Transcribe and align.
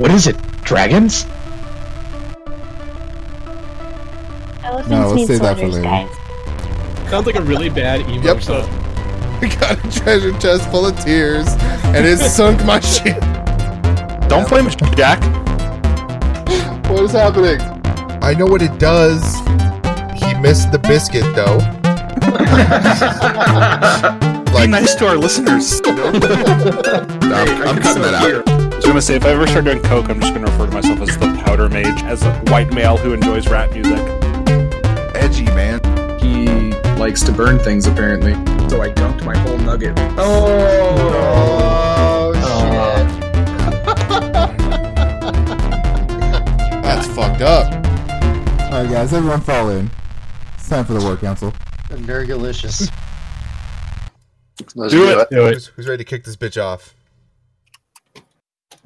What 0.00 0.10
is 0.12 0.26
it? 0.26 0.36
Dragons? 0.64 1.26
Elephants 4.64 4.88
No, 4.88 5.08
let's 5.08 5.14
need 5.14 5.26
save 5.26 5.40
that 5.40 5.56
for 5.58 5.70
soldiers, 5.70 5.74
later. 5.76 5.82
guys. 5.82 7.10
Sounds 7.10 7.26
like 7.26 7.36
a 7.36 7.42
really 7.42 7.68
bad 7.68 8.00
emo 8.08 8.22
Yep. 8.22 8.42
song. 8.42 8.68
We 9.42 9.48
got 9.48 9.82
a 9.82 9.90
treasure 10.00 10.38
chest 10.38 10.70
full 10.70 10.84
of 10.86 10.98
tears, 11.00 11.46
and 11.84 12.04
it 12.06 12.18
sunk 12.36 12.62
my 12.66 12.78
ship. 12.80 13.18
Don't 14.28 14.46
blame 14.48 14.68
Jack. 14.96 15.18
What 16.90 17.02
is 17.04 17.12
happening? 17.12 17.58
I 18.22 18.34
know 18.34 18.44
what 18.46 18.60
it 18.62 18.78
does. 18.78 19.22
He 20.22 20.34
missed 20.40 20.72
the 20.72 20.78
biscuit, 20.78 21.24
though. 21.34 21.58
Be 24.60 24.66
nice 24.66 24.94
to 24.96 25.06
our 25.08 25.16
listeners. 25.16 25.80
I'm, 25.86 25.96
I'm 27.66 27.80
cutting 27.80 28.02
that 28.02 28.14
out. 28.14 28.49
I 28.90 28.92
was 28.92 29.06
gonna 29.06 29.20
say 29.20 29.24
if 29.24 29.24
I 29.24 29.28
ever 29.36 29.46
start 29.46 29.66
doing 29.66 29.80
coke, 29.82 30.10
I'm 30.10 30.20
just 30.20 30.34
gonna 30.34 30.50
refer 30.50 30.66
to 30.66 30.72
myself 30.72 31.00
as 31.00 31.16
the 31.16 31.26
powder 31.44 31.68
mage, 31.68 32.02
as 32.02 32.24
a 32.24 32.34
white 32.50 32.72
male 32.72 32.96
who 32.96 33.12
enjoys 33.12 33.46
rap 33.46 33.70
music. 33.70 33.96
Edgy, 35.14 35.44
man. 35.44 35.78
He 36.18 36.72
likes 36.98 37.22
to 37.22 37.30
burn 37.30 37.60
things 37.60 37.86
apparently. 37.86 38.32
So 38.68 38.82
I 38.82 38.90
dunked 38.90 39.24
my 39.24 39.38
whole 39.38 39.58
nugget. 39.58 39.96
Oh, 40.18 42.32
oh 42.34 43.06
That's 46.82 47.06
fucked 47.06 47.42
up. 47.42 47.72
All 48.72 48.82
right, 48.82 48.90
guys, 48.90 49.14
everyone 49.14 49.40
fall 49.40 49.70
in. 49.70 49.88
It's 50.56 50.68
time 50.68 50.84
for 50.84 50.94
the 50.94 51.00
war 51.00 51.16
council. 51.16 51.54
Very 51.90 52.26
delicious. 52.26 52.90
Let's 54.74 54.92
Do 54.92 55.04
it. 55.04 55.30
Do 55.30 55.46
it. 55.46 55.54
Who's, 55.54 55.66
who's 55.68 55.86
ready 55.86 56.02
to 56.02 56.10
kick 56.10 56.24
this 56.24 56.34
bitch 56.34 56.60
off? 56.60 56.96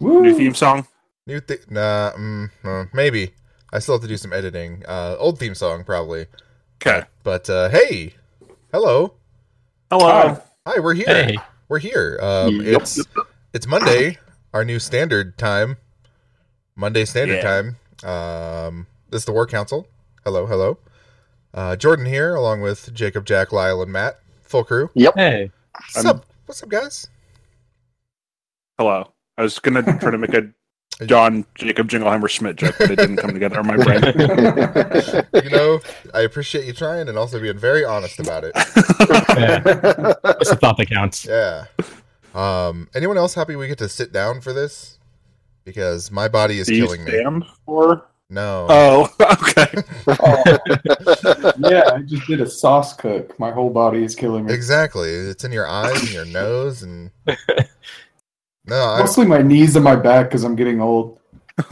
New 0.00 0.34
theme 0.34 0.54
song. 0.54 0.86
New 1.26 1.40
thing? 1.40 1.58
Nah, 1.70 2.12
mm, 2.12 2.50
uh, 2.64 2.84
maybe. 2.92 3.32
I 3.72 3.78
still 3.78 3.94
have 3.96 4.02
to 4.02 4.08
do 4.08 4.16
some 4.16 4.32
editing. 4.32 4.82
Uh, 4.86 5.16
old 5.18 5.38
theme 5.38 5.54
song, 5.54 5.84
probably. 5.84 6.26
Okay. 6.82 7.06
But 7.22 7.48
uh, 7.48 7.68
hey, 7.70 8.14
hello. 8.72 9.14
Hello. 9.90 10.40
Hi, 10.66 10.80
we're 10.80 10.94
here. 10.94 11.06
Hey. 11.06 11.36
We're 11.68 11.78
here. 11.78 12.18
Um, 12.22 12.60
Yep. 12.60 12.82
It's 12.82 13.00
it's 13.52 13.66
Monday, 13.66 14.18
our 14.52 14.64
new 14.64 14.78
standard 14.78 15.38
time. 15.38 15.76
Monday 16.76 17.04
standard 17.04 17.36
Yeah. 17.36 17.42
time. 17.42 17.76
Um, 18.04 18.86
this 19.10 19.22
is 19.22 19.26
the 19.26 19.32
War 19.32 19.46
Council. 19.46 19.86
Hello, 20.24 20.46
hello. 20.46 20.78
Uh, 21.54 21.76
Jordan 21.76 22.06
here, 22.06 22.34
along 22.34 22.60
with 22.60 22.92
Jacob, 22.92 23.24
Jack, 23.24 23.52
Lyle, 23.52 23.80
and 23.82 23.92
Matt. 23.92 24.18
Full 24.42 24.64
crew. 24.64 24.90
Yep. 24.94 25.14
Hey. 25.16 25.50
What's 25.72 25.96
I'm- 25.96 26.06
up? 26.16 26.26
What's 26.46 26.62
up, 26.62 26.68
guys? 26.68 27.06
Hello. 28.78 29.13
I 29.38 29.42
was 29.42 29.58
gonna 29.58 29.82
try 29.98 30.10
to 30.10 30.18
make 30.18 30.34
a 30.34 30.48
John 31.06 31.44
Jacob 31.56 31.88
Jingleheimer 31.88 32.28
Schmidt 32.28 32.54
joke, 32.56 32.76
but 32.78 32.92
it 32.92 32.96
didn't 32.96 33.16
come 33.16 33.32
together 33.32 33.58
in 33.60 33.66
my 33.66 33.76
brain. 33.76 34.00
You 35.44 35.50
know, 35.50 35.80
I 36.14 36.20
appreciate 36.20 36.66
you 36.66 36.72
trying 36.72 37.08
and 37.08 37.18
also 37.18 37.40
being 37.40 37.58
very 37.58 37.84
honest 37.84 38.20
about 38.20 38.44
it. 38.44 38.52
Yeah. 38.54 39.60
It's 40.40 40.50
the 40.50 40.56
thought 40.60 40.76
that 40.76 40.86
counts. 40.88 41.26
Yeah. 41.26 41.64
Um, 42.34 42.88
anyone 42.94 43.18
else 43.18 43.34
happy 43.34 43.56
we 43.56 43.66
get 43.66 43.78
to 43.78 43.88
sit 43.88 44.12
down 44.12 44.40
for 44.40 44.52
this? 44.52 44.98
Because 45.64 46.10
my 46.12 46.28
body 46.28 46.60
is 46.60 46.68
Do 46.68 46.74
you 46.76 46.84
killing 46.86 47.04
me. 47.04 47.46
for? 47.66 48.06
No. 48.30 48.66
Oh, 48.70 49.08
okay. 49.20 49.82
yeah, 51.58 51.90
I 51.94 52.02
just 52.06 52.26
did 52.26 52.40
a 52.40 52.48
sauce 52.48 52.92
cook. 52.94 53.38
My 53.38 53.50
whole 53.50 53.70
body 53.70 54.04
is 54.04 54.14
killing 54.14 54.46
me. 54.46 54.52
Exactly. 54.54 55.10
It's 55.10 55.44
in 55.44 55.52
your 55.52 55.66
eyes 55.66 56.00
and 56.00 56.10
your 56.12 56.24
nose 56.26 56.82
and 56.82 57.10
No, 58.66 58.76
I, 58.76 59.00
Mostly 59.00 59.26
my 59.26 59.42
knees 59.42 59.76
and 59.76 59.84
my 59.84 59.96
back 59.96 60.26
because 60.28 60.44
I'm 60.44 60.56
getting 60.56 60.80
old. 60.80 61.18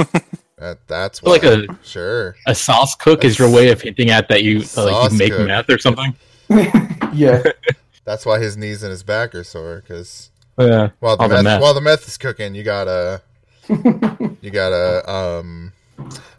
that, 0.58 0.78
that's 0.86 1.20
feel 1.20 1.30
like 1.30 1.42
a- 1.44 1.66
sure. 1.82 2.36
A 2.46 2.54
sauce 2.54 2.94
cook 2.94 3.24
is 3.24 3.38
your 3.38 3.50
way 3.50 3.70
of 3.70 3.80
hinting 3.80 4.10
at 4.10 4.28
that 4.28 4.42
you 4.44 4.62
uh, 4.76 4.84
like 4.84 5.12
you 5.12 5.18
make 5.18 5.32
cook. 5.32 5.46
meth 5.46 5.70
or 5.70 5.78
something. 5.78 6.14
yeah, 7.12 7.42
That's 8.04 8.26
why 8.26 8.40
his 8.40 8.56
knees 8.56 8.82
and 8.82 8.90
his 8.90 9.02
back 9.02 9.34
are 9.34 9.44
sore 9.44 9.76
because 9.86 10.30
Yeah. 10.58 10.90
while 11.00 11.16
the 11.16 11.22
All 11.22 11.28
the 11.28 11.34
meth, 11.36 11.44
meth. 11.44 11.62
while 11.62 11.74
the 11.74 11.80
meth 11.80 12.06
is 12.08 12.18
cooking, 12.18 12.54
you 12.54 12.62
gotta 12.62 13.22
you 13.68 14.50
gotta 14.50 15.10
um. 15.10 15.72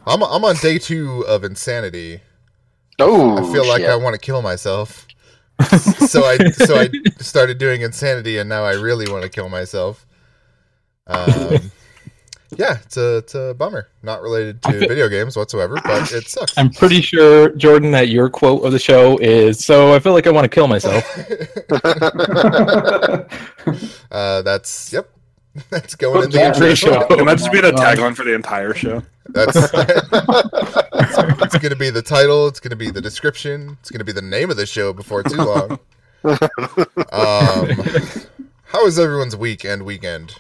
I'm 0.06 0.22
I'm 0.22 0.44
on 0.46 0.56
day 0.58 0.78
two 0.78 1.22
of 1.26 1.44
insanity. 1.44 2.20
oh, 3.00 3.38
I 3.38 3.52
feel 3.54 3.66
like 3.68 3.82
shit. 3.82 3.90
I 3.90 3.96
want 3.96 4.14
to 4.14 4.20
kill 4.20 4.42
myself. 4.42 5.08
so 5.70 6.24
I 6.26 6.38
so 6.52 6.76
I 6.76 6.90
started 7.20 7.58
doing 7.58 7.82
insanity, 7.82 8.38
and 8.38 8.50
now 8.50 8.66
I 8.66 8.74
really 8.74 9.10
want 9.12 9.24
to 9.24 9.30
kill 9.30 9.50
myself. 9.50 10.06
Um, 11.08 11.72
yeah, 12.58 12.78
it's 12.84 12.98
a 12.98 13.18
it's 13.18 13.36
a 13.36 13.56
bummer. 13.58 13.90
Not 14.02 14.22
related 14.22 14.62
to 14.64 14.72
feel- 14.72 14.88
video 14.88 15.10
games 15.10 15.36
whatsoever, 15.36 15.80
but 15.84 16.12
it 16.14 16.28
sucks. 16.28 16.58
I'm 16.58 16.70
pretty 16.70 17.02
sure, 17.02 17.50
Jordan, 17.52 17.92
that 17.92 18.10
your 18.10 18.30
quote 18.30 18.64
of 18.64 18.72
the 18.72 18.80
show 18.80 19.18
is 19.18 19.64
so 19.64 19.94
I 19.94 20.00
feel 20.00 20.14
like 20.14 20.28
I 20.28 20.32
want 20.32 20.46
to 20.46 20.50
kill 20.50 20.68
myself. 20.68 21.04
uh, 24.12 24.42
that's 24.42 24.94
yep. 24.94 25.10
That's 25.70 25.94
going 25.94 26.24
in 26.24 26.30
the 26.32 26.38
Jack 26.38 26.56
intro. 26.56 26.68
Ratio. 26.68 27.08
Can 27.08 27.26
that 27.28 27.38
just 27.38 27.52
be 27.52 27.62
the 27.62 27.72
tagline 27.74 28.16
for 28.16 28.24
the 28.24 28.34
entire 28.34 28.74
show? 28.74 29.04
That's 29.30 29.56
it's, 29.56 31.18
it's 31.44 31.58
going 31.60 31.70
to 31.70 31.76
be 31.76 31.92
the 31.92 32.02
title. 32.02 32.48
It's 32.48 32.60
going 32.60 32.72
to 32.72 32.76
be 32.76 32.90
the 32.90 33.02
description. 33.02 33.78
It's 33.80 33.92
going 33.92 34.00
to 34.00 34.04
be 34.04 34.12
the 34.12 34.24
name 34.24 34.50
of 34.50 34.58
the 34.58 34.66
show 34.66 34.94
before 34.94 35.22
too 35.22 35.38
long. 35.38 35.78
Um, 36.24 37.70
how 38.66 38.84
was 38.84 38.98
everyone's 38.98 39.36
week 39.36 39.64
and 39.64 39.86
weekend? 39.86 40.40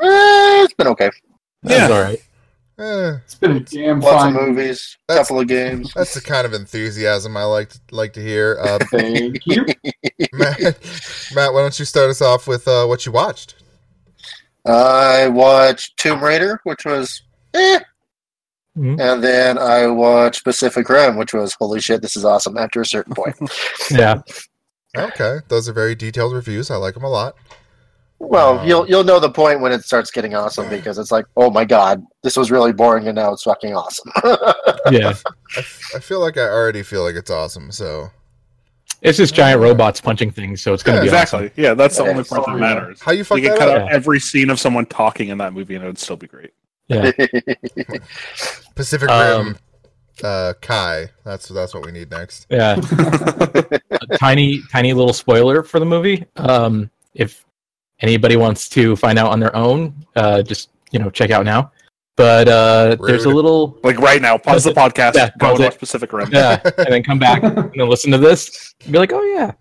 Eh, 0.00 0.64
it's 0.64 0.74
been 0.74 0.86
okay. 0.88 1.10
That's 1.62 1.90
all 1.92 2.00
right. 2.00 2.18
Eh, 2.78 3.16
it's 3.24 3.34
been 3.34 3.52
a 3.56 3.60
damn 3.60 3.98
Lots 4.00 4.22
fine 4.22 4.36
of 4.36 4.42
movies, 4.48 4.96
That's- 5.08 5.26
couple 5.26 5.40
of 5.40 5.48
games. 5.48 5.92
that's 5.94 6.14
the 6.14 6.20
kind 6.20 6.46
of 6.46 6.54
enthusiasm 6.54 7.36
I 7.36 7.42
like 7.44 7.70
to, 7.70 7.80
like 7.90 8.12
to 8.12 8.22
hear. 8.22 8.56
Uh, 8.60 8.78
Thank 8.92 9.44
you. 9.46 9.66
Matt, 10.32 10.60
Matt, 11.34 11.52
why 11.52 11.62
don't 11.62 11.76
you 11.78 11.84
start 11.84 12.08
us 12.10 12.22
off 12.22 12.46
with 12.46 12.68
uh, 12.68 12.86
what 12.86 13.04
you 13.04 13.10
watched? 13.12 13.56
I 14.64 15.26
watched 15.28 15.96
Tomb 15.96 16.22
Raider, 16.22 16.60
which 16.64 16.84
was 16.84 17.22
eh. 17.54 17.80
Mhm. 18.76 19.00
And 19.00 19.24
then 19.24 19.58
I 19.58 19.88
watched 19.88 20.44
Pacific 20.44 20.88
Rim, 20.88 21.16
which 21.16 21.34
was 21.34 21.54
holy 21.58 21.80
shit, 21.80 22.00
this 22.00 22.14
is 22.16 22.24
awesome 22.24 22.56
after 22.56 22.80
a 22.80 22.86
certain 22.86 23.14
point. 23.14 23.34
Yeah. 23.90 24.20
Okay, 24.96 25.38
those 25.48 25.68
are 25.68 25.72
very 25.72 25.94
detailed 25.94 26.32
reviews. 26.32 26.70
I 26.70 26.76
like 26.76 26.94
them 26.94 27.04
a 27.04 27.08
lot. 27.10 27.34
Well, 28.20 28.58
Um, 28.58 28.66
you'll 28.68 28.88
you'll 28.88 29.04
know 29.04 29.20
the 29.20 29.30
point 29.30 29.60
when 29.60 29.72
it 29.72 29.84
starts 29.84 30.10
getting 30.10 30.34
awesome 30.34 30.68
because 30.68 30.98
it's 30.98 31.10
like, 31.12 31.24
oh 31.36 31.50
my 31.50 31.64
god, 31.64 32.02
this 32.22 32.36
was 32.36 32.50
really 32.50 32.72
boring 32.72 33.06
and 33.08 33.16
now 33.16 33.32
it's 33.32 33.42
fucking 33.44 33.74
awesome. 33.74 34.10
Yeah. 34.90 35.08
I, 35.08 35.10
f- 35.10 35.80
I 35.96 35.98
feel 35.98 36.20
like 36.20 36.38
I 36.38 36.42
already 36.48 36.82
feel 36.82 37.02
like 37.02 37.14
it's 37.14 37.30
awesome. 37.30 37.70
So, 37.72 38.10
It's 39.02 39.18
just 39.18 39.34
giant 39.34 39.60
robots 39.60 40.00
punching 40.00 40.30
things, 40.30 40.62
so 40.62 40.72
it's 40.72 40.82
gonna 40.82 40.98
Yeah, 40.98 41.02
be 41.02 41.08
Exactly. 41.08 41.50
Yeah, 41.56 41.74
that's 41.74 41.96
the 41.98 42.04
Yeah. 42.04 42.10
only 42.10 42.24
part 42.24 42.46
that 42.46 42.56
matters. 42.56 43.00
how 43.02 43.12
you 43.12 43.22
fuck 43.24 43.36
You 43.38 43.44
can 43.44 43.52
that 43.52 43.58
cut 43.58 43.68
up? 43.68 43.82
out 43.82 43.92
every 43.92 44.18
scene 44.20 44.48
of 44.50 44.58
someone 44.58 44.86
talking 44.86 45.28
in 45.28 45.38
that 45.38 45.52
movie, 45.52 45.74
and 45.74 45.84
it 45.84 45.86
would 45.88 45.98
still 45.98 46.16
be 46.16 46.26
great. 46.26 46.52
Yeah. 46.88 47.10
Pacific 48.74 49.10
Um, 49.10 49.46
Rim, 49.48 49.56
uh, 50.24 50.52
Kai. 50.60 51.08
That's 51.24 51.48
that's 51.48 51.74
what 51.74 51.84
we 51.84 51.92
need 51.92 52.10
next. 52.10 52.46
Yeah. 52.48 52.76
a 52.80 54.16
tiny, 54.18 54.62
tiny 54.72 54.92
little 54.94 55.12
spoiler 55.12 55.62
for 55.62 55.80
the 55.80 55.86
movie. 55.86 56.24
Um, 56.36 56.90
if 57.14 57.44
anybody 58.00 58.36
wants 58.36 58.68
to 58.70 58.96
find 58.96 59.18
out 59.18 59.30
on 59.30 59.40
their 59.40 59.54
own, 59.56 59.94
uh, 60.16 60.42
just 60.42 60.70
you 60.90 60.98
know, 60.98 61.10
check 61.10 61.30
out 61.30 61.44
now. 61.44 61.70
But 62.16 62.48
uh, 62.48 62.96
there's 63.06 63.26
a 63.26 63.28
little, 63.30 63.78
Like 63.84 63.98
right 64.00 64.20
now, 64.20 64.36
pause 64.36 64.64
the 64.64 64.72
podcast, 64.72 65.14
Yeah, 65.14 65.30
go 65.38 65.50
pause 65.50 65.54
and 65.58 65.60
it. 65.60 65.64
watch 65.68 65.78
Pacific 65.78 66.12
Rim. 66.12 66.28
yeah, 66.32 66.60
and 66.78 66.88
then 66.92 67.02
come 67.04 67.18
back 67.20 67.44
and 67.44 67.56
then 67.76 67.88
listen 67.88 68.10
to 68.10 68.18
this 68.18 68.74
and 68.82 68.92
be 68.92 68.98
like, 68.98 69.12
oh 69.12 69.22
yeah. 69.22 69.52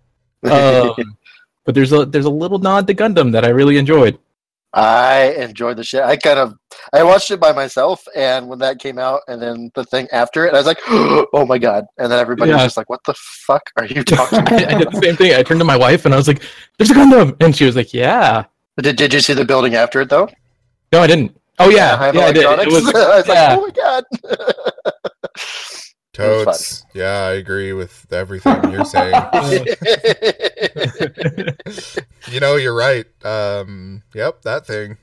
Um, 0.52 1.18
but 1.66 1.76
there's 1.76 1.92
a 1.92 2.06
there's 2.06 2.26
a 2.26 2.30
little 2.30 2.58
nod 2.60 2.88
to 2.88 2.94
Gundam 2.96 3.32
that 3.34 3.44
I 3.46 3.50
really 3.50 3.78
enjoyed. 3.78 4.18
I 4.74 5.34
enjoyed 5.38 5.78
the 5.78 5.84
shit. 5.84 6.04
I 6.04 6.18
kind 6.18 6.40
of 6.40 6.54
I 6.94 7.04
watched 7.04 7.32
it 7.32 7.40
by 7.40 7.52
myself, 7.52 8.06
and 8.16 8.48
when 8.48 8.60
that 8.60 8.80
came 8.80 9.00
out, 9.00 9.22
and 9.28 9.42
then 9.42 9.72
the 9.76 9.84
thing 9.86 10.08
after 10.12 10.46
it, 10.46 10.54
I 10.54 10.58
was 10.58 10.68
like, 10.68 10.80
"Oh 10.88 11.46
my 11.48 11.58
god!" 11.58 11.86
And 11.98 12.12
then 12.12 12.20
everybody 12.20 12.52
was 12.52 12.64
just 12.64 12.78
like, 12.78 12.90
"What 12.90 13.00
the 13.06 13.16
fuck 13.18 13.64
are 13.78 13.86
you 13.86 14.04
talking 14.04 14.40
I, 14.40 14.76
I 14.76 14.78
did 14.78 14.92
the 14.92 15.02
same 15.02 15.16
thing. 15.16 15.34
I 15.34 15.44
turned 15.44 15.62
to 15.62 15.66
my 15.66 15.78
wife 15.78 16.06
and 16.06 16.14
I 16.14 16.18
was 16.18 16.28
like, 16.28 16.44
"There's 16.78 16.92
a 16.92 16.94
Gundam," 16.94 17.36
and 17.42 17.56
she 17.56 17.66
was 17.66 17.76
like, 17.76 17.94
"Yeah." 17.94 18.46
did 18.80 18.96
Did 18.98 19.14
you 19.14 19.22
see 19.22 19.34
the 19.34 19.46
building 19.46 19.76
after 19.76 20.02
it 20.02 20.10
though? 20.10 20.30
No, 20.92 21.02
I 21.02 21.08
didn't. 21.08 21.36
Oh 21.60 21.70
yeah, 21.70 21.94
Anaheim 21.94 22.16
yeah, 22.16 22.26
I 22.26 22.32
did. 22.32 22.60
It 22.68 22.72
was, 22.72 22.88
I 22.96 23.18
was 23.18 23.28
yeah. 23.28 23.56
like, 23.56 23.60
"Oh 23.60 23.62
my 23.62 23.72
god!" 23.72 25.14
was 26.18 26.46
Totes. 26.46 26.86
Yeah, 26.94 27.26
I 27.26 27.32
agree 27.34 27.74
with 27.74 28.06
everything 28.12 28.72
you're 28.72 28.86
saying. 28.86 29.14
you 32.32 32.40
know, 32.40 32.56
you're 32.56 32.76
right. 32.76 33.06
Um, 33.26 34.04
yep, 34.14 34.42
that 34.44 34.66
thing. 34.66 34.98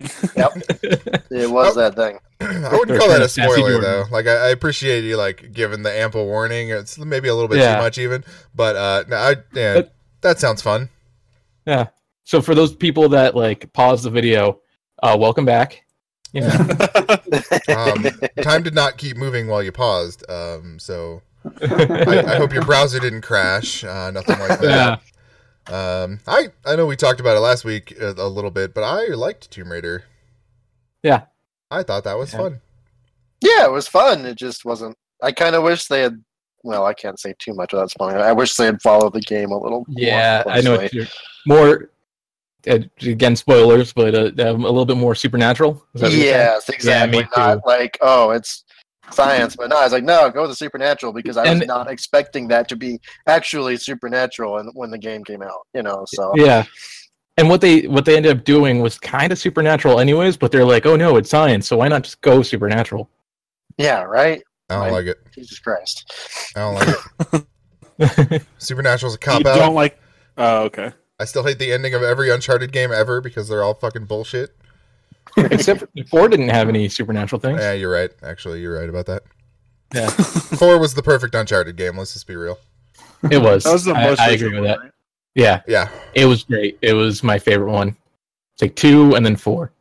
Yep, 0.00 0.52
it 1.30 1.50
was 1.50 1.74
that 1.74 1.96
thing. 1.96 2.18
I 2.40 2.76
wouldn't 2.76 2.98
call 3.00 3.08
that 3.08 3.22
a 3.22 3.28
spoiler 3.28 3.80
though. 3.80 4.04
Like 4.10 4.26
I, 4.26 4.46
I 4.46 4.48
appreciate 4.50 5.04
you 5.04 5.16
like 5.16 5.52
giving 5.52 5.82
the 5.82 5.92
ample 5.92 6.26
warning. 6.26 6.70
It's 6.70 6.98
maybe 6.98 7.28
a 7.28 7.34
little 7.34 7.48
bit 7.48 7.58
Yeah. 7.58 7.76
too 7.76 7.82
much 7.82 7.98
even, 7.98 8.24
but 8.54 8.76
uh, 8.76 9.04
no, 9.08 9.16
I 9.16 9.36
yeah, 9.52 9.74
But- 9.74 9.94
that 10.20 10.38
sounds 10.38 10.62
fun. 10.62 10.88
Yeah. 11.66 11.88
So 12.24 12.40
for 12.40 12.54
those 12.54 12.74
people 12.74 13.08
that 13.10 13.34
like 13.34 13.72
pause 13.72 14.02
the 14.02 14.10
video, 14.10 14.60
uh, 15.02 15.16
welcome 15.18 15.44
back. 15.44 15.84
You 16.32 16.42
know, 16.42 16.48
Um, 17.68 18.04
time 18.42 18.62
did 18.62 18.74
not 18.74 18.98
keep 18.98 19.16
moving 19.16 19.46
while 19.46 19.62
you 19.62 19.72
paused. 19.72 20.28
Um, 20.30 20.78
so 20.78 21.22
I, 21.62 22.24
I 22.26 22.36
hope 22.36 22.52
your 22.52 22.64
browser 22.64 22.98
didn't 23.00 23.22
crash. 23.22 23.84
Uh, 23.84 24.10
nothing 24.10 24.38
like 24.38 24.60
yeah. 24.60 24.96
that. 25.66 25.72
Um, 25.72 26.20
I 26.26 26.48
I 26.66 26.76
know 26.76 26.86
we 26.86 26.96
talked 26.96 27.20
about 27.20 27.36
it 27.36 27.40
last 27.40 27.64
week 27.64 27.94
a, 28.00 28.10
a 28.16 28.28
little 28.28 28.50
bit, 28.50 28.74
but 28.74 28.82
I 28.84 29.08
liked 29.14 29.50
Tomb 29.50 29.70
Raider. 29.70 30.04
Yeah. 31.02 31.24
I 31.70 31.82
thought 31.82 32.04
that 32.04 32.18
was 32.18 32.32
Yeah. 32.32 32.38
fun. 32.38 32.60
Yeah, 33.40 33.66
it 33.66 33.72
was 33.72 33.86
fun. 33.86 34.26
It 34.26 34.36
just 34.36 34.64
wasn't. 34.64 34.96
I 35.22 35.32
kind 35.32 35.54
of 35.54 35.62
wish 35.62 35.86
they 35.86 36.00
had. 36.02 36.22
Well, 36.64 36.84
I 36.86 36.92
can't 36.92 37.20
say 37.20 37.34
too 37.38 37.54
much 37.54 37.72
without 37.72 37.90
spoiling. 37.90 38.16
it. 38.16 38.20
I 38.22 38.32
wish 38.32 38.56
they 38.56 38.64
had 38.66 38.82
followed 38.82 39.12
the 39.12 39.20
game 39.20 39.52
a 39.52 39.58
little. 39.58 39.86
Yeah, 39.88 40.42
more 40.44 40.54
I 40.54 40.60
know. 40.60 40.76
What 40.76 40.92
you're, 40.92 41.06
more 41.46 41.68
uh, 41.84 41.86
again, 42.68 43.34
spoilers, 43.36 43.92
but 43.92 44.14
uh, 44.14 44.30
a 44.38 44.52
little 44.52 44.84
bit 44.86 44.96
more 44.96 45.14
supernatural. 45.14 45.84
Is 45.94 46.00
that 46.00 46.06
what 46.08 46.12
you're 46.12 46.20
saying? 46.22 46.30
Yes, 46.34 46.68
exactly. 46.68 47.22
me 47.22 47.28
Not 47.36 47.54
too. 47.54 47.60
like 47.66 47.98
oh, 48.00 48.30
it's 48.30 48.64
science, 49.10 49.56
but 49.56 49.70
no, 49.70 49.78
I 49.80 49.84
was 49.84 49.92
like, 49.92 50.04
no, 50.04 50.30
go 50.30 50.42
with 50.42 50.50
the 50.50 50.56
supernatural 50.56 51.12
because 51.12 51.36
I 51.36 51.42
was 51.42 51.60
And- 51.60 51.66
not 51.66 51.90
expecting 51.90 52.46
that 52.48 52.68
to 52.68 52.76
be 52.76 52.98
actually 53.26 53.76
supernatural. 53.78 54.58
And 54.58 54.70
when 54.74 54.90
the 54.90 54.98
game 54.98 55.24
came 55.24 55.42
out, 55.42 55.66
you 55.74 55.82
know, 55.82 56.04
so 56.08 56.32
Yeah. 56.36 56.64
And 57.38 57.48
what 57.48 57.60
they 57.60 57.86
what 57.86 58.04
they 58.04 58.16
ended 58.16 58.36
up 58.36 58.44
doing 58.44 58.80
was 58.80 58.98
kind 58.98 59.30
of 59.32 59.38
supernatural, 59.38 60.00
anyways. 60.00 60.36
But 60.36 60.50
they're 60.52 60.64
like, 60.64 60.86
oh 60.86 60.96
no, 60.96 61.16
it's 61.16 61.30
science, 61.30 61.66
so 61.68 61.76
why 61.78 61.88
not 61.88 62.02
just 62.04 62.20
go 62.20 62.42
supernatural? 62.42 63.08
yeah, 63.78 64.02
right. 64.02 64.42
I 64.70 64.74
don't 64.74 64.82
Right. 64.84 64.92
like 64.92 65.06
it. 65.06 65.16
Jesus 65.34 65.58
Christ. 65.60 66.52
I 66.56 66.60
don't 66.60 66.74
like 66.74 67.42
it. 68.32 68.42
Supernatural's 68.58 69.14
a 69.14 69.16
you 69.16 69.18
cop 69.20 69.46
out. 69.46 69.56
don't 69.56 69.74
like. 69.74 69.98
Oh, 70.36 70.64
okay. 70.64 70.92
I 71.20 71.24
still 71.24 71.44
hate 71.44 71.58
the 71.58 71.72
ending 71.72 71.94
of 71.94 72.02
every 72.02 72.30
Uncharted 72.30 72.72
game 72.72 72.92
ever 72.92 73.20
because 73.20 73.48
they're 73.48 73.62
all 73.62 73.74
fucking 73.74 74.04
bullshit. 74.04 74.56
Except 75.36 75.84
four 76.08 76.28
didn't 76.28 76.48
have 76.50 76.68
any 76.68 76.88
supernatural 76.88 77.40
things. 77.40 77.60
Yeah, 77.60 77.72
you're 77.72 77.90
right. 77.92 78.10
Actually, 78.22 78.60
you're 78.60 78.78
right 78.78 78.88
about 78.88 79.06
that. 79.06 79.22
Yeah, 79.94 80.08
Four 80.10 80.78
was 80.78 80.94
the 80.94 81.02
perfect 81.02 81.34
Uncharted 81.34 81.76
game. 81.76 81.96
Let's 81.96 82.12
just 82.12 82.26
be 82.26 82.36
real. 82.36 82.58
it 83.30 83.38
was. 83.40 83.64
That 83.64 83.72
was 83.72 83.84
the 83.84 83.94
most. 83.94 84.20
I 84.20 84.30
recent 84.32 84.42
agree 84.48 84.60
with 84.60 84.68
that. 84.68 84.80
right? 84.80 84.92
Yeah, 85.34 85.62
Yeah, 85.66 85.88
it 86.14 86.26
was 86.26 86.44
great. 86.44 86.78
It 86.82 86.92
was 86.92 87.22
my 87.22 87.38
favorite 87.38 87.70
one. 87.72 87.96
It's 88.54 88.62
like 88.62 88.76
two 88.76 89.14
and 89.14 89.24
then 89.24 89.36
four. 89.36 89.72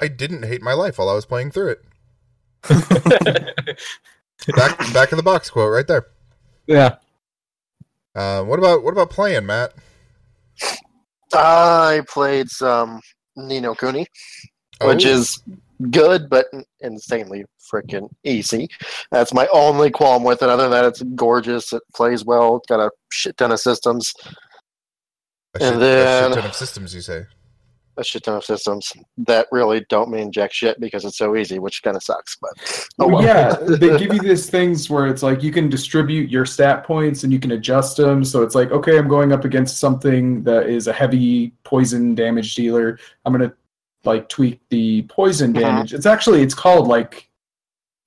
I 0.00 0.08
didn't 0.08 0.44
hate 0.44 0.62
my 0.62 0.72
life 0.72 0.98
while 0.98 1.08
I 1.10 1.14
was 1.14 1.26
playing 1.26 1.50
through 1.50 1.76
it. 1.76 1.84
Back 4.56 4.78
back 4.94 5.12
of 5.12 5.16
the 5.16 5.22
box 5.22 5.50
quote 5.50 5.70
right 5.72 5.86
there. 5.86 6.06
yeah. 6.66 6.96
Uh, 8.14 8.42
what 8.42 8.58
about 8.58 8.82
what 8.82 8.92
about 8.92 9.10
playing, 9.10 9.44
Matt? 9.46 9.74
I 11.32 12.02
played 12.08 12.48
some 12.50 13.00
Ni 13.36 13.60
no 13.60 13.74
Kuni, 13.74 14.06
which 14.82 15.06
Oh, 15.06 15.10
is 15.10 15.40
good 15.90 16.28
but 16.28 16.46
insanely 16.80 17.44
freaking 17.72 18.08
easy. 18.24 18.68
That's 19.12 19.32
my 19.32 19.46
only 19.52 19.90
qualm 19.90 20.24
with 20.24 20.42
it. 20.42 20.48
Other 20.48 20.64
than 20.64 20.72
that, 20.72 20.84
it's 20.84 21.02
gorgeous. 21.14 21.72
It 21.72 21.82
plays 21.94 22.24
well. 22.24 22.56
It's 22.56 22.66
got 22.66 22.80
a 22.80 22.90
shit 23.12 23.36
ton 23.36 23.52
of 23.52 23.60
systems. 23.60 24.12
a 25.54 25.58
shit, 25.60 25.68
and 25.68 25.76
a 25.76 25.78
then- 25.78 26.30
shit 26.32 26.38
ton 26.40 26.50
of 26.50 26.56
systems. 26.56 26.94
You 26.94 27.00
say? 27.00 27.26
A 27.96 28.04
shit 28.04 28.22
ton 28.22 28.36
of 28.36 28.44
systems 28.44 28.90
that 29.18 29.46
really 29.52 29.84
don't 29.90 30.10
mean 30.10 30.32
jack 30.32 30.52
shit 30.52 30.80
because 30.80 31.04
it's 31.04 31.18
so 31.18 31.36
easy, 31.36 31.58
which 31.58 31.82
kind 31.82 31.96
of 31.96 32.02
sucks. 32.02 32.36
But 32.40 32.50
oh 33.00 33.08
Well, 33.08 33.22
yeah, 33.22 33.52
they 33.60 33.98
give 33.98 34.14
you 34.14 34.20
these 34.20 34.48
things 34.48 34.88
where 34.88 35.06
it's 35.08 35.22
like 35.22 35.42
you 35.42 35.52
can 35.52 35.68
distribute 35.68 36.30
your 36.30 36.46
stat 36.46 36.84
points 36.84 37.24
and 37.24 37.32
you 37.32 37.38
can 37.40 37.50
adjust 37.50 37.96
them. 37.98 38.24
So 38.24 38.42
it's 38.42 38.54
like, 38.54 38.70
okay, 38.70 38.96
I'm 38.96 39.08
going 39.08 39.32
up 39.32 39.44
against 39.44 39.78
something 39.78 40.42
that 40.44 40.68
is 40.68 40.86
a 40.86 40.92
heavy 40.92 41.52
poison 41.64 42.14
damage 42.14 42.54
dealer. 42.54 42.98
I'm 43.24 43.32
gonna 43.32 43.52
like 44.04 44.28
tweak 44.30 44.60
the 44.70 45.02
poison 45.02 45.52
Mhm. 45.52 45.60
damage. 45.60 45.92
It's 45.92 46.06
actually 46.06 46.40
it's 46.42 46.54
called 46.54 46.86
like 46.88 47.28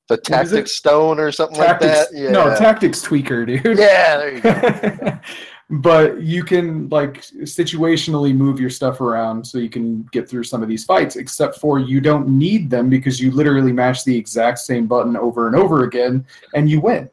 the 0.08 0.16
is 0.16 0.20
it? 0.20 0.24
tactic 0.26 0.68
stone 0.68 1.20
or 1.20 1.32
something 1.32 1.58
tactics. 1.58 1.98
like 1.98 2.10
that. 2.10 2.18
Yeah. 2.18 2.32
No, 2.32 2.56
tactics 2.58 3.06
tweaker, 3.06 3.46
dude. 3.46 3.78
yeah, 3.78 4.18
there 4.18 4.34
you 4.34 4.42
go. 4.42 5.20
but 5.69 6.21
you 6.21 6.44
can 6.44 6.89
like 6.89 7.21
situationally 7.21 8.36
move 8.36 8.60
your 8.60 8.69
stuff 8.69 9.01
around 9.01 9.45
so 9.45 9.57
you 9.57 9.69
can 9.69 10.04
get 10.12 10.30
through 10.30 10.44
some 10.44 10.62
of 10.62 10.69
these 10.69 10.83
fights 10.86 11.15
except 11.15 11.57
for 11.60 11.80
you 11.80 12.01
don't 12.01 12.27
need 12.27 12.69
them 12.69 12.89
because 12.89 13.19
you 13.19 13.31
literally 13.31 13.71
mash 13.71 14.04
the 14.04 14.15
exact 14.15 14.60
same 14.60 14.86
button 14.88 15.15
over 15.18 15.48
and 15.48 15.56
over 15.56 15.83
again 15.83 16.25
and 16.54 16.69
you 16.69 16.81
win 16.81 17.10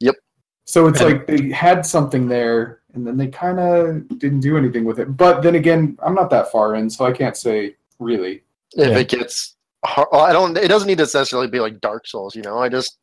Yep. 0.00 0.16
so 0.64 0.86
it's 0.88 1.00
And- 1.00 1.10
like 1.12 1.26
they 1.26 1.50
had 1.50 1.86
something 1.86 2.26
there 2.28 2.80
and 2.94 3.06
then 3.06 3.16
they 3.16 3.28
kind 3.28 3.58
of 3.60 4.08
didn't 4.18 4.40
do 4.40 4.56
anything 4.56 4.84
with 4.84 4.98
it 4.98 5.16
but 5.16 5.40
then 5.42 5.54
again 5.54 5.96
i'm 6.02 6.14
not 6.14 6.30
that 6.30 6.50
far 6.50 6.74
in 6.74 6.90
so 6.90 7.04
i 7.06 7.12
can't 7.12 7.36
say 7.36 7.76
really 8.00 8.42
if 8.76 8.88
Yeah. 8.90 8.98
it 8.98 9.08
gets 9.08 9.54
hard, 9.84 10.08
well, 10.10 10.22
I 10.22 10.32
don't. 10.32 10.56
It 10.56 10.68
doesn't 10.68 10.88
need 10.88 10.96
to 10.98 11.02
necessarily 11.04 11.46
be 11.46 11.60
like 11.60 11.78
Dark 11.80 12.06
Souls. 12.08 12.34
You 12.34 12.40
know, 12.42 12.58
I 12.58 12.68
just 12.70 12.98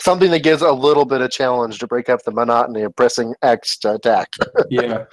something 0.00 0.30
that 0.30 0.40
gives 0.42 0.62
a 0.62 0.70
little 0.72 1.04
bit 1.04 1.20
of 1.20 1.30
challenge 1.30 1.78
to 1.78 1.86
break 1.86 2.08
up 2.08 2.22
the 2.24 2.30
monotony 2.30 2.82
of 2.82 2.94
pressing 2.96 3.34
X 3.42 3.78
to 3.78 3.94
attack. 3.94 4.28
yeah 4.70 5.04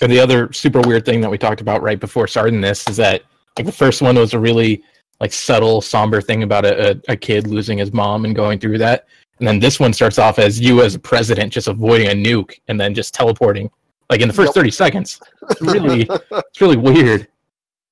And 0.00 0.10
the 0.10 0.18
other 0.18 0.52
super 0.52 0.80
weird 0.80 1.04
thing 1.04 1.20
that 1.20 1.30
we 1.30 1.38
talked 1.38 1.60
about 1.60 1.82
right 1.82 2.00
before 2.00 2.26
starting 2.26 2.60
this 2.60 2.88
is 2.88 2.96
that 2.96 3.22
like 3.56 3.66
the 3.66 3.72
first 3.72 4.02
one 4.02 4.16
was 4.16 4.34
a 4.34 4.38
really 4.38 4.82
like 5.20 5.32
subtle, 5.32 5.80
somber 5.80 6.20
thing 6.20 6.42
about 6.42 6.64
a, 6.64 6.92
a, 6.92 7.00
a 7.08 7.16
kid 7.16 7.46
losing 7.48 7.78
his 7.78 7.92
mom 7.92 8.24
and 8.24 8.34
going 8.36 8.58
through 8.58 8.78
that. 8.78 9.06
And 9.38 9.46
then 9.46 9.58
this 9.60 9.78
one 9.78 9.92
starts 9.92 10.18
off 10.18 10.38
as 10.38 10.58
you 10.60 10.82
as 10.82 10.94
a 10.94 10.98
president 10.98 11.52
just 11.52 11.68
avoiding 11.68 12.08
a 12.08 12.12
nuke 12.12 12.58
and 12.68 12.80
then 12.80 12.94
just 12.94 13.14
teleporting 13.14 13.70
like 14.10 14.20
in 14.20 14.28
the 14.28 14.34
first 14.34 14.48
Yep. 14.48 14.54
30 14.54 14.70
seconds. 14.70 15.20
It's 15.50 15.60
really 15.60 16.08
it's 16.30 16.60
really 16.60 16.76
weird. 16.76 17.28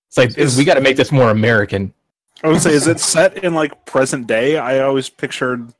It's 0.08 0.16
like 0.16 0.36
Is- 0.38 0.56
we 0.56 0.64
got 0.64 0.74
to 0.74 0.80
make 0.80 0.96
this 0.96 1.12
more 1.12 1.30
American. 1.30 1.92
I 2.44 2.48
would 2.48 2.60
say, 2.60 2.72
is 2.74 2.86
it 2.86 3.00
set 3.00 3.44
in 3.44 3.54
like 3.54 3.86
present 3.86 4.26
day? 4.26 4.58
I 4.58 4.80
always 4.80 5.08
pictured, 5.08 5.72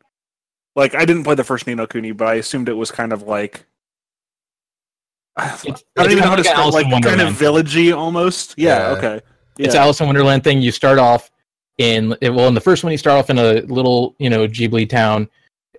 like, 0.76 0.94
I 0.94 1.04
didn't 1.04 1.24
play 1.24 1.34
the 1.34 1.44
first 1.44 1.66
Ni 1.66 1.74
no 1.74 1.86
Kuni, 1.86 2.12
but 2.12 2.28
I 2.28 2.34
assumed 2.34 2.68
it 2.68 2.74
was 2.74 2.90
kind 2.92 3.12
of 3.12 3.22
like. 3.22 3.66
I 5.36 5.58
don't 5.96 6.12
even 6.12 6.18
know 6.18 6.28
how 6.28 6.36
kind 6.36 6.44
to 6.44 6.50
of 6.50 6.74
like 6.74 6.84
describe 6.84 6.92
like 6.92 6.92
in 6.92 7.02
kind 7.02 7.20
of 7.20 7.34
villagey 7.34 7.96
almost. 7.96 8.54
Yeah, 8.56 8.92
Yeah. 8.92 8.96
okay. 8.96 9.20
It's 9.58 9.74
Yeah. 9.74 9.82
Alice 9.82 10.00
in 10.00 10.06
Wonderland 10.06 10.44
thing. 10.44 10.60
You 10.60 10.70
start 10.70 10.98
off 10.98 11.30
in 11.78 12.16
well 12.22 12.48
in 12.48 12.54
the 12.54 12.60
first 12.60 12.84
one 12.84 12.92
you 12.92 12.96
start 12.98 13.18
off 13.18 13.28
in 13.28 13.38
a 13.38 13.60
little 13.62 14.14
you 14.18 14.30
know 14.30 14.46
Ghibli 14.46 14.88
town, 14.88 15.28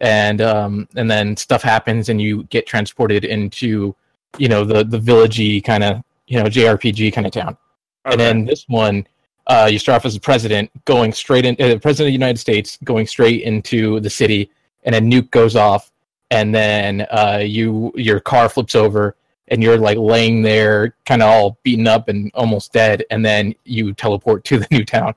and 0.02 0.42
um 0.42 0.88
and 0.96 1.10
then 1.10 1.36
stuff 1.38 1.64
happens 1.64 2.10
and 2.10 2.22
you 2.22 2.44
get 2.46 2.68
transported 2.68 3.26
into 3.26 3.96
you 4.38 4.48
know 4.48 4.64
the 4.64 4.84
the 4.84 5.00
villagey 5.00 5.64
kind 5.64 5.84
of 5.84 6.04
you 6.28 6.38
know 6.42 6.46
JRPG 6.50 7.14
kind 7.14 7.26
of 7.26 7.34
town. 7.34 7.58
And 8.06 8.20
then 8.20 8.46
this 8.46 8.66
one, 8.70 9.06
uh, 9.48 9.68
you 9.70 9.78
start 9.80 9.98
off 9.98 10.06
as 10.06 10.16
a 10.16 10.20
president 10.20 10.72
going 10.86 11.12
straight 11.12 11.46
in, 11.46 11.56
uh, 11.56 11.78
president 11.80 12.02
of 12.02 12.06
the 12.08 12.12
United 12.12 12.38
States 12.38 12.78
going 12.84 13.06
straight 13.06 13.42
into 13.42 14.00
the 14.00 14.10
city, 14.10 14.50
and 14.88 14.96
a 14.96 15.02
nuke 15.02 15.30
goes 15.30 15.56
off, 15.56 15.92
and 16.32 16.56
then 16.56 17.06
uh, 17.12 17.44
you 17.46 17.92
your 17.96 18.20
car 18.20 18.50
flips 18.50 18.74
over, 18.74 19.16
and 19.50 19.62
you're 19.62 19.78
like 19.78 19.98
laying 19.98 20.42
there, 20.42 20.96
kind 21.06 21.22
of 21.22 21.30
all 21.30 21.60
beaten 21.62 21.86
up 21.86 22.08
and 22.08 22.32
almost 22.34 22.74
dead, 22.74 23.04
and 23.12 23.24
then 23.24 23.54
you 23.66 23.94
teleport 23.94 24.44
to 24.46 24.58
the 24.60 24.68
new 24.72 24.84
town. 24.86 25.14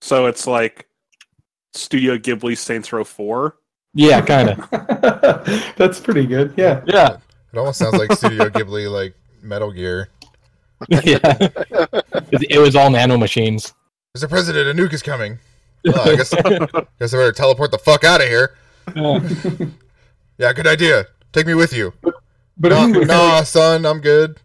So 0.00 0.26
it's 0.26 0.48
like 0.48 0.88
Studio 1.74 2.16
Ghibli 2.16 2.56
Saints 2.56 2.92
Row 2.92 3.04
4. 3.04 3.56
Yeah, 3.94 4.22
kind 4.22 4.48
of. 4.48 4.70
that's 5.76 6.00
pretty 6.00 6.26
good 6.26 6.54
yeah 6.56 6.80
yeah, 6.86 7.18
It 7.52 7.58
almost 7.58 7.78
sounds 7.78 7.98
like 7.98 8.10
Studio 8.12 8.48
Ghibli, 8.48 8.90
like 8.90 9.14
Metal 9.42 9.70
Gear. 9.70 10.08
yeah. 10.88 11.20
it, 11.22 12.50
it 12.50 12.58
was 12.58 12.74
all 12.74 12.90
nano 12.90 13.16
machines. 13.18 13.74
Mr. 14.16 14.28
President, 14.28 14.68
a 14.68 14.82
nuke 14.82 14.94
is 14.94 15.02
coming. 15.02 15.38
Well, 15.84 16.08
I 16.08 16.16
guess, 16.16 16.30
guess 16.30 17.14
I 17.14 17.16
better 17.16 17.32
teleport 17.32 17.70
the 17.70 17.78
fuck 17.78 18.04
out 18.04 18.20
of 18.20 18.28
here. 18.28 18.56
Yeah, 20.38 20.52
good 20.52 20.66
idea. 20.66 21.06
Take 21.32 21.46
me 21.46 21.54
with 21.54 21.72
you. 21.72 21.92
but 22.02 22.70
Nah, 22.70 22.84
anyway, 22.84 23.04
nah, 23.04 23.42
son, 23.42 23.86
I'm 23.86 24.00
good. 24.00 24.38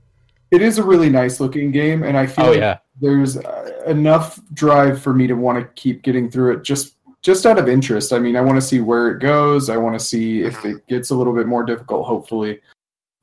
it 0.52 0.62
is 0.62 0.78
a 0.78 0.84
really 0.84 1.10
nice 1.10 1.40
looking 1.40 1.72
game 1.72 2.04
and 2.04 2.18
i 2.18 2.26
feel 2.26 2.46
Oh 2.46 2.50
like 2.52 2.60
yeah, 2.60 2.78
there's 3.02 3.38
uh, 3.38 3.84
enough 3.86 4.40
drive 4.54 5.02
for 5.02 5.14
me 5.14 5.28
to 5.28 5.34
want 5.34 5.60
to 5.60 5.66
keep 5.82 6.04
getting 6.04 6.30
through 6.32 6.54
it 6.56 6.64
just 6.64 6.96
just 7.22 7.46
out 7.46 7.58
of 7.60 7.68
interest 7.68 8.14
i 8.14 8.20
mean 8.20 8.36
i 8.38 8.42
want 8.42 8.56
to 8.56 8.62
see 8.62 8.80
where 8.80 9.10
it 9.12 9.20
goes 9.20 9.70
i 9.70 9.76
want 9.76 9.98
to 10.00 10.06
see 10.06 10.42
if 10.44 10.64
it 10.64 10.86
gets 10.88 11.10
a 11.10 11.16
little 11.16 11.34
bit 11.34 11.48
more 11.48 11.64
difficult 11.66 12.06
hopefully 12.08 12.60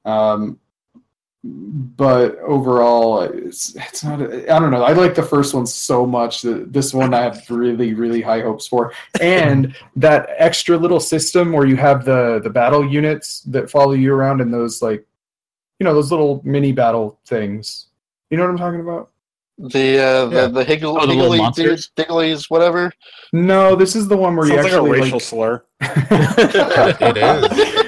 um 0.04 0.58
but 1.46 2.38
overall 2.38 3.20
it's 3.20 3.76
it's 3.76 4.02
not 4.02 4.18
I 4.22 4.58
don't 4.58 4.70
know 4.70 4.82
I 4.82 4.92
like 4.94 5.14
the 5.14 5.22
first 5.22 5.52
one 5.52 5.66
so 5.66 6.06
much 6.06 6.40
that 6.40 6.72
this 6.72 6.94
one 6.94 7.12
I 7.12 7.20
have 7.20 7.44
really 7.50 7.92
really 7.92 8.22
high 8.22 8.40
hopes 8.40 8.66
for 8.66 8.92
and 9.20 9.76
that 9.96 10.30
extra 10.38 10.78
little 10.78 11.00
system 11.00 11.52
where 11.52 11.66
you 11.66 11.76
have 11.76 12.06
the 12.06 12.40
the 12.42 12.48
battle 12.48 12.82
units 12.88 13.40
that 13.42 13.70
follow 13.70 13.92
you 13.92 14.14
around 14.14 14.40
and 14.40 14.52
those 14.54 14.80
like 14.80 15.04
you 15.78 15.84
know 15.84 15.92
those 15.92 16.10
little 16.10 16.40
mini 16.44 16.72
battle 16.72 17.20
things 17.26 17.88
you 18.30 18.38
know 18.38 18.44
what 18.44 18.50
I'm 18.50 18.58
talking 18.58 18.80
about 18.80 19.10
The 19.58 19.98
uh, 19.98 20.30
Yeah. 20.30 20.46
the 20.46 20.48
the 20.48 20.64
Higgle, 20.64 20.96
Oh, 20.98 21.06
the 21.06 21.12
Higgly 21.14 21.38
monsters? 21.38 21.90
Digglies, 21.96 22.48
whatever. 22.50 22.90
No, 23.34 23.76
this 23.76 23.94
is 23.94 24.08
the 24.08 24.16
one 24.16 24.34
where 24.34 24.46
you 24.46 24.54
Sounds 24.54 24.64
like 24.64 24.72
a 24.72 24.76
actually 24.76 25.00
racial 25.00 25.18
like, 25.18 25.22
slur. 25.22 25.64
It 27.00 27.16
is. 27.18 27.83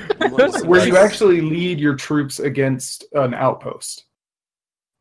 Where 0.64 0.87
you 0.87 0.97
actually 0.97 1.40
lead 1.40 1.78
your 1.81 1.95
troops 1.95 2.38
against 2.38 3.05
an 3.14 3.35
outpost 3.35 4.05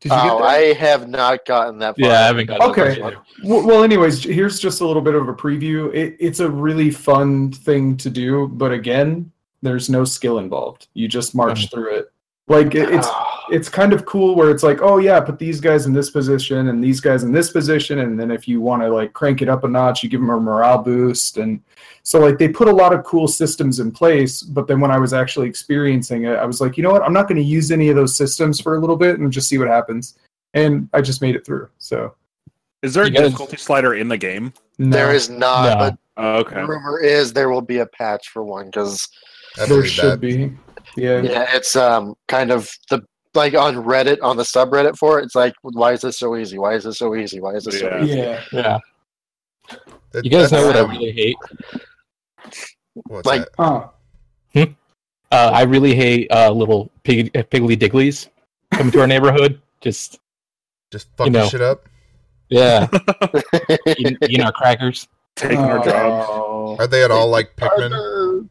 Did 0.01 0.11
you 0.11 0.17
Oh, 0.19 0.23
get 0.23 0.37
that? 0.39 0.47
I 0.47 0.59
have 0.73 1.09
not 1.09 1.45
gotten 1.45 1.79
that 1.79 1.97
far. 1.97 2.09
Yeah, 2.09 2.19
I 2.19 2.25
haven't 2.25 2.45
got 2.47 2.61
Okay. 2.61 2.99
that. 3.01 3.13
Well, 3.43 3.83
anyways, 3.83 4.23
here's 4.23 4.59
just 4.59 4.81
a 4.81 4.85
little 4.85 5.01
bit 5.01 5.15
of 5.15 5.27
a 5.29 5.33
preview. 5.33 5.91
It, 5.93 6.15
it's 6.19 6.41
a 6.41 6.49
really 6.49 6.91
fun 6.91 7.51
thing 7.51 7.97
to 7.97 8.09
do, 8.09 8.47
but 8.49 8.71
again, 8.71 9.31
there's 9.61 9.89
no 9.89 10.03
skill 10.05 10.37
involved. 10.39 10.87
You 10.93 11.07
just 11.07 11.33
march 11.33 11.71
through 11.71 11.95
it. 11.95 12.11
Like 12.47 12.75
it, 12.75 12.89
it's 12.91 13.07
ah. 13.09 13.34
It's 13.51 13.69
kind 13.69 13.93
of 13.93 14.05
cool 14.05 14.35
where 14.35 14.49
it's 14.51 14.63
like, 14.63 14.81
oh 14.81 14.97
yeah, 14.97 15.19
put 15.19 15.37
these 15.39 15.59
guys 15.59 15.85
in 15.85 15.93
this 15.93 16.09
position 16.09 16.69
and 16.69 16.83
these 16.83 16.99
guys 16.99 17.23
in 17.23 17.31
this 17.31 17.51
position, 17.51 17.99
and 17.99 18.19
then 18.19 18.31
if 18.31 18.47
you 18.47 18.61
want 18.61 18.81
to 18.81 18.89
like 18.89 19.13
crank 19.13 19.41
it 19.41 19.49
up 19.49 19.63
a 19.63 19.67
notch, 19.67 20.03
you 20.03 20.09
give 20.09 20.21
them 20.21 20.29
a 20.29 20.39
morale 20.39 20.77
boost, 20.81 21.37
and 21.37 21.61
so 22.03 22.19
like 22.19 22.37
they 22.37 22.47
put 22.47 22.67
a 22.67 22.71
lot 22.71 22.93
of 22.93 23.03
cool 23.03 23.27
systems 23.27 23.79
in 23.79 23.91
place. 23.91 24.41
But 24.41 24.67
then 24.67 24.79
when 24.79 24.91
I 24.91 24.97
was 24.99 25.13
actually 25.13 25.47
experiencing 25.49 26.25
it, 26.25 26.35
I 26.37 26.45
was 26.45 26.61
like, 26.61 26.77
you 26.77 26.83
know 26.83 26.91
what, 26.91 27.01
I'm 27.03 27.13
not 27.13 27.27
going 27.27 27.37
to 27.37 27.43
use 27.43 27.71
any 27.71 27.89
of 27.89 27.95
those 27.95 28.15
systems 28.15 28.59
for 28.61 28.75
a 28.75 28.79
little 28.79 28.95
bit 28.97 29.19
and 29.19 29.31
just 29.31 29.47
see 29.49 29.57
what 29.57 29.67
happens. 29.67 30.17
And 30.53 30.87
I 30.93 31.01
just 31.01 31.21
made 31.21 31.35
it 31.35 31.45
through. 31.45 31.67
So 31.79 32.13
Is 32.81 32.93
there 32.93 33.05
a 33.05 33.09
guys- 33.09 33.23
difficulty 33.23 33.57
slider 33.57 33.95
in 33.95 34.07
the 34.07 34.17
game? 34.17 34.53
no, 34.77 34.89
There 34.95 35.13
is 35.13 35.29
not, 35.29 35.69
No. 35.69 35.75
but 35.77 35.97
Oh, 36.17 36.37
okay. 36.39 36.55
the 36.61 36.65
rumor 36.67 36.99
is 37.01 37.33
there 37.33 37.49
will 37.49 37.61
be 37.61 37.79
a 37.79 37.85
patch 37.85 38.29
for 38.29 38.43
one 38.43 38.67
because 38.67 39.09
there 39.67 39.83
should 39.85 40.11
that. 40.13 40.21
be. 40.21 40.53
Yeah. 40.95 41.21
yeah, 41.21 41.47
it's 41.53 41.75
um 41.75 42.15
kind 42.29 42.51
of 42.51 42.69
the 42.89 43.01
like 43.35 43.53
on 43.55 43.75
Reddit 43.75 44.17
on 44.21 44.37
the 44.37 44.43
subreddit 44.43 44.97
for 44.97 45.19
it. 45.19 45.25
It's 45.25 45.35
like, 45.35 45.53
why 45.61 45.93
is 45.93 46.01
this 46.01 46.17
so 46.19 46.35
easy? 46.35 46.57
Why 46.59 46.73
is 46.73 46.83
this 46.83 46.97
so 46.97 47.15
easy? 47.15 47.39
Why 47.39 47.51
is 47.55 47.65
this 47.65 47.79
so 47.79 47.87
Yeah. 47.89 48.03
easy? 48.03 48.17
Yeah. 48.17 48.43
Yeah. 48.51 48.77
That- 50.11 50.23
You 50.25 50.31
guys 50.31 50.51
know 50.51 50.65
what 50.67 50.75
I 50.75 50.81
really 50.81 51.11
hate? 51.11 51.37
What's 53.07 53.25
like- 53.25 53.41
that? 53.41 53.49
Huh. 53.57 53.87
Uh, 55.31 55.51
I 55.53 55.63
really 55.63 55.95
hate 55.95 56.31
uh, 56.31 56.51
little 56.51 56.89
pig, 57.03 57.35
uh, 57.35 57.41
piggly 57.43 57.75
digglies 57.75 58.29
coming 58.71 58.91
to 58.93 59.01
our 59.01 59.07
neighborhood. 59.07 59.59
Just 59.81 60.19
Just 60.91 61.07
fucking 61.17 61.33
know. 61.33 61.47
shit 61.49 61.61
up. 61.61 61.89
yeah, 62.49 62.87
eating, 63.87 64.17
eating 64.21 64.41
our 64.41 64.51
crackers. 64.53 65.07
Taking 65.35 65.57
our 65.57 65.83
job. 65.83 66.25
Oh. 66.29 66.77
Are 66.79 66.87
they 66.87 67.03
at 67.03 67.11
all 67.11 67.27
like 67.27 67.53
Pikmin? 67.57 68.47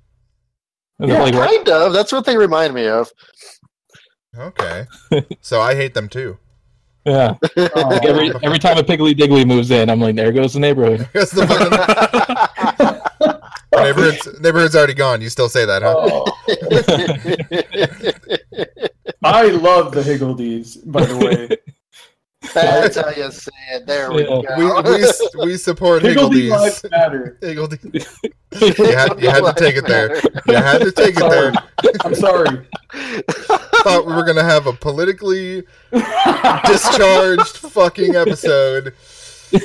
Yeah, 0.99 1.23
Like, 1.23 1.35
what? 1.35 1.49
kind 1.49 1.69
of. 1.71 1.93
That's 1.95 2.13
what 2.13 2.27
they 2.27 2.37
remind 2.37 2.75
me 2.75 2.87
of. 2.87 3.11
Okay. 4.39 4.87
so 5.41 5.61
I 5.61 5.75
hate 5.75 5.95
them 5.95 6.09
too. 6.09 6.39
yeah. 7.07 7.35
Oh. 7.57 7.89
Like 7.91 8.07
every 8.07 8.33
oh. 8.33 8.39
every 8.43 8.59
time 8.59 8.79
a 8.79 8.83
piggly 8.83 9.13
diggly 9.13 9.47
moves 9.47 9.71
in, 9.71 9.91
I'm 9.91 10.01
like, 10.01 10.17
there 10.17 10.33
goes 10.33 10.55
the 10.55 10.61
neighborhood. 10.61 11.01
Because 11.13 11.31
the 11.33 11.47
fucking 11.47 11.71
neighborhood's, 13.85 14.41
neighborhood's 14.41 14.75
already 14.75 14.95
gone. 14.95 15.21
You 15.21 15.29
still 15.29 15.51
say 15.51 15.67
that, 15.67 15.83
huh? 15.83 15.95
Oh. 15.99 16.25
I 19.23 19.49
love 19.49 19.93
the 19.93 20.01
Higgledies, 20.01 20.91
by 20.91 21.05
the 21.05 21.17
way. 21.19 21.59
That's 22.53 22.97
how 22.97 23.11
you 23.11 23.31
say 23.31 23.51
it. 23.73 23.87
There 23.87 24.13
we 24.13 24.25
go. 24.25 24.43
We, 24.59 24.65
we, 24.99 25.47
we 25.47 25.57
support 25.57 26.03
Higgledy 26.03 26.49
Higgledies. 26.49 26.91
matter. 26.91 27.39
Higgledy. 27.41 27.79
You 28.61 28.73
had, 28.97 29.21
you 29.21 29.31
had 29.31 29.41
to 29.45 29.55
take 29.57 29.77
it 29.77 29.87
there. 29.87 30.17
You 30.47 30.55
had 30.55 30.79
to 30.83 30.93
take 30.93 31.15
it 31.17 31.31
there. 31.31 31.53
I'm 32.05 32.15
sorry. 32.15 32.67
Thought 33.83 34.07
we 34.07 34.15
were 34.15 34.25
gonna 34.25 34.45
have 34.45 34.67
a 34.67 34.73
politically 34.73 35.63
discharged 36.67 37.57
fucking 37.59 38.15
episode. 38.17 38.95
Here 39.51 39.63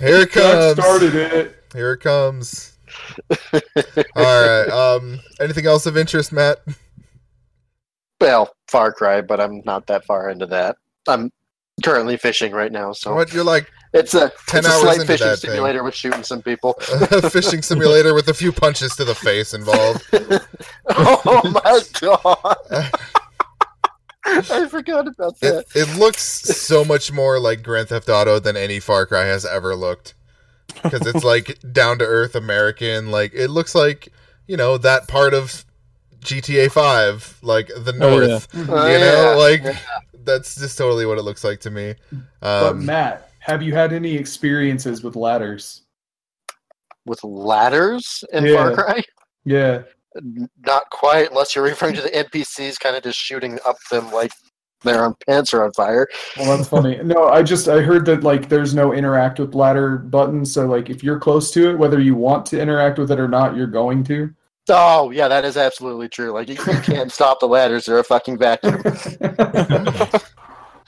it 0.00 0.32
Jack 0.32 0.42
comes. 0.42 0.78
started 0.78 1.14
it. 1.14 1.56
Here 1.74 1.92
it 1.94 2.00
comes. 2.00 2.72
All 3.52 3.60
right. 4.16 4.68
Um. 4.68 5.20
Anything 5.40 5.66
else 5.66 5.86
of 5.86 5.96
interest, 5.96 6.32
Matt? 6.32 6.58
Well, 8.20 8.54
Far 8.68 8.92
Cry, 8.92 9.20
but 9.20 9.40
I'm 9.40 9.62
not 9.64 9.86
that 9.88 10.04
far 10.04 10.30
into 10.30 10.46
that. 10.46 10.76
I'm 11.08 11.30
currently 11.82 12.16
fishing 12.16 12.52
right 12.52 12.72
now, 12.72 12.92
so 12.92 13.14
What 13.14 13.32
you're 13.32 13.44
like 13.44 13.70
it's 13.94 14.14
a 14.14 14.32
10 14.46 14.60
it's 14.60 14.68
a 14.68 14.70
hours 14.72 14.80
slight 14.80 14.94
into 15.00 15.06
fishing 15.06 15.26
that 15.26 15.38
thing. 15.38 15.50
simulator 15.50 15.82
with 15.84 15.94
shooting 15.94 16.22
some 16.22 16.40
people. 16.42 16.74
a 16.90 17.28
fishing 17.30 17.60
simulator 17.60 18.14
with 18.14 18.26
a 18.28 18.34
few 18.34 18.50
punches 18.50 18.96
to 18.96 19.04
the 19.04 19.14
face 19.14 19.52
involved. 19.52 20.02
oh 20.88 21.60
my 21.62 21.80
god! 22.00 22.90
I 24.50 24.66
forgot 24.68 25.08
about 25.08 25.38
that. 25.40 25.64
It, 25.74 25.88
it 25.88 25.98
looks 25.98 26.22
so 26.22 26.84
much 26.84 27.12
more 27.12 27.38
like 27.40 27.62
Grand 27.62 27.88
Theft 27.88 28.08
Auto 28.08 28.38
than 28.38 28.56
any 28.56 28.80
Far 28.80 29.04
Cry 29.04 29.24
has 29.24 29.44
ever 29.44 29.74
looked. 29.74 30.14
Because 30.82 31.06
it's 31.06 31.24
like 31.24 31.58
down 31.72 31.98
to 31.98 32.04
earth 32.06 32.34
American. 32.34 33.10
Like 33.10 33.32
it 33.34 33.48
looks 33.48 33.74
like 33.74 34.08
you 34.46 34.56
know 34.56 34.78
that 34.78 35.06
part 35.06 35.34
of 35.34 35.64
GTA 36.20 36.70
Five, 36.72 37.36
like 37.42 37.66
the 37.68 37.94
Oh, 38.00 38.20
yeah. 38.20 38.26
North. 38.26 38.48
Oh, 38.54 38.86
You 38.86 38.98
know, 38.98 39.30
yeah. 39.32 39.34
like 39.34 39.76
that's 40.24 40.56
just 40.56 40.76
totally 40.78 41.06
what 41.06 41.18
it 41.18 41.22
looks 41.22 41.44
like 41.44 41.60
to 41.60 41.70
me. 41.70 41.94
But 42.40 42.72
Um, 42.72 42.86
Matt, 42.86 43.30
have 43.40 43.62
you 43.62 43.74
had 43.74 43.92
any 43.92 44.14
experiences 44.14 45.02
with 45.02 45.16
ladders? 45.16 45.82
with 47.04 47.22
ladders 47.24 48.22
in 48.32 48.44
Yeah. 48.44 48.56
Far 48.56 48.74
Cry. 48.74 49.02
Yeah. 49.44 49.82
Not 50.64 50.88
quite, 50.90 51.30
unless 51.30 51.56
you're 51.56 51.64
referring 51.64 51.96
to 51.96 52.00
the 52.02 52.10
NPCs 52.16 52.78
kind 52.78 52.94
of 52.94 53.02
just 53.02 53.18
shooting 53.18 53.58
up 53.66 53.76
them 53.90 54.12
like 54.12 54.30
their 54.84 55.04
own 55.04 55.14
pants 55.26 55.52
are 55.52 55.64
on 55.64 55.72
fire. 55.72 56.06
Well, 56.36 56.56
that's 56.56 56.68
funny. 56.68 57.00
No, 57.02 57.28
I 57.28 57.42
just 57.42 57.66
I 57.68 57.80
heard 57.80 58.04
that 58.06 58.22
like 58.22 58.48
there's 58.48 58.72
no 58.74 58.92
interact 58.92 59.40
with 59.40 59.54
ladder 59.54 59.96
button, 59.98 60.44
so 60.46 60.66
like 60.66 60.90
if 60.90 61.02
you're 61.02 61.18
close 61.18 61.50
to 61.52 61.70
it, 61.70 61.78
whether 61.78 61.98
you 62.00 62.14
want 62.14 62.46
to 62.46 62.60
interact 62.60 62.98
with 63.00 63.10
it 63.10 63.18
or 63.18 63.26
not, 63.28 63.56
you're 63.56 63.66
going 63.66 64.04
to. 64.04 64.32
Oh, 64.68 65.10
yeah, 65.10 65.28
that 65.28 65.44
is 65.44 65.56
absolutely 65.56 66.08
true. 66.08 66.30
Like, 66.32 66.48
you, 66.48 66.54
you 66.54 66.80
can't 66.80 67.10
stop 67.18 67.40
the 67.40 67.46
ladders, 67.46 67.86
they're 67.86 67.98
a 67.98 68.04
fucking 68.04 68.38
vacuum. 68.38 68.74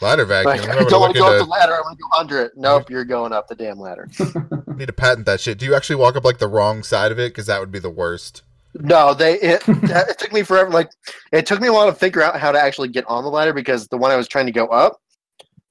ladder 0.00 0.24
vacuum. 0.24 0.44
Like, 0.44 0.68
I 0.68 0.84
don't 0.84 1.00
want 1.00 1.14
to 1.14 1.18
go 1.18 1.26
up 1.26 1.38
the 1.38 1.50
ladder, 1.50 1.74
I 1.74 1.80
want 1.80 1.98
to 1.98 2.02
go 2.02 2.18
under 2.18 2.40
it. 2.42 2.52
Nope, 2.56 2.90
you're 2.90 3.04
going 3.04 3.32
up 3.32 3.48
the 3.48 3.54
damn 3.54 3.78
ladder. 3.78 4.08
need 4.76 4.86
to 4.86 4.92
patent 4.92 5.26
that 5.26 5.40
shit. 5.40 5.58
Do 5.58 5.66
you 5.66 5.74
actually 5.74 5.96
walk 5.96 6.16
up 6.16 6.24
like 6.24 6.38
the 6.38 6.48
wrong 6.48 6.82
side 6.82 7.12
of 7.12 7.18
it? 7.18 7.32
Because 7.32 7.46
that 7.46 7.60
would 7.60 7.72
be 7.72 7.78
the 7.78 7.90
worst. 7.90 8.42
No, 8.74 9.14
they 9.14 9.38
it, 9.40 9.62
it 9.68 10.18
took 10.18 10.32
me 10.32 10.42
forever. 10.42 10.70
Like 10.70 10.90
it 11.32 11.46
took 11.46 11.60
me 11.60 11.68
a 11.68 11.72
while 11.72 11.86
to 11.86 11.94
figure 11.94 12.22
out 12.22 12.40
how 12.40 12.50
to 12.50 12.60
actually 12.60 12.88
get 12.88 13.04
on 13.06 13.22
the 13.22 13.30
ladder 13.30 13.52
because 13.52 13.86
the 13.86 13.96
one 13.96 14.10
I 14.10 14.16
was 14.16 14.26
trying 14.26 14.46
to 14.46 14.52
go 14.52 14.66
up, 14.66 15.00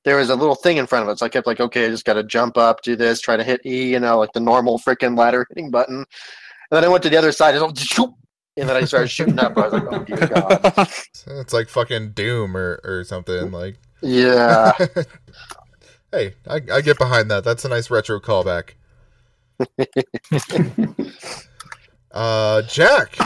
there 0.05 0.15
was 0.15 0.29
a 0.29 0.35
little 0.35 0.55
thing 0.55 0.77
in 0.77 0.87
front 0.87 1.03
of 1.03 1.11
it. 1.11 1.19
So 1.19 1.25
I 1.25 1.29
kept 1.29 1.45
like, 1.45 1.59
okay, 1.59 1.85
I 1.85 1.89
just 1.89 2.05
got 2.05 2.13
to 2.13 2.23
jump 2.23 2.57
up, 2.57 2.81
do 2.81 2.95
this, 2.95 3.19
try 3.19 3.35
to 3.35 3.43
hit 3.43 3.65
E, 3.65 3.91
you 3.91 3.99
know, 3.99 4.17
like 4.17 4.31
the 4.33 4.39
normal 4.39 4.79
freaking 4.79 5.17
ladder 5.17 5.45
hitting 5.49 5.69
button. 5.69 6.05
And 6.73 6.77
then 6.77 6.85
I 6.85 6.87
went 6.91 7.03
to 7.03 7.09
the 7.11 7.17
other 7.17 7.31
side, 7.31 7.53
and, 7.53 7.77
shoop, 7.77 8.15
and 8.57 8.67
then 8.67 8.75
I 8.75 8.83
started 8.85 9.09
shooting 9.09 9.37
up. 9.37 9.55
I 9.55 9.67
was 9.67 9.73
like, 9.73 9.83
oh 9.91 10.03
dear 10.05 10.25
god, 10.27 10.89
It's 11.27 11.53
like 11.53 11.69
fucking 11.69 12.13
Doom 12.13 12.57
or, 12.57 12.81
or 12.83 13.03
something. 13.03 13.51
Like, 13.51 13.77
yeah. 14.01 14.71
hey, 16.11 16.33
I, 16.47 16.61
I 16.73 16.81
get 16.81 16.97
behind 16.97 17.29
that. 17.29 17.43
That's 17.43 17.63
a 17.63 17.69
nice 17.69 17.91
retro 17.91 18.19
callback. 18.19 18.71
uh, 22.11 22.63
Jack, 22.63 23.17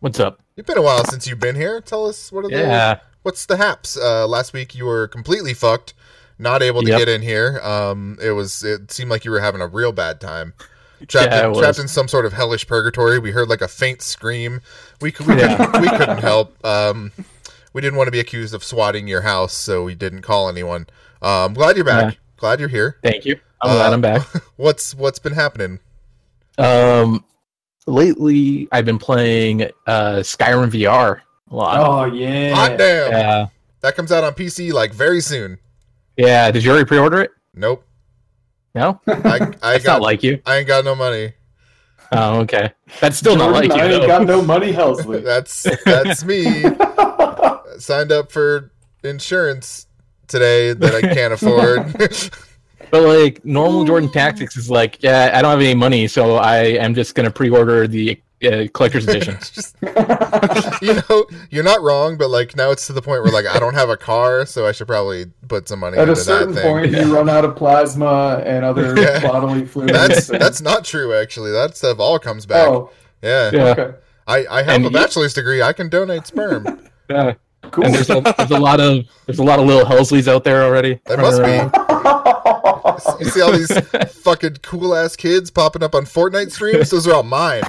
What's 0.00 0.18
up? 0.18 0.40
you've 0.56 0.64
been 0.64 0.78
a 0.78 0.82
while 0.82 1.04
since 1.04 1.26
you've 1.26 1.40
been 1.40 1.56
here. 1.56 1.78
Tell 1.82 2.06
us 2.06 2.32
what 2.32 2.46
are 2.46 2.48
the 2.48 2.56
Yeah. 2.56 3.00
what's 3.20 3.44
the 3.44 3.58
haps? 3.58 3.98
Uh, 3.98 4.26
last 4.26 4.54
week 4.54 4.74
you 4.74 4.86
were 4.86 5.08
completely 5.08 5.52
fucked, 5.52 5.92
not 6.38 6.62
able 6.62 6.80
to 6.80 6.88
Yep. 6.88 6.98
get 7.00 7.08
in 7.10 7.20
here. 7.20 7.60
Um, 7.62 8.16
it 8.22 8.30
was 8.30 8.64
it 8.64 8.90
seemed 8.90 9.10
like 9.10 9.26
you 9.26 9.30
were 9.30 9.40
having 9.40 9.60
a 9.60 9.66
real 9.66 9.92
bad 9.92 10.22
time. 10.22 10.54
Trapped, 11.08 11.32
Yeah, 11.32 11.48
in, 11.48 11.54
trapped 11.54 11.78
in 11.78 11.88
some 11.88 12.08
sort 12.08 12.24
of 12.26 12.32
hellish 12.32 12.66
purgatory. 12.66 13.18
We 13.18 13.30
heard 13.32 13.48
like 13.48 13.60
a 13.60 13.68
faint 13.68 14.02
scream. 14.02 14.60
We 15.00 15.12
cou- 15.12 15.24
we, 15.24 15.36
Yeah. 15.40 15.56
couldn't, 15.56 15.80
we 15.82 15.88
couldn't 15.88 16.18
help. 16.18 16.64
Um, 16.64 17.12
we 17.72 17.80
didn't 17.80 17.96
want 17.96 18.06
to 18.08 18.12
be 18.12 18.20
accused 18.20 18.54
of 18.54 18.62
swatting 18.62 19.08
your 19.08 19.22
house, 19.22 19.52
so 19.54 19.84
we 19.84 19.94
didn't 19.94 20.22
call 20.22 20.48
anyone. 20.48 20.86
Uh, 21.22 21.44
I'm 21.46 21.54
glad 21.54 21.76
you're 21.76 21.84
back. 21.84 22.18
Glad 22.36 22.60
you're 22.60 22.68
here. 22.68 22.98
Thank 23.02 23.24
you. 23.24 23.38
I'm 23.62 23.70
Uh, 23.70 23.74
glad 23.74 23.92
I'm 23.92 24.00
back. 24.00 24.26
What's 24.56 24.94
what's 24.94 25.18
been 25.20 25.32
happening? 25.34 25.78
Um, 26.58 27.24
lately 27.86 28.68
I've 28.72 28.84
been 28.84 28.98
playing 28.98 29.62
uh 29.86 30.16
Skyrim 30.20 30.70
VR 30.70 31.20
a 31.50 31.54
lot. 31.56 31.78
oh 31.80 32.04
yeah. 32.12 32.54
Hot 32.54 32.76
damn! 32.78 33.10
Yeah. 33.12 33.46
That 33.80 33.96
comes 33.96 34.12
out 34.12 34.24
on 34.24 34.34
PC 34.34 34.72
like 34.72 34.92
very 34.92 35.20
soon. 35.20 35.58
Yeah. 36.16 36.50
Did 36.50 36.64
you 36.64 36.70
already 36.70 36.86
pre-order 36.86 37.20
it? 37.22 37.30
Nope. 37.54 37.84
No. 38.74 39.00
I 39.06 39.12
I 39.12 39.38
That's 39.38 39.84
got 39.84 39.94
not 39.94 40.02
like 40.02 40.22
you. 40.22 40.40
I 40.46 40.58
ain't 40.58 40.68
got 40.68 40.84
no 40.84 40.94
money. 40.94 41.32
Oh, 42.12 42.40
okay. 42.40 42.72
That's 43.00 43.16
still 43.16 43.36
not 43.36 43.52
Jordan, 43.52 43.70
like 43.70 43.80
I 43.80 43.84
you. 43.86 43.90
I 43.90 43.94
ain't 43.94 44.02
though. 44.02 44.06
got 44.06 44.26
no 44.26 44.42
money, 44.42 44.72
Helsley. 44.72 45.22
That's 45.24 45.66
that's 45.84 46.24
me. 46.24 46.62
Signed 47.78 48.12
up 48.12 48.30
for 48.30 48.70
insurance 49.02 49.86
today 50.28 50.72
that 50.72 50.94
I 50.94 51.00
can't 51.00 51.32
afford. 51.32 52.30
But 52.90 53.04
like 53.04 53.42
normal 53.42 53.86
Jordan 53.86 54.12
Tactics 54.12 54.54
is 54.54 54.68
like, 54.70 55.02
yeah, 55.02 55.30
I 55.32 55.40
don't 55.40 55.50
have 55.52 55.60
any 55.62 55.72
money, 55.72 56.06
so 56.06 56.36
I 56.36 56.58
am 56.58 56.94
just 56.94 57.14
gonna 57.14 57.30
pre-order 57.30 57.88
the 57.88 58.20
uh, 58.44 58.68
collector's 58.72 59.06
edition. 59.08 59.36
Just 59.52 59.76
you 60.82 60.94
know, 61.08 61.26
you're 61.50 61.64
not 61.64 61.82
wrong, 61.82 62.16
but 62.16 62.28
like 62.30 62.56
now 62.56 62.70
it's 62.70 62.86
to 62.88 62.92
the 62.92 63.02
point 63.02 63.22
where 63.22 63.32
like 63.32 63.46
I 63.46 63.58
don't 63.58 63.74
have 63.74 63.88
a 63.88 63.96
car, 63.96 64.44
so 64.46 64.66
I 64.66 64.72
should 64.72 64.86
probably 64.86 65.26
put 65.48 65.68
some 65.68 65.80
money 65.80 65.96
At 65.98 66.08
a 66.08 66.12
into 66.12 66.14
that 66.20 66.24
certain 66.24 66.54
thing. 66.54 66.62
point, 66.62 66.90
you 66.92 67.14
run 67.14 67.28
out 67.28 67.44
of 67.44 67.56
plasma 67.56 68.42
and 68.44 68.64
other 68.64 68.94
Yeah. 69.00 69.20
bodily 69.20 69.64
fluids. 69.66 69.92
That's 69.92 70.28
and- 70.30 70.40
that's 70.40 70.60
not 70.60 70.84
true 70.84 71.14
actually. 71.14 71.52
That 71.52 71.76
stuff 71.76 71.98
all 72.00 72.18
comes 72.18 72.46
back. 72.46 72.68
oh, 72.68 72.90
Yeah. 73.22 73.50
Yeah. 73.52 73.64
okay. 73.68 73.96
I, 74.26 74.46
I 74.50 74.62
have 74.62 74.74
And 74.76 74.84
a 74.84 74.88
you- 74.88 74.92
bachelor's 74.94 75.34
degree. 75.34 75.62
I 75.62 75.72
can 75.72 75.88
donate 75.88 76.26
sperm. 76.26 76.88
Yeah. 77.10 77.34
cool. 77.70 77.84
And 77.86 77.94
there's 77.94 78.08
a, 78.10 78.20
there's 78.38 78.50
a 78.50 78.58
lot 78.58 78.80
of 78.80 79.04
there's 79.26 79.38
a 79.40 79.44
lot 79.44 79.58
of 79.58 79.66
little 79.66 79.84
Helsleys 79.84 80.28
out 80.28 80.44
there 80.44 80.62
already. 80.62 81.00
There 81.06 81.16
running 81.16 81.68
must 81.68 81.86
be. 81.88 81.91
You 83.20 83.26
see 83.26 83.40
all 83.40 83.52
these 83.52 83.78
fucking 84.22 84.56
cool 84.62 84.94
ass 84.94 85.16
kids 85.16 85.50
popping 85.50 85.82
up 85.82 85.94
on 85.94 86.04
Fortnite 86.04 86.50
streams? 86.50 86.90
Those 86.90 87.06
are 87.06 87.14
all 87.14 87.22
mine. 87.22 87.62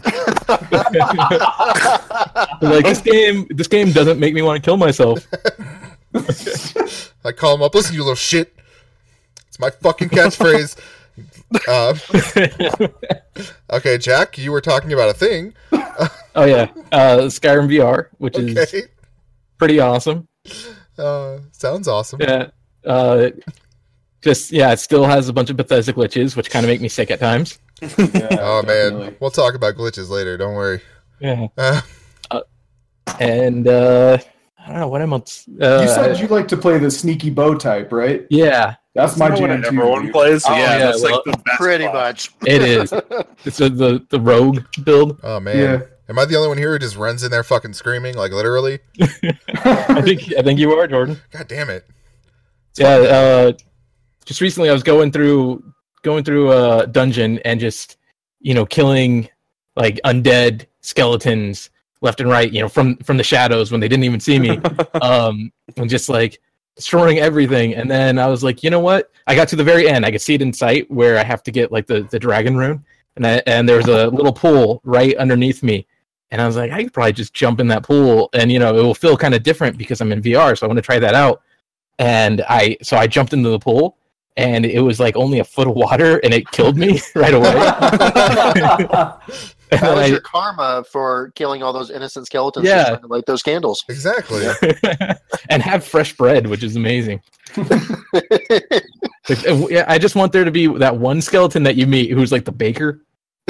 like 2.61 2.85
this 2.85 3.01
game 3.01 3.47
this 3.49 3.67
game 3.67 3.91
doesn't 3.91 4.19
make 4.19 4.33
me 4.33 4.41
want 4.41 4.61
to 4.61 4.67
kill 4.67 4.77
myself. 4.77 5.25
I 7.25 7.31
call 7.31 7.57
them 7.57 7.63
up. 7.63 7.73
Listen, 7.75 7.95
you 7.95 8.01
little 8.01 8.15
shit. 8.15 8.55
It's 9.47 9.59
my 9.59 9.69
fucking 9.69 10.09
catchphrase. 10.09 10.79
Um, 11.69 11.99
okay, 13.69 13.99
Jack, 13.99 14.39
you 14.39 14.51
were 14.51 14.59
talking 14.59 14.91
about 14.91 15.09
a 15.09 15.13
thing. 15.13 15.53
Oh 16.35 16.45
yeah, 16.45 16.71
uh, 16.91 17.27
Skyrim 17.29 17.69
VR, 17.69 18.07
which 18.17 18.35
is 18.39 18.87
pretty 19.59 19.79
awesome. 19.79 20.27
Uh, 20.97 21.37
sounds 21.51 21.87
awesome. 21.87 22.19
Yeah, 22.21 22.47
uh, 22.85 23.29
just 24.23 24.51
yeah, 24.51 24.71
it 24.71 24.79
still 24.79 25.03
has 25.05 25.29
a 25.29 25.33
bunch 25.33 25.49
of 25.49 25.57
Bethesda 25.57 25.93
glitches, 25.93 26.35
which 26.35 26.49
kind 26.49 26.65
of 26.65 26.69
make 26.69 26.81
me 26.81 26.87
sick 26.89 27.11
at 27.11 27.19
times. 27.19 27.59
Yeah, 27.81 27.87
Oh 27.97 28.61
definitely. 28.61 29.05
man, 29.05 29.15
we'll 29.19 29.31
talk 29.31 29.53
about 29.55 29.75
glitches 29.75 30.09
later. 30.09 30.37
Don't 30.37 30.55
worry. 30.55 30.81
Yeah, 31.19 31.47
Uh, 31.57 31.81
and 33.19 33.67
uh, 33.67 34.17
I 34.59 34.67
don't 34.69 34.79
know 34.79 34.87
what 34.87 35.01
else. 35.01 35.45
Uh, 35.61 35.81
You 35.81 35.87
said 35.89 36.19
you 36.19 36.27
like 36.27 36.47
to 36.49 36.57
play 36.57 36.77
the 36.79 36.89
sneaky 36.89 37.29
bow 37.29 37.55
type, 37.55 37.91
right? 37.91 38.25
yeah, 38.29 38.75
That's 38.95 39.17
my 39.17 39.27
Not 39.27 39.39
what 39.41 39.47
jam 39.49 39.63
everyone 39.65 40.03
dude. 40.03 40.13
plays. 40.13 40.43
Oh, 40.47 40.53
yeah, 40.55 40.59
yeah, 40.59 40.77
that's 40.85 41.01
well, 41.03 41.15
like 41.15 41.23
the 41.25 41.43
best 41.43 41.59
Pretty 41.59 41.83
part. 41.85 41.95
much. 41.95 42.31
it 42.45 42.61
is. 42.61 42.93
it's 43.45 43.59
a, 43.59 43.69
the 43.69 44.05
the 44.09 44.19
rogue 44.19 44.61
build. 44.83 45.19
oh 45.23 45.39
man, 45.41 45.57
Yeah. 45.57 45.81
am 46.09 46.17
I 46.19 46.25
the 46.25 46.35
only 46.37 46.47
one 46.47 46.57
here 46.57 46.71
who 46.71 46.79
just 46.79 46.95
runs 46.95 47.23
in 47.23 47.31
there 47.31 47.43
fucking 47.43 47.73
screaming 47.73 48.15
like 48.15 48.31
literally? 48.31 48.79
I 49.01 50.01
think 50.01 50.33
I 50.37 50.41
think 50.41 50.59
you 50.59 50.71
are 50.73 50.87
Jordan. 50.87 51.19
God 51.31 51.47
damn 51.47 51.69
it! 51.69 51.85
Yeah, 52.77 52.87
uh, 52.95 53.51
just 54.23 54.41
recently 54.41 54.69
I 54.69 54.73
was 54.73 54.83
going 54.83 55.11
through 55.11 55.63
going 56.01 56.23
through 56.23 56.51
a 56.51 56.87
dungeon 56.87 57.39
and 57.39 57.59
just 57.59 57.97
you 58.39 58.53
know 58.53 58.65
killing 58.65 59.29
like 59.75 59.99
undead 60.05 60.65
skeletons 60.81 61.69
left 62.01 62.19
and 62.19 62.29
right, 62.29 62.51
you 62.51 62.61
know, 62.61 62.69
from 62.69 62.97
from 62.97 63.17
the 63.17 63.23
shadows 63.23 63.71
when 63.71 63.79
they 63.79 63.87
didn't 63.87 64.03
even 64.03 64.19
see 64.19 64.37
me, 64.37 64.59
um, 65.01 65.51
and 65.77 65.89
just 65.89 66.09
like 66.09 66.39
destroying 66.75 67.19
everything. 67.19 67.75
And 67.75 67.89
then 67.89 68.19
I 68.19 68.27
was 68.27 68.43
like, 68.43 68.63
you 68.63 68.69
know 68.69 68.79
what? 68.79 69.09
I 69.27 69.35
got 69.35 69.47
to 69.49 69.55
the 69.55 69.63
very 69.63 69.87
end. 69.87 70.05
I 70.05 70.11
could 70.11 70.21
see 70.21 70.35
it 70.35 70.41
in 70.41 70.53
sight 70.53 70.89
where 70.91 71.17
I 71.17 71.23
have 71.23 71.43
to 71.43 71.51
get 71.51 71.71
like 71.71 71.87
the 71.87 72.03
the 72.11 72.19
dragon 72.19 72.57
rune, 72.57 72.83
and 73.15 73.25
I, 73.25 73.41
and 73.47 73.67
there 73.67 73.77
was 73.77 73.87
a 73.87 74.07
little 74.07 74.33
pool 74.33 74.81
right 74.83 75.15
underneath 75.17 75.63
me. 75.63 75.87
And 76.31 76.41
I 76.41 76.47
was 76.47 76.57
like, 76.57 76.71
I 76.71 76.83
could 76.83 76.93
probably 76.93 77.13
just 77.13 77.35
jump 77.35 77.59
in 77.59 77.67
that 77.67 77.83
pool, 77.83 78.29
and 78.33 78.51
you 78.51 78.59
know, 78.59 78.77
it 78.77 78.81
will 78.81 78.95
feel 78.95 79.15
kind 79.15 79.33
of 79.33 79.43
different 79.43 79.77
because 79.77 80.01
I'm 80.01 80.11
in 80.11 80.21
VR. 80.21 80.57
So 80.57 80.65
I 80.65 80.67
want 80.67 80.77
to 80.77 80.81
try 80.81 80.99
that 80.99 81.13
out 81.13 81.41
and 81.99 82.43
I 82.49 82.77
so 82.81 82.97
I 82.97 83.07
jumped 83.07 83.33
into 83.33 83.49
the 83.49 83.59
pool 83.59 83.97
and 84.37 84.65
it 84.65 84.81
was 84.81 84.99
like 84.99 85.15
only 85.15 85.39
a 85.39 85.43
foot 85.43 85.67
of 85.67 85.75
water 85.75 86.19
and 86.23 86.33
it 86.33 86.49
killed 86.51 86.77
me 86.77 86.99
right 87.15 87.33
away. 87.33 87.53
That 89.71 89.81
was 89.95 90.03
I- 90.03 90.05
your 90.05 90.19
karma 90.21 90.83
for 90.91 91.31
killing 91.33 91.63
all 91.63 91.73
those 91.73 91.89
innocent 91.89 92.27
skeletons. 92.27 92.67
Yeah. 92.67 92.95
to 92.97 93.07
light 93.07 93.25
those 93.25 93.41
candles. 93.41 93.83
Exactly. 93.89 94.45
and 95.49 95.63
have 95.63 95.83
fresh 95.83 96.15
bread, 96.15 96.45
which 96.45 96.63
is 96.63 96.75
amazing. 96.75 97.19
Like, 97.57 99.47
uh, 99.47 99.67
yeah, 99.69 99.85
I 99.87 99.97
just 99.97 100.15
want 100.15 100.31
there 100.31 100.43
to 100.43 100.51
be 100.51 100.67
that 100.77 100.95
one 100.97 101.21
skeleton 101.21 101.63
that 101.63 101.75
you 101.75 101.87
meet 101.87 102.11
who's 102.11 102.31
like 102.31 102.45
the 102.45 102.51
baker 102.51 103.01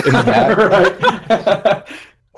in 0.05 0.13
the 0.13 0.23
back. 0.23 1.89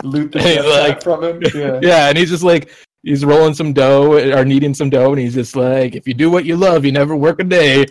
Loot 0.04 0.32
the 0.32 0.42
Hey, 0.42 0.62
like- 0.82 1.04
from 1.04 1.24
him. 1.24 1.42
Yeah. 1.54 1.80
yeah, 1.84 2.10
and 2.10 2.18
he's 2.18 2.32
just 2.32 2.44
like 2.44 2.72
he's 3.04 3.24
rolling 3.24 3.54
some 3.54 3.72
dough 3.72 4.14
or 4.14 4.44
kneading 4.46 4.74
some 4.74 4.90
dough, 4.90 5.12
and 5.12 5.20
he's 5.20 5.36
just 5.36 5.56
like, 5.56 5.96
"If 5.96 6.08
you 6.08 6.16
do 6.16 6.32
what 6.32 6.44
you 6.46 6.58
love, 6.58 6.86
you 6.86 6.92
never 6.92 7.16
work 7.16 7.40
a 7.40 7.44
day." 7.44 7.86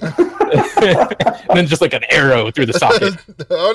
and 1.48 1.56
then 1.58 1.66
just 1.66 1.80
like 1.80 1.94
an 1.94 2.04
arrow 2.10 2.50
through 2.50 2.66
the 2.66 2.72
socket. 2.72 3.14
oh 3.50 3.72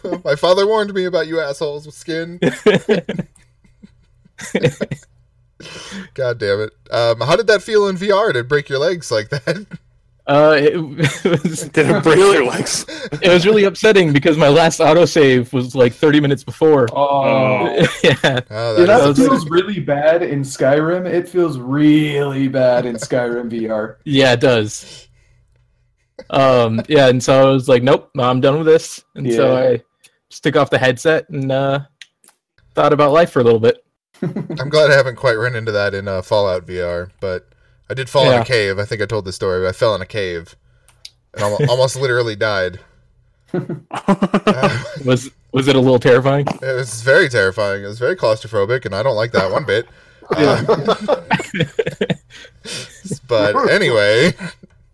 no! 0.00 0.20
My 0.24 0.36
father 0.36 0.66
warned 0.66 0.94
me 0.94 1.04
about 1.04 1.26
you 1.26 1.40
assholes 1.40 1.86
with 1.86 1.94
skin. 1.94 2.38
God 6.14 6.38
damn 6.38 6.60
it! 6.60 6.72
Um, 6.90 7.20
how 7.20 7.36
did 7.36 7.46
that 7.46 7.62
feel 7.62 7.88
in 7.88 7.96
VR 7.96 8.32
to 8.32 8.42
break 8.44 8.68
your 8.68 8.78
legs 8.78 9.10
like 9.10 9.28
that? 9.30 9.66
Uh, 10.26 10.56
it, 10.58 10.74
it 10.74 11.42
was 11.42 11.68
Did 11.74 11.90
it 11.90 12.02
break 12.02 12.16
your 12.16 12.46
legs? 12.46 12.86
it 13.20 13.28
was 13.28 13.44
really 13.44 13.64
upsetting 13.64 14.10
because 14.12 14.38
my 14.38 14.48
last 14.48 14.80
autosave 14.80 15.52
was 15.52 15.74
like 15.74 15.92
30 15.92 16.20
minutes 16.20 16.42
before. 16.42 16.86
Oh. 16.96 17.64
yeah, 18.02 18.14
Oh, 18.50 18.76
Yeah, 18.78 18.86
that 18.86 18.86
that 18.86 19.08
is- 19.10 19.18
feels 19.18 19.50
really 19.50 19.80
bad 19.80 20.22
in 20.22 20.40
Skyrim. 20.40 21.04
It 21.06 21.28
feels 21.28 21.58
really 21.58 22.48
bad 22.48 22.86
in 22.86 22.96
Skyrim 22.96 23.50
VR. 23.50 23.96
yeah, 24.04 24.32
it 24.32 24.40
does. 24.40 25.08
Um, 26.30 26.80
yeah, 26.88 27.08
and 27.08 27.22
so 27.22 27.48
I 27.48 27.50
was 27.52 27.68
like, 27.68 27.82
nope, 27.82 28.10
I'm 28.18 28.40
done 28.40 28.56
with 28.58 28.66
this. 28.66 29.04
And 29.14 29.30
so 29.32 29.56
I 29.56 29.82
just 30.30 30.42
took 30.42 30.56
off 30.56 30.70
the 30.70 30.78
headset 30.78 31.28
and 31.28 31.50
uh, 31.52 31.80
thought 32.74 32.92
about 32.92 33.12
life 33.12 33.30
for 33.30 33.40
a 33.40 33.44
little 33.44 33.60
bit. 33.60 33.84
I'm 34.22 34.68
glad 34.70 34.90
I 34.90 34.94
haven't 34.96 35.16
quite 35.16 35.34
run 35.34 35.54
into 35.54 35.72
that 35.72 35.92
in 35.92 36.08
uh, 36.08 36.22
Fallout 36.22 36.66
VR, 36.66 37.10
but 37.20 37.48
I 37.90 37.94
did 37.94 38.08
fall 38.08 38.30
in 38.30 38.40
a 38.40 38.44
cave. 38.44 38.78
I 38.78 38.84
think 38.84 39.02
I 39.02 39.06
told 39.06 39.24
this 39.24 39.36
story. 39.36 39.66
I 39.66 39.72
fell 39.72 39.94
in 39.94 40.00
a 40.02 40.06
cave 40.06 40.56
and 41.34 41.42
almost, 41.44 41.62
almost 41.68 41.96
literally 41.96 42.36
died. 42.36 42.80
Uh, 43.52 43.60
Was 45.04 45.30
was 45.52 45.68
it 45.68 45.76
a 45.76 45.80
little 45.80 46.00
terrifying? 46.00 46.44
it 46.48 46.74
was 46.76 47.02
very 47.02 47.28
terrifying. 47.28 47.84
It 47.84 47.86
was 47.86 48.00
very 48.00 48.16
claustrophobic, 48.16 48.84
and 48.86 48.92
I 48.92 49.04
don't 49.04 49.14
like 49.14 49.30
that 49.32 49.52
one 49.52 49.64
bit. 49.64 49.86
Uh, 50.34 50.64
but 53.28 53.54
anyway, 53.70 54.32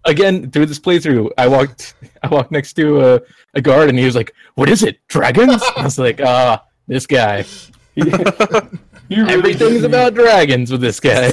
Again, 0.05 0.51
through 0.51 0.67
this 0.67 0.79
playthrough, 0.79 1.31
I 1.39 1.47
walked 1.49 1.95
I 2.23 2.29
walked 2.29 2.51
next 2.51 2.73
to 2.75 3.01
a, 3.15 3.21
a 3.55 3.61
guard 3.63 3.89
and 3.91 3.99
he 3.99 4.05
was 4.05 4.17
like, 4.17 4.35
"What 4.55 4.69
is 4.69 4.83
it? 4.83 4.99
Dragons?" 5.09 5.63
I 5.77 5.85
was 5.85 5.99
like, 5.99 6.21
"Ah, 6.23 6.65
this 6.89 7.07
guy. 7.07 7.45
Everything's 9.11 9.85
about 9.85 10.15
dragons 10.15 10.71
with 10.73 10.81
this 10.81 11.01
guy." 11.01 11.33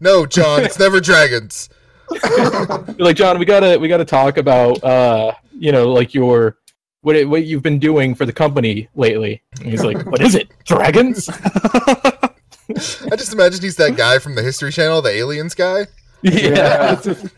No, 0.00 0.26
John, 0.26 0.64
it's 0.64 0.78
never 0.78 1.00
dragons. 1.00 1.68
You're 2.10 2.66
like 2.98 3.16
John, 3.16 3.38
we 3.38 3.44
gotta 3.44 3.78
we 3.78 3.88
gotta 3.88 4.04
talk 4.04 4.38
about 4.38 4.82
uh 4.82 5.32
you 5.52 5.72
know 5.72 5.92
like 5.92 6.14
your 6.14 6.56
what 7.02 7.16
it, 7.16 7.28
what 7.28 7.44
you've 7.44 7.62
been 7.62 7.78
doing 7.78 8.14
for 8.14 8.26
the 8.26 8.32
company 8.32 8.88
lately. 8.94 9.42
And 9.60 9.70
he's 9.70 9.84
like, 9.84 10.04
what 10.06 10.20
is 10.20 10.34
it? 10.34 10.48
Dragons? 10.64 11.28
I 11.32 13.16
just 13.16 13.32
imagine 13.32 13.62
he's 13.62 13.76
that 13.76 13.96
guy 13.96 14.18
from 14.18 14.34
the 14.34 14.42
History 14.42 14.72
Channel, 14.72 15.00
the 15.00 15.10
aliens 15.10 15.54
guy. 15.54 15.86
yeah. 16.22 16.96
Dragons. 16.96 17.30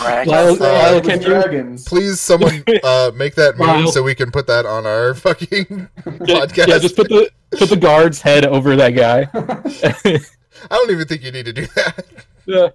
Lyle, 0.00 0.54
Uh, 0.54 0.56
Lyle, 0.60 1.00
can 1.00 1.20
you 1.20 1.26
dragons. 1.26 1.84
Please, 1.84 2.20
someone 2.20 2.62
uh, 2.84 3.10
make 3.16 3.34
that 3.34 3.58
meme 3.58 3.66
Lyle. 3.66 3.90
so 3.90 4.02
we 4.02 4.14
can 4.14 4.30
put 4.30 4.46
that 4.46 4.64
on 4.64 4.86
our 4.86 5.12
fucking 5.14 5.66
yeah, 5.68 5.86
podcast. 6.06 6.68
yeah, 6.68 6.78
just 6.78 6.94
put 6.96 7.08
the 7.08 7.28
put 7.58 7.68
the 7.68 7.76
guard's 7.76 8.20
head 8.20 8.46
over 8.46 8.76
that 8.76 8.90
guy. 8.90 9.28
I 10.70 10.74
don't 10.76 10.90
even 10.90 11.06
think 11.06 11.22
you 11.22 11.32
need 11.32 11.46
to 11.46 11.52
do 11.52 11.66
that. 11.74 12.04
yeah. 12.46 12.68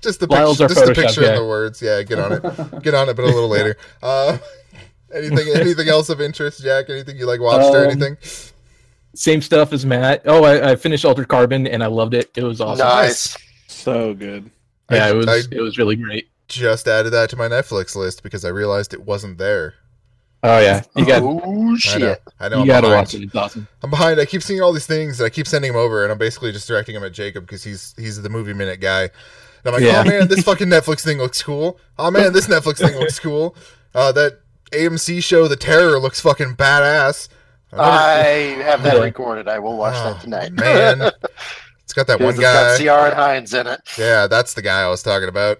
Just 0.00 0.20
the 0.20 0.26
Lyle's 0.28 0.58
picture, 0.58 0.62
our 0.64 0.68
just 0.68 0.86
the 0.86 0.94
picture 1.02 1.20
guy. 1.22 1.28
and 1.28 1.38
the 1.38 1.46
words. 1.46 1.82
Yeah, 1.82 2.02
get 2.02 2.18
on 2.18 2.32
it. 2.34 2.82
Get 2.82 2.94
on 2.94 3.08
it, 3.08 3.14
but 3.16 3.24
a 3.24 3.26
little 3.26 3.48
later. 3.48 3.76
Uh, 4.02 4.38
anything, 5.14 5.48
anything 5.54 5.88
else 5.88 6.08
of 6.08 6.20
interest, 6.20 6.62
Jack? 6.62 6.88
Anything 6.88 7.16
you 7.18 7.26
like 7.26 7.40
watched 7.40 7.66
or 7.74 7.84
Um, 7.84 7.90
anything? 7.90 8.16
Same 9.14 9.42
stuff 9.42 9.72
as 9.72 9.84
Matt. 9.84 10.22
Oh, 10.24 10.44
I, 10.44 10.70
I 10.72 10.76
finished 10.76 11.04
Altered 11.04 11.28
Carbon 11.28 11.66
and 11.66 11.82
I 11.82 11.86
loved 11.88 12.14
it. 12.14 12.30
It 12.36 12.44
was 12.44 12.60
awesome. 12.60 12.86
Nice. 12.86 13.36
So 13.68 14.14
good. 14.14 14.50
Yeah, 14.90 15.06
I- 15.06 15.10
it 15.10 15.14
was 15.14 15.28
I- 15.28 15.54
it 15.54 15.60
was 15.60 15.76
really 15.78 15.96
great. 15.96 16.28
Just 16.48 16.86
added 16.86 17.10
that 17.10 17.30
to 17.30 17.36
my 17.36 17.48
Netflix 17.48 17.96
list 17.96 18.22
because 18.22 18.44
I 18.44 18.48
realized 18.50 18.92
it 18.94 19.02
wasn't 19.02 19.38
there. 19.38 19.74
Oh 20.44 20.58
yeah, 20.58 20.82
you 20.96 21.06
got 21.06 21.22
oh 21.22 21.38
I 21.40 21.46
know. 21.70 21.76
shit! 21.76 22.22
I 22.40 22.48
know. 22.48 22.56
you 22.56 22.60
I'm 22.62 22.66
got 22.66 22.80
to 22.80 22.86
behind. 22.88 23.00
watch 23.06 23.14
it. 23.14 23.22
It's 23.22 23.34
awesome. 23.34 23.68
I'm 23.82 23.90
behind. 23.90 24.18
I 24.20 24.24
keep 24.24 24.42
seeing 24.42 24.60
all 24.60 24.72
these 24.72 24.86
things, 24.86 25.20
and 25.20 25.26
I 25.26 25.30
keep 25.30 25.46
sending 25.46 25.72
them 25.72 25.80
over, 25.80 26.02
and 26.02 26.10
I'm 26.10 26.18
basically 26.18 26.50
just 26.50 26.66
directing 26.66 26.94
them 26.94 27.04
at 27.04 27.12
Jacob 27.12 27.46
because 27.46 27.62
he's 27.62 27.94
he's 27.96 28.20
the 28.20 28.28
movie 28.28 28.52
minute 28.52 28.80
guy. 28.80 29.02
And 29.02 29.10
I'm 29.66 29.72
like, 29.74 29.82
Yeah. 29.84 30.02
oh 30.04 30.08
man, 30.08 30.26
this 30.28 30.42
fucking 30.42 30.66
Netflix 30.68 31.04
thing 31.04 31.18
looks 31.18 31.40
cool. 31.42 31.78
Oh 31.98 32.10
man, 32.10 32.32
this 32.32 32.48
Netflix 32.48 32.78
thing 32.78 32.98
looks 32.98 33.20
cool. 33.20 33.54
Uh, 33.94 34.10
that 34.12 34.40
AMC 34.72 35.22
show, 35.22 35.46
The 35.46 35.54
Terror, 35.54 36.00
looks 36.00 36.20
fucking 36.20 36.56
badass. 36.56 37.28
I 37.72 38.58
have 38.64 38.82
that 38.82 38.96
Yeah. 38.96 39.00
recorded. 39.02 39.46
I 39.46 39.60
will 39.60 39.76
watch 39.76 39.94
Oh, 39.96 40.12
that 40.14 40.20
tonight. 40.22 40.52
man, 40.54 41.02
it's 41.84 41.92
got 41.92 42.08
that 42.08 42.18
one 42.20 42.34
guy. 42.36 42.72
it's 42.72 42.80
got 42.80 42.80
guy. 42.80 42.84
Ciarán 42.84 43.14
Hinds 43.14 43.54
in 43.54 43.68
it. 43.68 43.80
Yeah, 43.96 44.26
that's 44.26 44.54
the 44.54 44.62
guy 44.62 44.80
I 44.82 44.88
was 44.88 45.04
talking 45.04 45.28
about. 45.28 45.58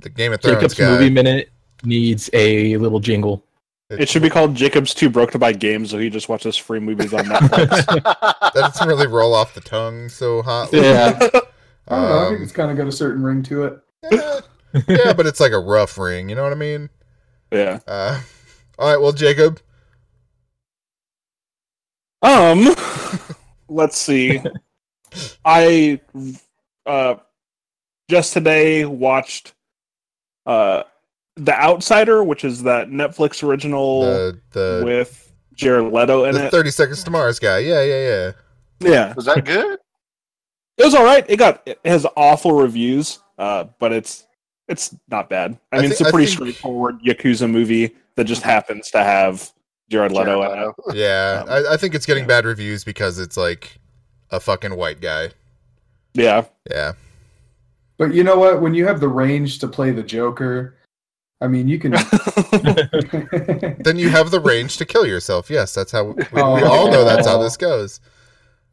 The 0.00 0.08
Game 0.10 0.32
of 0.32 0.40
Thrones 0.40 0.56
Jacob's 0.56 0.74
guy. 0.74 0.88
movie 0.90 1.10
minute 1.10 1.50
needs 1.84 2.28
a 2.32 2.76
little 2.78 2.98
jingle. 2.98 3.44
It 3.90 4.08
should 4.08 4.20
be 4.22 4.28
called 4.28 4.54
Jacob's 4.54 4.92
Too 4.92 5.08
Broke 5.08 5.30
to 5.30 5.38
Buy 5.38 5.52
Games, 5.52 5.90
so 5.90 5.98
he 5.98 6.10
just 6.10 6.28
watches 6.28 6.56
free 6.56 6.78
movies 6.80 7.14
on 7.14 7.24
Netflix. 7.24 7.86
That 8.54 8.72
doesn't 8.72 8.88
really 8.88 9.06
roll 9.06 9.34
off 9.34 9.54
the 9.54 9.60
tongue 9.60 10.08
so 10.08 10.42
hot. 10.42 10.70
Yeah. 10.72 11.18
I 11.88 11.96
don't 11.96 12.08
know. 12.08 12.18
I 12.18 12.24
think 12.28 12.38
Um, 12.38 12.42
it's 12.42 12.52
kind 12.52 12.70
of 12.70 12.76
got 12.76 12.86
a 12.86 12.92
certain 12.92 13.22
ring 13.22 13.42
to 13.44 13.64
it. 13.64 13.78
yeah, 14.10 14.40
yeah, 14.88 15.12
but 15.14 15.26
it's 15.26 15.40
like 15.40 15.52
a 15.52 15.58
rough 15.58 15.96
ring. 15.96 16.28
You 16.28 16.34
know 16.34 16.42
what 16.42 16.52
I 16.52 16.56
mean? 16.56 16.90
yeah. 17.50 17.78
Uh, 17.86 18.20
all 18.78 18.90
right, 18.92 19.00
well, 19.00 19.12
Jacob, 19.12 19.60
Um, 22.22 22.74
let's 23.68 23.96
see. 23.96 24.40
I 25.44 26.00
uh 26.84 27.14
just 28.10 28.32
today 28.34 28.84
watched 28.84 29.54
uh 30.46 30.82
The 31.44 31.54
Outsider, 31.54 32.22
which 32.24 32.44
is 32.44 32.62
that 32.64 32.88
Netflix 32.88 33.42
original 33.46 34.02
The 34.02 34.40
the, 34.52 34.82
with 34.84 35.32
Jared 35.54 35.92
Leto 35.92 36.24
in 36.24 36.34
the 36.34 36.46
it. 36.46 36.50
Thirty 36.50 36.70
Seconds 36.70 37.02
to 37.04 37.10
Mars 37.10 37.38
guy. 37.38 37.58
Yeah, 37.58 37.82
yeah, 37.82 38.08
yeah. 38.08 38.32
Yeah, 38.80 39.14
Was 39.14 39.24
that 39.24 39.44
good? 39.44 39.78
it 40.76 40.84
was 40.84 40.94
all 40.94 41.04
right. 41.04 41.24
It 41.28 41.36
got 41.38 41.62
it 41.66 41.80
has 41.84 42.06
awful 42.16 42.52
reviews, 42.52 43.18
uh, 43.38 43.64
but 43.80 43.92
it's 43.92 44.24
it's 44.68 44.94
not 45.08 45.28
bad. 45.28 45.58
I 45.72 45.78
I 45.78 45.80
mean, 45.80 45.88
thi- 45.90 45.92
it's 45.92 46.00
a 46.00 46.10
pretty 46.10 46.26
think- 46.26 46.36
straightforward 46.38 47.00
yakuza 47.02 47.50
movie 47.50 47.94
that 48.16 48.24
just 48.24 48.42
happens 48.42 48.90
to 48.92 49.02
have 49.02 49.50
Jared 49.90 50.12
Leto 50.12 50.42
Jared 50.42 50.52
in 50.58 50.58
it. 50.64 50.74
Leto. 50.86 50.98
Yeah, 50.98 51.42
Um, 51.44 51.48
I, 51.50 51.74
I 51.74 51.76
think 51.76 51.94
it's 51.94 52.06
getting 52.06 52.24
yeah. 52.24 52.28
bad 52.28 52.44
reviews 52.44 52.84
because 52.84 53.18
it's 53.18 53.36
like 53.36 53.78
a 54.30 54.38
fucking 54.40 54.76
white 54.76 55.00
guy. 55.00 55.30
Yeah, 56.14 56.44
Yeah, 56.70 56.92
But 57.96 58.12
you 58.14 58.22
know 58.24 58.36
what? 58.38 58.60
When 58.60 58.74
you 58.74 58.86
have 58.86 59.00
the 59.00 59.08
range 59.08 59.58
to 59.60 59.68
play 59.68 59.90
the 59.92 60.02
Joker, 60.02 60.76
I 61.40 61.46
mean, 61.46 61.68
you 61.68 61.78
can. 61.78 61.92
then 63.80 63.96
you 63.96 64.08
have 64.10 64.30
the 64.30 64.40
range 64.42 64.76
to 64.78 64.84
kill 64.84 65.06
yourself. 65.06 65.48
Yes, 65.50 65.72
that's 65.74 65.92
how 65.92 66.04
we, 66.04 66.14
we 66.32 66.40
Oh. 66.42 66.64
all 66.68 66.90
know 66.90 67.04
that's 67.04 67.26
how 67.26 67.38
this 67.40 67.56
goes. 67.56 68.00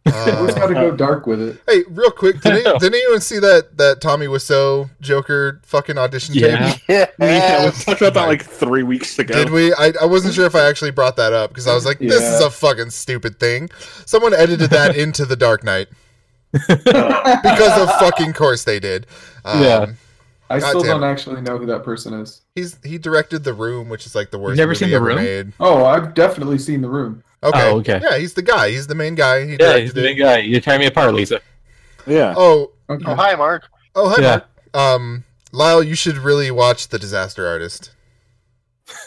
Always 0.14 0.54
got 0.54 0.68
to 0.68 0.78
Uh, 0.78 0.90
go 0.92 0.96
dark 0.96 1.26
with 1.26 1.42
it. 1.42 1.58
hey, 1.68 1.84
real 1.90 2.12
quick, 2.12 2.40
did, 2.42 2.52
any, 2.66 2.80
did 2.80 2.94
anyone 2.94 3.22
see 3.22 3.40
that 3.40 3.78
that 3.78 4.02
Tommy 4.02 4.28
Wiseau 4.28 4.90
Joker 5.02 5.62
fucking 5.64 5.98
audition 5.98 6.36
Yeah. 6.36 6.74
tape? 6.74 6.82
Yeah. 6.88 7.06
yeah. 7.20 7.66
We 7.66 7.72
talked 7.72 8.02
about 8.02 8.14
that 8.16 8.28
like 8.28 8.44
three 8.44 8.84
weeks 8.84 9.18
ago. 9.18 9.34
Did 9.36 9.50
we? 9.52 9.74
I, 9.74 9.94
I 10.02 10.06
wasn't 10.06 10.34
sure 10.36 10.46
if 10.46 10.54
I 10.56 10.68
actually 10.68 10.92
brought 10.92 11.16
that 11.18 11.34
up 11.34 11.50
because 11.52 11.68
I 11.68 11.74
was 11.74 11.86
like, 11.86 11.98
this 12.00 12.22
is 12.24 12.40
a 12.40 12.50
fucking 12.52 12.92
stupid 12.92 13.40
thing. 13.40 13.70
Someone 14.06 14.34
edited 14.34 14.70
that 14.72 14.96
into 14.96 15.26
the 15.26 15.36
Dark 15.36 15.64
Knight 15.64 15.88
because 16.52 17.82
of 17.82 17.90
fucking 18.00 18.34
course 18.34 18.64
they 18.64 18.80
did. 18.80 19.08
Um, 19.44 19.62
Yeah. 19.64 19.86
I 20.50 20.60
God 20.60 20.70
still 20.70 20.84
don't 20.84 21.04
actually 21.04 21.42
know 21.42 21.58
who 21.58 21.66
that 21.66 21.84
person 21.84 22.14
is. 22.14 22.42
He's 22.56 22.80
he 22.84 22.98
directed 22.98 23.44
The 23.44 23.54
Room, 23.54 23.90
which 23.90 24.06
is 24.06 24.16
like 24.16 24.32
the 24.32 24.40
worst 24.40 24.52
You've 24.52 24.58
never 24.60 24.70
movie 24.70 24.80
seen 24.80 24.90
The 24.92 24.96
ever 24.96 25.06
Room? 25.06 25.16
made. 25.18 25.54
Oh, 25.60 25.86
I've 25.86 26.14
definitely 26.14 26.58
seen 26.58 26.82
The 26.82 26.90
Room. 26.90 27.22
Okay. 27.44 27.70
Oh, 27.70 27.78
okay. 27.80 28.00
Yeah, 28.02 28.18
he's 28.18 28.34
the 28.34 28.42
guy. 28.42 28.72
He's 28.72 28.88
the 28.88 28.96
main 28.96 29.14
guy. 29.14 29.46
He 29.46 29.58
Yeah, 29.60 29.78
he's 29.78 29.94
the 29.94 30.00
it. 30.00 30.04
big 30.04 30.18
guy. 30.20 30.38
You're 30.40 30.62
tearing 30.62 30.80
me 30.80 30.88
apart, 30.88 31.14
Lisa. 31.14 31.42
Yeah. 32.08 32.34
Oh, 32.36 32.72
Okay. 32.90 33.04
Oh, 33.08 33.16
hi, 33.16 33.36
Mark. 33.36 33.68
oh, 33.96 34.10
hi, 34.10 34.22
Yeah. 34.22 34.30
Mark. 34.30 34.46
Um, 34.74 35.24
Lyle, 35.52 35.84
you 35.84 35.96
should 35.96 36.18
really 36.18 36.50
watch 36.52 36.88
The 36.88 36.98
Disaster 37.00 37.46
Artist. 37.48 37.92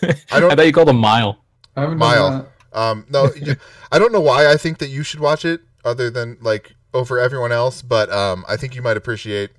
I 0.02 0.14
I 0.32 0.40
don't. 0.40 0.52
I 0.52 0.56
thought 0.56 0.66
you 0.66 0.72
called 0.72 0.88
him 0.88 0.96
Mile. 0.98 1.38
I 1.76 1.86
Mile. 1.86 2.48
Um, 2.72 3.06
no, 3.08 3.32
you, 3.36 3.56
I 3.92 3.98
don't 3.98 4.12
know 4.12 4.20
why 4.20 4.50
I 4.50 4.56
think 4.56 4.78
that 4.78 4.88
you 4.88 5.02
should 5.02 5.20
watch 5.20 5.44
it, 5.44 5.60
other 5.84 6.10
than 6.10 6.36
like 6.42 6.74
over 6.92 7.18
everyone 7.18 7.52
else. 7.52 7.80
But 7.82 8.10
um, 8.12 8.44
I 8.48 8.56
think 8.56 8.74
you 8.74 8.82
might 8.82 8.96
appreciate 8.96 9.50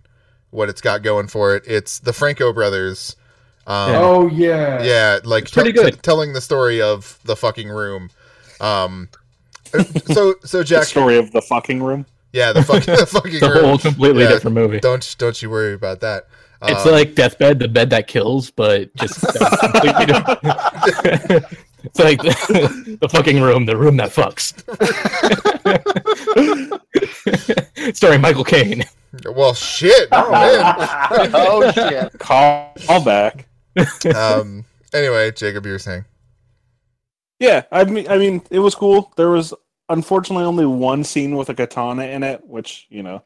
what 0.52 0.68
it's 0.70 0.82
got 0.82 1.02
going 1.02 1.28
for 1.28 1.56
it. 1.56 1.64
It's 1.66 1.98
the 2.00 2.14
Franco 2.14 2.52
brothers. 2.54 3.16
Um, 3.70 3.92
Yeah. 3.94 4.00
Oh 4.02 4.28
yeah. 4.28 4.84
yeah, 4.84 5.20
like 5.24 5.44
It's 5.44 5.52
pretty 5.54 5.72
tell- 5.74 5.84
good. 5.86 5.94
t- 5.94 6.00
telling 6.02 6.34
the 6.34 6.42
story 6.42 6.82
of 6.82 7.18
the 7.24 7.36
fucking 7.36 7.70
room. 7.70 8.10
Um, 8.60 9.08
so 10.12 10.34
so 10.44 10.58
The 10.60 10.64
Jack, 10.66 10.84
story 10.86 11.18
of 11.18 11.32
the 11.32 11.42
fucking 11.42 11.82
room. 11.84 12.06
yeah, 12.34 12.52
the 12.52 12.64
fucking 12.64 12.96
the 12.98 13.06
fucking 13.06 13.34
It's 13.36 13.44
a 13.44 13.50
room. 13.52 13.64
whole 13.66 13.78
completely 13.78 14.24
Yeah. 14.24 14.30
different 14.30 14.56
movie. 14.56 14.80
Don't 14.80 15.16
don't 15.20 15.40
you 15.42 15.50
worry 15.50 15.74
about 15.74 16.00
that. 16.02 16.26
It's 16.64 16.86
Um, 16.86 16.92
like 16.92 17.16
Deathbed, 17.16 17.60
the 17.60 17.68
bed 17.70 17.90
that 17.92 18.08
kills, 18.08 18.52
but 18.52 18.94
just 18.96 19.22
completely 19.22 20.06
different. 20.08 20.40
it's 21.86 22.00
like 22.00 22.22
the, 22.22 22.98
the 23.00 23.08
fucking 23.08 23.40
room, 23.42 23.66
the 23.66 23.78
room 23.78 23.96
that 23.98 24.10
fucks. 24.10 24.52
Starring 27.96 28.20
Michael 28.22 28.44
Caine. 28.44 28.84
well, 29.34 29.54
shit. 29.54 30.10
Oh 30.12 30.32
man. 30.32 30.76
oh 31.34 31.72
shit! 31.72 32.20
Call, 32.20 32.74
call 32.86 33.04
back. 33.06 33.46
Um. 34.16 34.66
Anyway, 34.94 35.32
Jacob, 35.32 35.66
you 35.66 35.74
were 35.74 35.80
saying. 35.80 36.06
Yeah, 37.40 37.64
I 37.72 37.84
mean, 37.84 38.08
I 38.10 38.18
mean, 38.18 38.42
it 38.50 38.60
was 38.60 38.76
cool. 38.76 39.14
There 39.16 39.30
was 39.30 39.54
unfortunately 39.88 40.46
only 40.46 40.66
one 40.66 41.04
scene 41.04 41.36
with 41.36 41.50
a 41.50 41.54
katana 41.54 42.04
in 42.04 42.24
it, 42.24 42.46
which 42.46 42.88
you 42.90 43.04
know, 43.04 43.24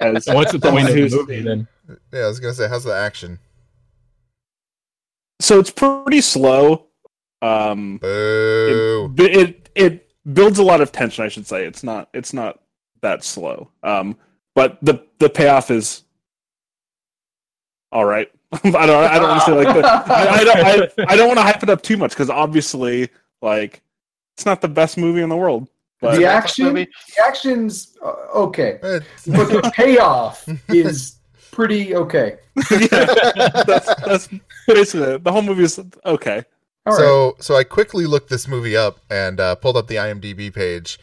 as 0.00 0.26
What's 0.28 0.52
the 0.52 0.58
point 0.58 0.88
of 0.88 0.94
the 0.94 1.08
movie 1.10 1.42
then? 1.42 1.68
Yeah, 2.12 2.24
I 2.24 2.26
was 2.26 2.40
gonna 2.40 2.54
say, 2.54 2.68
how's 2.68 2.84
the 2.84 2.94
action? 2.94 3.38
so 5.40 5.58
it's 5.58 5.70
pretty 5.70 6.20
slow. 6.20 6.86
Um, 7.42 7.98
Boo. 7.98 9.14
it, 9.18 9.36
it 9.36 9.70
it 9.74 10.10
builds 10.32 10.58
a 10.58 10.62
lot 10.62 10.80
of 10.80 10.92
tension. 10.92 11.24
I 11.24 11.28
should 11.28 11.46
say 11.46 11.64
it's 11.66 11.82
not 11.82 12.08
it's 12.14 12.32
not 12.32 12.60
that 13.02 13.24
slow. 13.24 13.70
Um, 13.82 14.16
but 14.54 14.78
the 14.82 15.06
the 15.18 15.28
payoff 15.28 15.70
is 15.70 16.04
all 17.92 18.04
right. 18.04 18.30
I 18.62 18.86
don't 18.86 18.90
I 18.90 19.18
don't 19.18 19.28
want 19.28 19.40
to 19.42 19.46
say 19.46 19.64
like 19.64 19.76
the, 19.76 19.86
I, 19.86 20.28
I 20.28 20.44
don't 20.44 20.56
I, 20.56 21.12
I 21.12 21.16
don't 21.16 21.26
want 21.26 21.38
to 21.38 21.42
hype 21.42 21.62
it 21.62 21.70
up 21.70 21.82
too 21.82 21.96
much 21.96 22.10
because 22.10 22.30
obviously 22.30 23.08
like 23.42 23.82
it's 24.36 24.46
not 24.46 24.60
the 24.60 24.68
best 24.68 24.96
movie 24.98 25.22
in 25.22 25.28
the 25.28 25.36
world. 25.36 25.68
But 26.00 26.16
the 26.16 26.26
action, 26.26 26.74
the 26.74 26.86
action's 27.24 27.96
uh, 28.04 28.12
okay, 28.34 28.78
but 28.82 29.02
the 29.24 29.72
payoff 29.74 30.46
is 30.68 31.16
pretty 31.52 31.96
okay. 31.96 32.36
yeah, 32.70 33.64
that's 33.66 33.94
that's 34.04 34.28
basically 34.66 35.14
it. 35.14 35.24
The 35.24 35.32
whole 35.32 35.42
movie 35.42 35.64
is 35.64 35.80
okay. 36.04 36.44
All 36.84 36.92
right. 36.92 36.98
so 36.98 37.36
so 37.40 37.56
I 37.56 37.64
quickly 37.64 38.04
looked 38.04 38.28
this 38.28 38.46
movie 38.46 38.76
up 38.76 39.00
and 39.10 39.40
uh, 39.40 39.54
pulled 39.54 39.78
up 39.78 39.86
the 39.86 39.96
IMDb 39.96 40.54
page. 40.54 40.98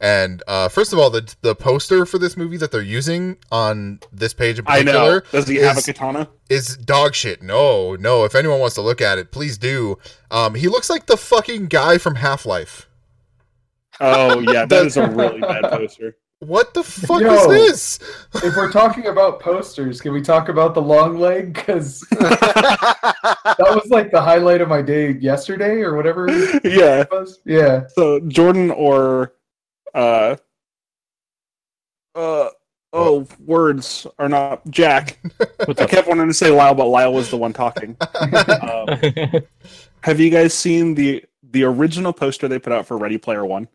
And 0.00 0.42
uh, 0.46 0.68
first 0.68 0.92
of 0.92 0.98
all, 0.98 1.10
the 1.10 1.34
the 1.40 1.54
poster 1.54 2.06
for 2.06 2.18
this 2.18 2.36
movie 2.36 2.56
that 2.58 2.70
they're 2.70 2.80
using 2.80 3.36
on 3.50 4.00
this 4.12 4.32
page 4.32 4.58
in 4.58 4.64
I 4.66 4.80
particular 4.80 5.20
know. 5.20 5.26
Does 5.32 5.48
he 5.48 5.56
have 5.56 5.78
a 5.78 5.82
katana? 5.82 6.28
is 6.48 6.76
dog 6.76 7.14
shit. 7.14 7.42
No, 7.42 7.96
no. 7.96 8.24
If 8.24 8.34
anyone 8.34 8.60
wants 8.60 8.76
to 8.76 8.82
look 8.82 9.00
at 9.00 9.18
it, 9.18 9.32
please 9.32 9.58
do. 9.58 9.98
Um, 10.30 10.54
he 10.54 10.68
looks 10.68 10.88
like 10.88 11.06
the 11.06 11.16
fucking 11.16 11.66
guy 11.66 11.98
from 11.98 12.16
Half 12.16 12.46
Life. 12.46 12.88
Oh 14.00 14.38
yeah, 14.40 14.64
that 14.66 14.86
is 14.86 14.96
a 14.96 15.08
really 15.08 15.40
bad 15.40 15.64
poster. 15.64 16.16
What 16.40 16.72
the 16.72 16.84
fuck 16.84 17.20
Yo. 17.20 17.34
is 17.34 17.98
this? 17.98 17.98
if 18.44 18.54
we're 18.54 18.70
talking 18.70 19.06
about 19.06 19.40
posters, 19.40 20.00
can 20.00 20.12
we 20.12 20.22
talk 20.22 20.48
about 20.48 20.72
the 20.72 20.80
long 20.80 21.18
leg? 21.18 21.52
Because 21.52 21.98
that 22.10 23.56
was 23.58 23.88
like 23.90 24.12
the 24.12 24.20
highlight 24.20 24.60
of 24.60 24.68
my 24.68 24.80
day 24.80 25.14
yesterday 25.14 25.80
or 25.80 25.96
whatever 25.96 26.28
Yeah. 26.64 27.04
Yeah. 27.44 27.88
So 27.88 28.20
Jordan 28.20 28.70
or 28.70 29.32
uh 29.98 30.36
uh 32.14 32.48
oh 32.92 33.26
words 33.44 34.06
are 34.18 34.28
not 34.28 34.68
Jack. 34.70 35.18
What's 35.64 35.80
I 35.80 35.86
kept 35.86 36.08
wanting 36.08 36.28
to 36.28 36.34
say 36.34 36.50
Lyle, 36.50 36.74
but 36.74 36.86
Lyle 36.86 37.12
was 37.12 37.30
the 37.30 37.36
one 37.36 37.52
talking. 37.52 37.96
Um, 38.62 38.88
have 40.02 40.20
you 40.20 40.30
guys 40.30 40.54
seen 40.54 40.94
the 40.94 41.24
the 41.50 41.64
original 41.64 42.12
poster 42.12 42.46
they 42.48 42.58
put 42.58 42.72
out 42.72 42.86
for 42.86 42.96
Ready 42.96 43.18
Player 43.18 43.44
One? 43.44 43.68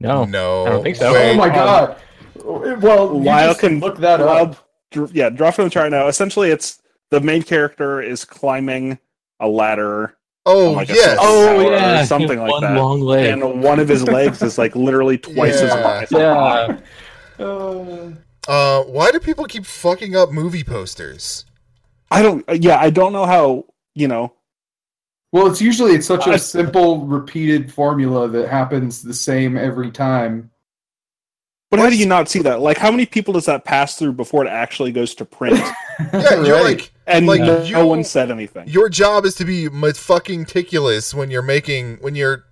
no. 0.00 0.24
no, 0.24 0.66
I 0.66 0.70
don't 0.70 0.82
think 0.82 0.96
so. 0.96 1.12
Wait, 1.12 1.32
oh 1.32 1.34
my 1.34 1.48
god. 1.48 1.96
Well, 2.44 3.14
you 3.14 3.22
Lyle 3.22 3.48
just 3.50 3.60
can 3.60 3.80
look 3.80 3.98
that 3.98 4.20
Lyle, 4.20 4.50
up. 4.50 4.68
dr- 4.90 5.12
yeah, 5.14 5.30
draw 5.30 5.50
from 5.50 5.64
the 5.64 5.70
chart 5.70 5.90
now. 5.90 6.08
Essentially, 6.08 6.50
it's 6.50 6.80
the 7.10 7.20
main 7.20 7.42
character 7.42 8.00
is 8.00 8.24
climbing 8.24 8.98
a 9.40 9.48
ladder, 9.48 10.16
Oh 10.50 10.72
like 10.72 10.88
a 10.90 10.94
yes. 10.94 11.04
cell- 11.04 11.18
Oh 11.20 11.58
Or 11.66 11.72
yeah, 11.72 12.04
something 12.04 12.38
like 12.38 12.50
one 12.50 12.62
that. 12.62 12.76
long 12.76 13.00
leg. 13.00 13.30
and 13.30 13.62
one 13.62 13.78
of 13.78 13.88
his 13.88 14.02
legs 14.04 14.42
is 14.42 14.56
like 14.58 14.74
literally 14.74 15.18
twice 15.30 15.60
as 15.60 15.70
long. 15.72 15.82
wide. 15.84 16.08
yeah, 16.10 16.78
Uh, 17.44 18.10
Uh, 18.48 18.82
why 18.84 19.10
do 19.10 19.20
people 19.20 19.44
keep 19.44 19.64
fucking 19.66 20.16
up 20.16 20.32
movie 20.32 20.64
posters? 20.64 21.44
I 22.10 22.22
don't. 22.22 22.44
Yeah, 22.62 22.78
I 22.80 22.90
don't 22.90 23.12
know 23.12 23.26
how. 23.26 23.66
You 23.94 24.08
know, 24.08 24.32
well, 25.32 25.46
it's 25.48 25.60
usually 25.60 25.92
it's 25.92 26.06
such 26.06 26.26
a 26.28 26.38
simple, 26.38 27.04
repeated 27.06 27.72
formula 27.72 28.28
that 28.28 28.48
happens 28.48 29.02
the 29.02 29.12
same 29.12 29.56
every 29.58 29.90
time. 29.90 30.50
but 31.70 31.80
how 31.80 31.90
do 31.90 31.96
you 31.96 32.06
not 32.06 32.28
see 32.28 32.40
that? 32.42 32.60
Like, 32.60 32.78
how 32.78 32.90
many 32.92 33.04
people 33.06 33.34
does 33.34 33.46
that 33.46 33.64
pass 33.64 33.96
through 33.98 34.12
before 34.12 34.46
it 34.46 34.48
actually 34.48 34.92
goes 34.92 35.14
to 35.16 35.24
print? 35.24 35.60
Yeah, 36.12 36.42
you're 36.44 36.54
Right. 36.62 36.78
like 36.78 36.92
And 37.08 37.26
Like, 37.26 37.40
no, 37.40 37.62
you- 37.62 37.72
no 37.74 37.86
one 37.86 38.04
said 38.04 38.30
anything. 38.30 38.68
your 38.68 38.88
job 38.88 39.24
is 39.24 39.34
to 39.36 39.44
be 39.44 39.68
fucking 39.68 40.40
meticulous 40.40 41.14
when 41.14 41.30
you're 41.30 41.42
making 41.42 41.96
when 42.00 42.14
you're 42.14 42.44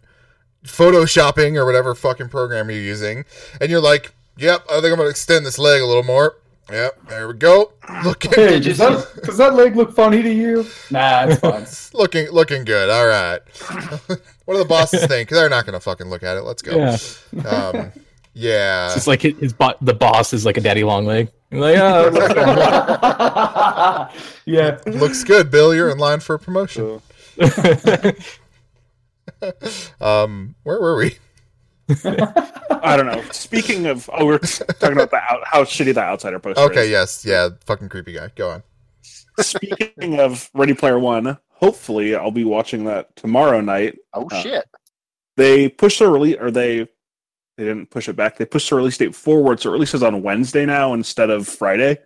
photoshopping 0.64 1.57
or 1.57 1.64
whatever 1.64 1.95
fucking 1.95 2.29
program 2.29 2.71
you're 2.71 2.81
using, 2.81 3.25
and 3.61 3.71
you're 3.71 3.81
like, 3.81 4.12
"Yep, 4.38 4.64
I 4.71 4.81
think 4.81 4.87
I'm 4.92 4.97
gonna 4.97 5.09
extend 5.11 5.47
this 5.47 5.59
leg 5.59 5.81
a 5.81 5.87
little 5.87 6.03
more." 6.03 6.37
Yep, 6.71 6.99
there 7.09 7.29
we 7.29 7.35
go. 7.35 7.73
Looking, 8.05 8.33
Hey, 8.33 8.59
does 8.59 8.79
that, 8.79 9.07
does 9.23 9.37
that 9.37 9.55
leg 9.55 9.77
look 9.77 9.95
funny 9.95 10.21
to 10.23 10.33
you? 10.33 10.66
Nah, 10.90 11.27
it's 11.29 11.38
fine. 11.38 11.64
looking, 11.97 12.29
looking 12.33 12.64
good. 12.64 12.90
All 12.90 13.07
right. 13.07 13.38
what 14.47 14.55
do 14.55 14.59
the 14.59 14.64
bosses 14.64 15.07
think? 15.07 15.29
They're 15.29 15.49
not 15.49 15.64
gonna 15.64 15.79
fucking 15.79 16.09
look 16.09 16.25
at 16.25 16.37
it. 16.37 16.42
Let's 16.42 16.62
go. 16.62 16.77
yeah. 16.77 16.97
Um, 17.49 17.92
yeah. 18.35 18.87
It's 18.87 18.95
just 18.95 19.07
like 19.07 19.23
his, 19.23 19.38
his 19.38 19.53
bo- 19.53 19.77
the 19.81 19.95
boss 19.95 20.33
is 20.33 20.45
like 20.45 20.57
a 20.57 20.61
daddy 20.61 20.83
long 20.83 21.07
leg. 21.07 21.29
You're 21.57 22.11
like, 22.11 22.37
oh, 23.09 24.09
yeah. 24.47 24.79
Looks 24.87 25.25
good, 25.25 25.51
Bill. 25.51 25.75
You're 25.75 25.90
in 25.90 25.99
line 25.99 26.21
for 26.21 26.35
a 26.35 26.38
promotion. 26.38 27.01
Um, 30.01 30.55
where 30.62 30.81
were 30.81 30.97
we? 30.97 31.19
I 31.90 32.97
don't 32.97 33.07
know. 33.07 33.23
Speaking 33.33 33.87
of, 33.87 34.09
oh, 34.12 34.25
we're 34.25 34.38
talking 34.38 34.92
about 34.92 35.11
the 35.11 35.19
out, 35.19 35.40
how 35.45 35.64
shitty 35.64 35.95
the 35.95 36.01
outsider 36.01 36.38
poster. 36.38 36.62
Okay, 36.62 36.85
is. 36.85 36.90
yes, 36.90 37.25
yeah, 37.25 37.51
fucking 37.64 37.88
creepy 37.88 38.12
guy. 38.14 38.31
Go 38.35 38.51
on. 38.51 38.62
Speaking 39.40 40.19
of 40.21 40.49
Ready 40.55 40.75
Player 40.75 40.99
One, 40.99 41.37
hopefully 41.51 42.14
I'll 42.16 42.31
be 42.31 42.45
watching 42.45 42.85
that 42.85 43.14
tomorrow 43.16 43.61
night. 43.61 43.99
Oh 44.14 44.27
Uh, 44.31 44.42
shit! 44.42 44.64
They 45.37 45.69
pushed 45.69 45.99
the 45.99 46.09
release, 46.09 46.37
or 46.40 46.51
they 46.51 46.88
they 47.57 47.64
didn't 47.64 47.90
push 47.90 48.09
it 48.09 48.16
back. 48.16 48.37
They 48.37 48.45
pushed 48.45 48.71
the 48.71 48.77
release 48.77 48.99
date 48.99 49.14
forward, 49.14 49.61
so 49.61 49.71
it 49.71 49.73
releases 49.73 50.03
on 50.03 50.23
Wednesday 50.23 50.66
now 50.66 50.92
instead 50.95 51.31
of 51.31 51.47
Friday. 51.49 51.99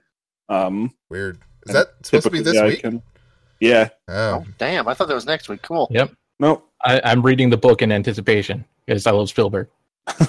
Um, 0.48 0.92
Weird. 1.08 1.38
Is 1.66 1.74
that 1.74 1.88
supposed 2.02 2.24
to 2.24 2.30
be 2.30 2.40
this 2.42 2.56
I 2.56 2.66
week? 2.66 2.80
can- 2.82 3.02
yeah. 3.60 3.88
Oh, 4.08 4.14
Oh 4.14 4.46
damn! 4.58 4.88
I 4.88 4.94
thought 4.94 5.08
that 5.08 5.14
was 5.14 5.26
next 5.26 5.48
week. 5.48 5.60
Cool. 5.62 5.86
Yep. 5.90 6.12
No. 6.38 6.62
I, 6.82 7.00
I'm 7.04 7.20
reading 7.20 7.50
the 7.50 7.58
book 7.58 7.82
in 7.82 7.92
anticipation 7.92 8.64
because 8.86 9.06
I 9.06 9.10
love 9.10 9.28
Spielberg. 9.28 9.68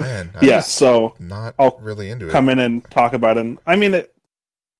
man. 0.00 0.30
I'm 0.34 0.42
yeah. 0.42 0.60
So 0.60 1.14
not 1.20 1.54
I'll 1.58 1.78
really 1.80 2.10
into 2.10 2.28
it. 2.28 2.32
come 2.32 2.48
in 2.48 2.58
and 2.58 2.84
talk 2.90 3.12
about 3.12 3.36
it. 3.38 3.58
I 3.66 3.76
mean, 3.76 3.94
it, 3.94 4.12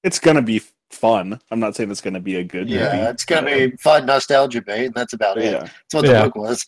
it's 0.03 0.19
gonna 0.19 0.43
be 0.43 0.61
fun. 0.91 1.41
I'm 1.51 1.61
not 1.61 1.77
saying 1.77 1.91
it's 1.91 2.01
gonna 2.01 2.21
be 2.21 2.37
a 2.37 2.45
good 2.45 2.69
Yeah, 2.69 2.93
movie. 2.97 2.99
it's 3.11 3.25
gonna 3.25 3.47
be 3.71 3.77
fun 3.77 4.07
nostalgia 4.07 4.61
bait, 4.63 4.87
and 4.87 4.95
that's 4.95 5.13
about 5.13 5.39
it. 5.39 5.45
Yeah. 5.45 5.61
That's 5.61 5.95
what 5.95 6.07
the 6.07 6.13
Yeah. 6.13 6.25
book 6.25 6.35
was. 6.37 6.65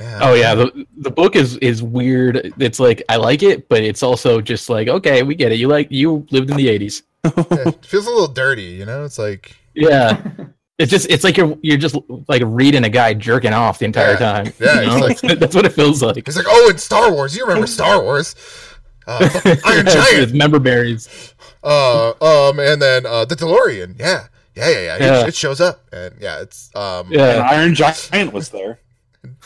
Yeah. 0.00 0.18
Oh 0.22 0.34
yeah, 0.34 0.54
the 0.54 0.86
the 0.98 1.10
book 1.10 1.36
is 1.36 1.56
is 1.58 1.82
weird. 1.82 2.52
It's 2.58 2.78
like 2.78 3.02
I 3.08 3.16
like 3.16 3.42
it, 3.42 3.68
but 3.68 3.82
it's 3.82 4.02
also 4.02 4.40
just 4.42 4.68
like 4.68 4.88
okay, 4.88 5.22
we 5.22 5.34
get 5.34 5.52
it. 5.52 5.58
You 5.58 5.68
like 5.68 5.88
you 5.90 6.26
lived 6.30 6.50
in 6.50 6.56
the 6.56 6.66
'80s. 6.66 7.02
Yeah, 7.24 7.68
it 7.70 7.84
feels 7.84 8.06
a 8.06 8.10
little 8.10 8.28
dirty, 8.28 8.62
you 8.62 8.84
know? 8.84 9.04
It's 9.04 9.18
like 9.18 9.56
Yeah, 9.74 10.22
it's 10.78 10.90
just 10.90 11.08
it's 11.10 11.24
like 11.24 11.36
you're 11.36 11.56
you're 11.62 11.78
just 11.78 11.96
like 12.28 12.42
reading 12.44 12.84
a 12.84 12.88
guy 12.88 13.14
jerking 13.14 13.52
off 13.52 13.78
the 13.80 13.84
entire 13.86 14.12
Yeah. 14.12 14.16
time. 14.18 14.52
Yeah, 14.60 14.80
you 14.82 14.86
know? 14.88 14.98
like- 14.98 15.20
that's 15.40 15.54
what 15.56 15.64
it 15.66 15.72
feels 15.72 16.02
like. 16.02 16.24
He's 16.26 16.36
like, 16.36 16.46
oh, 16.48 16.68
it's 16.70 16.84
Star 16.84 17.10
Wars. 17.12 17.34
You 17.36 17.44
remember 17.46 17.66
Star 17.66 18.00
Wars? 18.02 18.36
Uh, 19.08 19.28
Iron 19.64 19.84
With 19.86 19.94
Giant. 19.94 20.34
member 20.34 20.58
berries. 20.58 21.34
Uh, 21.64 22.10
um, 22.20 22.58
and 22.60 22.80
then 22.82 23.06
uh, 23.06 23.24
the 23.24 23.34
DeLorean. 23.34 23.98
Yeah, 23.98 24.26
yeah, 24.54 24.68
yeah, 24.68 24.80
yeah. 24.80 24.94
It, 24.96 25.00
Yeah. 25.00 25.26
it 25.26 25.34
shows 25.34 25.60
up, 25.60 25.80
and 25.92 26.14
yeah, 26.20 26.40
it's 26.42 26.70
um, 26.76 27.06
And 27.06 27.14
Yeah, 27.14 27.48
Iron 27.50 27.74
Giant 27.74 28.32
was 28.32 28.50
there. 28.50 28.78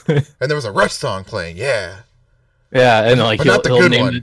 And 0.07 0.25
there 0.41 0.55
was 0.57 0.65
a 0.65 0.73
Rush 0.73 0.93
song 0.93 1.25
playing. 1.25 1.57
Yeah, 1.57 2.01
yeah, 2.73 3.05
and 3.11 3.21
like 3.21 3.39
but 3.39 3.45
he'll, 3.45 3.55
not 3.55 3.63
the 3.65 3.69
he'll 3.71 3.81
good 3.81 3.91
name 3.91 4.01
one. 4.03 4.15
the, 4.15 4.23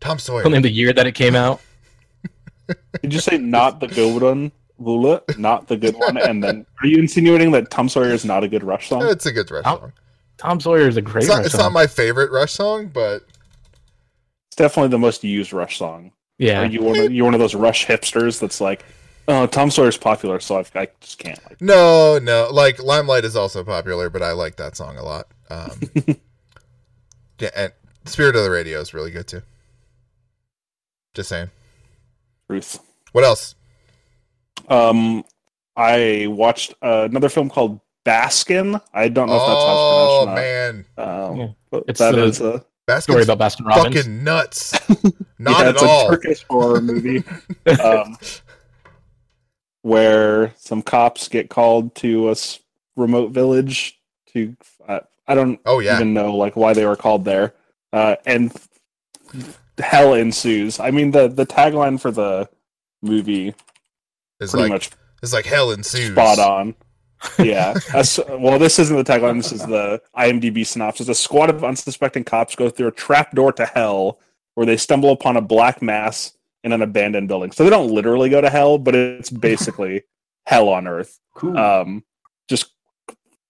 Tom 0.00 0.18
Sawyer. 0.18 0.42
he'll 0.42 0.50
name 0.50 0.62
the 0.62 0.70
year 0.70 0.92
that 0.92 1.06
it 1.06 1.12
came 1.12 1.34
out. 1.34 1.60
Did 3.02 3.12
you 3.12 3.20
say 3.20 3.38
not 3.38 3.80
the 3.80 3.88
good 3.88 4.22
one, 4.22 4.52
Lula? 4.78 5.22
Not 5.38 5.68
the 5.68 5.76
good 5.76 5.96
one, 5.96 6.16
and 6.16 6.42
then 6.42 6.66
are 6.80 6.86
you 6.86 6.98
insinuating 6.98 7.50
that 7.52 7.70
Tom 7.70 7.88
Sawyer 7.88 8.10
is 8.10 8.24
not 8.24 8.44
a 8.44 8.48
good 8.48 8.62
Rush 8.64 8.88
song? 8.88 9.02
It's 9.06 9.26
a 9.26 9.32
good 9.32 9.50
Rush 9.50 9.64
I'll- 9.66 9.80
song. 9.80 9.92
Tom 10.38 10.58
Sawyer 10.60 10.88
is 10.88 10.96
a 10.96 11.02
great. 11.02 11.22
It's 11.24 11.28
not, 11.28 11.36
Rush 11.38 11.46
it's 11.46 11.54
song. 11.54 11.64
not 11.66 11.72
my 11.72 11.86
favorite 11.86 12.32
Rush 12.32 12.52
song, 12.52 12.88
but 12.88 13.24
It's 14.48 14.56
definitely 14.56 14.88
the 14.88 14.98
most 14.98 15.22
used 15.22 15.52
Rush 15.52 15.78
song. 15.78 16.10
yeah, 16.38 16.62
Are 16.62 16.66
you 16.66 16.82
one 16.82 16.98
of, 16.98 17.12
you're 17.12 17.24
one 17.26 17.34
of 17.34 17.40
those 17.40 17.54
Rush 17.54 17.86
hipsters 17.86 18.40
that's 18.40 18.60
like, 18.60 18.84
oh, 19.28 19.46
Tom 19.46 19.70
Sawyer's 19.70 19.96
popular, 19.96 20.40
so 20.40 20.56
I, 20.58 20.64
I 20.80 20.88
just 21.00 21.18
can't 21.18 21.38
like. 21.48 21.60
no, 21.60 22.18
no. 22.18 22.48
Like 22.52 22.82
Limelight 22.82 23.24
is 23.24 23.36
also 23.36 23.62
popular, 23.64 24.10
but 24.10 24.22
I 24.22 24.32
like 24.32 24.56
that 24.56 24.76
song 24.76 24.96
a 24.96 25.02
lot. 25.02 25.26
Um, 25.50 25.80
yeah, 27.38 27.50
and 27.56 27.72
Spirit 28.06 28.36
of 28.36 28.44
the 28.44 28.50
Radio 28.50 28.80
is 28.80 28.94
really 28.94 29.10
good 29.10 29.26
too. 29.28 29.42
Just 31.14 31.28
saying. 31.28 31.50
Ruth. 32.48 32.78
What 33.12 33.24
else? 33.24 33.54
Um, 34.68 35.24
I 35.76 36.26
watched 36.28 36.74
uh, 36.82 37.06
another 37.10 37.28
film 37.28 37.48
called 37.50 37.80
Baskin. 38.04 38.80
I 38.94 39.08
don't 39.08 39.28
know 39.28 39.34
if 39.36 39.40
that's 39.40 39.48
how 39.48 39.76
oh 39.76 40.24
it's 40.24 40.32
pronounced. 40.32 40.96
man. 40.96 41.30
Um, 41.30 41.36
Yeah. 41.36 41.48
but 41.70 41.84
It's 41.88 41.98
that 42.00 42.14
the- 42.14 42.24
is 42.24 42.40
a 42.40 42.64
story 43.00 43.22
about 43.22 43.38
Baskin 43.38 43.66
Robbins. 43.66 43.96
fucking 43.96 44.24
nuts. 44.24 44.72
Not 45.38 45.60
yeah, 45.60 45.68
at 45.68 45.74
it's 45.74 45.82
all. 45.82 46.06
a 46.08 46.10
Turkish 46.10 46.44
horror 46.48 46.80
movie. 46.80 47.22
um, 47.82 48.16
where 49.82 50.54
some 50.56 50.82
cops 50.82 51.28
get 51.28 51.50
called 51.50 51.94
to 51.96 52.30
a 52.30 52.36
remote 52.96 53.32
village 53.32 53.98
to 54.32 54.56
uh, 54.88 55.00
I 55.26 55.34
don't 55.34 55.60
Oh 55.66 55.80
yeah, 55.80 55.96
even 55.96 56.14
know 56.14 56.34
like 56.36 56.56
why 56.56 56.72
they 56.72 56.86
were 56.86 56.96
called 56.96 57.24
there, 57.24 57.54
uh, 57.92 58.16
and 58.26 58.52
hell 59.78 60.14
ensues. 60.14 60.80
I 60.80 60.90
mean 60.90 61.10
the 61.10 61.28
the 61.28 61.46
tagline 61.46 62.00
for 62.00 62.10
the 62.10 62.48
movie 63.02 63.54
is 64.40 64.50
pretty 64.50 64.64
like 64.64 64.72
much 64.72 64.90
it's 65.22 65.32
like 65.32 65.46
hell 65.46 65.70
ensues. 65.70 66.10
spot 66.12 66.38
on. 66.38 66.74
Yeah. 67.38 67.74
A 67.94 68.04
well, 68.36 68.58
this 68.58 68.80
isn't 68.80 68.96
the 68.96 69.04
tagline. 69.04 69.36
This 69.36 69.52
is 69.52 69.64
the 69.64 70.02
IMDb 70.16 70.66
synopsis. 70.66 71.08
A 71.08 71.14
squad 71.14 71.50
of 71.50 71.62
unsuspecting 71.62 72.24
cops 72.24 72.56
go 72.56 72.68
through 72.68 72.88
a 72.88 72.92
trapdoor 72.92 73.52
to 73.52 73.64
hell 73.66 74.18
where 74.54 74.66
they 74.66 74.76
stumble 74.76 75.10
upon 75.12 75.36
a 75.36 75.40
black 75.40 75.80
mass 75.80 76.32
in 76.64 76.72
an 76.72 76.82
abandoned 76.82 77.28
building. 77.28 77.52
So 77.52 77.64
they 77.64 77.70
don't 77.70 77.90
literally 77.90 78.28
go 78.30 78.40
to 78.40 78.50
hell, 78.50 78.78
but 78.78 78.94
it's 78.94 79.30
basically 79.48 80.02
hell 80.46 80.68
on 80.68 80.86
earth. 80.86 81.18
Cool. 81.34 81.56
Um, 81.58 82.04
just 82.48 82.66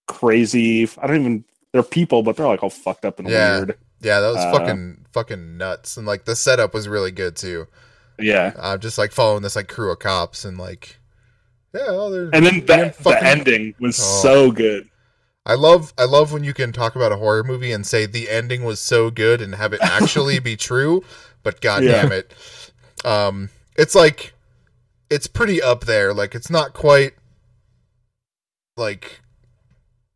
crazy. 0.07 0.87
I 1.01 1.07
don't 1.07 1.19
even. 1.19 1.45
They're 1.71 1.83
people, 1.83 2.21
but 2.21 2.37
they're 2.37 2.47
like 2.47 2.61
all 2.61 2.69
fucked 2.69 3.03
up 3.05 3.19
and 3.19 3.27
Yeah. 3.27 3.57
weird. 3.57 3.77
Yeah, 4.01 4.19
that 4.19 4.27
was 4.27 4.37
Uh, 4.37 4.51
fucking 4.51 5.05
fucking 5.11 5.57
nuts, 5.57 5.97
and 5.97 6.05
like 6.05 6.25
the 6.25 6.35
setup 6.35 6.73
was 6.73 6.87
really 6.87 7.09
good 7.11 7.35
too. 7.35 7.67
Yeah. 8.19 8.53
I'm 8.61 8.79
just 8.79 8.97
like 8.97 9.11
following 9.11 9.41
this 9.41 9.55
like 9.55 9.67
crew 9.69 9.91
of 9.91 9.99
cops, 9.99 10.45
and 10.45 10.57
like 10.57 10.97
yeah, 11.73 11.85
they're 12.11 12.29
And 12.33 12.45
then 12.45 12.65
the, 12.65 12.93
fucking- 12.95 13.11
the 13.19 13.23
ending 13.25 13.75
was 13.79 13.99
Oh. 13.99 14.21
so 14.21 14.51
good. 14.51 14.87
I 15.45 15.55
love 15.55 15.93
I 15.97 16.03
love 16.05 16.31
when 16.31 16.43
you 16.43 16.53
can 16.53 16.71
talk 16.73 16.95
about 16.95 17.11
a 17.11 17.17
horror 17.17 17.43
movie 17.43 17.71
and 17.71 17.85
say 17.87 18.05
the 18.05 18.29
ending 18.29 18.63
was 18.63 18.79
so 18.79 19.09
good 19.09 19.41
and 19.41 19.55
have 19.55 19.73
it 19.73 19.81
actually 19.81 20.37
be 20.51 20.55
true, 20.55 21.03
but 21.41 21.59
god 21.59 21.83
Yeah. 21.83 22.03
damn 22.03 22.11
it. 22.11 22.33
Um 23.03 23.49
it's 23.77 23.95
like 23.95 24.33
it's 25.09 25.27
pretty 25.27 25.61
up 25.61 25.85
there. 25.85 26.13
Like 26.13 26.35
it's 26.35 26.49
not 26.49 26.73
quite 26.73 27.13
like 28.77 29.21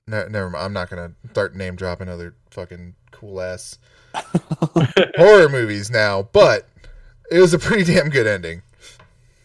no, 0.08 0.28
never 0.28 0.50
mind. 0.50 0.64
I'm 0.66 0.74
not 0.74 0.90
gonna 0.90 1.12
start 1.32 1.56
name 1.56 1.76
dropping 1.76 2.08
other 2.10 2.36
fucking 2.52 2.96
cool 3.12 3.42
ass 3.42 3.78
horror 5.18 5.50
movies 5.50 5.90
now, 5.92 6.30
but 6.32 6.68
it 7.30 7.40
was 7.40 7.54
a 7.54 7.60
pretty 7.60 7.84
damn 7.94 8.10
good 8.10 8.26
ending. 8.28 8.62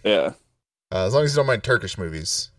Yeah. 0.04 0.32
Uh, 0.92 1.06
as 1.06 1.14
long 1.14 1.24
as 1.24 1.32
you 1.32 1.36
don't 1.36 1.46
mind 1.46 1.64
Turkish 1.64 1.96
movies. 1.98 2.50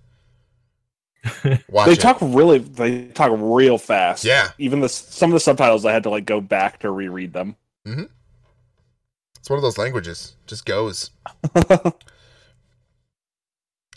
Watch 1.69 1.86
they 1.86 1.93
it. 1.93 2.00
talk 2.02 2.17
really 2.22 2.58
they 2.58 3.06
talk 3.08 3.32
real 3.34 3.78
fast 3.78 4.26
Yeah. 4.26 4.50
even 4.58 4.82
the 4.82 4.89
some 4.89 5.30
of 5.30 5.34
the 5.34 5.39
subtitles 5.39 5.86
i 5.86 5.93
had 5.93 6.04
to 6.04 6.10
like 6.10 6.26
go 6.26 6.41
back 6.41 6.80
to 6.80 6.91
reread 6.91 7.32
them 7.32 7.56
It's 9.44 9.50
one 9.50 9.58
of 9.58 9.64
those 9.64 9.78
languages. 9.78 10.38
Just 10.48 10.66
goes. 10.66 11.12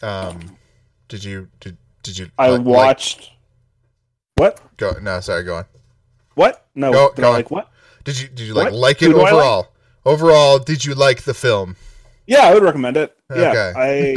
Um, 0.02 0.58
did 1.08 1.24
you 1.24 1.48
did 1.60 1.78
did 2.02 2.18
you? 2.18 2.30
i 2.38 2.48
like- 2.50 2.58
like- 2.58 2.66
watched 2.66 3.30
what 4.36 4.60
go 4.76 4.92
no, 5.00 5.20
sorry. 5.20 5.42
Go 5.42 5.56
on. 5.56 5.64
what 6.34 6.66
no 6.74 6.92
Go- 6.92 7.12
go 7.16 7.28
on. 7.28 7.32
like 7.32 7.50
what 7.50 7.70
Did 8.04 8.20
you 8.20 8.28
did 8.28 8.46
you 8.46 8.52
like 8.52 8.64
What? 8.66 8.74
like 8.74 9.00
it 9.02 9.06
do 9.08 9.20
I 9.20 9.22
like? 9.22 9.32
overall? 9.32 9.68
Overall, 10.04 10.58
did 10.58 10.84
you 10.84 10.94
like 10.94 11.22
the 11.22 11.32
film? 11.32 11.76
yeah 12.26 12.40
i 12.40 12.52
would 12.52 12.62
recommend 12.62 12.96
it 12.98 13.16
yeah 13.34 13.50
Okay. 13.72 14.16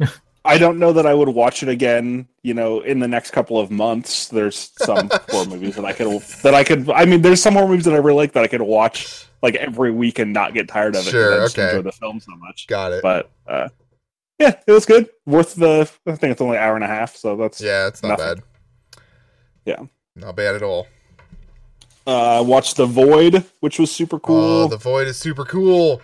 i 0.00 0.06
i 0.46 0.56
don't 0.56 0.78
know 0.78 0.92
that 0.94 1.06
i 1.06 1.12
would 1.12 1.28
watch 1.28 1.62
it 1.64 1.68
again 1.68 2.26
you 2.42 2.54
know 2.54 2.80
in 2.80 3.00
the 3.00 3.08
next 3.08 3.32
couple 3.32 3.58
of 3.58 3.70
months 3.70 4.28
there's 4.28 4.70
some 4.78 5.10
horror 5.28 5.44
movies 5.46 5.74
that 5.76 5.84
i 5.84 5.92
could 5.92 6.22
that 6.42 6.54
i 6.54 6.62
could 6.64 6.88
i 6.90 7.04
mean 7.04 7.20
there's 7.20 7.42
some 7.42 7.54
horror 7.54 7.66
movies 7.68 7.84
that 7.84 7.92
i 7.94 7.98
really 7.98 8.16
like 8.16 8.32
that 8.32 8.44
i 8.44 8.46
could 8.46 8.62
watch 8.62 9.26
like 9.44 9.54
every 9.56 9.90
week 9.92 10.18
and 10.18 10.32
not 10.32 10.54
get 10.54 10.66
tired 10.68 10.96
of 10.96 11.06
it. 11.06 11.10
Sure, 11.10 11.34
I 11.34 11.44
just 11.44 11.58
okay. 11.58 11.68
enjoy 11.68 11.82
the 11.82 11.92
film 11.92 12.18
so 12.18 12.32
much 12.36 12.66
Got 12.66 12.92
it. 12.92 13.02
but 13.02 13.30
uh 13.46 13.68
yeah 14.40 14.54
it 14.66 14.72
was 14.72 14.84
good 14.86 15.08
worth 15.26 15.54
the 15.54 15.88
i 16.06 16.16
think 16.16 16.32
it's 16.32 16.40
only 16.40 16.56
an 16.56 16.62
hour 16.64 16.74
and 16.74 16.82
a 16.82 16.88
half 16.88 17.14
so 17.14 17.36
that's 17.36 17.60
yeah, 17.60 17.86
it's 17.86 18.02
not 18.02 18.18
nothing. 18.18 18.36
bad. 18.36 18.42
Yeah. 19.64 19.86
Not 20.16 20.34
bad 20.36 20.54
at 20.56 20.62
all. 20.62 20.86
Uh, 22.06 22.38
I 22.38 22.40
watched 22.40 22.76
The 22.76 22.84
Void, 22.86 23.44
which 23.60 23.78
was 23.78 23.90
super 23.90 24.18
cool. 24.18 24.64
Oh, 24.64 24.68
the 24.68 24.76
void 24.76 25.06
is 25.06 25.16
super 25.16 25.44
cool. 25.44 26.02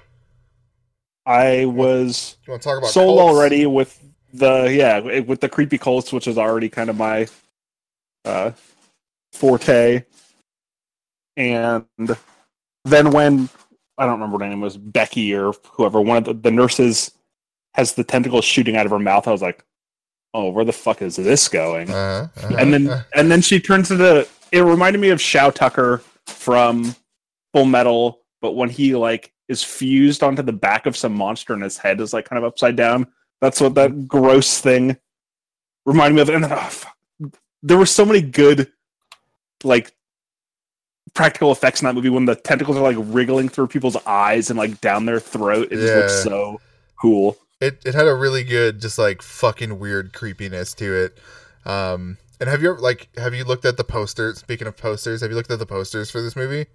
I 1.27 1.67
was 1.67 2.37
You 2.47 2.53
want 2.53 2.63
to 2.63 2.69
talk 2.69 2.79
about 2.79 2.91
sold 2.91 3.19
cults? 3.19 3.35
already 3.37 3.67
with 3.67 4.03
the 4.33 4.73
yeah 4.73 5.01
with 5.21 5.41
the 5.41 5.49
creepy 5.49 5.77
cults, 5.79 6.13
which 6.13 6.27
is 6.27 6.39
already 6.39 6.69
kind 6.69 6.89
of 6.89 6.97
my 6.97 7.27
uh, 8.25 8.53
forte. 9.33 10.05
And 11.37 11.85
then 12.85 13.11
when 13.11 13.49
I 13.99 14.05
don't 14.05 14.15
remember 14.15 14.35
what 14.35 14.43
her 14.43 14.49
name 14.49 14.61
was 14.61 14.77
Becky 14.77 15.35
or 15.35 15.53
whoever 15.73 16.01
one 16.01 16.19
of 16.19 16.25
the, 16.25 16.35
the 16.35 16.51
nurses 16.51 17.13
has 17.75 17.95
the 17.95 18.05
tentacles 18.05 18.45
shooting 18.45 18.77
out 18.77 18.87
of 18.87 18.93
her 18.93 18.99
mouth, 18.99 19.29
I 19.29 19.33
was 19.33 19.43
like, 19.43 19.65
oh, 20.35 20.51
where 20.51 20.65
the 20.65 20.73
fuck 20.73 21.03
is 21.03 21.17
this 21.17 21.49
going? 21.49 21.91
Uh-huh, 21.91 22.29
uh-huh, 22.37 22.57
and 22.59 22.73
then 22.73 22.89
uh, 22.89 23.03
and 23.15 23.31
then 23.31 23.43
she 23.43 23.61
turns 23.61 23.89
to 23.89 23.97
the. 23.97 24.29
it 24.53 24.61
reminded 24.61 25.01
me 25.01 25.11
of 25.11 25.21
Shou 25.21 25.51
Tucker 25.51 26.03
from 26.27 26.95
Full 27.53 27.65
Metal, 27.65 28.21
but 28.41 28.53
when 28.53 28.71
he 28.71 28.95
like 28.95 29.33
is 29.51 29.65
fused 29.65 30.23
onto 30.23 30.43
the 30.43 30.53
back 30.53 30.87
of 30.87 30.97
some 30.97 31.13
monster 31.13 31.53
and 31.53 31.63
his 31.63 31.77
head 31.77 32.01
is 32.01 32.13
like 32.13 32.25
kind 32.25 32.39
of 32.39 32.45
upside 32.45 32.77
down. 32.77 33.07
That's 33.41 33.61
what 33.61 33.75
that 33.75 34.07
gross 34.07 34.61
thing 34.61 34.97
reminded 35.85 36.15
me 36.15 36.23
of. 36.23 36.29
And 36.29 36.45
then 36.45 36.53
oh, 36.53 36.57
fuck. 36.57 36.97
there 37.63 37.77
were 37.77 37.87
so 37.87 38.05
many 38.05 38.23
good 38.23 38.71
like 39.65 39.93
practical 41.15 41.53
effects 41.53 41.81
in 41.83 41.87
that 41.87 41.95
movie 41.95 42.09
when 42.09 42.25
the 42.25 42.35
tentacles 42.37 42.77
are 42.77 42.83
like 42.83 42.97
wriggling 42.99 43.49
through 43.49 43.67
people's 43.67 43.97
eyes 44.07 44.51
and 44.51 44.59
like 44.59 44.81
down 44.81 45.07
their 45.07 45.21
throat. 45.21 45.69
It 45.71 45.77
just 45.77 45.95
looks 45.95 46.23
so 46.23 46.61
cool. 47.01 47.37
it 47.61 47.81
it 47.85 47.95
had 47.95 48.07
a 48.07 48.15
really 48.15 48.45
good 48.45 48.81
just 48.81 48.99
like 48.99 49.23
fucking 49.23 49.79
weird 49.79 50.13
creepiness 50.13 50.75
to 50.75 50.95
it 51.05 51.19
um 51.67 52.17
and 52.41 52.49
have 52.49 52.63
you 52.63 52.71
ever 52.71 52.79
like 52.81 53.09
have 53.19 53.35
you 53.35 53.45
looked 53.45 53.65
at 53.65 53.77
the 53.77 53.85
posters 53.85 54.39
speaking 54.39 54.67
of 54.67 54.77
posters 54.77 55.21
have 55.21 55.31
you 55.31 55.37
looked 55.37 55.51
at 55.51 55.59
the 55.59 55.67
posters 55.67 56.11
for 56.11 56.23
this 56.23 56.35
movie 56.37 56.67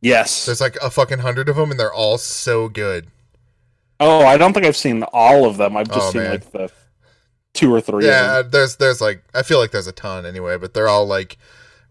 Yes. 0.00 0.46
there's 0.46 0.60
like 0.60 0.76
a 0.76 0.90
fucking 0.90 1.20
hundred 1.20 1.48
of 1.48 1.54
them 1.56 1.70
and 1.70 1.78
they're 1.78 1.92
all 1.92 2.18
so 2.18 2.68
good 2.68 3.06
Oh, 4.00 4.24
I 4.26 4.36
don't 4.36 4.52
think 4.52 4.66
I've 4.66 4.76
seen 4.76 5.04
all 5.12 5.44
of 5.44 5.56
them. 5.58 5.76
I've 5.76 5.86
just 5.86 6.08
Oh, 6.08 6.10
seen 6.10 6.22
man. 6.22 6.30
like 6.32 6.50
the 6.50 6.70
two 7.54 7.72
or 7.72 7.80
three. 7.80 8.06
yeah 8.06 8.42
there's 8.42 8.76
there's 8.76 9.00
like 9.00 9.22
i 9.34 9.42
feel 9.42 9.58
like 9.58 9.70
there's 9.72 9.86
a 9.86 9.92
ton 9.92 10.24
anyway 10.24 10.56
but 10.56 10.72
they're 10.74 10.88
all 10.88 11.06
like 11.06 11.36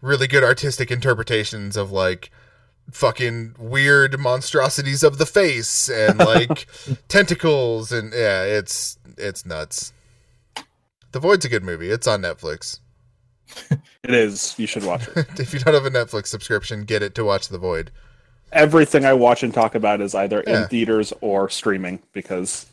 really 0.02 0.26
good 0.26 0.44
artistic 0.44 0.90
interpretations 0.90 1.76
of 1.76 1.90
like 1.90 2.30
fucking 2.90 3.54
weird 3.58 4.18
monstrosities 4.18 5.02
of 5.02 5.16
the 5.16 5.24
face 5.24 5.88
and 5.88 6.18
like 6.18 6.66
tentacles 7.08 7.90
and 7.92 8.12
yeah 8.12 8.42
it's 8.42 8.98
it's 9.16 9.46
nuts 9.46 9.92
the 11.12 11.20
void's 11.20 11.44
a 11.44 11.48
good 11.48 11.62
movie 11.64 11.88
it's 11.90 12.06
on 12.06 12.20
netflix 12.20 12.80
It 14.02 14.10
is. 14.14 14.54
You 14.58 14.66
should 14.66 14.84
watch 14.84 15.06
it. 15.08 15.26
if 15.38 15.52
you 15.54 15.60
don't 15.60 15.74
have 15.74 15.86
a 15.86 15.90
netflix 15.90 16.26
subscription 16.26 16.82
get 16.84 17.02
it 17.02 17.14
to 17.14 17.24
watch 17.24 17.48
the 17.48 17.58
void 17.58 17.90
Everything 18.52 19.06
I 19.06 19.14
watch 19.14 19.42
and 19.42 19.54
talk 19.54 19.74
about 19.74 20.00
is 20.02 20.14
either 20.14 20.42
Yeah. 20.46 20.62
in 20.64 20.68
theaters 20.68 21.12
or 21.22 21.48
streaming 21.48 22.00
because 22.12 22.66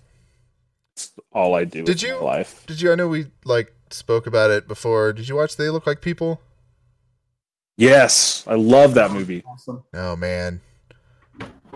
it's 0.94 1.12
all 1.32 1.56
I 1.56 1.64
do. 1.64 1.84
Did 1.86 1.88
with 1.96 2.04
you- 2.04 2.16
my 2.16 2.26
life? 2.26 2.66
Did 2.68 2.82
you? 2.82 2.92
I 2.92 2.96
know 2.96 3.08
we 3.08 3.28
like 3.46 3.72
spoke 3.90 4.28
about 4.28 4.52
it 4.52 4.68
before. 4.68 5.14
Did 5.14 5.30
you 5.30 5.36
watch 5.38 5.56
They 5.56 5.70
Look 5.70 5.88
Like 5.88 6.02
People? 6.02 6.42
Yes, 7.80 8.44
I 8.46 8.56
love 8.56 8.94
that 8.96 9.12
movie. 9.12 9.42
Awesome. 9.48 9.84
Oh 9.94 10.18
man, 10.18 10.60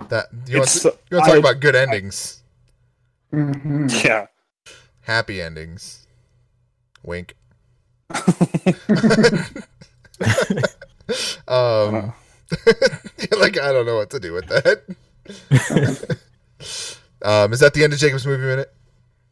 that 0.10 0.28
you 0.48 0.58
want, 0.58 0.70
It's 0.70 0.82
to, 0.82 0.90
you 1.10 1.18
want 1.18 1.26
to 1.26 1.32
talk 1.32 1.36
I- 1.36 1.38
about 1.38 1.62
good 1.62 1.76
endings, 1.76 2.44
hmm 3.32 3.88
Yeah. 4.04 4.28
happy 5.02 5.42
endings. 5.42 6.06
Wink. 7.04 7.36
um, 11.48 12.14
like 13.40 13.58
I 13.58 13.72
don't 13.72 13.86
know 13.86 13.96
what 13.96 14.10
to 14.10 14.20
do 14.20 14.34
with 14.34 14.48
that. 14.48 14.84
um, 17.24 17.54
is 17.54 17.62
that 17.62 17.74
the 17.74 17.84
end 17.86 17.94
of 17.94 18.00
Jacob's 18.00 18.26
movie 18.26 18.44
minute? 18.44 18.74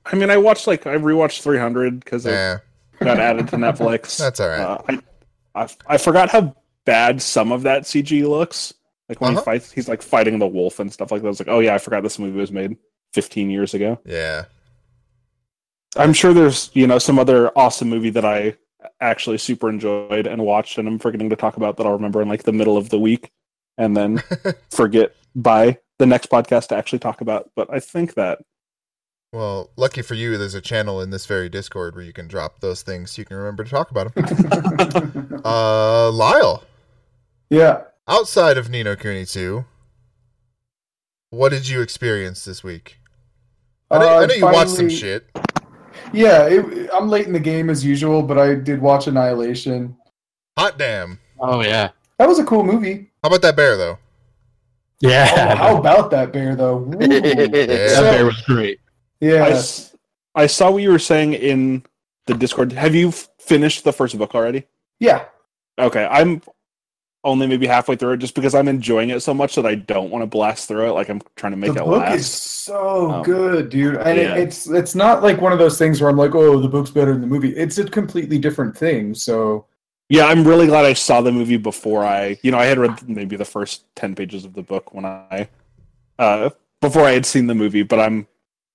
I 0.06 0.16
mean, 0.16 0.30
I 0.32 0.38
watched 0.38 0.68
like 0.68 0.88
I 0.88 0.96
rewatched 0.96 1.42
300 1.42 2.00
because 2.04 2.26
it 2.26 2.32
Yeah, 2.32 2.60
got 3.02 3.20
added 3.20 3.50
to 3.50 3.58
Netflix. 3.58 4.18
That's 4.18 4.40
all 4.40 4.48
right. 4.48 4.60
Uh, 4.62 4.78
I, 4.88 5.64
I 5.64 5.68
I 5.88 5.98
forgot 5.98 6.30
how 6.30 6.56
bad 6.86 7.22
some 7.22 7.52
of 7.52 7.64
that 7.64 7.84
CG 7.84 8.28
looks. 8.28 8.74
Like 9.10 9.20
when 9.22 9.32
Uh-huh. 9.32 9.42
he 9.42 9.46
fights, 9.46 9.72
he's 9.72 9.90
like 9.90 10.02
fighting 10.02 10.40
the 10.40 10.48
wolf 10.48 10.80
and 10.80 10.92
stuff 10.92 11.12
like 11.12 11.22
that. 11.22 11.28
I 11.28 11.30
was 11.30 11.40
like, 11.40 11.50
oh 11.50 11.60
yeah, 11.60 11.76
I 11.76 11.78
forgot 11.80 12.02
this 12.04 12.18
movie 12.20 12.40
was 12.40 12.52
made 12.52 12.78
15 13.14 13.50
years 13.50 13.74
ago. 13.74 14.00
yeah. 14.06 14.46
I'm 15.98 16.14
sure 16.14 16.34
there's 16.34 16.70
you 16.74 16.88
know 16.88 17.00
some 17.00 17.20
other 17.20 17.50
awesome 17.58 17.90
movie 17.90 18.12
that 18.12 18.24
I 18.24 18.56
actually 19.02 19.38
super 19.38 19.70
enjoyed 19.70 20.26
and 20.26 20.42
watched, 20.46 20.78
and 20.78 20.88
I'm 20.88 20.98
forgetting 21.00 21.30
to 21.32 21.36
talk 21.36 21.58
about 21.58 21.76
that 21.78 21.86
I'll 21.86 21.92
remember 21.92 22.22
in 22.22 22.30
like 22.30 22.44
the 22.44 22.54
middle 22.54 22.78
of 22.78 22.88
the 22.90 22.98
week, 23.00 23.30
and 23.78 23.96
then 23.98 24.24
forget 24.72 25.14
by 25.36 25.78
the 26.00 26.06
next 26.06 26.30
podcast 26.30 26.70
to 26.70 26.78
actually 26.78 27.00
talk 27.00 27.20
about. 27.20 27.52
But 27.58 27.68
I 27.74 27.82
think 27.82 28.14
that 28.14 28.40
Well, 29.34 29.72
lucky 29.76 30.02
for 30.02 30.14
you, 30.14 30.38
there's 30.38 30.54
a 30.56 30.62
channel 30.62 31.02
in 31.02 31.10
this 31.10 31.26
very 31.26 31.50
Discord 31.50 31.94
where 31.96 32.06
you 32.06 32.14
can 32.14 32.30
drop 32.30 32.62
those 32.62 32.84
things 32.84 33.12
so 33.12 33.20
you 33.22 33.26
can 33.26 33.36
remember 33.36 33.66
to 33.66 33.70
talk 33.70 33.92
about 33.92 34.16
them. 34.16 35.42
uh, 35.46 36.10
Lyle. 36.10 36.64
Yeah. 37.52 37.82
outside 38.08 38.58
of 38.58 38.70
Ni 38.70 38.82
no 38.82 38.96
Kuni 38.96 39.26
2, 39.26 39.66
what 41.32 41.50
did 41.50 41.68
you 41.68 41.82
experience 41.82 42.44
this 42.46 42.64
week? 42.64 42.98
I 43.92 44.00
know, 44.00 44.08
I 44.08 44.24
Uh, 44.24 44.26
know 44.28 44.34
you 44.34 44.46
watched 44.46 44.72
some 44.72 44.90
shit. 44.90 45.30
Yeah, 46.14 46.46
it, 46.48 46.90
I'm 46.94 47.10
late 47.10 47.28
in 47.28 47.34
the 47.34 47.40
game 47.40 47.70
as 47.70 47.84
usual, 47.86 48.24
but 48.24 48.40
I 48.40 48.56
did 48.56 48.82
watch 48.82 49.08
Annihilation. 49.08 49.96
Hot 50.58 50.78
damn. 50.78 51.20
Oh 51.40 51.62
yeah, 51.62 51.90
That 52.18 52.28
was 52.30 52.40
a 52.40 52.44
cool 52.46 52.64
movie. 52.64 53.12
How 53.24 53.28
about 53.28 53.42
that 53.42 53.56
bear, 53.58 53.76
though? 53.76 53.98
yeah. 55.02 55.54
Oh, 55.54 55.56
how 55.58 55.78
about 55.78 56.12
that 56.12 56.32
bear 56.32 56.56
though? 56.56 56.78
Ooh. 56.80 56.92
that 57.00 57.68
Yeah. 57.68 58.02
bear 58.02 58.26
was 58.26 58.40
great. 58.42 58.80
I, 59.22 59.26
Yeah. 59.26 59.48
s- 59.48 59.96
I 60.36 60.48
saw 60.48 60.72
what 60.72 60.82
you 60.84 60.92
were 60.92 61.00
saying 61.00 61.34
in 61.34 61.84
the 62.28 62.34
Discord. 62.34 62.72
Have 62.74 62.96
you 62.96 63.10
f- 63.10 63.28
finished 63.40 63.84
the 63.84 63.92
first 63.92 64.18
book 64.18 64.34
already? 64.36 64.64
Yeah. 65.00 65.26
Okay, 65.80 66.08
I'm 66.10 66.42
only 67.24 67.46
maybe 67.48 67.68
halfway 67.68 67.96
through 67.96 68.14
it 68.14 68.18
just 68.18 68.34
because 68.36 68.56
I'm 68.56 68.68
enjoying 68.68 69.10
it 69.12 69.22
so 69.22 69.34
much 69.34 69.56
that 69.56 69.66
I 69.66 69.76
don't 69.76 70.10
want 70.10 70.24
to 70.24 70.28
blast 70.28 70.68
through 70.68 70.90
it. 70.90 70.94
Like 70.94 71.10
I'm 71.10 71.22
trying 71.36 71.52
to 71.54 71.58
make 71.58 71.76
the 71.76 71.82
it 71.82 71.86
book 71.86 72.10
last. 72.10 72.16
is 72.16 72.28
so 72.28 73.12
Um, 73.12 73.24
good, 73.24 73.70
dude. 73.70 73.98
And 73.98 74.18
yeah. 74.18 74.36
it, 74.36 74.38
it's 74.38 74.70
it's 74.70 74.96
not 74.96 75.22
like 75.24 75.40
one 75.42 75.52
of 75.54 75.60
those 75.60 75.78
things 75.78 76.02
where 76.02 76.10
I'm 76.10 76.18
like, 76.18 76.34
oh, 76.36 76.60
the 76.60 76.68
book's 76.70 76.90
better 76.92 77.12
than 77.12 77.22
the 77.22 77.28
movie. 77.28 77.56
It's 77.56 77.78
a 77.78 77.86
completely 77.86 78.40
different 78.40 78.76
thing. 78.78 79.14
So 79.14 79.66
Yeah, 80.10 80.26
I'm 80.26 80.46
really 80.48 80.68
glad 80.68 80.86
I 80.86 80.94
saw 80.94 81.22
the 81.22 81.32
movie 81.32 81.58
before 81.58 82.04
I, 82.06 82.38
you 82.44 82.52
know, 82.52 82.58
I 82.58 82.66
had 82.66 82.78
read 82.80 83.08
maybe 83.08 83.36
the 83.36 83.46
first 83.46 83.86
ten 83.96 84.16
pages 84.16 84.44
of 84.46 84.54
the 84.54 84.64
book 84.64 84.94
when 84.94 85.06
I, 85.06 85.48
uh, 86.20 86.50
before 86.82 87.04
I 87.04 87.12
had 87.12 87.26
seen 87.26 87.48
the 87.48 87.56
movie. 87.56 87.84
But 87.84 88.00
I'm 88.00 88.28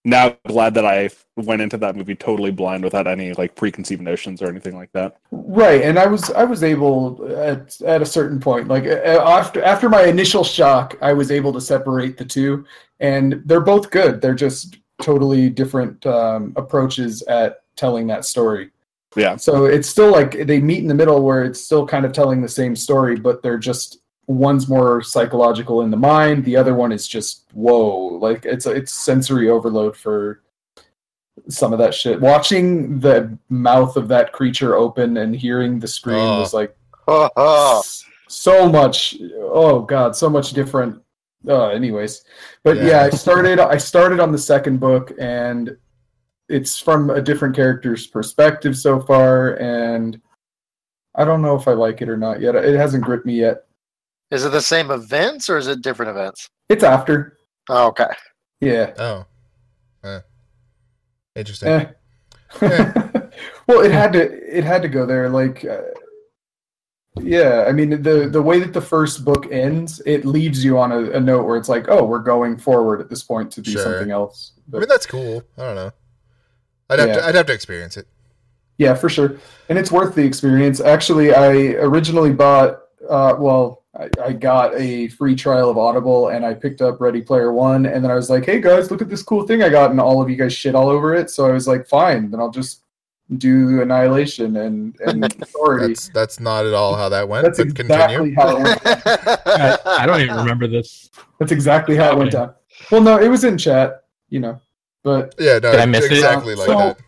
now 0.06 0.36
glad 0.46 0.72
that 0.74 0.86
I 0.86 1.10
went 1.34 1.60
into 1.60 1.76
that 1.78 1.96
movie 1.96 2.14
totally 2.14 2.52
blind 2.52 2.84
without 2.84 3.08
any 3.08 3.32
like 3.32 3.56
preconceived 3.56 4.00
notions 4.00 4.40
or 4.40 4.46
anything 4.46 4.76
like 4.76 4.92
that. 4.92 5.16
right, 5.32 5.82
and 5.82 5.98
I 5.98 6.06
was 6.06 6.30
I 6.30 6.44
was 6.44 6.62
able 6.62 7.28
at 7.36 7.78
at 7.82 8.00
a 8.02 8.06
certain 8.06 8.38
point, 8.38 8.68
like 8.68 8.84
uh, 8.84 9.22
after 9.26 9.62
after 9.62 9.88
my 9.88 10.04
initial 10.04 10.44
shock, 10.44 10.96
I 11.02 11.12
was 11.12 11.32
able 11.32 11.52
to 11.54 11.60
separate 11.60 12.16
the 12.16 12.24
two, 12.24 12.64
and 13.00 13.42
they're 13.46 13.60
both 13.60 13.90
good. 13.90 14.20
They're 14.20 14.36
just 14.36 14.78
totally 15.02 15.50
different 15.50 16.06
um, 16.06 16.52
approaches 16.56 17.22
at 17.22 17.62
telling 17.74 18.06
that 18.06 18.24
story. 18.24 18.70
Yeah. 19.16 19.36
So 19.36 19.64
it's 19.64 19.88
still 19.88 20.12
like 20.12 20.46
they 20.46 20.60
meet 20.60 20.78
in 20.78 20.86
the 20.86 20.94
middle 20.94 21.22
where 21.22 21.42
it's 21.42 21.60
still 21.60 21.84
kind 21.84 22.04
of 22.04 22.12
telling 22.12 22.40
the 22.40 22.48
same 22.48 22.76
story, 22.76 23.16
but 23.16 23.42
they're 23.42 23.58
just 23.58 23.98
one's 24.26 24.68
more 24.68 25.02
psychological 25.02 25.82
in 25.82 25.90
the 25.90 25.96
mind, 25.96 26.44
the 26.44 26.56
other 26.56 26.74
one 26.74 26.92
is 26.92 27.06
just 27.06 27.44
whoa, 27.52 28.18
like 28.20 28.44
it's 28.44 28.66
it's 28.66 28.92
sensory 28.92 29.48
overload 29.48 29.96
for 29.96 30.42
some 31.48 31.72
of 31.72 31.78
that 31.78 31.94
shit. 31.94 32.20
Watching 32.20 32.98
the 32.98 33.36
mouth 33.50 33.96
of 33.96 34.08
that 34.08 34.32
creature 34.32 34.74
open 34.74 35.18
and 35.18 35.34
hearing 35.36 35.78
the 35.78 35.86
scream 35.88 36.16
Oh. 36.18 36.40
was 36.40 36.54
like 36.54 36.76
Oh, 37.08 37.82
so 38.28 38.68
much 38.68 39.14
oh 39.40 39.82
god 39.82 40.16
so 40.16 40.28
much 40.28 40.50
different 40.52 41.00
uh 41.48 41.68
anyways 41.68 42.24
but 42.64 42.76
Yeah. 42.76 42.84
yeah. 42.86 43.02
i 43.02 43.10
started 43.10 43.60
i 43.60 43.76
started 43.76 44.18
on 44.18 44.32
the 44.32 44.38
second 44.38 44.80
book 44.80 45.12
and 45.20 45.76
it's 46.48 46.76
from 46.80 47.10
a 47.10 47.20
different 47.22 47.54
character's 47.54 48.04
perspective 48.08 48.76
so 48.76 48.98
far 49.00 49.54
and 49.60 50.20
i 51.14 51.24
don't 51.24 51.40
know 51.40 51.54
if 51.54 51.68
i 51.68 51.72
like 51.72 52.02
it 52.02 52.08
or 52.08 52.16
not 52.16 52.40
yet 52.40 52.56
it 52.56 52.74
hasn't 52.74 53.04
gripped 53.04 53.26
me 53.26 53.34
yet 53.38 53.65
Is 54.30 54.44
it 54.44 54.50
the 54.52 54.60
same 54.60 54.90
events 54.90 55.48
or 55.48 55.56
is 55.56 55.66
it 55.68 55.82
different 55.82 56.10
events? 56.10 56.48
it's 56.68 56.82
after 56.84 57.36
Oh, 57.68 57.86
okay. 57.88 58.08
yeah 58.60 58.92
Oh. 58.98 59.24
Eh. 60.04 60.20
Interesting. 61.36 61.68
Eh. 61.68 61.86
well 63.68 63.80
it 63.80 63.90
had 63.90 64.12
to 64.12 64.56
it 64.58 64.64
had 64.64 64.80
to 64.82 64.88
go 64.88 65.04
there 65.04 65.28
like 65.28 65.64
uh, 65.64 65.82
yeah 67.20 67.64
i 67.68 67.72
mean 67.72 68.02
the 68.02 68.28
the 68.30 68.40
way 68.40 68.60
that 68.60 68.72
the 68.72 68.80
first 68.80 69.24
book 69.24 69.46
ends 69.50 70.00
it 70.06 70.24
leaves 70.24 70.64
you 70.64 70.78
on 70.78 70.92
a, 70.92 71.10
a 71.12 71.20
note 71.20 71.44
where 71.46 71.56
it's 71.56 71.68
like 71.68 71.86
oh 71.88 72.04
we're 72.04 72.20
going 72.20 72.56
forward 72.56 73.00
at 73.00 73.08
this 73.10 73.22
point 73.24 73.50
to 73.50 73.60
do 73.60 73.72
Sure. 73.72 73.82
something 73.82 74.10
else 74.10 74.52
I 74.74 74.78
mean, 74.78 74.88
that's 74.88 75.06
cool. 75.06 75.44
I 75.56 75.62
don't 75.62 75.76
know. 75.76 75.90
I'd 76.90 76.98
have, 76.98 77.08
Yeah. 77.08 77.14
to, 77.16 77.26
I'd 77.26 77.34
have 77.36 77.46
to 77.46 77.52
experience 77.52 77.96
it. 77.96 78.08
Yeah, 78.78 78.94
for 78.94 79.08
sure, 79.08 79.36
and 79.68 79.78
it's 79.78 79.92
worth 79.92 80.16
the 80.16 80.24
experience. 80.24 80.80
Actually, 80.80 81.32
I 81.32 81.50
originally 81.78 82.32
bought, 82.32 82.80
uh, 83.08 83.36
well, 83.38 83.84
I, 83.98 84.10
I 84.22 84.32
got 84.32 84.74
a 84.74 85.08
free 85.08 85.34
trial 85.34 85.70
of 85.70 85.78
Audible, 85.78 86.28
and 86.28 86.44
I 86.44 86.52
picked 86.54 86.82
up 86.82 87.00
Ready 87.00 87.22
Player 87.22 87.52
One, 87.52 87.86
and 87.86 88.04
then 88.04 88.10
I 88.10 88.14
was 88.14 88.28
like, 88.28 88.44
"Hey 88.44 88.60
guys, 88.60 88.90
look 88.90 89.00
at 89.02 89.08
this 89.08 89.22
cool 89.22 89.46
thing 89.46 89.62
I 89.62 89.68
got," 89.68 89.90
and 89.90 90.00
all 90.00 90.20
of 90.20 90.28
you 90.28 90.36
guys 90.36 90.52
shit 90.52 90.74
all 90.74 90.88
over 90.88 91.14
it. 91.14 91.30
So 91.30 91.46
I 91.46 91.52
was 91.52 91.66
like, 91.66 91.86
"Fine, 91.86 92.30
then 92.30 92.40
I'll 92.40 92.50
just 92.50 92.82
do 93.38 93.80
Annihilation 93.82 94.56
and 94.56 94.96
and 95.06 95.24
Authority." 95.42 95.88
That's 95.94 96.08
that's 96.10 96.40
not 96.40 96.66
at 96.66 96.74
all 96.74 96.94
how 96.94 97.08
that 97.08 97.28
went. 97.28 97.44
That's 97.44 97.58
but 97.58 97.68
exactly 97.68 98.34
continue. 98.34 98.34
how 98.36 98.56
it 98.56 98.62
went. 98.62 98.80
I, 99.46 99.78
I 100.02 100.06
don't 100.06 100.20
even 100.20 100.36
remember 100.44 100.66
this. 100.66 101.10
That's 101.38 101.52
exactly 101.52 101.96
how 101.96 102.12
it 102.12 102.18
went 102.18 102.32
down. 102.32 102.54
Well, 102.90 103.00
no, 103.00 103.18
it 103.18 103.28
was 103.28 103.44
in 103.44 103.56
chat, 103.56 104.04
you 104.28 104.40
know, 104.40 104.60
but 105.02 105.34
Yeah, 105.38 105.54
no, 105.54 105.72
Did 105.72 105.80
I 105.80 105.86
miss 105.86 106.04
it? 106.04 106.12
exactly 106.12 106.54
like 106.54 106.66
So- 106.66 106.76
that. 106.78 106.98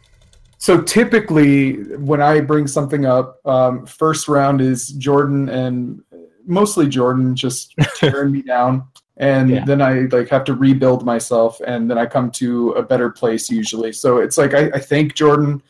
So 0.60 0.80
typically, 0.82 1.74
when 1.98 2.20
I 2.20 2.40
bring 2.40 2.66
something 2.66 3.06
up, 3.06 3.38
um, 3.46 3.86
first 3.86 4.26
round 4.26 4.60
is 4.60 4.88
Jordan 4.88 5.48
and 5.48 6.02
mostly 6.48 6.88
Jordan 6.88 7.36
just 7.36 7.74
tearing 7.96 8.32
me 8.32 8.42
down, 8.42 8.84
and 9.18 9.48
Yeah. 9.50 9.64
then 9.64 9.80
I 9.82 10.00
like 10.10 10.28
have 10.30 10.44
to 10.44 10.54
rebuild 10.54 11.04
myself, 11.04 11.60
and 11.66 11.88
then 11.90 11.98
I 11.98 12.06
come 12.06 12.30
to 12.32 12.70
a 12.72 12.82
better 12.82 13.10
place 13.10 13.48
usually. 13.50 13.92
So 13.92 14.18
it's 14.18 14.36
like 14.38 14.54
I, 14.54 14.70
I 14.74 14.78
thank 14.80 15.14
Jordan, 15.14 15.62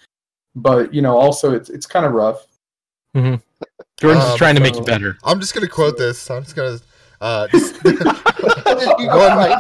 but 0.54 0.94
you 0.94 1.02
know 1.02 1.16
also 1.18 1.52
it's 1.54 1.68
it's 1.68 1.86
kind 1.86 2.06
of 2.06 2.12
rough. 2.12 2.46
Mhm. 3.16 3.42
Jordan's 4.00 4.22
Um, 4.24 4.28
just 4.28 4.38
trying 4.38 4.54
to 4.54 4.60
make 4.62 4.76
you 4.76 4.82
better. 4.82 5.18
I'm 5.24 5.40
just 5.40 5.54
gonna 5.54 5.68
quote 5.68 5.98
this. 5.98 6.30
I'm 6.30 6.44
just 6.44 6.54
gonna. 6.56 6.78
Uh, 7.20 7.48
just 7.48 7.74
How 7.82 7.92
go 7.92 9.18
One- 9.18 9.58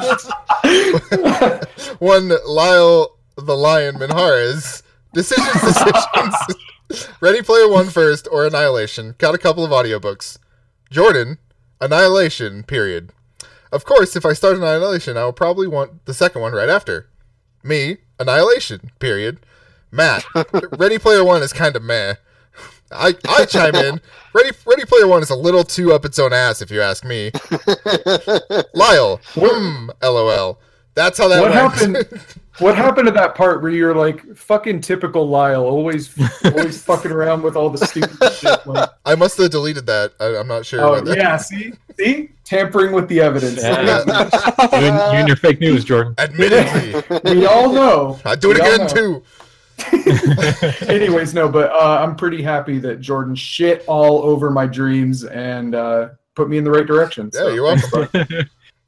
find 0.62 1.66
one 1.98 2.32
Lyle 2.46 3.16
the 3.36 3.56
Lion 3.56 3.96
Minhares. 3.96 4.82
Decisions, 5.12 5.52
decisions. 5.62 7.08
Ready 7.20 7.42
Player 7.42 7.68
One 7.68 7.86
first 7.88 8.28
or 8.30 8.46
Annihilation. 8.46 9.14
Got 9.18 9.34
a 9.34 9.38
couple 9.38 9.64
of 9.64 9.70
audiobooks. 9.72 10.38
Jordan, 10.90 11.38
Annihilation, 11.80 12.62
period. 12.62 13.12
Of 13.70 13.84
course, 13.84 14.16
if 14.16 14.24
I 14.24 14.32
start 14.32 14.56
Annihilation, 14.56 15.16
I 15.16 15.24
will 15.24 15.32
probably 15.32 15.66
want 15.68 16.04
the 16.06 16.14
second 16.14 16.40
one 16.42 16.52
right 16.52 16.68
after. 16.68 17.08
Me, 17.62 17.98
Annihilation, 18.18 18.90
period. 18.98 19.38
Matt, 19.90 20.24
Ready 20.78 20.98
Player 20.98 21.24
One 21.24 21.42
is 21.42 21.52
kind 21.52 21.76
of 21.76 21.82
meh. 21.82 22.14
I, 22.92 23.14
I 23.28 23.44
chime 23.44 23.74
in. 23.74 24.00
Ready 24.34 24.50
Ready 24.66 24.84
Player 24.86 25.06
One 25.06 25.22
is 25.22 25.30
a 25.30 25.36
little 25.36 25.64
too 25.64 25.92
up 25.92 26.04
its 26.04 26.18
own 26.18 26.32
ass, 26.32 26.62
if 26.62 26.70
you 26.70 26.80
ask 26.80 27.04
me. 27.04 27.30
Lyle, 28.74 29.20
hmm, 29.34 29.90
lol. 30.02 30.58
That's 30.94 31.18
how 31.18 31.28
that 31.28 31.40
What 31.40 31.50
went. 31.50 32.04
happened? 32.06 32.24
What 32.58 32.74
happened 32.76 33.06
to 33.06 33.12
that 33.12 33.34
part 33.36 33.62
where 33.62 33.70
you're 33.70 33.94
like 33.94 34.34
fucking 34.36 34.80
typical 34.80 35.28
Lyle, 35.28 35.62
always 35.64 36.12
always 36.44 36.82
fucking 36.84 37.10
around 37.12 37.42
with 37.42 37.54
all 37.56 37.70
the 37.70 37.86
stupid 37.86 38.32
shit? 38.34 38.66
Like, 38.66 38.88
I 39.04 39.14
must 39.14 39.38
have 39.38 39.50
deleted 39.50 39.86
that. 39.86 40.12
I, 40.18 40.36
I'm 40.36 40.48
not 40.48 40.66
sure. 40.66 40.80
oh 40.80 40.94
about 40.94 41.04
that. 41.06 41.16
yeah, 41.16 41.36
see, 41.36 41.72
see, 41.96 42.30
tampering 42.44 42.92
with 42.92 43.08
the 43.08 43.20
evidence. 43.20 43.62
Yeah. 43.62 44.04
You 44.78 44.84
and, 44.84 44.96
you 45.12 45.18
and 45.18 45.28
your 45.28 45.36
fake 45.36 45.60
news, 45.60 45.84
Jordan. 45.84 46.14
Admittedly, 46.18 47.02
we 47.34 47.46
all 47.46 47.72
know. 47.72 48.18
I 48.24 48.34
do 48.36 48.50
it 48.50 48.54
We 48.54 48.60
all 48.60 48.74
again 48.74 48.86
know. 48.86 49.22
too. 49.22 50.86
Anyways, 50.86 51.34
no, 51.34 51.48
but 51.48 51.70
uh, 51.70 51.98
I'm 52.02 52.16
pretty 52.16 52.42
happy 52.42 52.78
that 52.80 53.00
Jordan 53.00 53.34
shit 53.34 53.84
all 53.86 54.22
over 54.22 54.50
my 54.50 54.66
dreams 54.66 55.24
and 55.24 55.74
uh, 55.74 56.08
put 56.34 56.48
me 56.48 56.58
in 56.58 56.64
the 56.64 56.70
right 56.70 56.86
direction. 56.86 57.30
Yeah, 57.34 57.48
you're 57.52 57.62
welcome. 57.64 58.08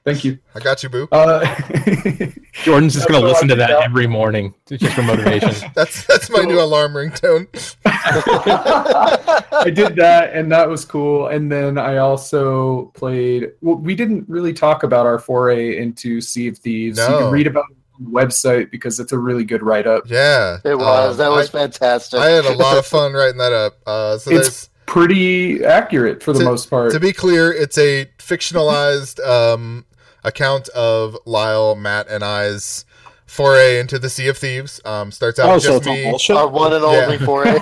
Thank 0.05 0.25
you. 0.25 0.39
I 0.55 0.61
got 0.61 0.83
you, 0.83 0.89
boo. 0.89 1.09
Uh, 1.13 1.45
Jordan's 2.53 2.95
just 2.95 3.07
gonna 3.07 3.25
listen 3.25 3.49
to 3.49 3.55
that 3.57 3.67
did 3.67 3.77
every 3.77 4.07
morning 4.07 4.55
just 4.67 4.95
for 4.95 5.03
motivation. 5.03 5.71
That's 5.75 6.07
that's 6.07 6.31
my 6.31 6.43
new 6.43 6.59
alarm 6.59 6.95
ringtone. 6.95 7.47
I 7.85 9.71
did 9.71 9.97
that, 9.97 10.33
and 10.33 10.51
that 10.53 10.69
was 10.69 10.87
cool. 10.87 11.29
And 11.29 11.53
then 11.53 11.77
I 11.77 11.99
also 11.99 12.87
played. 12.95 13.53
Well, 13.61 13.77
we 13.77 13.95
didn't 13.95 14.27
really 14.29 14.55
talk 14.55 14.85
about 14.85 15.05
our 15.05 15.19
foray 15.19 15.77
into 15.77 16.23
Sea 16.23 16.49
of 16.49 16.59
Thieves. 16.59 16.99
You 16.99 17.07
can 17.07 17.31
read 17.31 17.47
about 17.47 17.65
it 17.71 17.77
on 17.99 18.05
the 18.05 18.11
website 18.11 18.71
because 18.71 19.01
it's 19.01 19.13
a 19.13 19.19
really 19.19 19.45
good 19.45 19.63
write 19.63 19.87
up. 19.87 20.05
Yeah, 20.07 20.59
It 20.65 20.77
was. 20.77 21.13
Um, 21.13 21.17
that 21.19 21.31
was 21.31 21.49
I, 21.51 21.53
fantastic. 21.53 22.21
I 22.21 22.31
had 22.31 22.47
a 22.47 22.55
lot 22.55 22.79
of 22.79 22.87
fun 22.87 23.13
writing 23.13 23.39
that 23.39 23.53
up. 23.53 23.79
Uh, 23.87 24.17
so 24.17 24.31
It's 24.31 24.71
pretty 24.91 25.65
accurate 25.65 26.23
for 26.23 26.33
the 26.33 26.43
most 26.43 26.69
part. 26.69 26.91
to 26.93 26.99
be 26.99 27.13
clear, 27.13 27.53
it's 27.53 27.79
a 27.79 28.07
fictionalized 28.19 29.25
um, 29.25 29.85
account 30.25 30.69
of 30.71 31.17
Lyle, 31.25 31.75
Matt, 31.75 32.09
and 32.09 32.25
I's 32.25 32.85
foray 33.27 33.79
into 33.79 33.99
the 33.99 34.11
Sea 34.11 34.29
of 34.29 34.37
Thieves. 34.39 34.81
Um, 34.85 35.13
starts 35.13 35.39
out 35.39 35.49
Oh, 35.51 35.55
with 35.55 35.63
so 35.63 35.69
just 35.71 35.79
it's 35.83 35.87
all 35.89 35.95
me. 35.95 36.05
bullshit. 36.11 36.37
Our 36.37 36.49
one 36.49 36.73
and 36.73 36.85
only 36.85 37.19
for 37.19 37.45
it. 37.47 37.61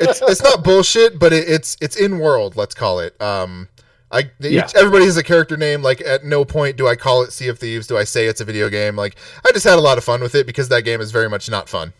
it's 0.00 0.22
it's 0.22 0.42
not 0.42 0.62
bullshit, 0.62 1.18
but 1.18 1.32
it, 1.32 1.48
it's 1.48 1.76
it's 1.80 1.96
in 1.96 2.18
world. 2.18 2.56
Let's 2.56 2.74
call 2.74 3.00
it. 3.00 3.20
Um, 3.20 3.68
I 4.12 4.30
Yeah. 4.38 4.68
everybody 4.76 5.04
has 5.06 5.16
a 5.16 5.22
character 5.24 5.56
name. 5.56 5.82
Like 5.82 6.00
at 6.02 6.24
no 6.24 6.44
point 6.44 6.76
do 6.76 6.86
I 6.86 6.94
call 6.94 7.22
it 7.22 7.32
Sea 7.32 7.48
of 7.48 7.58
Thieves. 7.58 7.86
Do 7.88 7.96
I 7.98 8.04
say 8.04 8.26
it's 8.26 8.40
a 8.40 8.44
video 8.44 8.68
game? 8.70 8.94
Like 8.96 9.16
I 9.44 9.50
just 9.52 9.64
had 9.64 9.78
a 9.78 9.80
lot 9.82 9.98
of 9.98 10.04
fun 10.04 10.20
with 10.20 10.34
it 10.36 10.46
because 10.46 10.68
that 10.68 10.82
game 10.82 11.00
is 11.00 11.10
very 11.10 11.28
much 11.28 11.50
not 11.50 11.68
fun. 11.68 11.92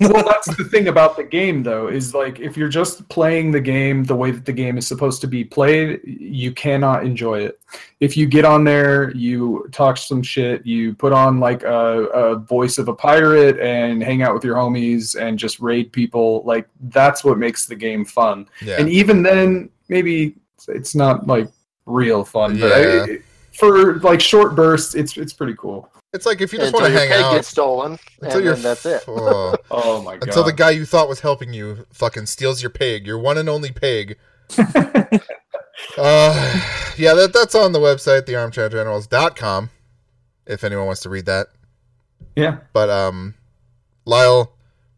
Well, 0.00 0.24
that's 0.24 0.56
the 0.56 0.64
thing 0.64 0.88
about 0.88 1.14
the 1.14 1.24
game, 1.24 1.62
though, 1.62 1.88
is 1.88 2.14
like 2.14 2.40
if 2.40 2.56
you're 2.56 2.70
just 2.70 3.06
playing 3.10 3.50
the 3.50 3.60
game 3.60 4.02
the 4.02 4.16
way 4.16 4.30
that 4.30 4.46
the 4.46 4.52
game 4.52 4.78
is 4.78 4.86
supposed 4.86 5.20
to 5.20 5.26
be 5.26 5.44
played, 5.44 6.00
you 6.04 6.52
cannot 6.52 7.04
enjoy 7.04 7.40
it. 7.40 7.60
If 8.00 8.16
you 8.16 8.26
get 8.26 8.46
on 8.46 8.64
there, 8.64 9.10
you 9.10 9.68
talk 9.72 9.98
some 9.98 10.22
shit, 10.22 10.64
you 10.64 10.94
put 10.94 11.12
on 11.12 11.38
like 11.38 11.64
a, 11.64 12.04
a 12.06 12.36
voice 12.36 12.78
of 12.78 12.88
a 12.88 12.94
pirate 12.94 13.60
and 13.60 14.02
hang 14.02 14.22
out 14.22 14.32
with 14.32 14.42
your 14.42 14.56
homies 14.56 15.20
and 15.20 15.38
just 15.38 15.60
raid 15.60 15.92
people, 15.92 16.42
like 16.46 16.66
that's 16.84 17.22
what 17.22 17.36
makes 17.36 17.66
the 17.66 17.76
game 17.76 18.06
fun. 18.06 18.48
Yeah, 18.62 18.80
And 18.80 18.88
even 18.88 19.22
then, 19.22 19.68
maybe 19.88 20.36
it's 20.66 20.94
not 20.94 21.26
like 21.26 21.48
real 21.84 22.24
fun, 22.24 22.58
but 22.58 22.70
Yeah. 22.70 23.06
I, 23.06 23.18
for 23.54 23.94
like 24.00 24.20
short 24.20 24.54
bursts, 24.54 24.94
it's 24.94 25.16
it's 25.16 25.32
pretty 25.32 25.54
cool. 25.54 25.88
it's 26.12 26.26
like 26.26 26.40
if 26.40 26.52
you 26.52 26.58
just 26.58 26.74
want 26.74 26.86
to 26.86 26.90
your 26.90 27.00
hang 27.00 27.08
pig 27.08 27.22
out 27.22 27.34
gets 27.34 27.48
stolen, 27.48 27.98
until 28.20 28.36
and 28.36 28.44
you're 28.44 28.54
then 28.54 28.62
that's 28.62 28.86
it. 28.86 29.02
oh, 29.08 29.54
Oh 29.70 30.02
my 30.02 30.16
god! 30.16 30.28
until 30.28 30.44
the 30.44 30.52
guy 30.52 30.70
you 30.70 30.84
thought 30.84 31.08
was 31.08 31.20
helping 31.20 31.52
you 31.52 31.86
fucking 31.92 32.26
steals 32.26 32.62
your 32.62 32.70
pig, 32.70 33.06
your 33.06 33.18
one 33.18 33.38
and 33.38 33.48
only 33.48 33.72
pig. 33.72 34.16
uh, 34.58 34.64
yeah, 36.96 37.14
that 37.14 37.30
that's 37.32 37.54
on 37.54 37.72
the 37.72 37.78
website, 37.78 38.22
thearmchairgenerals.com, 38.22 39.70
if 40.46 40.64
anyone 40.64 40.86
wants 40.86 41.02
to 41.02 41.08
read 41.08 41.26
that. 41.26 41.48
yeah. 42.36 42.58
But 42.72 42.90
um, 42.90 43.34
Lyle 44.04 44.52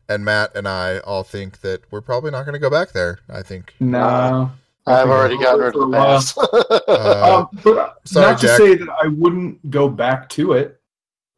and 0.08 0.24
Matt 0.24 0.54
and 0.56 0.68
I 0.68 0.98
all 0.98 1.22
think 1.22 1.60
that 1.60 1.82
we're 1.90 2.00
probably 2.00 2.30
not 2.30 2.44
going 2.44 2.54
to 2.54 2.58
go 2.58 2.70
back 2.70 2.92
there. 2.92 3.18
I 3.28 3.42
think. 3.42 3.74
No. 3.80 4.50
I've 4.86 5.08
already 5.08 5.36
gotten 5.38 5.60
rid 5.60 5.74
of 5.74 5.90
the 5.90 5.96
pass. 5.96 6.36
Uh, 6.88 7.46
um, 7.50 7.60
but 7.64 7.98
sorry, 8.04 8.26
not 8.32 8.40
to 8.40 8.46
Jack. 8.46 8.56
say 8.58 8.74
that 8.76 8.88
I 9.02 9.08
wouldn't 9.08 9.70
go 9.70 9.88
back 9.88 10.28
to 10.30 10.52
it. 10.52 10.80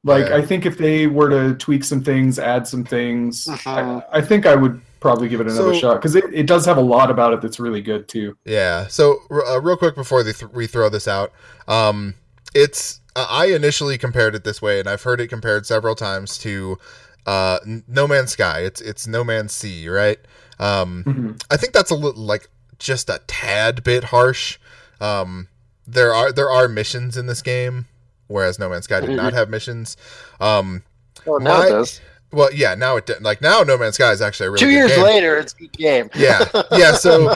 Like 0.04 0.28
Yeah. 0.28 0.36
I 0.36 0.42
think 0.42 0.66
if 0.66 0.76
they 0.78 1.06
were 1.06 1.28
to 1.30 1.54
tweak 1.56 1.82
some 1.84 2.02
things, 2.02 2.38
add 2.38 2.66
some 2.68 2.84
things, 2.84 3.46
Mhm. 3.46 4.02
I, 4.12 4.18
I 4.18 4.20
think 4.20 4.46
I 4.46 4.54
would 4.54 4.80
probably 5.00 5.28
give 5.28 5.40
it 5.40 5.46
another 5.48 5.72
So- 5.74 5.80
shot 5.80 5.94
because 5.94 6.14
it, 6.16 6.24
it 6.32 6.46
does 6.46 6.64
have 6.66 6.76
a 6.76 6.80
lot 6.82 7.10
about 7.10 7.32
it 7.32 7.40
that's 7.40 7.58
really 7.58 7.80
good 7.80 8.08
too. 8.08 8.36
yeah. 8.44 8.86
So 8.88 9.18
uh, 9.30 9.60
real 9.60 9.76
quick 9.76 9.94
before 9.94 10.22
they 10.22 10.32
th- 10.32 10.52
we 10.52 10.66
throw 10.66 10.88
this 10.88 11.08
out, 11.08 11.32
um, 11.66 12.14
it's 12.54 13.00
uh, 13.16 13.26
I 13.28 13.46
initially 13.46 13.98
compared 13.98 14.34
it 14.34 14.44
this 14.44 14.60
way, 14.62 14.78
and 14.80 14.88
I've 14.88 15.02
heard 15.02 15.20
it 15.20 15.28
compared 15.28 15.66
several 15.66 15.94
times 15.94 16.38
to 16.38 16.78
uh, 17.26 17.58
No 17.86 18.06
Man's 18.06 18.32
Sky. 18.32 18.60
It's 18.60 18.80
it's 18.80 19.06
No 19.06 19.24
Man's 19.24 19.52
Sea, 19.52 19.88
right? 19.88 20.18
Um, 20.60 21.04
Mhm. 21.06 21.42
I 21.50 21.56
think 21.56 21.72
that's 21.72 21.90
a 21.90 21.94
little 21.96 22.22
like 22.22 22.48
just 22.78 23.08
a 23.10 23.20
tad 23.26 23.82
bit 23.84 24.04
harsh. 24.04 24.58
Um, 25.00 25.48
there 25.86 26.12
are 26.14 26.32
there 26.32 26.50
are 26.50 26.68
missions 26.68 27.16
in 27.16 27.26
this 27.26 27.42
game, 27.42 27.86
whereas 28.26 28.58
No 28.58 28.68
Man's 28.68 28.84
Sky 28.84 29.00
did 29.00 29.10
not 29.16 29.32
have 29.32 29.48
missions. 29.48 29.96
Um, 30.40 30.82
oh, 31.26 31.38
now 31.38 31.58
My- 31.58 31.66
it 31.66 31.70
does. 31.70 32.00
well, 32.30 32.52
yeah, 32.52 32.74
now 32.74 32.96
it 32.96 33.06
did- 33.06 33.22
like 33.22 33.40
now 33.40 33.62
No 33.62 33.78
Man's 33.78 33.94
Sky 33.94 34.10
is 34.12 34.20
actually 34.20 34.48
a 34.48 34.50
really 34.50 34.60
Two 34.60 34.70
years 34.70 34.90
game. 34.92 35.02
later, 35.04 35.36
it's 35.38 35.54
a 35.54 35.56
good 35.56 35.72
game. 35.72 36.10
Yeah, 36.14 36.44
yeah. 36.72 36.92
So 36.96 37.32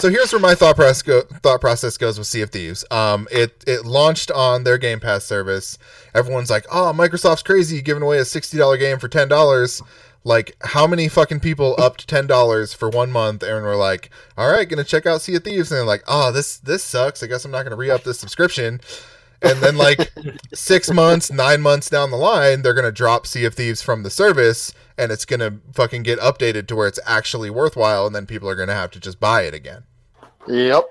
so 0.00 0.10
here's 0.10 0.32
where 0.32 0.40
my 0.40 0.54
thought 0.54 0.76
process 0.76 1.02
go, 1.02 1.22
thought 1.42 1.60
process 1.60 1.96
goes 1.96 2.18
with 2.18 2.28
Sea 2.28 2.42
of 2.42 2.50
Thieves. 2.50 2.84
Um, 2.90 3.26
it 3.32 3.64
it 3.66 3.84
launched 3.84 4.30
on 4.30 4.62
their 4.64 4.78
Game 4.78 5.00
Pass 5.00 5.24
service. 5.24 5.76
Everyone's 6.14 6.50
like, 6.50 6.66
"Oh, 6.70 6.92
Microsoft's 6.94 7.42
crazy, 7.42 7.80
giving 7.82 8.02
away 8.02 8.18
a 8.18 8.24
sixty 8.24 8.58
dollar 8.58 8.76
game 8.76 8.98
for 8.98 9.08
ten 9.08 9.28
dollars." 9.28 9.82
Like, 10.28 10.56
how 10.60 10.86
many 10.86 11.08
fucking 11.08 11.40
people 11.40 11.74
upped 11.78 12.06
ten 12.06 12.26
dollars 12.26 12.74
for 12.74 12.90
one 12.90 13.10
month 13.10 13.42
and 13.42 13.64
were 13.64 13.76
like, 13.76 14.10
"All 14.36 14.50
right, 14.52 14.68
gonna 14.68 14.84
check 14.84 15.06
out 15.06 15.22
Sea 15.22 15.36
of 15.36 15.44
Thieves," 15.44 15.70
and 15.72 15.78
they're 15.78 15.86
like, 15.86 16.04
"Oh, 16.06 16.30
this 16.30 16.58
this 16.58 16.84
sucks. 16.84 17.22
I 17.22 17.26
guess 17.28 17.46
I'm 17.46 17.50
not 17.50 17.62
gonna 17.62 17.76
re 17.76 17.90
up 17.90 18.04
this 18.04 18.20
subscription." 18.20 18.80
And 19.40 19.58
then 19.60 19.76
like 19.78 20.12
six 20.54 20.90
months, 20.90 21.32
nine 21.32 21.62
months 21.62 21.88
down 21.88 22.10
the 22.10 22.18
line, 22.18 22.60
they're 22.60 22.74
gonna 22.74 22.92
drop 22.92 23.26
Sea 23.26 23.46
of 23.46 23.54
Thieves 23.54 23.80
from 23.80 24.02
the 24.02 24.10
service, 24.10 24.74
and 24.98 25.10
it's 25.10 25.24
gonna 25.24 25.60
fucking 25.72 26.02
get 26.02 26.18
updated 26.18 26.66
to 26.66 26.76
where 26.76 26.88
it's 26.88 27.00
actually 27.06 27.48
worthwhile, 27.48 28.06
and 28.06 28.14
then 28.14 28.26
people 28.26 28.50
are 28.50 28.54
gonna 28.56 28.74
have 28.74 28.90
to 28.90 29.00
just 29.00 29.18
buy 29.18 29.42
it 29.42 29.54
again. 29.54 29.84
Yep. 30.46 30.84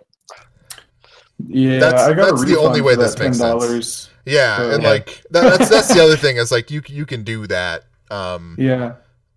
Yeah, 1.47 1.79
That's- 1.79 2.01
I 2.07 2.13
got 2.13 2.29
that's 2.31 2.41
a 2.41 2.45
the 2.45 2.57
only 2.59 2.81
way 2.81 2.95
for 2.95 3.01
this 3.03 3.13
that 3.13 3.23
makes 3.23 3.37
sense. 3.37 4.09
Yeah, 4.25 4.57
Uh, 4.59 4.69
and 4.71 4.81
Yeah. 4.83 4.89
like 4.89 5.21
that, 5.29 5.57
that's 5.59 5.69
that's 5.69 5.93
the 5.93 6.01
other 6.03 6.15
thing 6.17 6.37
is 6.37 6.51
like 6.51 6.71
you 6.71 6.81
you 6.87 7.05
can 7.05 7.21
do 7.23 7.45
that. 7.47 7.83
Um, 8.09 8.55
Yeah. 8.59 8.93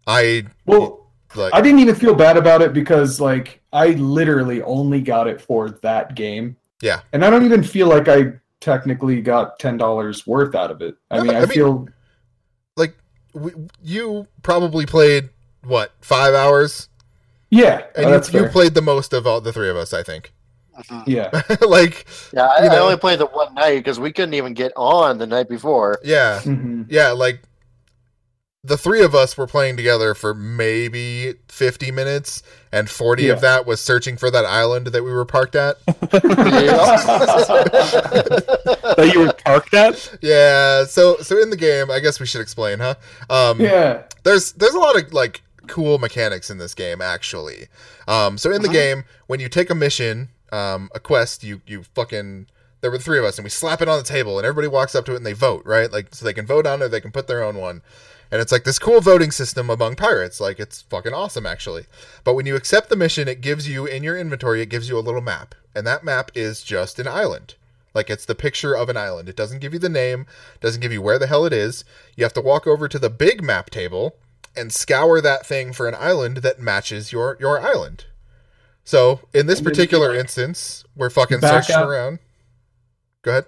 I 0.07 0.45
Well, 0.67 1.07
like 1.35 1.55
I 1.55 1.61
didn't 1.61 1.81
even 1.81 1.95
feel 1.95 2.15
bad 2.15 2.37
about 2.37 2.63
it 2.63 2.73
because 2.73 3.21
like 3.21 3.61
I 3.73 3.89
literally 3.91 4.63
only 4.63 5.01
got 5.01 5.29
it 5.29 5.41
for 5.41 5.71
that 5.83 6.15
game. 6.15 6.57
Yeah. 6.83 7.01
And 7.13 7.25
I 7.25 7.31
don't 7.31 7.45
even 7.45 7.63
feel 7.63 7.87
like 7.89 8.09
I 8.09 8.33
technically 8.61 9.21
got 9.23 9.59
ten 9.59 9.77
dollars 9.77 10.27
worth 10.27 10.55
out 10.55 10.71
of 10.71 10.83
it. 10.83 10.97
I 11.11 11.19
No, 11.19 11.23
mean, 11.25 11.35
I 11.35 11.39
I, 11.39 11.41
mean- 11.43 11.49
feel 11.51 11.89
like 12.77 12.97
we, 13.35 13.53
you 13.83 14.27
probably 14.43 14.87
played 14.87 15.31
what 15.65 15.93
five 16.01 16.35
hours, 16.35 16.89
yeah, 17.51 17.83
and 17.95 18.07
uh, 18.07 18.23
you, 18.33 18.41
you 18.45 18.49
played 18.49 18.75
the 18.75 18.81
most 18.83 19.13
of 19.13 19.27
all 19.27 19.41
the 19.41 19.53
three 19.53 19.69
of 19.69 19.77
us, 19.77 19.93
I 19.93 20.03
think. 20.03 20.33
Mhm. 20.79 21.03
yeah, 21.07 21.31
like 21.67 22.07
Yeah, 22.33 22.47
I, 22.47 22.65
You 22.65 22.71
I 22.71 22.79
only 22.79 22.97
played 22.97 23.19
the 23.19 23.27
one 23.27 23.55
night 23.55 23.77
because 23.77 24.01
we 24.01 24.13
couldn't 24.13 24.33
even 24.35 24.55
get 24.55 24.73
on 24.77 25.19
the 25.19 25.27
night 25.27 25.49
before. 25.49 25.99
yeah, 26.03 26.41
hmm 26.41 26.85
yeah, 26.89 27.11
like 27.11 27.43
the 28.63 28.77
three 28.77 29.03
of 29.03 29.15
us 29.15 29.39
were 29.39 29.47
playing 29.47 29.75
together 29.77 30.15
for 30.15 30.35
maybe 30.35 31.33
50 31.49 31.91
minutes 31.91 32.43
and 32.71 32.91
40 32.91 33.23
Yeah. 33.25 33.33
of 33.33 33.41
that 33.41 33.65
was 33.67 33.81
searching 33.81 34.19
for 34.19 34.31
that 34.31 34.45
island 34.45 34.89
that 34.89 35.03
we 35.03 35.11
were 35.13 35.25
parked 35.25 35.55
at 35.57 35.77
that 37.71 39.11
you 39.15 39.21
were 39.21 39.33
parked 39.45 39.73
at? 39.75 40.19
yeah 40.21 40.85
so 40.85 41.17
so 41.19 41.41
in 41.41 41.49
the 41.51 41.57
game 41.57 41.91
i 41.91 41.99
guess 42.01 42.21
we 42.21 42.27
should 42.27 42.41
explain 42.43 42.79
huh 42.81 42.95
um 43.31 43.61
yeah, 43.61 44.03
there's 44.25 44.53
there's 44.53 44.75
a 44.75 44.79
lot 44.79 44.97
of 45.03 45.13
like 45.13 45.43
cool 45.67 45.99
mechanics 45.99 46.51
in 46.51 46.59
this 46.59 46.75
game 46.75 47.01
actually. 47.01 47.69
Um, 48.09 48.37
so 48.39 48.51
in 48.51 48.63
the 48.63 48.69
Mhm. 48.69 48.73
game, 48.73 49.05
when 49.29 49.39
you 49.39 49.49
take 49.49 49.71
a 49.71 49.75
mission, 49.75 50.31
um, 50.51 50.91
a 50.95 50.99
quest, 51.01 51.45
you 51.45 51.61
you 51.65 51.85
fucking 51.95 52.47
there 52.81 52.91
were 52.91 52.99
three 52.99 53.19
of 53.21 53.25
us 53.25 53.39
and 53.39 53.45
we 53.45 53.51
slap 53.51 53.81
it 53.81 53.89
on 53.89 53.97
the 53.99 54.03
table 54.05 54.37
and 54.39 54.45
everybody 54.47 54.67
walks 54.67 54.95
up 54.97 55.05
to 55.05 55.13
it 55.13 55.17
and 55.19 55.27
they 55.27 55.33
vote, 55.35 55.63
right? 55.65 55.93
Like 55.93 56.13
so 56.15 56.25
they 56.25 56.33
can 56.33 56.45
vote 56.47 56.67
on 56.67 56.83
it, 56.83 56.89
they 56.89 57.01
can 57.01 57.13
put 57.13 57.29
their 57.29 57.45
own 57.45 57.57
one. 57.57 57.83
And 58.33 58.41
it's 58.41 58.53
like 58.53 58.65
this 58.65 58.79
cool 58.79 59.01
voting 59.01 59.31
system 59.33 59.69
among 59.71 59.97
pirates. 59.97 60.41
Like 60.41 60.61
it's 60.61 60.83
fucking 60.83 61.13
awesome 61.13 61.47
actually. 61.47 61.87
But 62.25 62.35
when 62.35 62.47
you 62.47 62.57
accept 62.57 62.89
the 62.89 62.97
mission, 62.97 63.27
it 63.29 63.41
gives 63.41 63.69
you 63.69 63.87
in 63.87 64.03
your 64.03 64.17
inventory, 64.17 64.61
it 64.63 64.69
gives 64.71 64.89
you 64.89 64.99
a 64.99 65.01
little 65.01 65.21
map. 65.21 65.55
And 65.75 65.87
that 65.87 66.05
map 66.05 66.31
is 66.35 66.63
just 66.63 66.99
an 66.99 67.09
island. 67.09 67.55
Like 67.93 68.09
it's 68.09 68.25
the 68.25 68.37
picture 68.37 68.77
of 68.77 68.89
an 68.89 68.97
island. 68.97 69.29
It 69.29 69.35
doesn't 69.37 69.59
give 69.59 69.73
you 69.73 69.81
the 69.81 69.89
name, 69.89 70.27
doesn't 70.61 70.81
give 70.81 70.93
you 70.93 71.03
where 71.03 71.19
the 71.19 71.27
hell 71.27 71.45
it 71.45 71.53
is. 71.53 71.85
You 72.17 72.23
have 72.25 72.33
to 72.35 72.41
walk 72.41 72.67
over 72.67 72.87
to 72.87 72.99
the 73.01 73.11
big 73.11 73.43
map 73.43 73.69
table 73.71 74.15
and 74.57 74.73
scour 74.73 75.21
that 75.21 75.45
thing 75.47 75.73
for 75.73 75.89
an 75.89 75.95
island 75.97 76.39
that 76.39 76.61
matches 76.61 77.11
your 77.13 77.37
your 77.41 77.61
island. 77.61 78.05
So 78.85 79.21
in 79.35 79.47
this 79.47 79.59
And 79.59 79.67
then 79.67 79.71
you 79.73 79.77
particular 79.77 80.15
instance, 80.15 80.85
we're 80.97 81.11
fucking 81.11 81.41
back 81.41 81.65
searching 81.65 81.77
out- 81.83 81.89
around. 81.89 82.19
Go 83.23 83.33
ahead. 83.33 83.45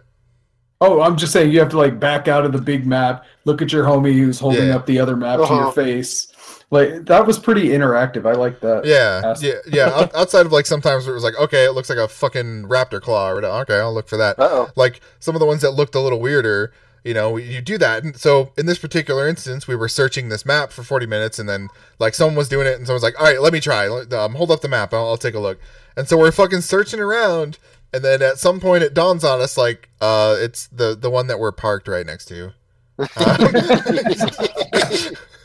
Oh, 0.82 1.00
I'm 1.00 1.16
just 1.16 1.32
saying 1.32 1.50
you 1.52 1.60
have 1.60 1.68
to 1.70 1.78
like 1.78 1.98
back 2.00 2.28
out 2.28 2.44
of 2.44 2.52
the 2.52 2.60
big 2.60 2.86
map, 2.86 3.24
look 3.44 3.62
at 3.62 3.72
your 3.72 3.84
homie 3.84 4.12
who's 4.18 4.38
holding 4.40 4.68
Yeah. 4.68 4.76
up 4.76 4.86
the 4.86 4.98
other 4.98 5.16
map 5.16 5.36
to 5.38 5.42
Uh-huh. 5.44 5.54
your 5.54 5.72
face. 5.72 6.28
Like 6.70 7.04
that 7.04 7.26
was 7.26 7.38
pretty 7.38 7.68
interactive. 7.68 8.26
I 8.26 8.32
like 8.32 8.60
that. 8.60 8.84
Yeah, 8.86 9.20
Ask- 9.24 9.42
yeah, 9.42 9.54
yeah. 9.70 10.08
outside 10.14 10.46
of 10.46 10.52
like 10.52 10.66
sometimes 10.66 11.04
where 11.04 11.12
it 11.12 11.16
was 11.16 11.24
like, 11.24 11.38
okay, 11.38 11.64
it 11.66 11.72
looks 11.72 11.88
like 11.90 11.98
a 11.98 12.08
fucking 12.08 12.64
raptor 12.64 13.00
claw. 13.00 13.30
Or 13.30 13.34
whatever. 13.36 13.54
okay, 13.60 13.78
I'll 13.78 13.92
look 13.94 14.08
for 14.08 14.16
that. 14.16 14.38
Uh 14.38 14.48
oh. 14.50 14.70
Like 14.74 15.00
some 15.20 15.34
of 15.36 15.40
the 15.40 15.46
ones 15.46 15.60
that 15.62 15.72
looked 15.72 15.94
a 15.94 16.00
little 16.00 16.18
weirder, 16.20 16.72
you 17.04 17.12
know, 17.14 17.36
you 17.36 17.60
do 17.60 17.76
that. 17.78 18.02
And 18.04 18.16
so 18.16 18.52
in 18.56 18.64
this 18.66 18.78
particular 18.78 19.28
instance, 19.28 19.68
we 19.68 19.76
were 19.76 19.88
searching 19.88 20.30
this 20.30 20.46
map 20.46 20.72
for 20.72 20.82
40 20.82 21.04
minutes, 21.06 21.38
and 21.38 21.46
then 21.48 21.68
like 21.98 22.14
someone 22.14 22.36
was 22.36 22.48
doing 22.48 22.66
it, 22.66 22.76
and 22.78 22.86
someone's 22.86 23.02
like, 23.02 23.18
all 23.20 23.26
right, 23.26 23.40
let 23.40 23.52
me 23.52 23.60
try. 23.60 23.86
Um, 23.88 24.34
hold 24.34 24.50
up 24.50 24.62
the 24.62 24.68
map. 24.68 24.94
I'll, 24.94 25.08
I'll 25.08 25.16
take 25.18 25.34
a 25.34 25.40
look. 25.40 25.58
And 25.94 26.08
so 26.08 26.16
we're 26.16 26.32
fucking 26.32 26.62
searching 26.62 27.00
around, 27.00 27.58
and 27.93 28.03
then 28.05 28.22
at 28.22 28.38
some 28.38 28.61
point 28.61 28.82
it 28.82 28.95
dawns 28.95 29.24
on 29.24 29.40
us 29.40 29.57
like, 29.57 29.88
uh, 30.01 30.36
it's 30.38 30.66
the 30.68 30.95
the 30.95 31.11
one 31.11 31.26
that 31.26 31.38
we're 31.38 31.53
parked 31.53 31.88
right 31.88 32.07
next 32.07 32.26
to. 32.26 32.53
Um, 32.99 33.07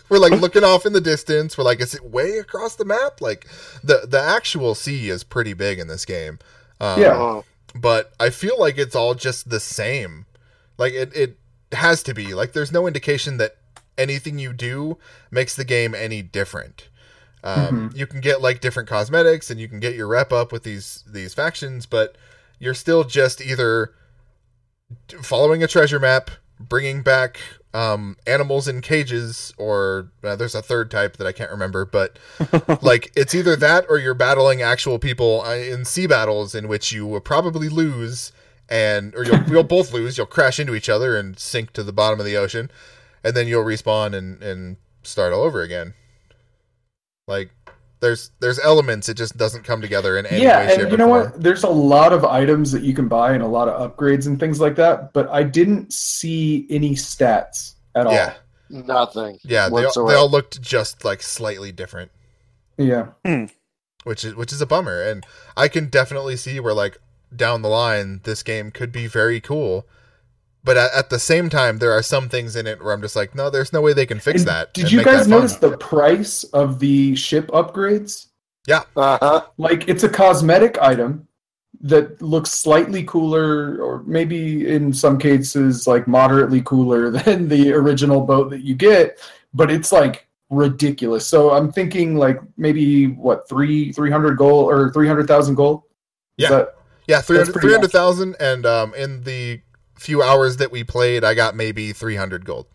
we're 0.10 0.20
like 0.20 0.40
looking 0.40 0.64
off 0.64 0.86
in 0.86 0.94
the 0.94 1.02
distance. 1.02 1.58
We're 1.58 1.64
like, 1.64 1.82
is 1.82 1.94
it 1.94 2.04
way 2.04 2.38
across 2.38 2.76
the 2.76 2.86
map? 2.86 3.22
Like 3.22 3.48
the 3.84 4.06
the 4.08 4.22
actual 4.22 4.76
sea 4.76 5.10
is 5.10 5.24
pretty 5.24 5.54
big 5.54 5.80
in 5.80 5.88
this 5.88 6.06
game. 6.06 6.40
Um, 6.80 7.02
Yeah. 7.02 7.42
But 7.76 8.14
I 8.20 8.30
feel 8.30 8.60
like 8.60 8.78
it's 8.78 8.96
all 8.96 9.14
just 9.14 9.50
the 9.50 9.60
same. 9.60 10.26
Like 10.78 10.94
it, 10.94 11.16
it 11.16 11.38
has 11.74 12.02
to 12.04 12.14
be. 12.14 12.34
Like 12.34 12.54
there's 12.54 12.72
no 12.72 12.88
indication 12.88 13.38
that 13.38 13.58
anything 13.98 14.40
you 14.40 14.54
do 14.54 14.98
makes 15.32 15.56
the 15.56 15.66
game 15.66 15.94
any 15.94 16.22
different. 16.22 16.88
Um, 17.44 17.92
You 17.94 18.08
can 18.08 18.20
get 18.20 18.42
like 18.42 18.62
different 18.62 18.90
cosmetics 18.90 19.50
and 19.52 19.60
you 19.60 19.68
can 19.68 19.80
get 19.80 19.96
your 19.96 20.08
rep 20.08 20.32
up 20.34 20.52
with 20.52 20.64
these 20.64 21.04
these 21.08 21.34
factions, 21.34 21.86
but 21.86 22.16
you're 22.60 22.74
still 22.74 23.04
just 23.04 23.42
either 23.42 23.94
following 25.22 25.64
a 25.64 25.68
treasure 25.68 26.00
map, 26.00 26.32
bringing 26.60 27.02
back 27.02 27.40
um, 27.74 28.18
animals 28.26 28.68
in 28.68 28.82
cages, 28.82 29.54
or 29.58 30.12
uh, 30.24 30.36
there's 30.36 30.56
a 30.56 30.62
third 30.62 30.90
type 30.90 31.18
that 31.18 31.28
I 31.28 31.32
can't 31.32 31.52
remember, 31.52 31.86
but 31.86 32.18
like 32.82 33.12
it's 33.16 33.36
either 33.36 33.56
that 33.56 33.86
or 33.90 33.98
you're 33.98 34.14
battling 34.14 34.62
actual 34.62 35.00
people 35.00 35.42
uh, 35.42 35.56
in 35.56 35.86
sea 35.86 36.08
battles 36.08 36.56
in 36.56 36.68
which 36.68 36.92
you 36.92 37.06
will 37.06 37.22
probably 37.22 37.70
lose 37.70 38.32
and 38.70 39.14
or 39.16 39.24
you'll, 39.24 39.44
you'll 39.48 39.64
both 39.64 39.94
lose. 39.94 40.18
You'll 40.18 40.28
crash 40.28 40.60
into 40.60 40.76
each 40.76 40.90
other 40.90 41.18
and 41.18 41.38
sink 41.38 41.74
to 41.74 41.84
the 41.84 41.94
bottom 41.94 42.20
of 42.20 42.26
the 42.26 42.38
ocean 42.38 42.72
and 43.24 43.36
then 43.36 43.48
you'll 43.48 43.64
respawn 43.64 44.16
and 44.16 44.42
and 44.42 44.78
start 45.04 45.34
all 45.34 45.44
over 45.44 45.62
again. 45.62 45.94
Like 47.28 47.52
there's 48.00 48.32
there's 48.40 48.60
elements 48.60 49.10
it 49.10 49.16
just 49.18 49.38
doesn't 49.38 49.64
come 49.64 49.82
together 49.82 50.18
in 50.18 50.26
any 50.26 50.44
yeah, 50.44 50.60
way 50.60 50.68
shape 50.70 50.80
and 50.82 50.88
you 50.90 50.96
or 50.96 50.98
know 50.98 51.08
form. 51.08 51.32
what? 51.32 51.42
There's 51.44 51.64
a 51.64 51.70
lot 51.70 52.14
of 52.14 52.24
items 52.26 52.72
that 52.72 52.84
you 52.84 52.94
can 52.94 53.08
buy 53.08 53.34
and 53.34 53.42
a 53.44 53.48
lot 53.48 53.68
of 53.68 53.92
upgrades 53.98 54.28
and 54.28 54.40
things 54.40 54.60
like 54.60 54.76
that, 54.76 55.14
but 55.14 55.28
I 55.30 55.44
didn't 55.44 55.92
see 55.94 56.68
any 56.70 56.92
stats 56.92 57.74
at 57.96 58.06
all. 58.08 58.14
yeah 58.14 58.34
Nothing. 58.70 59.40
yeah 59.44 59.70
they 59.70 59.86
all, 59.86 60.06
they 60.08 60.14
all 60.14 60.30
looked 60.30 60.62
just 60.62 61.04
like 61.06 61.22
slightly 61.24 61.72
different 61.72 62.12
Yeah. 62.78 63.08
Hmm. 63.26 63.46
which 64.04 64.24
is 64.26 64.36
which 64.36 64.52
is 64.52 64.62
a 64.62 64.66
bummer 64.66 65.02
and 65.02 65.26
i 65.56 65.68
can 65.70 65.88
definitely 65.88 66.36
see 66.36 66.60
where 66.60 66.74
like 66.74 66.98
down 67.36 67.62
the 67.62 67.70
line 67.70 68.20
this 68.26 68.44
game 68.44 68.70
could 68.72 68.92
be 68.92 69.08
very 69.08 69.40
cool 69.40 69.88
but 70.64 70.76
at, 70.78 70.92
at 70.94 71.10
the 71.10 71.20
same 71.20 71.50
time 71.50 71.78
there 71.80 71.92
are 71.92 72.02
some 72.04 72.28
things 72.30 72.56
in 72.56 72.68
it 72.68 72.84
where 72.84 72.94
i'm 72.94 73.02
just 73.02 73.16
like 73.16 73.34
no 73.36 73.50
there's 73.50 73.72
no 73.74 73.82
way 73.82 73.94
they 73.94 74.06
can 74.06 74.20
fix 74.20 74.42
And 74.42 74.50
that 74.50 74.74
Did 74.74 74.92
you 74.92 74.98
make 74.98 75.06
that 75.06 75.12
guys 75.14 75.22
fun. 75.24 75.30
notice 75.32 75.56
the 75.56 75.78
price 75.78 76.44
of 76.46 76.80
the 76.80 77.16
ship 77.16 77.48
upgrades? 77.50 78.28
Yeah. 78.68 78.82
Uh-huh. 78.98 79.42
Like 79.58 79.88
it's 79.88 80.04
a 80.04 80.10
cosmetic 80.10 80.78
item 80.80 81.28
that 81.82 82.22
looks 82.22 82.50
slightly 82.52 83.04
cooler 83.04 83.78
or 83.82 84.04
maybe 84.04 84.68
in 84.68 84.92
some 84.92 85.18
cases 85.18 85.88
like 85.88 86.06
moderately 86.08 86.62
cooler 86.64 87.10
than 87.18 87.48
the 87.48 87.72
original 87.72 88.20
boat 88.22 88.50
that 88.50 88.62
you 88.64 88.76
get, 88.76 89.20
but 89.54 89.72
it's 89.72 89.92
like 89.94 90.28
ridiculous. 90.50 91.26
So 91.28 91.52
I'm 91.52 91.72
thinking 91.72 92.18
like 92.18 92.42
maybe 92.58 93.08
what, 93.08 93.48
3 93.48 93.94
300 93.94 94.38
gold 94.38 94.72
or 94.74 94.92
300,000 94.92 95.56
gold? 95.56 95.84
Is 96.38 96.44
Yeah. 96.44 96.50
that- 96.50 96.74
yeah 97.08 97.22
300 97.22 97.54
pretty 97.54 97.68
300000 97.70 98.36
and 98.42 98.66
um 98.66 98.94
in 98.96 99.24
the 99.24 99.62
few 100.00 100.22
hours 100.24 100.58
that 100.58 100.72
we 100.72 100.84
played 100.84 101.24
i 101.24 101.34
got 101.34 101.56
maybe 101.56 101.92
300 101.94 102.46
gold 102.46 102.68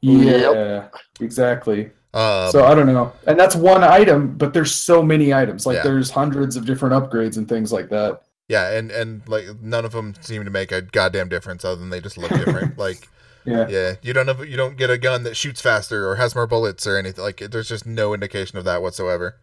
yeah. 0.00 0.88
Exactly. 1.20 1.86
um, 2.12 2.50
so 2.50 2.62
I 2.64 2.74
don't 2.74 2.86
know. 2.86 3.10
And 3.26 3.40
that's 3.40 3.56
one 3.56 3.82
item, 3.82 4.36
but 4.36 4.52
there's 4.52 4.74
so 4.74 5.02
many 5.02 5.32
items. 5.32 5.64
Like 5.64 5.76
Yeah. 5.76 5.82
there's 5.84 6.10
hundreds 6.10 6.56
of 6.56 6.66
different 6.66 6.92
upgrades 6.94 7.38
and 7.38 7.48
things 7.48 7.72
like 7.72 7.88
that. 7.88 8.20
yeah 8.48 8.76
and 8.76 8.90
and 8.90 9.26
like 9.26 9.46
none 9.62 9.86
of 9.86 9.92
them 9.92 10.14
seem 10.20 10.44
to 10.44 10.50
make 10.50 10.72
a 10.72 10.82
goddamn 10.82 11.30
difference 11.30 11.64
other 11.64 11.80
than 11.80 11.88
they 11.88 12.02
just 12.02 12.18
look 12.18 12.28
different 12.30 12.76
like 12.86 13.08
Yeah. 13.46 13.66
yeah 13.68 13.94
you 14.02 14.12
don't 14.12 14.28
have 14.28 14.46
you 14.46 14.58
don't 14.58 14.76
get 14.76 14.90
a 14.90 14.98
gun 14.98 15.22
that 15.22 15.36
shoots 15.38 15.62
faster 15.62 16.06
or 16.06 16.16
has 16.16 16.34
more 16.34 16.46
bullets 16.46 16.86
or 16.86 16.98
anything 16.98 17.24
like 17.24 17.38
there's 17.38 17.68
just 17.70 17.86
no 17.86 18.12
indication 18.12 18.58
of 18.58 18.64
that 18.66 18.82
whatsoever 18.82 19.36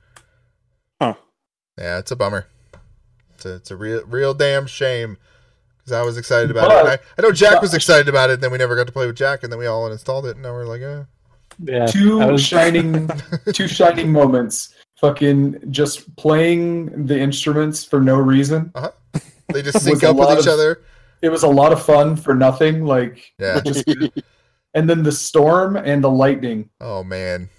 Huh. 1.01 1.15
yeah 1.79 1.97
it's 1.97 2.11
a 2.11 2.15
bummer 2.15 2.45
it's 3.33 3.45
a, 3.47 3.55
it's 3.55 3.71
a 3.71 3.75
real 3.75 4.03
real 4.05 4.35
damn 4.35 4.67
shame 4.67 5.17
because 5.91 6.01
i 6.01 6.05
was 6.05 6.17
excited 6.17 6.51
about 6.51 6.71
it. 6.71 6.99
I, 7.17 7.21
I 7.21 7.21
know 7.21 7.31
jack 7.31 7.61
was 7.61 7.73
excited 7.73 8.07
about 8.07 8.29
it 8.29 8.35
and 8.35 8.43
then 8.43 8.51
we 8.51 8.57
never 8.57 8.75
got 8.75 8.87
to 8.87 8.93
play 8.93 9.05
with 9.05 9.15
jack 9.15 9.43
and 9.43 9.51
then 9.51 9.59
we 9.59 9.67
all 9.67 9.89
uninstalled 9.89 10.25
it 10.25 10.35
and 10.35 10.43
now 10.43 10.53
we're 10.53 10.65
like 10.65 10.81
eh. 10.81 11.03
Yeah, 11.63 11.85
two 11.85 12.19
was- 12.19 12.43
shining 12.43 13.09
two 13.53 13.67
shining 13.79 14.11
moments. 14.11 14.73
Fucking 14.99 15.71
just 15.71 16.15
playing 16.15 17.07
the 17.07 17.19
instruments 17.19 17.83
for 17.83 17.99
no 17.99 18.17
reason. 18.17 18.71
They 19.51 19.63
just 19.63 19.81
sync 19.83 20.03
up 20.03 20.15
with 20.15 20.29
each 20.39 20.45
of- 20.45 20.53
other. 20.53 20.81
It 21.23 21.29
was 21.29 21.41
a 21.43 21.47
lot 21.47 21.73
of 21.73 21.83
fun 21.83 22.15
for 22.15 22.33
nothing 22.35 22.85
like 22.85 23.31
yeah. 23.39 23.61
just 23.65 23.83
and 24.75 24.89
then 24.89 25.03
the 25.03 25.11
storm 25.11 25.75
and 25.75 26.03
the 26.03 26.09
lightning. 26.09 26.69
Oh 26.79 27.03
man. 27.03 27.49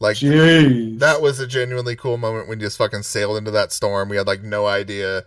Like 0.00 0.16
jeez. 0.16 0.98
that 1.00 1.20
was 1.20 1.38
a 1.40 1.46
genuinely 1.46 1.96
cool 1.96 2.16
moment 2.16 2.48
when 2.48 2.60
you 2.60 2.66
just 2.66 2.78
fucking 2.78 3.02
sailed 3.02 3.36
into 3.36 3.50
that 3.52 3.72
storm. 3.72 4.08
We 4.08 4.16
had 4.16 4.26
like 4.26 4.42
no 4.42 4.66
idea 4.66 5.24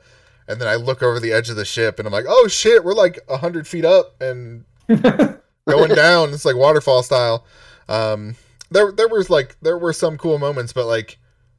and 0.47 0.59
then 0.61 0.67
i 0.67 0.75
look 0.75 1.01
over 1.03 1.19
the 1.19 1.31
edge 1.31 1.49
of 1.49 1.55
the 1.55 1.65
ship 1.65 1.99
and 1.99 2.07
i'm 2.07 2.13
like 2.13 2.25
oh 2.27 2.47
shit 2.47 2.83
we're 2.83 2.93
like 2.93 3.19
100 3.27 3.67
feet 3.67 3.85
up 3.85 4.15
and 4.21 4.63
going 4.87 5.93
down. 5.93 6.29
It's 6.33 6.45
like 6.45 6.55
waterfall 6.55 7.03
style. 7.03 7.45
Um, 7.89 8.35
there 8.71 8.91
there 8.93 9.09
was 9.09 9.29
like 9.29 9.57
there 9.61 9.77
were 9.77 9.91
some 9.91 10.17
cool 10.17 10.39
moments, 10.39 10.71
but 10.71 10.85
like 10.85 11.17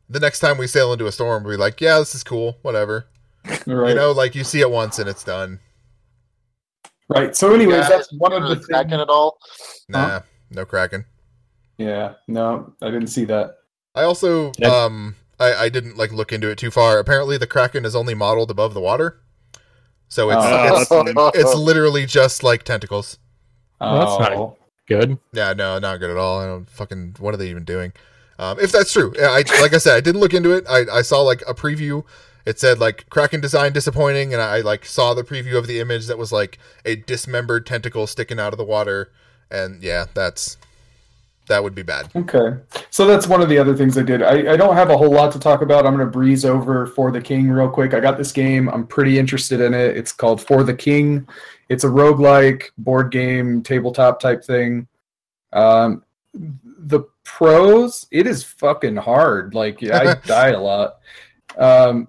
the 0.09 0.19
next 0.19 0.41
time 0.41 0.57
we 0.57 0.67
sail 0.67 0.95
into 0.95 1.07
a 1.07 1.13
storm, 1.13 1.45
we're 1.45 1.59
like, 1.59 1.79
yeah, 1.83 1.99
this 1.99 2.15
is 2.15 2.25
cool, 2.25 2.57
whatever. 2.63 3.07
right 3.45 3.67
You 3.67 3.95
know, 3.95 4.13
like 4.13 4.35
you 4.35 4.45
see 4.45 4.61
it 4.63 4.71
once 4.71 4.99
and 4.99 5.09
it's 5.11 5.25
done. 5.25 5.61
right 7.11 7.37
so 7.37 7.53
anyways 7.55 7.81
Guys, 7.81 7.89
that's 7.91 8.13
one 8.15 8.33
of 8.33 8.49
the 8.49 8.57
kraken 8.57 8.91
things 8.91 9.03
it 9.03 9.09
all. 9.11 9.39
Nah, 9.91 10.21
no 10.51 10.65
kraken. 10.65 11.05
yeah 11.77 12.15
no 12.29 12.73
i 12.83 12.87
didn't 12.91 13.09
see 13.09 13.25
that 13.27 13.57
I 13.95 14.03
also 14.05 14.53
Yeah. 14.59 14.69
um 14.85 15.17
I, 15.39 15.55
I 15.55 15.69
didn't 15.69 15.97
like 15.97 16.13
look 16.13 16.33
into 16.33 16.49
it 16.51 16.59
too 16.59 16.71
far. 16.71 16.99
Apparently, 16.99 17.37
the 17.39 17.47
kraken 17.47 17.85
is 17.85 17.95
only 17.95 18.15
modeled 18.15 18.51
above 18.51 18.75
the 18.75 18.81
water, 18.81 19.21
so 20.09 20.31
it's 20.31 20.91
Oh. 20.91 21.07
it's, 21.33 21.39
it's 21.39 21.55
literally 21.55 22.07
just 22.07 22.43
like 22.43 22.63
tentacles. 22.65 23.19
Well, 23.81 23.99
that's 24.19 24.21
not- 24.31 24.33
Oh. 24.39 24.57
good. 24.89 25.19
Yeah, 25.33 25.53
no, 25.53 25.79
not 25.79 25.99
good 26.01 26.11
at 26.11 26.17
all. 26.17 26.41
I 26.41 26.47
don't 26.47 26.69
fucking. 26.71 27.17
What 27.19 27.35
are 27.35 27.37
they 27.37 27.49
even 27.51 27.65
doing? 27.65 27.93
Um, 28.41 28.59
if 28.61 28.71
that's 28.73 28.93
true, 28.93 29.13
I 29.21 29.45
like 29.61 29.75
I 29.75 29.79
said, 29.79 29.97
I 29.97 30.01
didn't 30.01 30.21
look 30.21 30.35
into 30.35 30.53
it. 30.53 30.65
I, 30.69 30.85
I 30.99 31.03
saw 31.03 31.21
like 31.23 31.43
a 31.49 31.55
preview. 31.55 32.05
It 32.47 32.59
said 32.59 32.79
like 32.79 33.09
Kraken 33.11 33.41
design 33.41 33.73
disappointing, 33.73 34.33
and 34.33 34.41
I 34.41 34.61
like 34.61 34.85
saw 34.87 35.13
the 35.13 35.25
preview 35.25 35.57
of 35.59 35.67
the 35.67 35.81
image 35.81 36.07
that 36.07 36.17
was 36.19 36.33
like 36.33 36.59
a 36.85 36.97
dismembered 36.97 37.67
tentacle 37.67 38.07
sticking 38.07 38.39
out 38.41 38.53
of 38.55 38.57
the 38.59 38.65
water, 38.65 39.13
and 39.51 39.83
yeah, 39.83 40.07
that's 40.15 40.57
that 41.49 41.63
would 41.63 41.75
be 41.75 41.83
bad. 41.83 42.09
Okay. 42.15 42.57
So 42.91 43.07
that's 43.07 43.27
one 43.27 43.43
of 43.43 43.49
the 43.49 43.59
other 43.59 43.77
things 43.77 43.99
I 43.99 44.03
did. 44.03 44.23
I, 44.23 44.53
I 44.53 44.57
don't 44.57 44.75
have 44.75 44.91
a 44.91 44.97
whole 44.97 45.11
lot 45.11 45.33
to 45.33 45.41
talk 45.41 45.63
about. 45.63 45.87
I'm 45.87 45.95
going 45.97 46.07
to 46.07 46.11
breeze 46.11 46.45
over 46.45 46.87
For 46.87 47.11
the 47.11 47.21
King 47.21 47.51
real 47.51 47.69
quick. 47.69 47.95
I 47.95 48.01
got 48.01 48.17
this 48.17 48.33
game. 48.33 48.69
I'm 48.69 48.87
pretty 48.87 49.19
interested 49.19 49.61
in 49.61 49.75
it. 49.75 49.97
It's 49.97 50.13
called 50.13 50.41
For 50.41 50.63
the 50.63 50.75
King. 50.75 51.27
It's 51.69 51.85
a 51.85 51.89
roguelike 51.89 52.71
board 52.79 53.11
game, 53.11 53.63
tabletop 53.63 54.21
type 54.21 54.45
thing. 54.45 54.87
Um, 55.53 56.05
the 56.35 57.01
pros, 57.25 58.07
it 58.11 58.27
is 58.27 58.43
fucking 58.43 58.97
hard. 58.97 59.55
Like 59.55 59.83
I 59.83 60.15
die 60.27 60.51
a 60.51 60.61
lot. 60.61 60.99
Um, 61.57 62.09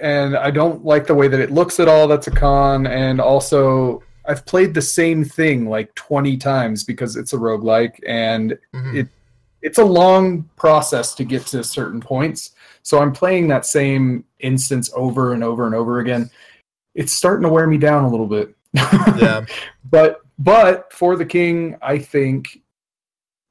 and 0.00 0.36
I 0.36 0.50
don't 0.50 0.84
like 0.84 1.06
the 1.06 1.14
way 1.14 1.28
that 1.28 1.40
it 1.40 1.50
looks 1.50 1.78
at 1.78 1.88
all. 1.88 2.08
That's 2.08 2.26
a 2.26 2.30
con. 2.30 2.86
And 2.86 3.20
also, 3.20 4.02
I've 4.24 4.46
played 4.46 4.74
the 4.74 4.82
same 4.82 5.24
thing 5.24 5.68
like 5.68 5.94
20 5.94 6.36
times 6.36 6.84
because 6.84 7.16
it's 7.16 7.32
a 7.32 7.36
roguelike 7.36 7.98
and 8.06 8.58
Mhm. 8.74 8.94
it 8.96 9.08
it's 9.62 9.78
a 9.78 9.84
long 9.84 10.42
process 10.56 11.14
to 11.14 11.22
get 11.24 11.46
to 11.46 11.62
certain 11.62 12.00
points. 12.00 12.50
So 12.82 12.98
I'm 12.98 13.12
playing 13.12 13.46
that 13.48 13.64
same 13.64 14.24
instance 14.40 14.90
over 14.94 15.34
and 15.34 15.44
over 15.44 15.66
and 15.66 15.74
over 15.74 16.00
again. 16.00 16.30
It's 16.96 17.12
starting 17.12 17.44
to 17.44 17.48
wear 17.48 17.68
me 17.68 17.78
down 17.78 18.02
a 18.02 18.08
little 18.10 18.26
bit. 18.26 18.54
yeah. 18.74 19.44
but 19.90 20.20
but 20.38 20.92
for 20.92 21.14
the 21.16 21.24
king, 21.24 21.76
I 21.80 21.98
think 21.98 22.60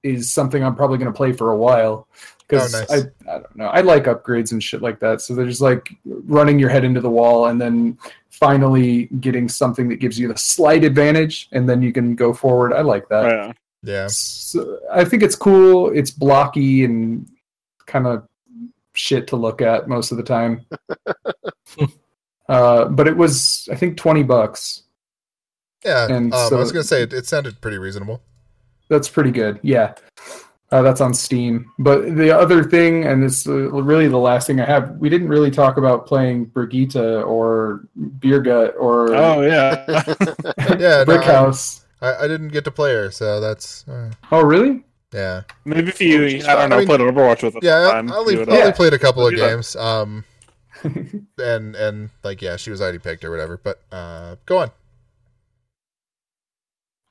is 0.04 0.30
something 0.32 0.64
I'm 0.64 0.76
probably 0.76 0.98
going 0.98 1.12
to 1.12 1.16
play 1.16 1.32
for 1.32 1.52
a 1.52 1.58
while 1.58 2.08
because 2.52 2.74
Oh, 2.76 2.80
nice. 2.80 2.92
I 2.92 3.32
I 3.32 3.38
don't 3.40 3.56
know 3.56 3.66
I 3.68 3.82
like 3.82 4.04
upgrades 4.06 4.52
and 4.52 4.62
shit 4.62 4.82
like 4.82 5.00
that. 5.00 5.22
So 5.22 5.34
there's 5.34 5.62
like 5.62 5.90
running 6.06 6.60
your 6.60 6.70
head 6.70 6.84
into 6.84 7.02
the 7.02 7.10
wall 7.10 7.48
and 7.48 7.60
then 7.60 7.98
finally 8.30 9.06
getting 9.20 9.48
something 9.48 9.88
that 9.90 9.98
gives 9.98 10.20
you 10.20 10.28
the 10.28 10.38
slight 10.38 10.84
advantage 10.84 11.48
and 11.52 11.68
then 11.70 11.82
you 11.82 11.92
can 11.94 12.16
go 12.16 12.34
forward. 12.34 12.74
I 12.74 12.82
like 12.82 13.08
that. 13.10 13.26
Yeah. 13.32 13.52
Yeah. 13.84 14.08
So 14.08 14.80
I 14.92 15.04
think 15.06 15.24
it's 15.24 15.36
cool. 15.36 15.92
It's 15.92 16.12
blocky 16.12 16.84
and 16.86 17.28
kind 17.88 18.06
of 18.08 18.28
shit 18.94 19.28
to 19.28 19.36
look 19.36 19.62
at 19.62 19.88
most 19.88 20.12
of 20.12 20.18
the 20.18 20.24
time. 20.24 20.66
uh, 22.50 22.86
but 22.86 23.08
it 23.08 23.16
was, 23.18 23.68
I 23.72 23.76
think, 23.76 23.98
twenty 23.98 24.24
bucks. 24.24 24.84
Yeah. 25.86 26.08
And 26.12 26.34
um, 26.34 26.50
so- 26.50 26.58
I 26.58 26.60
was 26.60 26.72
gonna 26.72 26.84
say 26.84 27.02
it, 27.04 27.14
it 27.14 27.26
sounded 27.26 27.60
pretty 27.62 27.78
reasonable. 27.78 28.22
That's 28.90 29.08
pretty 29.10 29.32
good. 29.32 29.60
Yeah, 29.64 29.94
uh, 30.72 30.82
that's 30.82 31.02
on 31.02 31.14
Steam. 31.14 31.72
But 31.80 32.16
the 32.16 32.32
other 32.32 32.64
thing, 32.64 33.06
and 33.06 33.24
it's 33.24 33.48
uh, 33.48 33.52
really 33.72 34.08
the 34.08 34.18
last 34.18 34.48
thing 34.48 34.60
I 34.62 34.66
have, 34.66 34.92
we 34.98 35.10
didn't 35.10 35.28
really 35.28 35.52
talk 35.52 35.78
about 35.78 36.06
playing 36.08 36.46
Brigitte 36.46 36.96
or 36.96 37.82
Beer 38.20 38.40
Gut 38.42 38.76
or 38.80 39.14
Oh 39.14 39.42
yeah. 39.42 39.86
Yeah. 40.80 41.00
no, 41.00 41.06
Brick 41.06 41.22
I- 41.28 41.34
House. 41.34 41.86
I, 42.02 42.24
I 42.24 42.28
didn't 42.28 42.48
get 42.50 42.64
to 42.66 42.72
play 42.72 42.94
her, 42.94 43.12
so 43.12 43.40
that's 43.40 43.88
uh, 43.88 44.12
Oh, 44.32 44.42
really? 44.44 44.84
yeah. 45.14 45.44
Maybe 45.66 45.90
if 45.90 46.02
you, 46.02 46.26
I 46.48 46.56
don't 46.56 46.70
know, 46.70 46.78
I 46.78 46.80
mean- 46.80 46.88
played 46.88 47.00
Overwatch 47.02 47.44
with 47.44 47.58
us. 47.58 47.62
Yeah, 47.64 47.88
I, 47.90 47.92
time, 47.92 48.12
I 48.12 48.16
only, 48.16 48.34
you 48.34 48.40
would, 48.40 48.50
I 48.50 48.54
only 48.58 48.70
uh, 48.70 48.72
played 48.74 48.94
a 48.94 49.00
couple 49.00 49.28
of 49.28 49.34
Yeah. 49.34 49.50
games. 49.50 49.76
Um, 49.76 50.24
and 50.84 51.76
and 51.76 52.10
like 52.24 52.42
yeah, 52.42 52.56
she 52.56 52.72
was 52.72 52.82
already 52.82 52.98
picked 52.98 53.24
or 53.24 53.30
whatever. 53.30 53.58
But 53.62 53.82
uh, 53.92 54.38
go 54.48 54.58
on. 54.60 54.72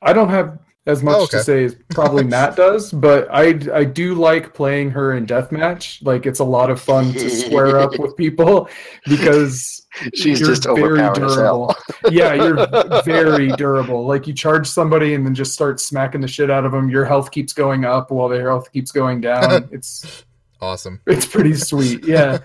I 0.03 0.13
don't 0.13 0.31
have 0.31 0.59
as 0.91 1.03
much 1.03 1.17
Oh, 1.17 1.23
okay. 1.25 1.39
to 1.39 1.45
say 1.45 1.65
as 1.65 1.77
probably 1.91 2.25
Matt 2.37 2.57
does, 2.57 2.93
but 2.93 3.29
I 3.31 3.59
I 3.73 3.85
do 3.85 4.15
like 4.15 4.53
playing 4.53 4.91
her 4.91 5.15
in 5.15 5.25
deathmatch. 5.27 6.05
Like 6.05 6.27
it's 6.27 6.41
a 6.41 6.45
lot 6.45 6.69
of 6.71 6.81
fun 6.81 7.13
to 7.15 7.31
square 7.31 7.79
up 7.79 7.99
with 7.99 8.17
people 8.17 8.69
because 9.09 9.87
She's 10.15 10.39
you're 10.41 10.51
just 10.51 10.65
very 10.67 10.99
durable. 11.15 11.75
yeah, 12.11 12.35
you're 12.35 12.67
very 13.05 13.49
durable. 13.57 14.07
Like 14.07 14.27
you 14.27 14.33
charge 14.35 14.67
somebody 14.67 15.15
and 15.15 15.25
then 15.27 15.35
just 15.35 15.53
start 15.53 15.81
smacking 15.81 16.21
the 16.21 16.29
shit 16.29 16.51
out 16.51 16.65
of 16.65 16.73
them. 16.73 16.89
Your 16.89 17.05
health 17.05 17.31
keeps 17.31 17.53
going 17.53 17.85
up 17.85 18.11
while 18.11 18.29
their 18.29 18.49
health 18.49 18.71
keeps 18.73 18.93
going 18.93 19.21
down. 19.21 19.69
It's 19.73 20.25
Awesome. 20.61 21.01
it's 21.07 21.27
pretty 21.27 21.55
sweet. 21.55 22.05
Yeah. 22.05 22.39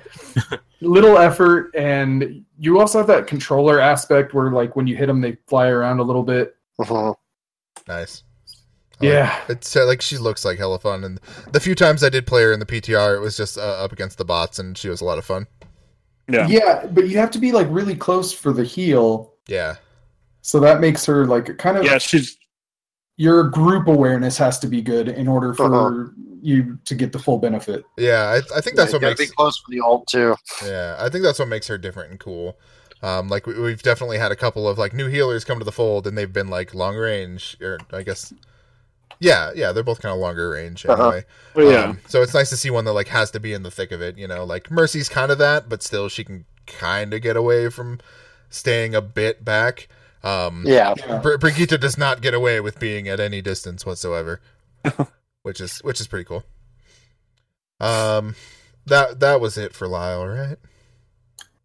Little 0.81 1.17
effort 1.17 1.71
and 1.75 2.43
you 2.57 2.79
also 2.79 2.97
have 2.99 3.07
that 3.07 3.27
controller 3.27 3.79
aspect 3.79 4.33
where 4.33 4.51
like 4.51 4.75
when 4.75 4.87
you 4.87 4.95
hit 4.95 5.07
them 5.07 5.21
they 5.21 5.37
fly 5.47 5.67
around 5.67 5.99
a 5.99 6.03
little 6.03 6.23
bit. 6.23 6.55
Mhm. 6.79 7.15
Nice. 7.87 8.23
I 9.01 9.05
like- 9.05 9.13
Yeah. 9.13 9.41
It's 9.49 9.75
uh, 9.75 9.85
like 9.85 10.01
she 10.01 10.17
looks 10.17 10.45
like 10.45 10.57
hella 10.57 10.79
fun, 10.79 11.03
and 11.03 11.19
the 11.51 11.59
few 11.59 11.75
times 11.75 12.03
I 12.03 12.09
did 12.09 12.25
play 12.27 12.43
her 12.43 12.53
in 12.53 12.59
the 12.59 12.65
PTR, 12.65 13.15
it 13.15 13.19
was 13.19 13.35
just 13.37 13.57
uh, 13.57 13.61
up 13.83 13.91
against 13.91 14.17
the 14.17 14.25
bots, 14.25 14.59
and 14.59 14.77
she 14.77 14.89
was 14.89 15.01
a 15.01 15.05
lot 15.05 15.17
of 15.17 15.25
fun. 15.25 15.47
Yeah. 16.29 16.47
Yeah, 16.47 16.85
but 16.87 17.07
you 17.07 17.17
have 17.17 17.31
to 17.31 17.39
be 17.39 17.51
like 17.51 17.67
really 17.69 17.95
close 17.95 18.33
for 18.33 18.51
the 18.51 18.63
heal. 18.63 19.33
Yeah, 19.47 19.75
So 20.41 20.59
that 20.61 20.79
makes 20.81 21.05
her 21.05 21.25
like 21.27 21.57
kind 21.59 21.77
of 21.77 21.85
Yeah, 21.85 21.99
she's 21.99 22.35
your 23.17 23.43
group 23.43 23.87
awareness 23.87 24.37
has 24.39 24.59
to 24.59 24.67
be 24.67 24.81
good 24.81 25.07
in 25.07 25.27
order 25.27 25.53
for 25.53 25.73
Uh-huh. 25.73 26.09
you 26.41 26.77
to 26.85 26.95
get 26.95 27.11
the 27.13 27.19
full 27.19 27.37
benefit. 27.37 27.85
yeah. 27.97 28.23
I, 28.53 28.57
I 28.57 28.61
think 28.61 28.75
that's 28.75 28.91
You 28.91 28.95
what 28.97 29.01
gotta 29.01 29.11
makes 29.19 29.29
be 29.31 29.35
close 29.35 29.57
for 29.59 29.69
the 29.71 29.81
ult 29.81 30.07
too. 30.07 30.35
yeah. 30.65 30.95
I 30.99 31.09
think 31.09 31.23
that's 31.23 31.37
what 31.39 31.47
makes 31.47 31.67
her 31.67 31.77
different 31.77 32.11
and 32.11 32.19
cool. 32.19 32.57
Um, 33.03 33.27
like 33.27 33.45
we, 33.45 33.59
we've 33.59 33.83
definitely 33.83 34.17
had 34.17 34.31
a 34.31 34.35
couple 34.35 34.67
of 34.67 34.77
like 34.79 34.93
new 34.93 35.07
healers 35.07 35.43
come 35.45 35.59
to 35.59 35.65
the 35.65 35.71
fold, 35.71 36.07
and 36.07 36.17
they've 36.17 36.31
been 36.33 36.47
like 36.49 36.73
long 36.73 36.95
range, 36.95 37.55
or 37.61 37.77
I 37.93 38.01
guess, 38.01 38.33
yeah, 39.19 39.51
yeah. 39.55 39.71
They're 39.71 39.83
both 39.83 40.01
kind 40.01 40.13
of 40.13 40.19
longer 40.19 40.49
range 40.51 40.85
Uh-huh. 40.85 41.21
well, 41.53 41.71
yeah. 41.71 41.83
Um, 41.85 41.99
so 42.07 42.21
it's 42.21 42.33
nice 42.33 42.49
to 42.49 42.57
see 42.57 42.69
one 42.69 42.85
that 42.85 42.93
like 42.93 43.07
has 43.09 43.31
to 43.31 43.39
be 43.39 43.53
in 43.53 43.63
the 43.63 43.71
thick 43.71 43.91
of 43.91 44.01
it. 44.01 44.17
You 44.17 44.27
know, 44.27 44.43
like 44.43 44.69
Mercy's 44.71 45.09
kind 45.09 45.31
of 45.31 45.37
that, 45.39 45.69
but 45.69 45.81
still 45.83 46.09
she 46.09 46.23
can 46.23 46.45
kind 46.67 47.13
of 47.13 47.21
get 47.21 47.37
away 47.37 47.69
from 47.69 47.99
staying 48.49 48.95
a 48.95 49.01
bit 49.01 49.43
back. 49.45 49.87
Um, 50.23 50.63
Yeah. 50.65 50.93
Yeah. 50.97 51.19
Br- 51.19 51.37
Brigitte 51.37 51.79
does 51.79 51.97
not 51.97 52.21
get 52.21 52.33
away 52.33 52.59
with 52.59 52.79
being 52.79 53.07
at 53.07 53.19
any 53.19 53.41
distance 53.41 53.85
whatsoever, 53.85 54.41
which 55.43 55.61
is 55.61 55.79
which 55.79 56.01
is 56.01 56.07
pretty 56.07 56.25
cool. 56.25 56.43
Um, 57.79 58.35
that 58.85 59.19
that 59.19 59.41
was 59.41 59.57
it 59.57 59.73
for 59.73 59.87
Lyle, 59.87 60.25
right? 60.27 60.57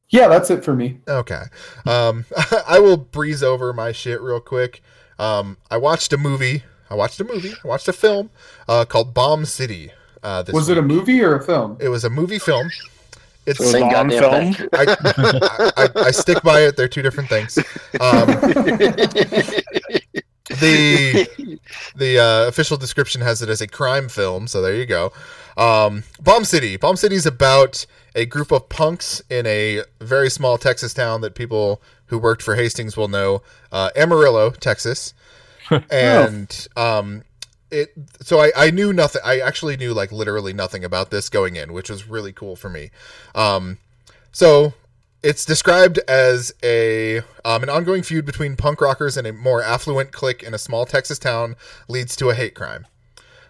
Yeah, 0.09 0.27
that's 0.27 0.51
it 0.51 0.65
for 0.65 0.75
me. 0.75 0.99
Okay. 1.07 1.43
Um, 1.87 2.25
I 2.69 2.81
will 2.81 2.97
breeze 2.97 3.43
over 3.43 3.73
my 3.73 3.93
shit 3.93 4.21
real 4.21 4.41
quick. 4.41 4.83
Um, 5.19 5.57
I 5.71 5.77
watched 5.77 6.13
a 6.13 6.19
movie. 6.19 6.65
I 6.91 6.95
watched 6.95 7.21
a 7.21 7.25
movie. 7.25 7.53
I 7.65 7.69
watched 7.69 7.89
a 7.89 7.93
film 7.93 8.31
uh, 8.69 8.85
called 8.85 9.15
Bomb 9.15 9.45
City. 9.45 9.93
Uh, 10.23 10.43
this 10.43 10.53
Was 10.53 10.69
it 10.69 10.79
a 10.79 10.83
movie 10.83 11.23
or 11.23 11.37
a 11.37 11.43
film? 11.43 11.77
It 11.81 11.89
was 11.89 12.05
a 12.05 12.11
movie 12.11 12.39
film. 12.39 12.71
It's 13.47 13.59
So- 13.59 13.65
Same 13.67 13.91
Bond 13.91 14.11
goddamn 14.11 14.53
film? 14.53 14.55
thing. 14.55 14.69
I, 14.75 15.71
I, 15.77 15.89
I 16.07 16.11
stick 16.11 16.43
by 16.43 16.61
it. 16.61 16.77
They're 16.77 16.89
two 16.89 17.03
different 17.03 17.29
things. 17.29 17.59
Um, 18.01 18.27
the 20.49 21.59
the 21.97 22.19
uh, 22.19 22.49
official 22.49 22.77
description 22.77 23.21
has 23.21 23.43
it 23.43 23.49
as 23.49 23.61
a 23.61 23.67
crime 23.69 24.09
film, 24.09 24.47
so 24.47 24.61
there 24.61 24.75
you 24.75 24.87
go. 24.87 25.13
Um, 25.57 26.05
Bomb 26.21 26.45
City. 26.45 26.77
Bomb 26.77 26.97
City 26.97 27.17
is 27.17 27.27
about 27.27 27.87
a 28.15 28.27
group 28.27 28.51
of 28.51 28.69
punks 28.69 29.23
in 29.31 29.47
a 29.47 29.83
very 30.01 30.31
small 30.31 30.59
Texas 30.59 30.93
town 30.93 31.21
that 31.21 31.35
people 31.35 31.81
who 32.07 32.19
worked 32.19 32.43
for 32.43 32.57
Hastings 32.57 32.97
will 32.97 33.09
know, 33.09 33.43
uh, 33.71 33.91
Amarillo, 33.97 34.51
Texas. 34.51 35.15
And 35.91 36.69
um, 36.77 37.23
it. 37.71 37.93
So 38.23 38.41
I, 38.41 38.53
I 38.57 38.71
knew 38.71 38.93
nothing. 38.93 39.23
I 39.25 39.41
actually 39.41 39.77
knew 39.77 39.93
like 39.95 40.13
literally 40.13 40.53
nothing 40.53 40.85
about 40.85 41.11
this 41.11 41.29
going 41.29 41.57
in, 41.57 41.73
which 41.73 41.91
was 41.91 42.09
really 42.09 42.33
cool 42.33 42.57
for 42.57 42.69
me. 42.69 42.91
Um, 43.35 43.79
so 44.33 44.75
it's 45.23 45.45
described 45.45 45.99
as 46.09 46.53
a 46.63 47.19
um, 47.45 47.63
an 47.63 47.69
ongoing 47.69 48.03
feud 48.03 48.25
between 48.25 48.57
punk 48.57 48.81
rockers 48.81 49.17
and 49.17 49.27
a 49.27 49.33
more 49.33 49.63
affluent 49.63 50.13
clique 50.13 50.43
in 50.43 50.55
a 50.55 50.59
small 50.59 50.87
Texas 50.87 51.19
town 51.19 51.57
leads 51.89 52.17
to 52.17 52.31
a 52.31 52.35
hate 52.35 52.55
crime. 52.55 52.87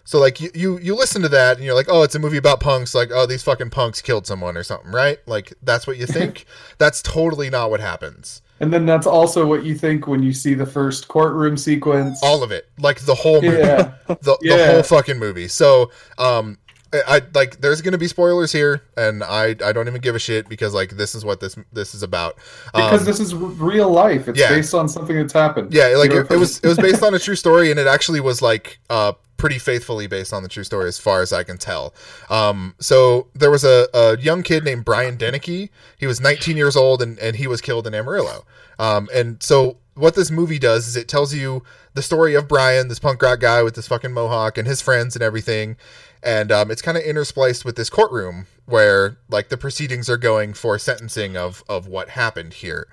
So 0.03 0.19
like 0.19 0.41
you, 0.41 0.49
you 0.53 0.79
you 0.79 0.95
listen 0.95 1.21
to 1.21 1.29
that 1.29 1.57
and 1.57 1.65
you're 1.65 1.75
like, 1.75 1.87
oh, 1.89 2.03
it's 2.03 2.15
a 2.15 2.19
movie 2.19 2.37
about 2.37 2.59
punks. 2.59 2.93
Like, 2.93 3.11
oh, 3.13 3.25
these 3.25 3.43
fucking 3.43 3.69
punks 3.69 4.01
killed 4.01 4.27
someone 4.27 4.57
or 4.57 4.63
something, 4.63 4.91
right? 4.91 5.19
Like 5.25 5.53
that's 5.61 5.87
what 5.87 5.97
you 5.97 6.05
think. 6.05 6.45
that's 6.77 7.01
totally 7.01 7.49
not 7.49 7.69
what 7.69 7.79
happens. 7.79 8.41
And 8.61 8.71
then 8.71 8.85
that's 8.85 9.07
also 9.07 9.45
what 9.45 9.63
you 9.65 9.73
think 9.75 10.07
when 10.07 10.21
you 10.21 10.31
see 10.33 10.53
the 10.53 10.67
first 10.67 11.07
courtroom 11.07 11.57
sequence. 11.57 12.21
All 12.23 12.43
of 12.43 12.51
it, 12.51 12.69
like 12.77 12.99
the 13.01 13.15
whole 13.15 13.41
movie. 13.41 13.57
yeah. 13.57 13.93
the, 14.07 14.37
the 14.41 14.71
whole 14.71 14.83
fucking 14.83 15.17
movie. 15.17 15.47
So, 15.47 15.91
um, 16.19 16.59
I, 16.93 17.21
like 17.33 17.61
there's 17.61 17.81
gonna 17.81 17.97
be 17.97 18.07
spoilers 18.07 18.51
here, 18.51 18.83
and 18.97 19.23
I 19.23 19.55
I 19.65 19.71
don't 19.71 19.87
even 19.87 20.01
give 20.01 20.13
a 20.13 20.19
shit 20.19 20.49
because 20.49 20.73
like 20.73 20.91
this 20.91 21.15
is 21.15 21.23
what 21.23 21.39
this 21.39 21.55
this 21.71 21.95
is 21.95 22.03
about. 22.03 22.35
Because 22.73 22.99
Um, 22.99 23.05
this 23.05 23.19
is 23.19 23.33
r- 23.33 23.39
real 23.39 23.89
life. 23.89 24.27
It's 24.27 24.37
yeah. 24.37 24.49
based 24.49 24.73
on 24.73 24.89
something 24.89 25.15
that's 25.15 25.33
happened. 25.33 25.73
yeah, 25.73 25.87
like 25.97 26.11
You 26.11 26.17
know, 26.17 26.25
it, 26.25 26.31
it 26.31 26.37
was 26.37 26.59
it 26.59 26.67
was 26.67 26.77
based 26.77 27.01
on 27.01 27.13
a 27.13 27.19
true 27.19 27.35
story, 27.45 27.71
and 27.71 27.79
it 27.79 27.87
actually 27.87 28.19
was 28.19 28.41
like 28.41 28.79
uh 28.89 29.13
pretty 29.41 29.57
faithfully 29.57 30.05
based 30.05 30.31
on 30.31 30.43
the 30.43 30.49
true 30.49 30.63
story 30.63 30.87
as 30.87 30.99
far 30.99 31.23
as 31.23 31.33
I 31.33 31.43
can 31.43 31.57
tell. 31.57 31.95
Um, 32.29 32.75
so 32.79 33.27
there 33.33 33.49
was 33.49 33.63
a, 33.63 33.87
a 33.91 34.15
young 34.19 34.43
kid 34.43 34.63
named 34.63 34.85
Brian 34.85 35.17
Deneke. 35.17 35.69
He 35.97 36.05
was 36.05 36.21
19 36.21 36.55
years 36.55 36.75
old, 36.75 37.01
and 37.01 37.17
and 37.17 37.35
he 37.35 37.47
was 37.47 37.59
killed 37.59 37.87
in 37.87 37.95
Amarillo. 37.95 38.45
Um, 38.77 39.09
and 39.11 39.41
so 39.41 39.77
what 39.95 40.13
this 40.13 40.29
movie 40.29 40.59
does 40.59 40.87
is 40.87 40.95
it 40.95 41.07
tells 41.07 41.33
you 41.33 41.63
the 41.95 42.03
story 42.03 42.35
of 42.35 42.47
Brian, 42.47 42.87
this 42.87 42.99
punk 42.99 43.19
rock 43.19 43.39
guy 43.39 43.63
with 43.63 43.73
this 43.73 43.87
fucking 43.87 44.13
mohawk, 44.13 44.59
and 44.59 44.67
his 44.67 44.79
friends 44.79 45.15
and 45.15 45.23
everything. 45.23 45.75
And 46.21 46.51
um, 46.51 46.69
it's 46.69 46.83
kind 46.83 46.95
of 46.95 47.03
interspliced 47.03 47.65
with 47.65 47.75
this 47.75 47.89
courtroom 47.89 48.45
where 48.67 49.17
like 49.27 49.49
the 49.49 49.57
proceedings 49.57 50.07
are 50.07 50.17
going 50.17 50.53
for 50.53 50.77
sentencing 50.77 51.35
of 51.35 51.63
of 51.67 51.87
what 51.87 52.09
happened 52.09 52.53
here. 52.53 52.87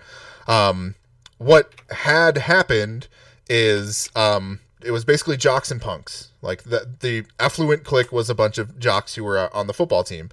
Um, 0.46 0.94
what 1.36 1.74
had 1.90 2.38
happened 2.38 3.06
is 3.50 4.08
um, 4.16 4.60
it 4.84 4.90
was 4.90 5.04
basically 5.04 5.36
jocks 5.36 5.70
and 5.70 5.80
punks. 5.80 6.28
Like 6.42 6.64
the 6.64 6.88
the 7.00 7.24
affluent 7.38 7.84
clique 7.84 8.12
was 8.12 8.30
a 8.30 8.34
bunch 8.34 8.58
of 8.58 8.78
jocks 8.78 9.14
who 9.14 9.24
were 9.24 9.38
uh, 9.38 9.48
on 9.52 9.66
the 9.66 9.74
football 9.74 10.04
team. 10.04 10.30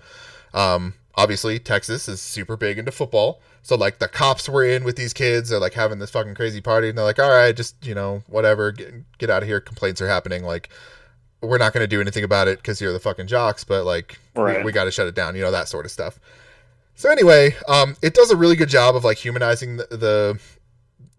Um, 0.53 0.93
obviously, 1.15 1.59
Texas 1.59 2.07
is 2.07 2.21
super 2.21 2.55
big 2.57 2.77
into 2.77 2.91
football. 2.91 3.41
So 3.61 3.75
like 3.75 3.97
the 3.99 4.07
cops 4.07 4.47
were 4.47 4.63
in 4.63 4.83
with 4.83 4.95
these 4.95 5.13
kids. 5.13 5.49
They're 5.49 5.59
like 5.59 5.73
having 5.73 5.99
this 5.99 6.11
fucking 6.11 6.35
crazy 6.35 6.61
party, 6.61 6.89
and 6.89 6.97
they're 6.97 7.05
like, 7.05 7.19
"All 7.19 7.29
right, 7.31 7.55
just 7.55 7.85
you 7.85 7.95
know, 7.95 8.21
whatever, 8.27 8.71
get 8.71 9.17
get 9.17 9.29
out 9.29 9.41
of 9.41 9.49
here." 9.49 9.59
Complaints 9.59 10.01
are 10.01 10.07
happening. 10.07 10.43
Like 10.43 10.69
we're 11.41 11.57
not 11.57 11.73
going 11.73 11.83
to 11.83 11.87
do 11.87 12.01
anything 12.01 12.23
about 12.23 12.47
it 12.47 12.57
because 12.59 12.79
you're 12.81 12.93
the 12.93 12.99
fucking 12.99 13.27
jocks, 13.27 13.63
but 13.63 13.85
like 13.85 14.19
Right. 14.35 14.59
we, 14.59 14.65
we 14.65 14.71
got 14.71 14.85
to 14.85 14.91
shut 14.91 15.07
it 15.07 15.15
down, 15.15 15.35
you 15.35 15.41
know 15.41 15.51
that 15.51 15.67
sort 15.67 15.85
of 15.85 15.91
stuff. 15.91 16.19
So 16.95 17.09
anyway, 17.09 17.55
um, 17.67 17.95
it 18.01 18.13
does 18.13 18.31
a 18.31 18.35
really 18.35 18.55
good 18.55 18.69
job 18.69 18.95
of 18.95 19.03
like 19.03 19.17
humanizing 19.17 19.77
the, 19.77 19.87
the 19.91 20.39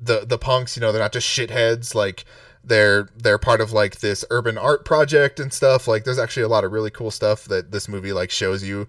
the 0.01 0.25
the 0.27 0.39
punks. 0.39 0.77
You 0.77 0.81
know, 0.81 0.91
they're 0.93 1.03
not 1.03 1.13
just 1.13 1.27
shitheads. 1.29 1.95
Like 1.95 2.25
they're 2.67 3.09
they're 3.17 3.39
part 3.39 3.61
of 3.61 3.73
like 3.73 4.01
this 4.01 4.25
urban 4.31 4.59
art 4.59 4.85
project 4.85 5.41
and 5.41 5.53
stuff. 5.53 5.87
Like 5.89 6.05
there's 6.05 6.19
actually 6.19 6.43
a 6.43 6.49
lot 6.49 6.65
of 6.65 6.73
really 6.73 6.91
cool 6.91 7.11
stuff 7.11 7.45
that 7.45 7.71
this 7.71 7.89
movie 7.89 8.13
like 8.13 8.31
shows 8.31 8.63
you. 8.65 8.89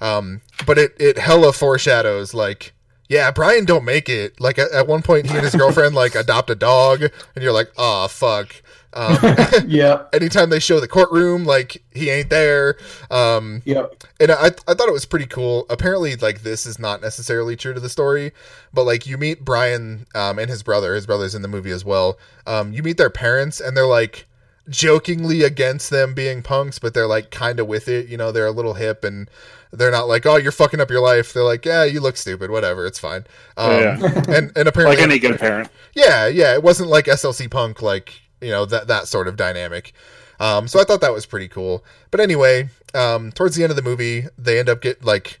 Um, 0.00 0.42
but 0.66 0.78
it 0.78 0.96
it 0.98 1.18
hella 1.18 1.52
foreshadows 1.52 2.32
like. 2.32 2.72
Yeah, 3.08 3.30
Brian 3.30 3.64
don't 3.64 3.84
make 3.84 4.08
it. 4.08 4.40
Like 4.40 4.58
at, 4.58 4.72
at 4.72 4.88
one 4.88 5.00
point, 5.00 5.30
he 5.30 5.36
and 5.36 5.44
his 5.44 5.54
girlfriend 5.56 5.94
like 5.94 6.16
adopt 6.16 6.50
a 6.50 6.56
dog, 6.56 7.02
and 7.02 7.44
you're 7.44 7.52
like, 7.52 7.70
"Oh 7.78 8.08
fuck." 8.08 8.62
Um, 8.96 9.16
Yep. 9.68 10.14
anytime 10.14 10.48
they 10.50 10.58
show 10.58 10.80
the 10.80 10.88
courtroom, 10.88 11.44
like 11.44 11.82
he 11.92 12.08
ain't 12.10 12.30
there. 12.30 12.76
Um, 13.10 13.60
Yep. 13.66 14.04
and 14.20 14.32
I, 14.32 14.46
I 14.46 14.74
thought 14.74 14.88
it 14.88 14.92
was 14.92 15.04
pretty 15.04 15.26
cool. 15.26 15.66
Apparently, 15.68 16.16
like 16.16 16.42
this 16.42 16.64
is 16.66 16.78
not 16.78 17.02
necessarily 17.02 17.56
true 17.56 17.74
to 17.74 17.80
the 17.80 17.90
story, 17.90 18.32
but 18.72 18.84
like 18.84 19.06
you 19.06 19.18
meet 19.18 19.44
Brian 19.44 20.06
um, 20.14 20.38
and 20.38 20.48
his 20.48 20.62
brother. 20.62 20.94
His 20.94 21.06
brother's 21.06 21.34
in 21.34 21.42
the 21.42 21.48
movie 21.48 21.70
as 21.72 21.84
well. 21.84 22.18
Um, 22.46 22.72
you 22.72 22.82
meet 22.82 22.96
their 22.96 23.10
parents, 23.10 23.60
and 23.60 23.76
they're 23.76 23.86
like 23.86 24.26
jokingly 24.68 25.42
against 25.42 25.90
them 25.90 26.12
being 26.14 26.42
punks, 26.42 26.78
but 26.78 26.92
they're 26.94 27.06
like 27.06 27.30
kind 27.30 27.60
of 27.60 27.66
with 27.66 27.88
it. 27.88 28.08
You 28.08 28.16
know, 28.16 28.32
they're 28.32 28.46
a 28.46 28.50
little 28.50 28.74
hip, 28.74 29.04
and 29.04 29.28
they're 29.72 29.90
not 29.90 30.08
like, 30.08 30.26
"Oh, 30.26 30.36
you're 30.36 30.52
fucking 30.52 30.80
up 30.80 30.90
your 30.90 31.00
life." 31.02 31.32
They're 31.32 31.44
like, 31.44 31.64
"Yeah, 31.64 31.84
you 31.84 32.00
look 32.00 32.16
stupid. 32.16 32.50
Whatever, 32.50 32.86
it's 32.86 32.98
fine." 32.98 33.24
Um, 33.56 33.70
Yeah. 33.80 34.22
and 34.28 34.52
and 34.56 34.68
apparently, 34.68 34.96
like 34.96 34.98
any 35.04 35.18
good 35.18 35.38
parent. 35.38 35.68
yeah, 35.94 36.26
yeah, 36.26 36.54
it 36.54 36.62
wasn't 36.62 36.88
like 36.88 37.04
SLC 37.06 37.50
Punk, 37.50 37.82
like 37.82 38.22
you 38.40 38.50
know 38.50 38.64
that 38.66 38.86
that 38.88 39.08
sort 39.08 39.28
of 39.28 39.36
dynamic. 39.36 39.92
Um, 40.38 40.68
so 40.68 40.80
I 40.80 40.84
thought 40.84 41.00
that 41.00 41.12
was 41.12 41.24
pretty 41.26 41.48
cool. 41.48 41.84
But 42.10 42.20
anyway, 42.20 42.68
um, 42.94 43.32
towards 43.32 43.56
the 43.56 43.62
end 43.62 43.70
of 43.70 43.76
the 43.76 43.82
movie, 43.82 44.24
they 44.36 44.58
end 44.58 44.68
up 44.68 44.82
get 44.82 45.04
like 45.04 45.40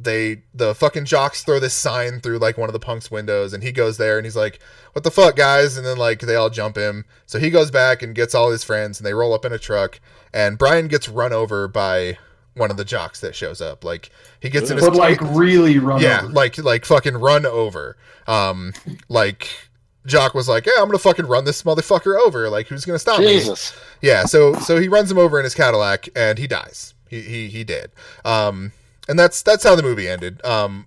they 0.00 0.42
the 0.54 0.74
fucking 0.74 1.04
jocks 1.06 1.42
throw 1.42 1.58
this 1.58 1.74
sign 1.74 2.20
through 2.20 2.38
like 2.38 2.56
one 2.56 2.68
of 2.68 2.72
the 2.72 2.78
punks' 2.78 3.10
windows, 3.10 3.52
and 3.52 3.62
he 3.62 3.72
goes 3.72 3.98
there 3.98 4.16
and 4.16 4.24
he's 4.24 4.36
like, 4.36 4.60
"What 4.92 5.04
the 5.04 5.10
fuck, 5.10 5.36
guys?" 5.36 5.76
And 5.76 5.84
then 5.84 5.96
like 5.98 6.20
they 6.20 6.36
all 6.36 6.50
jump 6.50 6.76
him. 6.76 7.04
So 7.26 7.38
he 7.38 7.50
goes 7.50 7.70
back 7.70 8.02
and 8.02 8.14
gets 8.14 8.34
all 8.34 8.50
his 8.50 8.64
friends, 8.64 8.98
and 8.98 9.06
they 9.06 9.14
roll 9.14 9.34
up 9.34 9.44
in 9.44 9.52
a 9.52 9.58
truck, 9.58 10.00
and 10.32 10.56
Brian 10.56 10.88
gets 10.88 11.08
run 11.08 11.32
over 11.32 11.68
by 11.68 12.16
one 12.54 12.70
of 12.70 12.76
the 12.76 12.84
jocks 12.84 13.20
that 13.20 13.34
shows 13.34 13.60
up. 13.60 13.84
Like 13.84 14.10
he 14.40 14.50
gets 14.50 14.70
in 14.70 14.76
his 14.76 14.86
But 14.86 14.96
like 14.96 15.20
really 15.20 15.78
run 15.78 16.00
yeah, 16.00 16.22
over. 16.24 16.32
like 16.32 16.58
like 16.58 16.84
fucking 16.84 17.16
run 17.16 17.44
over. 17.44 17.96
Um, 18.26 18.72
like 19.08 19.67
Jock 20.06 20.34
was 20.34 20.48
like, 20.48 20.64
"Yeah, 20.66 20.74
I'm 20.78 20.86
gonna 20.86 20.98
fucking 20.98 21.26
run 21.26 21.44
this 21.44 21.62
motherfucker 21.62 22.18
over. 22.18 22.48
Like, 22.48 22.68
who's 22.68 22.84
gonna 22.84 22.98
stop 22.98 23.20
me?" 23.20 23.26
Jesus. 23.26 23.72
Yeah, 24.00 24.24
so 24.24 24.54
so 24.54 24.78
he 24.80 24.88
runs 24.88 25.10
him 25.10 25.18
over 25.18 25.38
in 25.38 25.44
his 25.44 25.54
Cadillac 25.54 26.08
and 26.16 26.38
he 26.38 26.46
dies. 26.46 26.94
He 27.08 27.20
he 27.22 27.48
he 27.48 27.64
did. 27.64 27.90
Um, 28.24 28.72
and 29.08 29.18
that's 29.18 29.42
that's 29.42 29.64
how 29.64 29.74
the 29.74 29.82
movie 29.82 30.08
ended. 30.08 30.44
Um, 30.44 30.86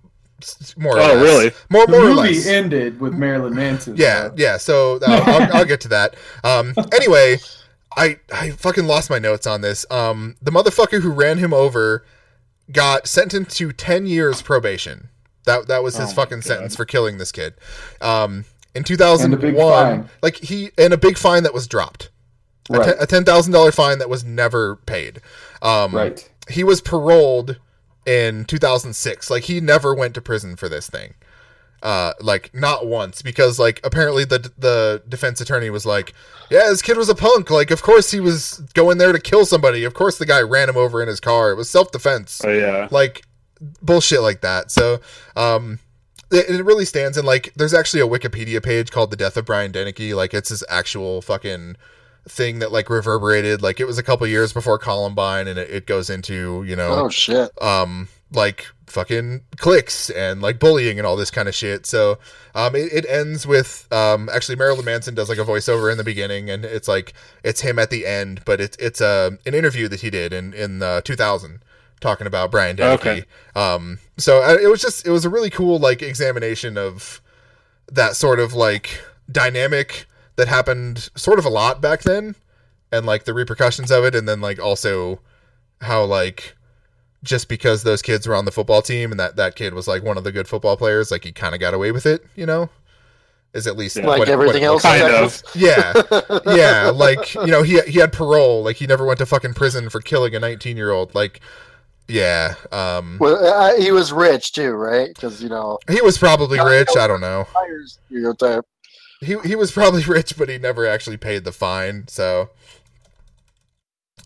more 0.76 0.96
or 0.96 1.00
Oh, 1.00 1.14
less. 1.14 1.22
really? 1.22 1.50
More 1.70 1.86
the 1.86 1.92
more 1.92 2.00
or 2.02 2.14
movie 2.14 2.34
less. 2.34 2.46
ended 2.46 3.00
with 3.00 3.12
Marilyn 3.14 3.54
Manson. 3.54 3.96
Yeah, 3.96 4.28
so- 4.28 4.34
yeah. 4.36 4.56
So 4.56 4.96
uh, 4.96 5.22
I'll, 5.26 5.56
I'll 5.58 5.64
get 5.64 5.80
to 5.82 5.88
that. 5.88 6.14
Um, 6.42 6.74
anyway, 6.92 7.38
I 7.96 8.18
I 8.32 8.50
fucking 8.50 8.86
lost 8.86 9.08
my 9.10 9.18
notes 9.20 9.46
on 9.46 9.60
this. 9.60 9.86
Um, 9.90 10.36
the 10.42 10.50
motherfucker 10.50 11.00
who 11.02 11.10
ran 11.10 11.38
him 11.38 11.52
over 11.54 12.04
got 12.72 13.06
sentenced 13.06 13.56
to 13.58 13.72
ten 13.72 14.06
years 14.06 14.42
probation. 14.42 15.10
That 15.44 15.66
that 15.68 15.82
was 15.82 15.96
his 15.96 16.10
Oh 16.10 16.14
fucking 16.14 16.38
God. 16.38 16.44
sentence 16.44 16.76
for 16.76 16.84
killing 16.84 17.18
this 17.18 17.30
kid. 17.32 17.54
Um, 18.00 18.44
in 18.74 18.84
two 18.84 18.94
And 18.94 18.98
thousand 19.00 19.34
a 19.34 19.36
big 19.36 19.54
one, 19.54 19.72
fine. 20.02 20.10
like 20.22 20.36
he 20.36 20.70
and 20.78 20.92
a 20.92 20.96
big 20.96 21.18
fine 21.18 21.42
that 21.42 21.54
was 21.54 21.66
dropped. 21.66 22.10
A 22.70 22.78
Right. 22.78 22.84
ten- 22.86 22.96
A 23.00 23.06
ten 23.06 23.24
thousand 23.24 23.52
dollar 23.52 23.72
fine 23.72 23.98
that 23.98 24.08
was 24.08 24.24
never 24.24 24.76
paid. 24.76 25.20
Um, 25.60 25.94
Right. 25.94 26.28
He 26.48 26.64
was 26.64 26.80
paroled 26.80 27.58
in 28.06 28.44
2006. 28.46 29.30
Like 29.30 29.44
he 29.44 29.60
never 29.60 29.94
went 29.94 30.14
to 30.14 30.20
prison 30.20 30.56
for 30.56 30.68
this 30.68 30.88
thing. 30.88 31.14
Uh, 31.82 32.12
like 32.20 32.54
not 32.54 32.86
once 32.86 33.22
because 33.22 33.58
like 33.58 33.80
apparently 33.82 34.24
the 34.24 34.52
the 34.56 35.02
defense 35.08 35.40
attorney 35.40 35.68
was 35.68 35.84
like, 35.84 36.14
yeah, 36.48 36.68
this 36.68 36.80
kid 36.82 36.96
was 36.96 37.08
a 37.08 37.14
punk. 37.14 37.50
Like 37.50 37.72
of 37.72 37.82
course 37.82 38.12
he 38.12 38.20
was 38.20 38.58
going 38.74 38.98
there 38.98 39.12
to 39.12 39.18
kill 39.18 39.44
somebody. 39.44 39.82
Of 39.82 39.92
course 39.94 40.16
the 40.18 40.26
guy 40.26 40.40
ran 40.42 40.68
him 40.68 40.76
over 40.76 41.02
in 41.02 41.08
his 41.08 41.18
car. 41.18 41.50
It 41.50 41.56
was 41.56 41.68
self 41.68 41.90
defense 41.90 42.40
Oh 42.44 42.50
yeah. 42.50 42.86
like 42.92 43.22
bullshit 43.82 44.22
like 44.22 44.40
that. 44.42 44.70
So, 44.70 45.00
um, 45.36 45.80
it, 46.32 46.50
it 46.50 46.64
really 46.64 46.84
stands. 46.84 47.16
in 47.18 47.24
like, 47.24 47.52
there's 47.54 47.74
actually 47.74 48.00
a 48.00 48.06
Wikipedia 48.06 48.62
page 48.62 48.90
called 48.90 49.10
"The 49.10 49.16
Death 49.16 49.36
of 49.36 49.44
Brian 49.44 49.72
Deneke." 49.72 50.14
Like, 50.14 50.34
it's 50.34 50.48
his 50.48 50.64
actual 50.68 51.22
fucking 51.22 51.76
thing 52.28 52.58
that 52.60 52.72
like 52.72 52.88
reverberated. 52.90 53.62
Like, 53.62 53.80
it 53.80 53.84
was 53.86 53.98
a 53.98 54.02
couple 54.02 54.26
years 54.26 54.52
before 54.52 54.78
Columbine, 54.78 55.48
and 55.48 55.58
it, 55.58 55.70
it 55.70 55.86
goes 55.86 56.08
into 56.10 56.64
you 56.66 56.76
know, 56.76 57.04
Oh 57.04 57.08
shit. 57.08 57.50
um, 57.62 58.08
like 58.32 58.66
fucking 58.86 59.40
clicks 59.56 60.10
and 60.10 60.42
like 60.42 60.58
bullying 60.58 60.98
and 60.98 61.06
all 61.06 61.16
this 61.16 61.30
kind 61.30 61.48
of 61.48 61.54
shit. 61.54 61.86
So, 61.86 62.18
um, 62.54 62.74
it, 62.74 62.92
it 62.92 63.06
ends 63.08 63.46
with 63.46 63.86
um, 63.92 64.28
actually 64.32 64.56
Marilyn 64.56 64.84
Manson 64.84 65.14
does 65.14 65.28
like 65.28 65.38
a 65.38 65.44
voiceover 65.44 65.90
in 65.90 65.98
the 65.98 66.04
beginning, 66.04 66.48
and 66.50 66.64
it's 66.64 66.88
like 66.88 67.12
it's 67.42 67.60
him 67.62 67.78
at 67.78 67.90
the 67.90 68.06
end, 68.06 68.42
but 68.44 68.60
it's 68.60 68.76
it's 68.78 69.00
uh, 69.00 69.30
an 69.46 69.54
interview 69.54 69.88
that 69.88 70.00
he 70.00 70.10
did 70.10 70.32
in 70.32 70.52
in 70.54 70.82
uh, 70.82 71.00
2000 71.02 71.60
talking 72.02 72.26
about 72.26 72.50
Brian 72.50 72.76
Deneke. 72.76 72.94
Okay. 72.94 73.24
Um, 73.56 73.98
so 74.18 74.42
uh, 74.42 74.58
it 74.60 74.66
was 74.68 74.82
just 74.82 75.06
it 75.06 75.10
was 75.10 75.24
a 75.24 75.30
really 75.30 75.50
cool 75.50 75.78
like 75.78 76.02
examination 76.02 76.76
of 76.76 77.22
that 77.90 78.16
sort 78.16 78.38
of 78.40 78.52
like 78.52 79.02
dynamic 79.30 80.06
that 80.36 80.48
happened 80.48 81.08
sort 81.14 81.38
of 81.38 81.44
a 81.44 81.50
lot 81.50 81.80
back 81.80 82.02
then, 82.02 82.34
and 82.90 83.06
like 83.06 83.24
the 83.24 83.32
repercussions 83.34 83.90
of 83.90 84.04
it, 84.04 84.14
and 84.14 84.28
then 84.28 84.40
like 84.40 84.60
also 84.60 85.20
how 85.80 86.04
like 86.04 86.56
just 87.22 87.48
because 87.48 87.82
those 87.84 88.02
kids 88.02 88.26
were 88.26 88.34
on 88.34 88.44
the 88.44 88.52
football 88.52 88.82
team 88.82 89.12
and 89.12 89.20
that 89.20 89.36
that 89.36 89.54
kid 89.54 89.74
was 89.74 89.86
like 89.86 90.02
one 90.02 90.18
of 90.18 90.24
the 90.24 90.32
good 90.32 90.48
football 90.48 90.76
players, 90.76 91.10
like 91.10 91.24
he 91.24 91.32
kind 91.32 91.54
of 91.54 91.60
got 91.60 91.72
away 91.72 91.92
with 91.92 92.04
it, 92.06 92.24
you 92.34 92.46
know. 92.46 92.68
Is 93.54 93.66
at 93.66 93.76
least 93.76 93.96
Yeah. 93.96 94.06
Like 94.06 94.28
everything 94.28 94.62
what 94.62 94.82
it 94.82 94.82
else. 94.82 94.82
Kind 94.82 95.02
of. 95.14 95.42
Yeah, 95.54 95.92
yeah, 96.46 96.90
like 96.90 97.34
you 97.34 97.48
know, 97.48 97.62
he 97.62 97.80
he 97.82 97.98
had 97.98 98.10
parole, 98.12 98.62
like 98.64 98.76
he 98.76 98.86
never 98.86 99.04
went 99.04 99.18
to 99.18 99.26
fucking 99.26 99.54
prison 99.54 99.90
for 99.90 100.00
killing 100.00 100.34
a 100.34 100.40
19 100.40 100.76
year 100.76 100.90
old. 100.90 101.14
Like, 101.14 101.40
yeah, 102.08 102.54
um, 102.70 103.16
Well, 103.20 103.44
uh, 103.44 103.80
he 103.80 103.92
was 103.92 104.12
rich 104.12 104.52
too, 104.52 104.72
right? 104.72 105.08
Because 105.14 105.42
you 105.42 105.48
know, 105.48 105.78
he 105.90 106.00
was 106.02 106.18
probably 106.18 106.58
rich. 106.60 106.88
I 106.98 107.06
don't 107.06 107.20
know. 107.20 107.46
stereotype. 107.86 108.64
He 109.20 109.36
he 109.44 109.54
was 109.56 109.70
probably 109.72 110.02
rich, 110.08 110.36
but 110.36 110.48
he 110.48 110.58
never 110.58 110.86
actually 110.86 111.16
paid 111.16 111.44
the 111.44 111.52
fine. 111.52 112.08
So, 112.08 112.50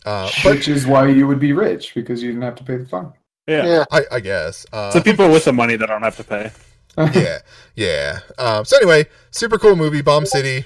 uh, 0.04 0.30
but 0.42 0.54
Which 0.56 0.68
is 0.68 0.86
why 0.86 1.08
you 1.08 1.26
would 1.26 1.40
be 1.40 1.52
rich 1.52 1.94
because 1.94 2.22
you 2.22 2.30
didn't 2.30 2.42
have 2.42 2.54
to 2.56 2.64
pay 2.64 2.76
the 2.76 2.86
fine. 2.86 3.12
Yeah. 3.46 3.66
Yeah. 3.66 3.84
I, 3.92 4.02
I 4.12 4.20
guess. 4.20 4.66
Uh, 4.72 4.90
So 4.90 5.00
people 5.00 5.30
with 5.30 5.44
the 5.44 5.52
money 5.52 5.76
that 5.76 5.86
don't 5.86 6.02
have 6.02 6.16
to 6.16 6.24
pay. 6.24 6.50
yeah, 7.14 7.38
yeah. 7.74 8.20
Um, 8.38 8.64
so 8.64 8.76
anyway, 8.78 9.06
super 9.30 9.58
cool 9.58 9.76
movie, 9.76 10.00
Bomb 10.00 10.24
City. 10.24 10.64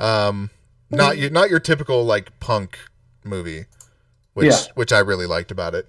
Um, 0.00 0.50
not 0.90 1.16
your 1.16 1.30
not 1.30 1.48
your 1.48 1.60
typical 1.60 2.04
like 2.04 2.38
punk 2.40 2.78
movie, 3.22 3.66
which 4.34 4.48
Yeah. 4.48 4.58
which 4.74 4.92
I 4.92 4.98
really 4.98 5.26
liked 5.26 5.52
about 5.52 5.74
it. 5.76 5.88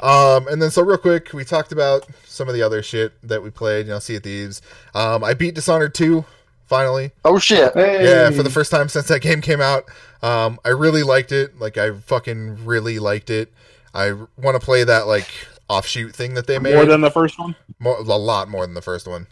Um, 0.00 0.48
and 0.48 0.60
then 0.60 0.70
so 0.70 0.82
real 0.82 0.98
quick, 0.98 1.32
we 1.32 1.44
talked 1.44 1.72
about 1.72 2.06
some 2.24 2.48
of 2.48 2.54
the 2.54 2.62
other 2.62 2.82
shit 2.82 3.12
that 3.26 3.42
we 3.42 3.50
played. 3.50 3.86
You 3.86 3.92
know, 3.92 3.98
Sea 3.98 4.16
of 4.16 4.22
Thieves. 4.22 4.62
Um, 4.94 5.22
I 5.24 5.34
beat 5.34 5.54
Dishonored 5.54 5.94
two 5.94 6.24
finally. 6.66 7.12
Oh 7.24 7.38
shit. 7.38 7.74
Hey. 7.74 8.04
Yeah, 8.04 8.30
for 8.30 8.42
the 8.42 8.50
first 8.50 8.70
time 8.70 8.88
since 8.88 9.08
that 9.08 9.20
game 9.20 9.40
came 9.40 9.60
out. 9.60 9.84
Um, 10.22 10.58
I 10.64 10.70
really 10.70 11.02
liked 11.02 11.32
it. 11.32 11.58
Like 11.58 11.76
I 11.78 11.92
fucking 11.92 12.64
really 12.64 12.98
liked 12.98 13.30
it. 13.30 13.52
I 13.94 14.12
want 14.36 14.58
to 14.58 14.60
play 14.60 14.84
that 14.84 15.06
like 15.06 15.28
offshoot 15.68 16.14
thing 16.14 16.34
that 16.34 16.46
they 16.46 16.58
made 16.58 16.74
More 16.74 16.84
than 16.86 17.00
the 17.00 17.10
first 17.10 17.38
one. 17.38 17.54
more, 17.78 17.98
a 17.98 18.02
lot 18.02 18.48
more 18.48 18.64
than 18.66 18.74
the 18.74 18.82
first 18.82 19.06
one. 19.06 19.26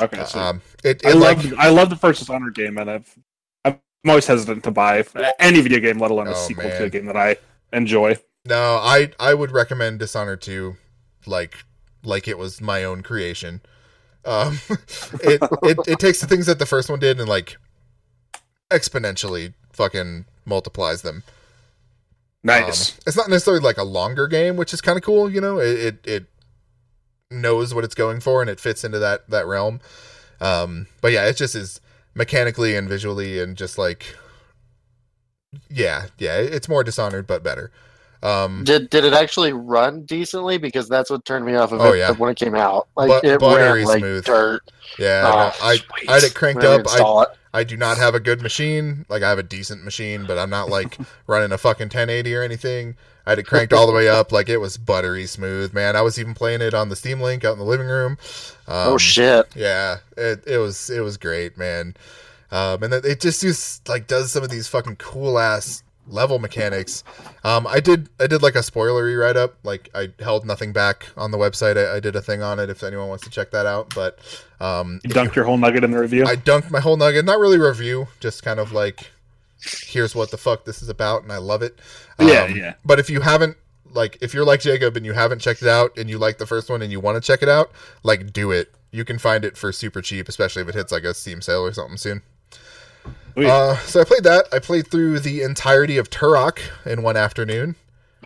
Okay. 0.00 0.24
So 0.24 0.38
Um, 0.40 0.62
it, 0.82 1.04
I 1.06 1.12
like 1.12 1.38
love 1.38 1.54
I 1.58 1.68
love 1.70 1.90
the 1.90 1.96
first 1.96 2.20
Dishonored 2.20 2.54
game, 2.54 2.78
and 2.78 2.90
I've 2.90 3.18
I'm 3.64 3.78
always 4.06 4.26
hesitant 4.26 4.62
to 4.64 4.70
buy 4.70 5.04
any 5.38 5.60
video 5.60 5.80
game, 5.80 5.98
let 5.98 6.10
alone 6.10 6.26
a 6.28 6.32
Oh, 6.32 6.34
sequel 6.34 6.64
man. 6.68 6.78
to 6.78 6.84
a 6.84 6.90
game 6.90 7.06
that 7.06 7.16
I 7.16 7.36
enjoy. 7.72 8.18
No, 8.44 8.76
I 8.82 9.12
I 9.18 9.34
would 9.34 9.50
recommend 9.50 9.98
Dishonored 9.98 10.42
2 10.42 10.76
like 11.26 11.64
like 12.04 12.28
it 12.28 12.38
was 12.38 12.60
my 12.60 12.84
own 12.84 13.02
creation. 13.02 13.60
Um, 14.24 14.60
it, 15.22 15.40
it 15.62 15.78
it 15.86 15.98
takes 15.98 16.20
the 16.20 16.26
things 16.26 16.46
that 16.46 16.58
the 16.58 16.66
first 16.66 16.88
one 16.90 16.98
did 16.98 17.18
and 17.18 17.28
like 17.28 17.56
exponentially 18.70 19.54
fucking 19.72 20.26
multiplies 20.44 21.02
them. 21.02 21.22
Nice. 22.42 22.92
Um, 22.92 22.98
it's 23.06 23.16
not 23.16 23.30
necessarily 23.30 23.62
like 23.62 23.78
a 23.78 23.84
longer 23.84 24.28
game, 24.28 24.56
which 24.56 24.74
is 24.74 24.80
kind 24.80 24.98
of 24.98 25.02
cool. 25.02 25.30
You 25.30 25.40
know, 25.40 25.58
it, 25.58 25.78
it 25.78 26.06
it 26.06 26.26
knows 27.30 27.74
what 27.74 27.84
it's 27.84 27.94
going 27.94 28.20
for 28.20 28.40
and 28.40 28.50
it 28.50 28.60
fits 28.60 28.84
into 28.84 28.98
that 28.98 29.28
that 29.30 29.46
realm. 29.46 29.80
Um, 30.40 30.86
but 31.00 31.12
yeah, 31.12 31.26
it 31.26 31.36
just 31.36 31.54
is 31.54 31.80
mechanically 32.14 32.76
and 32.76 32.88
visually 32.88 33.40
and 33.40 33.56
just 33.56 33.78
like 33.78 34.14
yeah, 35.70 36.06
yeah, 36.18 36.36
it's 36.36 36.68
more 36.68 36.84
dishonored 36.84 37.26
but 37.26 37.42
better. 37.42 37.70
Um, 38.24 38.64
Did 38.64 38.88
did 38.88 39.04
it 39.04 39.12
actually 39.12 39.52
run 39.52 40.02
decently? 40.06 40.56
Because 40.56 40.88
that's 40.88 41.10
what 41.10 41.24
turned 41.26 41.44
me 41.44 41.54
off 41.56 41.72
of 41.72 41.80
Oh, 41.80 41.92
it 41.92 41.98
yeah. 41.98 42.10
when 42.12 42.30
it 42.30 42.38
came 42.38 42.54
out. 42.54 42.88
Like 42.96 43.22
Bu- 43.22 43.28
it 43.28 43.38
buttery 43.38 43.80
ran 43.80 43.86
like 43.86 43.98
smooth. 43.98 44.24
dirt. 44.24 44.62
yeah, 44.98 45.22
Oh, 45.26 45.66
I 45.66 45.76
sweet. 45.76 46.08
I 46.08 46.14
had 46.14 46.22
it 46.24 46.34
cranked 46.34 46.64
up. 46.64 46.86
I, 46.88 47.22
it. 47.22 47.28
I 47.52 47.62
do 47.64 47.76
not 47.76 47.98
have 47.98 48.14
a 48.14 48.20
good 48.20 48.40
machine. 48.40 49.04
Like 49.10 49.22
I 49.22 49.28
have 49.28 49.38
a 49.38 49.42
decent 49.42 49.84
machine, 49.84 50.24
but 50.26 50.38
I'm 50.38 50.48
not 50.50 50.70
like 50.70 50.96
running 51.26 51.52
a 51.52 51.58
fucking 51.58 51.84
1080 51.86 52.34
or 52.34 52.42
anything. 52.42 52.96
I 53.26 53.30
had 53.30 53.38
it 53.38 53.46
cranked 53.46 53.72
all 53.72 53.86
the 53.86 53.92
way 53.92 54.08
up, 54.08 54.32
like 54.32 54.48
it 54.48 54.58
was 54.58 54.76
buttery 54.78 55.26
smooth, 55.26 55.72
man. 55.72 55.94
I 55.94 56.00
was 56.02 56.18
even 56.18 56.32
playing 56.34 56.60
it 56.62 56.74
on 56.74 56.88
the 56.88 56.96
Steam 56.96 57.20
Link 57.20 57.44
out 57.44 57.52
in 57.52 57.58
the 57.58 57.64
living 57.64 57.86
room. 57.86 58.18
Um, 58.66 58.88
oh 58.88 58.98
shit! 58.98 59.46
Yeah, 59.54 59.98
it 60.16 60.42
it 60.46 60.58
was 60.58 60.90
it 60.90 61.00
was 61.00 61.16
great, 61.16 61.56
man. 61.56 61.94
Um, 62.50 62.82
and 62.82 62.92
it 62.92 63.04
it 63.04 63.20
just 63.20 63.40
just 63.42 63.88
like 63.88 64.06
does 64.06 64.32
some 64.32 64.42
of 64.42 64.50
these 64.50 64.66
fucking 64.68 64.96
cool 64.96 65.38
ass 65.38 65.82
level 66.06 66.38
mechanics. 66.38 67.02
Um, 67.44 67.66
I 67.66 67.80
did 67.80 68.08
I 68.20 68.26
did 68.26 68.42
like 68.42 68.54
a 68.54 68.60
spoilery 68.60 69.18
write 69.18 69.36
up. 69.36 69.56
Like 69.62 69.90
I 69.94 70.08
held 70.20 70.44
nothing 70.44 70.72
back 70.72 71.06
on 71.16 71.30
the 71.30 71.38
website. 71.38 71.76
I, 71.76 71.96
I 71.96 72.00
did 72.00 72.16
a 72.16 72.22
thing 72.22 72.42
on 72.42 72.58
it 72.58 72.70
if 72.70 72.82
anyone 72.82 73.08
wants 73.08 73.24
to 73.24 73.30
check 73.30 73.50
that 73.52 73.66
out. 73.66 73.94
But 73.94 74.18
um, 74.60 75.00
You 75.04 75.10
dunked 75.10 75.34
your 75.34 75.44
whole 75.44 75.56
nugget 75.56 75.84
in 75.84 75.90
the 75.90 75.98
review. 75.98 76.24
I 76.26 76.36
dunked 76.36 76.70
my 76.70 76.80
whole 76.80 76.96
nugget. 76.96 77.24
Not 77.24 77.38
really 77.38 77.58
review, 77.58 78.08
just 78.20 78.42
kind 78.42 78.60
of 78.60 78.72
like 78.72 79.10
here's 79.86 80.14
what 80.14 80.30
the 80.30 80.36
fuck 80.36 80.64
this 80.66 80.82
is 80.82 80.88
about, 80.90 81.22
and 81.22 81.32
I 81.32 81.38
love 81.38 81.62
it. 81.62 81.78
Yeah, 82.20 82.42
Um, 82.44 82.56
yeah. 82.56 82.74
But 82.84 82.98
if 82.98 83.08
you 83.08 83.20
haven't 83.20 83.56
like 83.92 84.18
if 84.20 84.34
you're 84.34 84.44
like 84.44 84.60
Jacob 84.60 84.96
and 84.96 85.06
you 85.06 85.12
haven't 85.12 85.38
checked 85.40 85.62
it 85.62 85.68
out 85.68 85.96
and 85.96 86.10
you 86.10 86.18
like 86.18 86.38
the 86.38 86.46
first 86.46 86.68
one 86.68 86.82
and 86.82 86.90
you 86.92 87.00
want 87.00 87.16
to 87.22 87.26
check 87.26 87.42
it 87.42 87.48
out, 87.48 87.70
like 88.02 88.32
do 88.32 88.50
it. 88.50 88.72
You 88.90 89.04
can 89.04 89.18
find 89.18 89.44
it 89.44 89.56
for 89.56 89.72
super 89.72 90.02
cheap, 90.02 90.28
especially 90.28 90.62
if 90.62 90.68
it 90.68 90.74
hits 90.74 90.92
like 90.92 91.02
a 91.04 91.14
Steam 91.14 91.40
sale 91.40 91.64
or 91.64 91.72
something 91.72 91.96
soon. 91.96 92.22
Sweet. 93.34 93.46
Uh, 93.48 93.76
so 93.78 94.00
I 94.00 94.04
played 94.04 94.24
that. 94.24 94.46
I 94.52 94.58
played 94.58 94.88
through 94.88 95.20
the 95.20 95.42
entirety 95.42 95.98
of 95.98 96.08
Turok 96.10 96.60
in 96.86 97.02
one 97.02 97.16
afternoon. 97.16 97.76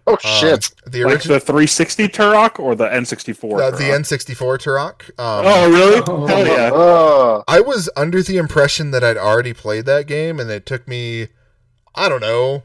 Oh 0.07 0.13
Um, 0.13 0.19
shit! 0.23 0.71
the 0.87 1.05
like 1.05 1.15
original, 1.17 1.35
the 1.39 1.41
360 1.45 2.09
Turok 2.09 2.59
or 2.59 2.75
the 2.75 2.87
N64? 2.87 3.61
uh, 3.61 3.71
the 3.71 3.85
N64 3.85 4.59
Turok. 4.59 5.03
Um, 5.19 5.45
Oh, 5.47 5.71
really? 5.71 6.03
Oh. 6.07 6.27
Hell 6.27 6.47
yeah. 6.47 6.71
Oh, 6.73 7.45
I 7.47 7.61
was 7.61 7.91
under 7.97 8.23
the 8.23 8.37
impression 8.39 8.91
that 8.93 9.05
I'd 9.05 9.19
already 9.19 9.53
played 9.53 9.85
that 9.87 10.07
game, 10.07 10.41
and 10.41 10.51
it 10.51 10.65
took 10.65 10.89
me, 10.89 11.29
I 11.95 12.09
don't 12.09 12.23
know, 12.23 12.63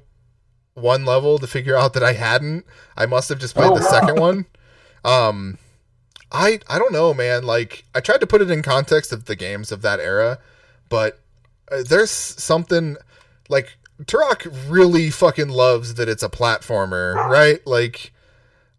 one 0.73 1.03
level 1.05 1.37
to 1.39 1.47
figure 1.47 1.75
out 1.75 1.93
that 1.93 2.03
I 2.03 2.13
hadn't. 2.13 2.65
I 2.95 3.05
must 3.05 3.27
have 3.29 3.39
just 3.39 3.55
played 3.55 3.71
Oh, 3.71 3.75
the 3.77 3.81
wow. 3.83 3.89
second 3.89 4.19
one. 4.19 4.45
Um, 5.03 5.57
I 6.31 6.59
I 6.69 6.79
don't 6.79 6.93
know, 6.93 7.13
man. 7.13 7.43
Like 7.45 7.83
I 7.93 7.99
tried 7.99 8.21
to 8.21 8.27
put 8.27 8.41
it 8.41 8.49
in 8.49 8.61
context 8.63 9.11
of 9.11 9.25
the 9.25 9.35
games 9.35 9.71
of 9.71 9.81
that 9.81 9.99
era, 9.99 10.39
but 10.89 11.19
uh, 11.73 11.83
there's 11.87 12.11
something 12.11 12.97
like 13.49 13.77
Turok 14.03 14.51
really 14.67 15.09
fucking 15.09 15.49
loves 15.49 15.95
that 15.95 16.09
it's 16.09 16.23
a 16.23 16.29
platformer, 16.29 17.15
right? 17.15 17.65
Like 17.65 18.11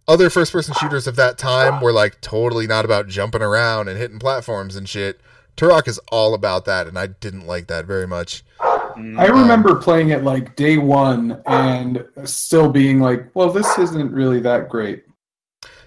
other 0.06 0.30
first 0.30 0.52
person 0.52 0.74
shooters 0.80 1.06
of 1.06 1.16
that 1.16 1.38
time 1.38 1.80
were 1.80 1.92
like 1.92 2.20
totally 2.20 2.66
not 2.66 2.84
about 2.84 3.08
jumping 3.08 3.42
around 3.42 3.88
and 3.88 3.98
hitting 3.98 4.18
platforms 4.18 4.76
and 4.76 4.88
shit. 4.88 5.20
Turok 5.56 5.86
is 5.86 5.98
all 6.10 6.34
about 6.34 6.64
that, 6.64 6.88
and 6.88 6.98
I 6.98 7.06
didn't 7.06 7.46
like 7.46 7.68
that 7.68 7.86
very 7.86 8.06
much. 8.06 8.42
Mm. 8.60 9.18
I 9.18 9.26
remember 9.26 9.76
playing 9.76 10.10
it 10.10 10.24
like 10.24 10.56
day 10.56 10.78
one 10.78 11.42
and 11.46 12.04
still 12.24 12.68
being 12.68 13.00
like, 13.00 13.30
well, 13.34 13.50
this 13.50 13.78
isn't 13.78 14.12
really 14.12 14.40
that 14.40 14.68
great. 14.68 15.04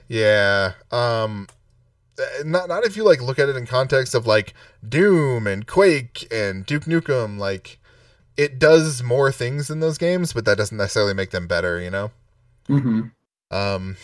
Yeah. 0.08 0.74
Um 0.92 1.48
not 2.46 2.68
not 2.68 2.84
if 2.84 2.98
you 2.98 3.04
like 3.04 3.22
look 3.22 3.40
at 3.40 3.50
it 3.50 3.56
in 3.56 3.66
context 3.66 4.16
of 4.16 4.26
like 4.28 4.54
Doom 4.88 5.48
and 5.48 5.66
Quake 5.68 6.28
and 6.32 6.66
Duke 6.66 6.84
Nukem, 6.86 7.38
like 7.38 7.80
it 8.36 8.60
does 8.60 9.02
more 9.04 9.32
things 9.32 9.70
in 9.70 9.80
those 9.80 9.98
games, 9.98 10.34
but 10.34 10.46
that 10.46 10.58
doesn't 10.58 10.78
necessarily 10.78 11.14
make 11.14 11.32
them 11.32 11.48
better, 11.48 11.82
you 11.82 11.90
know? 11.90 12.12
hmm 12.68 13.02
Um 13.52 13.98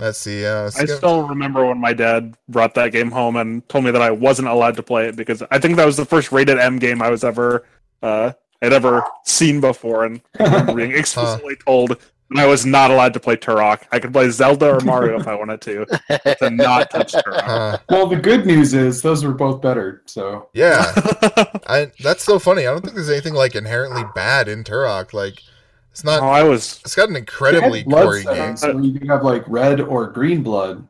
let's 0.00 0.18
see, 0.18 0.44
uh 0.44 0.70
I 0.76 0.86
still 0.86 1.26
remember 1.28 1.64
when 1.66 1.78
my 1.78 1.92
dad 1.92 2.36
brought 2.48 2.74
that 2.74 2.92
game 2.92 3.10
home 3.10 3.36
and 3.36 3.66
told 3.68 3.84
me 3.84 3.90
that 3.90 4.02
I 4.02 4.10
wasn't 4.10 4.48
allowed 4.48 4.76
to 4.76 4.82
play 4.82 5.08
it 5.08 5.16
because 5.16 5.42
I 5.50 5.58
think 5.58 5.76
that 5.76 5.86
was 5.86 5.96
the 5.96 6.04
first 6.04 6.32
rated 6.32 6.58
M 6.58 6.78
game 6.78 7.00
I 7.02 7.10
was 7.10 7.24
ever 7.24 7.64
uh 8.02 8.32
had 8.62 8.72
ever 8.72 9.04
seen 9.24 9.60
before, 9.60 10.04
and 10.04 10.22
being 10.74 10.92
explicitly 10.92 11.56
told 11.66 11.98
that 12.30 12.38
I 12.40 12.46
was 12.46 12.64
not 12.66 12.90
allowed 12.90 13.14
to 13.14 13.20
play 13.20 13.36
Turok. 13.36 13.82
I 13.92 13.98
could 13.98 14.12
play 14.12 14.30
Zelda 14.30 14.76
or 14.76 14.80
Mario 14.80 15.20
if 15.20 15.28
I 15.28 15.34
wanted 15.34 15.60
to, 15.62 15.86
but 16.08 16.38
to 16.38 16.50
not 16.50 16.90
touch 16.90 17.12
Turok. 17.26 17.42
uh, 17.48 17.78
Well, 17.90 18.06
the 18.06 18.16
good 18.16 18.46
news 18.46 18.74
is 18.74 19.02
those 19.02 19.24
were 19.24 19.34
both 19.34 19.60
better. 19.62 20.02
So 20.06 20.48
yeah. 20.54 20.84
I 21.66 21.92
that's 22.00 22.24
so 22.24 22.38
funny. 22.38 22.62
I 22.66 22.72
don't 22.72 22.82
think 22.82 22.94
there's 22.94 23.10
anything 23.10 23.34
like 23.34 23.54
inherently 23.54 24.04
bad 24.14 24.48
in 24.48 24.64
Turok. 24.64 25.12
Like 25.12 25.42
it's 25.90 26.02
not. 26.04 26.20
oh, 26.22 26.26
not 26.26 26.32
I 26.32 26.42
was 26.44 26.80
it's 26.84 26.94
got 26.94 27.08
an 27.08 27.16
incredibly 27.16 27.82
They 27.84 27.94
had 27.96 28.04
gory 28.04 28.24
game. 28.24 28.56
settings 28.56 28.62
where 28.62 28.80
you 28.84 28.98
could 28.98 29.08
have 29.08 29.22
like 29.22 29.44
red 29.46 29.80
or 29.80 30.08
green 30.08 30.42
blood. 30.42 30.88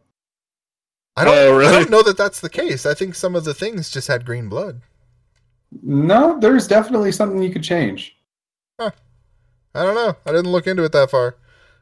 I 1.16 1.24
don't 1.24 1.34
Oh, 1.36 1.56
really? 1.56 1.66
I 1.68 1.78
don't 1.80 1.90
know 1.90 2.02
that 2.02 2.16
that's 2.16 2.40
the 2.40 2.48
case. 2.50 2.86
I 2.86 2.94
think 2.94 3.14
some 3.14 3.36
of 3.36 3.44
the 3.44 3.54
things 3.54 3.90
just 3.90 4.08
had 4.08 4.24
green 4.24 4.48
blood. 4.48 4.80
No, 5.82 6.38
there's 6.40 6.66
definitely 6.68 7.12
something 7.12 7.42
you 7.42 7.52
could 7.52 7.62
change. 7.62 8.16
I 9.74 9.82
don't 9.84 9.94
know. 9.94 10.16
I 10.26 10.30
didn't 10.30 10.52
look 10.52 10.66
into 10.66 10.84
it 10.84 10.92
that 10.92 11.10
far. 11.10 11.36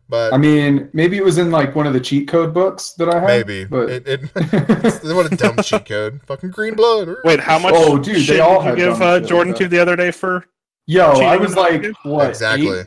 But 0.08 0.34
I 0.34 0.36
mean, 0.36 0.90
maybe 0.92 1.16
it 1.16 1.24
was 1.24 1.38
in 1.38 1.50
like 1.50 1.74
one 1.74 1.86
of 1.86 1.94
the 1.94 2.00
cheat 2.00 2.28
code 2.28 2.52
books 2.52 2.92
that 2.94 3.08
I 3.08 3.18
have. 3.18 3.26
maybe 3.28 3.64
but 3.64 3.88
it, 3.88 4.06
it 4.06 4.20
what 5.14 5.32
a 5.32 5.36
dumb 5.36 5.56
cheat 5.62 5.86
code. 5.86 6.20
Fucking 6.26 6.50
green 6.50 6.74
blood. 6.74 7.14
wait. 7.24 7.40
How 7.40 7.58
much? 7.58 7.72
Oh, 7.74 7.98
dude, 7.98 8.26
they 8.26 8.40
all 8.40 8.62
did 8.62 8.78
you 8.78 8.84
give 8.84 9.00
uh, 9.00 9.20
Jordan 9.20 9.52
like 9.52 9.62
to 9.62 9.68
the 9.68 9.78
other 9.78 9.96
day 9.96 10.10
for? 10.10 10.44
yo, 10.86 11.12
I 11.12 11.36
was 11.36 11.52
in 11.52 11.58
like, 11.58 11.86
what? 12.02 12.28
exactly. 12.28 12.80
eight? 12.80 12.86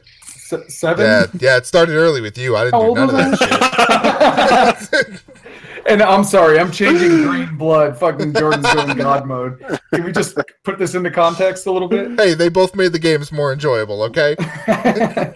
Seven? 0.70 1.04
Yeah, 1.04 1.26
yeah. 1.40 1.58
It 1.58 1.66
started 1.66 1.94
early 1.94 2.22
with 2.22 2.38
you. 2.38 2.56
I 2.56 2.66
didn't 2.66 2.76
How 2.76 2.94
do 2.94 2.94
none 2.94 3.10
of 3.10 3.16
was 3.16 3.40
that 3.40 4.88
shit. 4.92 5.22
and 5.88 6.02
I'm 6.02 6.24
sorry, 6.24 6.60
I'm 6.60 6.72
changing 6.72 7.24
green 7.28 7.56
blood. 7.58 7.98
Fucking 7.98 8.34
Jordan's 8.34 8.72
going 8.74 8.98
God 8.98 9.26
mode. 9.26 9.60
Can 9.94 10.04
we 10.04 10.12
just 10.12 10.38
put 10.64 10.78
this 10.80 10.96
into 10.96 11.12
context 11.12 11.66
a 11.68 11.72
little 11.72 11.88
bit? 11.88 12.20
hey, 12.20 12.34
they 12.34 12.50
both 12.50 12.76
made 12.76 12.92
the 12.92 13.00
games 13.00 13.32
more 13.32 13.52
enjoyable. 13.54 14.04
Okay. 14.04 14.36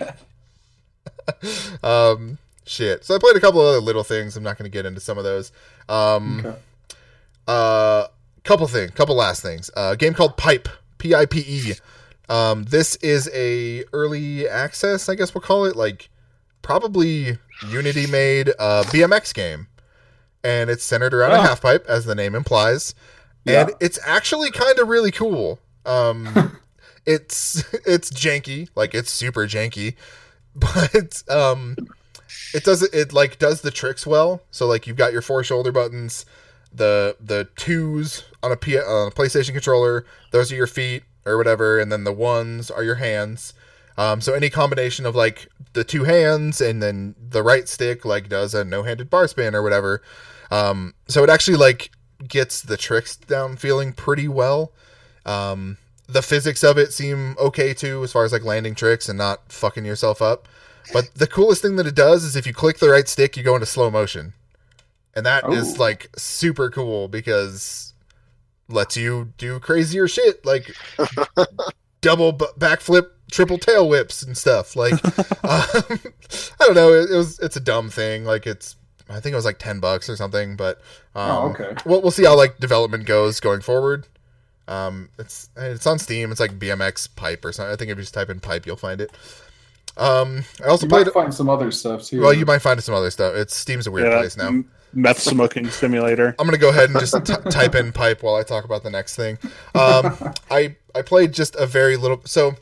um, 1.84 2.38
shit. 2.66 3.06
So 3.06 3.16
I 3.16 3.20
played 3.20 3.36
a 3.36 3.40
couple 3.40 3.62
of 3.62 3.68
other 3.68 3.80
little 3.80 4.04
things. 4.04 4.36
I'm 4.38 4.44
not 4.44 4.58
going 4.58 4.70
to 4.70 4.74
get 4.76 4.86
into 4.86 5.00
some 5.00 5.18
of 5.18 5.24
those. 5.24 5.52
Um, 5.88 6.46
Okay. 6.46 6.58
uh, 7.48 8.08
couple 8.44 8.68
thing, 8.68 8.90
couple 8.90 9.16
last 9.16 9.42
things. 9.42 9.70
Uh, 9.76 9.92
a 9.94 9.98
game 9.98 10.14
called 10.14 10.38
Pipe, 10.38 10.70
P 10.98 11.14
I 11.14 11.26
P 11.26 11.40
E. 11.48 11.74
Um, 12.30 12.64
this 12.66 12.96
is 12.98 13.30
a 13.34 13.84
early 13.92 14.48
access, 14.48 15.10
I 15.10 15.16
guess 15.16 15.34
we'll 15.34 15.42
call 15.42 15.66
it, 15.66 15.76
like 15.76 16.10
probably 16.62 17.38
Unity 17.70 18.06
made 18.06 18.50
uh, 18.60 18.84
BMX 18.88 19.34
game, 19.34 19.68
and 20.44 20.70
it's 20.70 20.84
centered 20.84 21.14
around 21.14 21.32
a 21.32 21.40
Oh. 21.40 21.42
half 21.42 21.62
pipe, 21.62 21.86
as 21.88 22.06
the 22.06 22.16
name 22.16 22.36
implies, 22.36 22.96
and 23.46 23.70
Yeah. 23.70 23.76
it's 23.80 24.00
actually 24.06 24.52
kind 24.52 24.78
of 24.80 24.88
really 24.88 25.12
cool. 25.12 25.60
Um, 25.86 26.60
it's 27.06 27.64
it's 27.86 28.10
janky, 28.12 28.70
like 28.76 28.94
it's 28.94 29.12
super 29.12 29.48
janky, 29.48 29.96
but 30.56 31.24
um, 31.30 31.76
it 32.54 32.64
does 32.64 32.82
it, 32.84 32.94
it 32.94 33.14
like 33.14 33.40
does 33.40 33.62
the 33.62 33.72
tricks 33.72 34.06
well. 34.08 34.42
So 34.52 34.66
like 34.68 34.88
you've 34.88 34.98
got 34.98 35.12
your 35.14 35.22
four 35.22 35.44
shoulder 35.44 35.72
buttons, 35.72 36.26
the 36.74 37.16
the 37.20 37.48
twos 37.56 38.24
on 38.44 38.52
a, 38.52 38.56
P, 38.56 38.78
on 38.78 39.08
a 39.08 39.12
PlayStation 39.12 39.52
controller. 39.54 40.06
Those 40.32 40.52
are 40.52 40.56
your 40.56 40.68
feet 40.68 41.04
or 41.26 41.38
whatever, 41.38 41.80
and 41.80 41.92
then 41.92 42.04
the 42.04 42.14
ones 42.14 42.70
are 42.72 42.84
your 42.84 42.96
hands. 42.96 43.54
Um, 44.00 44.22
so 44.22 44.34
any 44.34 44.50
combination 44.50 45.06
of 45.06 45.14
like 45.14 45.48
the 45.74 45.84
two 45.84 46.06
hands 46.06 46.62
and 46.62 46.82
then 46.82 47.16
the 47.20 47.44
right 47.44 47.68
stick 47.68 48.06
like 48.06 48.30
does 48.30 48.54
a 48.54 48.64
no-handed 48.64 49.10
bar 49.10 49.28
spin 49.28 49.54
or 49.54 49.62
whatever. 49.62 50.02
Um, 50.52 50.94
so 51.08 51.24
it 51.24 51.30
actually 51.30 51.58
like 51.58 51.92
gets 52.28 52.62
the 52.62 52.78
tricks 52.78 53.16
down 53.18 53.58
feeling 53.58 53.92
pretty 53.94 54.28
well. 54.28 54.72
Um, 55.26 55.78
the 56.08 56.22
physics 56.22 56.64
of 56.64 56.78
it 56.78 56.94
seem 56.94 57.36
okay 57.40 57.74
too, 57.74 58.02
as 58.04 58.12
far 58.14 58.24
as 58.24 58.32
like 58.32 58.44
landing 58.46 58.74
tricks 58.74 59.10
and 59.10 59.18
not 59.18 59.52
fucking 59.52 59.84
yourself 59.86 60.22
up. 60.22 60.48
But 60.94 61.14
the 61.16 61.28
coolest 61.28 61.62
thing 61.62 61.76
that 61.76 61.86
it 61.86 61.94
does 61.94 62.24
is 62.24 62.36
if 62.36 62.48
you 62.48 62.54
click 62.54 62.80
the 62.80 62.90
right 62.90 63.08
stick, 63.08 63.36
you 63.38 63.44
go 63.44 63.54
into 63.54 63.68
slow 63.68 63.92
motion, 63.92 64.34
and 65.14 65.24
that 65.26 65.48
is 65.52 65.76
Oh. 65.78 65.84
like 65.84 66.10
super 66.18 66.70
cool 66.72 67.08
because 67.10 67.94
lets 68.70 68.96
you 68.98 69.34
do 69.38 69.60
crazier 69.60 70.08
shit 70.08 70.44
like 70.46 70.74
double 72.02 72.32
b- 72.32 72.46
backflip, 72.58 73.10
triple 73.32 73.58
tail 73.58 73.88
whips 73.90 74.22
and 74.24 74.38
stuff. 74.38 74.76
Like, 74.76 74.94
um, 75.44 76.00
I 76.60 76.66
don't 76.66 76.76
know. 76.76 76.94
It, 76.94 77.12
it 77.12 77.16
was 77.16 77.40
it's 77.40 77.56
a 77.56 77.60
dumb 77.62 77.90
thing. 77.90 78.26
Like 78.26 78.46
it's 78.48 78.76
I 79.10 79.20
think 79.20 79.34
it 79.34 79.36
was 79.36 79.46
like 79.46 79.60
ten 79.60 79.80
bucks 79.80 80.10
or 80.10 80.16
something. 80.16 80.56
But 80.56 80.78
um, 81.16 81.32
Oh, 81.32 81.50
okay. 81.50 81.76
We'll 81.86 82.02
we'll 82.02 82.12
see 82.12 82.26
how 82.26 82.36
like 82.36 82.58
development 82.60 83.06
goes 83.06 83.40
going 83.40 83.62
forward. 83.62 84.08
Um, 84.68 85.10
it's 85.18 85.50
it's 85.58 85.88
on 85.88 85.98
Steam. 86.00 86.32
It's 86.32 86.40
like 86.40 86.60
BMX 86.60 87.16
pipe 87.16 87.44
or 87.44 87.52
something. 87.52 87.74
I 87.74 87.76
think 87.76 87.90
if 87.92 87.98
you 87.98 88.04
just 88.04 88.14
type 88.14 88.30
in 88.30 88.40
pipe, 88.40 88.66
you'll 88.68 88.76
find 88.76 89.02
it. 89.02 89.12
Um, 89.98 90.44
I 90.64 90.68
also 90.68 90.86
You 90.86 90.90
played. 90.90 91.06
might 91.08 91.14
find 91.14 91.34
some 91.34 91.50
other 91.50 91.72
stuff 91.72 92.04
too. 92.06 92.22
Well, 92.22 92.34
you 92.34 92.46
might 92.46 92.60
find 92.60 92.82
some 92.82 92.96
other 92.96 93.10
stuff. 93.12 93.36
It's 93.36 93.56
Steam's 93.56 93.88
a 93.88 93.92
weird 93.92 94.08
Yeah, 94.08 94.20
place 94.20 94.38
now. 94.38 94.48
m- 94.48 94.72
Meth 94.94 95.20
smoking 95.20 95.70
simulator. 95.72 96.36
I'm 96.40 96.46
gonna 96.48 96.58
go 96.58 96.70
ahead 96.70 96.90
and 96.90 97.00
just 97.00 97.14
t- 97.26 97.34
type 97.52 97.76
in 97.76 97.92
pipe 97.92 98.24
while 98.24 98.36
I 98.36 98.44
talk 98.44 98.64
about 98.64 98.84
the 98.84 98.90
next 98.90 99.16
thing. 99.16 99.38
Um, 99.76 100.34
I 100.52 100.76
I 100.96 101.02
played 101.02 101.34
just 101.34 101.56
a 101.56 101.66
very 101.66 101.98
little. 101.98 102.22
So 102.26 102.56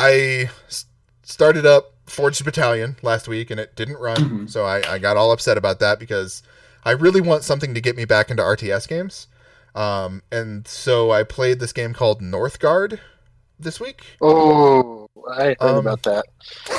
I 0.00 0.50
s- 0.68 0.86
started 1.22 1.66
up 1.66 1.92
Forged 2.06 2.44
Battalion 2.44 2.96
last 3.02 3.28
week, 3.28 3.50
and 3.50 3.60
it 3.60 3.76
didn't 3.76 3.98
run, 3.98 4.16
Mhm. 4.16 4.50
so 4.50 4.64
I, 4.64 4.94
I 4.94 4.98
got 4.98 5.16
all 5.16 5.30
upset 5.32 5.56
about 5.58 5.78
that 5.80 5.98
because 5.98 6.42
I 6.84 6.90
really 6.92 7.20
want 7.20 7.44
something 7.44 7.74
to 7.74 7.80
get 7.80 7.96
me 7.96 8.04
back 8.04 8.30
into 8.30 8.42
RTS 8.42 8.86
games. 8.88 9.26
Um, 9.74 10.22
and 10.32 10.66
so 10.66 11.12
I 11.12 11.22
played 11.22 11.60
this 11.60 11.72
game 11.72 11.92
called 11.94 12.20
Northgard 12.20 12.98
this 13.60 13.78
week. 13.78 14.02
Oh, 14.20 15.08
I 15.32 15.44
heard 15.44 15.56
Um, 15.60 15.76
about 15.86 16.02
that. 16.04 16.24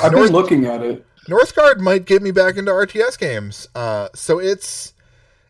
I've 0.02 0.12
North- 0.12 0.26
been 0.26 0.32
looking 0.32 0.66
at 0.66 0.82
it. 0.82 1.06
Northgard 1.28 1.78
might 1.78 2.04
get 2.04 2.20
me 2.20 2.32
back 2.32 2.56
into 2.56 2.72
RTS 2.72 3.16
games. 3.16 3.68
Uh, 3.74 4.08
so 4.14 4.38
it's 4.40 4.92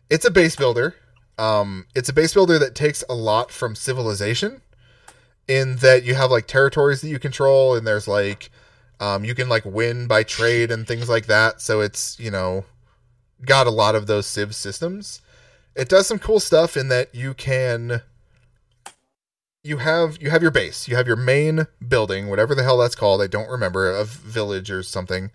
it's 0.09 0.23
a 0.25 0.31
base 0.31 0.55
builder. 0.55 0.95
Um, 1.39 1.87
it's 1.95 2.07
a 2.07 2.13
base 2.13 2.33
builder 2.35 2.59
that 2.59 2.75
takes 2.75 3.03
a 3.09 3.15
lot 3.15 3.51
from 3.51 3.75
Civilization, 3.75 4.61
in 5.47 5.77
that 5.77 6.03
you 6.03 6.15
have 6.15 6.31
like 6.31 6.47
territories 6.47 7.01
that 7.01 7.09
you 7.09 7.19
control, 7.19 7.75
and 7.75 7.85
there's 7.85 8.07
like 8.07 8.49
um, 8.99 9.23
you 9.25 9.35
can 9.35 9.49
like 9.49 9.65
win 9.65 10.07
by 10.07 10.23
trade 10.23 10.71
and 10.71 10.87
things 10.87 11.09
like 11.09 11.25
that. 11.27 11.61
So 11.61 11.81
it's 11.81 12.19
you 12.19 12.31
know 12.31 12.65
got 13.45 13.67
a 13.67 13.71
lot 13.71 13.95
of 13.95 14.07
those 14.07 14.25
Civ 14.25 14.55
systems. 14.55 15.21
It 15.75 15.89
does 15.89 16.07
some 16.07 16.19
cool 16.19 16.39
stuff 16.39 16.77
in 16.77 16.87
that 16.89 17.13
you 17.13 17.33
can 17.33 18.01
you 19.63 19.77
have 19.77 20.21
you 20.21 20.29
have 20.29 20.41
your 20.41 20.51
base, 20.51 20.87
you 20.87 20.95
have 20.95 21.07
your 21.07 21.15
main 21.15 21.67
building, 21.85 22.27
whatever 22.27 22.53
the 22.53 22.63
hell 22.63 22.77
that's 22.77 22.95
called. 22.95 23.21
I 23.21 23.27
don't 23.27 23.49
remember 23.49 23.89
a 23.89 24.03
village 24.03 24.69
or 24.69 24.83
something 24.83 25.31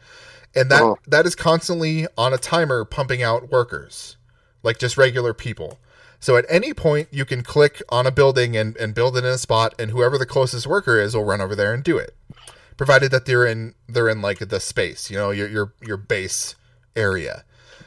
and 0.55 0.71
that 0.71 0.83
Oh. 0.83 0.99
that 1.07 1.27
is 1.27 1.35
constantly 1.35 2.07
on 2.17 2.33
a 2.33 2.39
timer 2.39 2.85
pumping 2.85 3.23
out 3.23 3.51
workers 3.51 4.17
like 4.63 4.79
just 4.79 4.97
regular 4.97 5.35
people 5.35 5.79
so 6.21 6.37
at 6.37 6.45
any 6.49 6.73
point 6.75 7.09
you 7.11 7.25
can 7.25 7.43
click 7.43 7.83
on 7.89 8.07
a 8.07 8.11
building 8.11 8.57
and, 8.57 8.77
and 8.77 8.95
build 8.95 9.17
it 9.17 9.25
in 9.25 9.31
a 9.31 9.39
spot 9.39 9.75
and 9.79 9.91
whoever 9.91 10.19
the 10.19 10.27
closest 10.27 10.67
worker 10.67 10.99
is 11.01 11.15
will 11.15 11.25
run 11.25 11.41
over 11.41 11.55
there 11.55 11.73
and 11.73 11.83
do 11.85 11.97
it. 11.99 12.15
Provided 12.77 13.11
that 13.11 13.25
they're 13.27 13.47
in 13.47 13.75
they're 13.89 14.09
in 14.09 14.23
like 14.23 14.39
the 14.39 14.61
space 14.61 15.11
you 15.11 15.17
know 15.17 15.31
your 15.31 15.49
your, 15.49 15.73
your 15.83 15.97
base 15.97 16.55
area. 16.97 17.45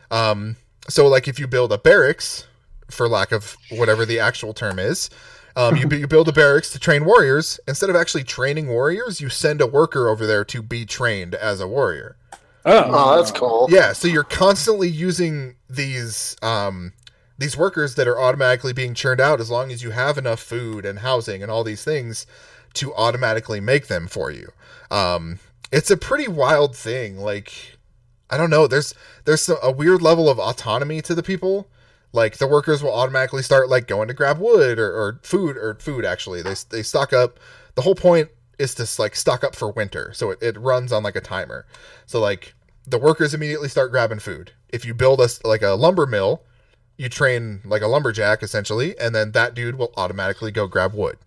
Um 0.09 0.57
so 0.89 1.07
like 1.07 1.27
if 1.27 1.39
you 1.39 1.47
build 1.47 1.71
a 1.71 1.77
barracks 1.77 2.45
for 2.89 3.07
lack 3.07 3.31
of 3.31 3.55
whatever 3.69 4.05
the 4.05 4.19
actual 4.19 4.53
term 4.53 4.79
is 4.79 5.09
um, 5.55 5.75
you, 5.75 5.87
you 5.89 6.07
build 6.07 6.29
a 6.29 6.31
barracks 6.31 6.71
to 6.71 6.79
train 6.79 7.03
warriors. 7.03 7.59
Instead 7.67 7.89
of 7.89 7.95
actually 7.95 8.23
training 8.23 8.67
warriors 8.67 9.19
you 9.19 9.27
send 9.29 9.59
a 9.61 9.67
worker 9.67 10.07
over 10.07 10.25
there 10.25 10.45
to 10.45 10.61
be 10.61 10.85
trained 10.85 11.35
as 11.35 11.59
a 11.59 11.67
warrior. 11.67 12.15
Oh, 12.63 12.83
Oh, 12.85 13.17
that's 13.17 13.31
cool. 13.31 13.67
yeah, 13.69 13.91
so 13.91 14.07
you're 14.07 14.23
constantly 14.23 14.87
using 14.87 15.55
these 15.69 16.35
um 16.41 16.93
these 17.41 17.57
workers 17.57 17.95
that 17.95 18.07
are 18.07 18.19
automatically 18.19 18.73
being 18.73 18.93
churned 18.93 19.19
out 19.19 19.39
as 19.41 19.49
long 19.49 19.71
as 19.71 19.83
you 19.83 19.91
have 19.91 20.17
enough 20.17 20.39
food 20.39 20.85
and 20.85 20.99
housing 20.99 21.41
and 21.41 21.51
all 21.51 21.63
these 21.63 21.83
things 21.83 22.25
to 22.73 22.93
automatically 22.95 23.59
make 23.59 23.87
them 23.87 24.07
for 24.07 24.31
you. 24.31 24.49
Um 24.89 25.39
it's 25.71 25.91
a 25.91 25.97
pretty 25.97 26.27
wild 26.27 26.75
thing 26.75 27.17
like 27.17 27.77
I 28.29 28.37
don't 28.37 28.49
know, 28.49 28.67
there's 28.67 28.93
there's 29.25 29.49
a 29.61 29.71
weird 29.71 30.01
level 30.01 30.29
of 30.29 30.39
autonomy 30.39 31.01
to 31.01 31.13
the 31.13 31.23
people. 31.23 31.67
Like 32.13 32.37
the 32.37 32.47
workers 32.47 32.83
will 32.83 32.93
automatically 32.93 33.41
start 33.41 33.69
like 33.69 33.87
going 33.87 34.07
to 34.07 34.13
grab 34.13 34.37
wood 34.39 34.79
or, 34.79 34.91
or 34.91 35.19
food 35.23 35.57
or 35.57 35.75
food 35.75 36.05
actually. 36.05 36.41
They 36.41 36.55
they 36.69 36.83
stock 36.83 37.13
up. 37.13 37.39
The 37.75 37.81
whole 37.81 37.95
point 37.95 38.29
is 38.59 38.75
to 38.75 39.01
like 39.01 39.15
stock 39.15 39.43
up 39.43 39.55
for 39.55 39.71
winter. 39.71 40.11
So 40.13 40.31
it, 40.31 40.41
it 40.41 40.59
runs 40.59 40.91
on 40.91 41.03
like 41.03 41.15
a 41.15 41.21
timer. 41.21 41.65
So 42.05 42.19
like 42.19 42.53
the 42.85 42.97
workers 42.97 43.33
immediately 43.33 43.69
start 43.69 43.91
grabbing 43.91 44.19
food. 44.19 44.51
If 44.69 44.85
you 44.85 44.93
build 44.93 45.19
a 45.19 45.25
s- 45.25 45.43
like 45.43 45.61
a 45.61 45.71
lumber 45.71 46.05
mill, 46.05 46.43
you 47.01 47.09
train 47.09 47.61
like 47.65 47.81
a 47.81 47.87
lumberjack 47.87 48.43
essentially, 48.43 48.97
and 48.99 49.15
then 49.15 49.31
that 49.31 49.55
dude 49.55 49.75
will 49.75 49.91
automatically 49.97 50.51
go 50.51 50.67
grab 50.67 50.93
wood. 50.93 51.17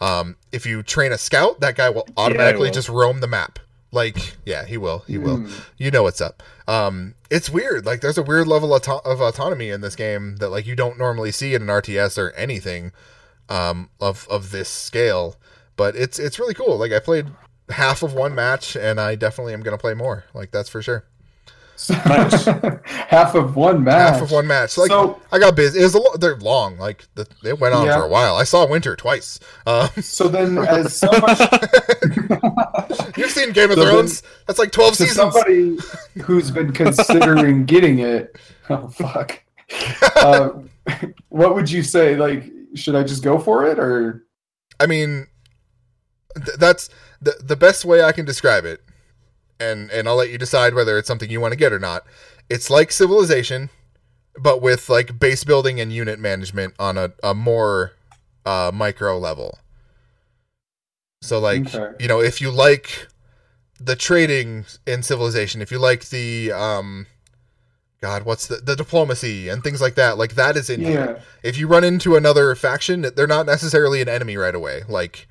Um, 0.00 0.36
if 0.52 0.64
you 0.64 0.84
train 0.84 1.10
a 1.10 1.18
scout, 1.18 1.58
that 1.60 1.74
guy 1.74 1.90
will 1.90 2.06
automatically 2.16 2.68
will. 2.68 2.74
just 2.74 2.88
roam 2.88 3.18
the 3.18 3.26
map. 3.26 3.58
Like, 3.90 4.36
yeah, 4.44 4.64
he 4.64 4.76
will. 4.76 5.00
He 5.08 5.18
will. 5.18 5.38
Hmm. 5.38 5.52
You 5.78 5.90
know 5.90 6.04
what's 6.04 6.20
up. 6.20 6.44
Um, 6.68 7.14
it's 7.28 7.50
weird. 7.50 7.86
Like, 7.86 8.02
there's 8.02 8.18
a 8.18 8.22
weird 8.22 8.46
level 8.46 8.72
of, 8.72 8.82
auto- 8.82 9.10
of 9.10 9.20
autonomy 9.20 9.70
in 9.70 9.80
this 9.80 9.96
game 9.96 10.36
that 10.36 10.50
like 10.50 10.64
you 10.66 10.76
don't 10.76 10.96
normally 10.96 11.32
see 11.32 11.54
in 11.54 11.62
an 11.62 11.68
RTS 11.68 12.18
or 12.18 12.30
anything 12.32 12.92
um, 13.48 13.90
of 14.00 14.28
of 14.30 14.52
this 14.52 14.68
scale. 14.68 15.36
But 15.76 15.96
it's 15.96 16.20
it's 16.20 16.38
really 16.38 16.54
cool. 16.54 16.76
Like, 16.76 16.92
I 16.92 17.00
played 17.00 17.26
half 17.70 18.04
of 18.04 18.14
one 18.14 18.34
match, 18.34 18.76
and 18.76 19.00
I 19.00 19.16
definitely 19.16 19.54
am 19.54 19.62
gonna 19.62 19.78
play 19.78 19.94
more. 19.94 20.24
Like, 20.34 20.52
that's 20.52 20.68
for 20.68 20.82
sure. 20.82 21.04
Nice. 21.90 22.44
Half 22.84 23.34
of 23.34 23.54
one 23.56 23.84
match. 23.84 24.14
Half 24.14 24.22
of 24.22 24.30
one 24.30 24.46
match. 24.46 24.76
Like, 24.78 24.88
So- 24.88 25.20
I 25.30 25.38
got 25.38 25.54
busy. 25.56 25.80
It 25.80 25.82
was 25.84 25.94
a 25.94 25.98
lo- 25.98 26.16
they're 26.18 26.36
long. 26.36 26.78
Like, 26.78 27.04
the, 27.14 27.26
it 27.44 27.58
went 27.60 27.74
on 27.74 27.86
Yeah. 27.86 27.98
for 27.98 28.04
a 28.04 28.08
while. 28.08 28.36
I 28.36 28.44
saw 28.44 28.66
Winter 28.66 28.96
twice. 28.96 29.38
Um, 29.66 29.88
So 30.00 30.28
then, 30.28 30.56
as 30.66 30.96
someone, 30.96 31.36
you've 33.16 33.30
seen 33.30 33.52
Game 33.52 33.70
of 33.70 33.76
So 33.78 33.84
then- 33.84 33.92
Thrones? 33.94 34.22
That's 34.46 34.58
like 34.58 34.72
twelve 34.72 34.94
to 34.96 35.04
seasons. 35.06 35.16
somebody 35.34 35.76
who's 36.22 36.50
been 36.50 36.72
considering 36.72 37.64
getting 37.64 37.98
it, 37.98 38.36
oh 38.70 38.88
fuck, 38.88 39.42
uh, 40.16 40.50
what 41.28 41.54
would 41.54 41.70
you 41.70 41.82
say? 41.82 42.16
Like, 42.16 42.44
should 42.74 42.94
I 42.94 43.02
just 43.02 43.22
go 43.22 43.38
for 43.38 43.66
it, 43.66 43.78
or 43.78 44.24
I 44.80 44.86
mean, 44.86 45.26
th- 46.36 46.58
that's 46.58 46.88
the 47.20 47.34
the 47.42 47.56
best 47.56 47.84
way 47.84 48.02
I 48.02 48.12
can 48.12 48.24
describe 48.24 48.64
it, 48.64 48.80
and 49.60 49.90
and 49.90 50.08
I'll 50.08 50.16
let 50.16 50.30
you 50.30 50.38
decide 50.38 50.74
whether 50.74 50.98
it's 50.98 51.08
something 51.08 51.30
you 51.30 51.40
want 51.40 51.52
to 51.52 51.58
get 51.58 51.72
or 51.72 51.78
not. 51.78 52.04
It's 52.48 52.70
like 52.70 52.92
Civilization, 52.92 53.70
but 54.38 54.60
with 54.62 54.88
like 54.88 55.18
base 55.18 55.44
building 55.44 55.80
and 55.80 55.92
unit 55.92 56.18
management 56.18 56.74
on 56.78 56.96
a 56.98 57.12
a 57.22 57.34
more 57.34 57.92
uh, 58.44 58.70
micro 58.72 59.18
level. 59.18 59.58
So 61.22 61.38
like 61.38 61.74
Okay. 61.74 61.94
you 61.98 62.08
know 62.08 62.20
if 62.20 62.40
you 62.40 62.50
like 62.50 63.08
the 63.80 63.96
trading 63.96 64.64
in 64.86 65.02
Civilization, 65.02 65.60
if 65.62 65.70
you 65.70 65.78
like 65.78 66.08
the 66.08 66.52
um. 66.52 67.06
God, 68.02 68.24
what's 68.24 68.46
the 68.46 68.56
the 68.56 68.76
diplomacy 68.76 69.48
and 69.48 69.64
things 69.64 69.80
like 69.80 69.94
that? 69.94 70.18
Like 70.18 70.34
that 70.34 70.54
is 70.54 70.68
in 70.68 70.80
here 70.80 71.18
if 71.42 71.56
you 71.58 71.66
run 71.66 71.82
into 71.82 72.14
another 72.14 72.54
faction, 72.54 73.06
they're 73.16 73.26
not 73.26 73.46
necessarily 73.46 74.02
an 74.02 74.08
enemy 74.08 74.36
right 74.36 74.54
away. 74.54 74.82
Like 74.86 75.26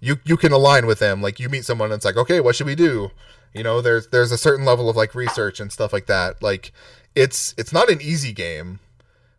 you 0.00 0.18
you 0.24 0.36
can 0.36 0.52
align 0.52 0.86
with 0.86 1.00
them. 1.00 1.20
Like 1.20 1.40
you 1.40 1.48
meet 1.48 1.64
someone 1.64 1.86
and 1.90 1.96
it's 1.96 2.04
like, 2.04 2.16
okay, 2.16 2.40
what 2.40 2.54
should 2.54 2.68
we 2.68 2.76
do? 2.76 3.10
You 3.54 3.62
know, 3.62 3.80
there's 3.80 4.08
there's 4.08 4.32
a 4.32 4.38
certain 4.38 4.64
level 4.64 4.90
of 4.90 4.96
like 4.96 5.14
research 5.14 5.60
and 5.60 5.72
stuff 5.72 5.92
like 5.92 6.06
that. 6.06 6.42
Like 6.42 6.72
it's 7.14 7.54
it's 7.56 7.72
not 7.72 7.88
an 7.88 8.02
easy 8.02 8.32
game. 8.32 8.80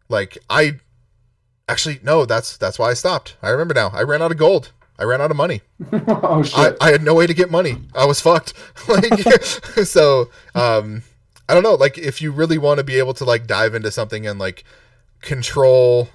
Like 0.07 0.37
I 0.49 0.79
actually 1.67 1.99
no, 2.01 2.25
that's 2.25 2.55
that's 2.57 2.79
why 2.79 2.89
I 2.89 2.93
stopped. 2.93 3.35
I 3.41 3.49
remember 3.49 3.73
now. 3.73 3.89
I 3.89 4.03
ran 4.03 4.21
out 4.21 4.31
of 4.31 4.37
gold. 4.37 4.71
I 4.97 5.03
ran 5.03 5.19
out 5.21 5.31
of 5.31 5.37
money. 5.37 5.61
oh 5.91 6.39
I, 6.39 6.41
shit! 6.43 6.77
I 6.79 6.91
had 6.91 7.03
no 7.03 7.13
way 7.13 7.27
to 7.27 7.33
get 7.33 7.51
money. 7.51 7.77
I 7.93 8.05
was 8.05 8.21
fucked. 8.21 8.53
like 8.87 9.21
so 9.43 10.29
um 10.55 11.03
I 11.49 11.53
don't 11.53 11.63
know, 11.63 11.75
like 11.75 11.97
if 11.97 12.21
you 12.21 12.31
really 12.31 12.57
want 12.57 12.77
to 12.77 12.83
be 12.83 12.97
able 12.97 13.13
to 13.15 13.25
like 13.25 13.47
dive 13.47 13.75
into 13.75 13.91
something 13.91 14.25
and 14.25 14.39
like 14.39 14.63
control 15.21 16.09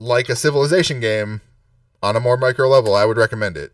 like 0.00 0.28
a 0.28 0.36
civilization 0.36 0.98
game 1.00 1.40
on 2.02 2.16
a 2.16 2.20
more 2.20 2.36
micro 2.36 2.68
level, 2.68 2.94
I 2.94 3.04
would 3.04 3.16
recommend 3.16 3.56
it. 3.56 3.72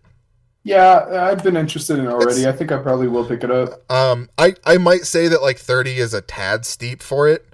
Yeah, 0.65 1.29
I've 1.31 1.43
been 1.45 1.57
interested 1.57 1.99
in 1.99 2.07
it 2.07 2.09
already. 2.09 2.41
It's- 2.41 2.55
I 2.55 2.57
think 2.57 2.73
I 2.73 2.79
probably 2.79 3.07
will 3.09 3.25
pick 3.27 3.45
it 3.45 3.51
up. 3.51 3.89
Um 3.91 4.29
I 4.37 4.55
I 4.65 4.79
might 4.79 5.03
say 5.07 5.29
that 5.29 5.43
like 5.43 5.59
30 5.59 5.99
is 5.99 6.13
a 6.15 6.21
tad 6.21 6.67
steep 6.67 7.03
for 7.03 7.29
it. 7.29 7.47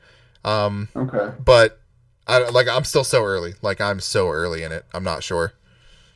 Um 0.44 0.88
Okay. 0.96 1.32
but 1.44 1.80
I 2.26 2.48
like 2.50 2.68
I'm 2.68 2.84
still 2.84 3.04
so 3.04 3.24
early. 3.24 3.54
Like 3.60 3.80
I'm 3.80 4.00
so 4.00 4.30
early 4.30 4.62
in 4.62 4.72
it. 4.72 4.84
I'm 4.94 5.02
not 5.04 5.22
sure. 5.22 5.52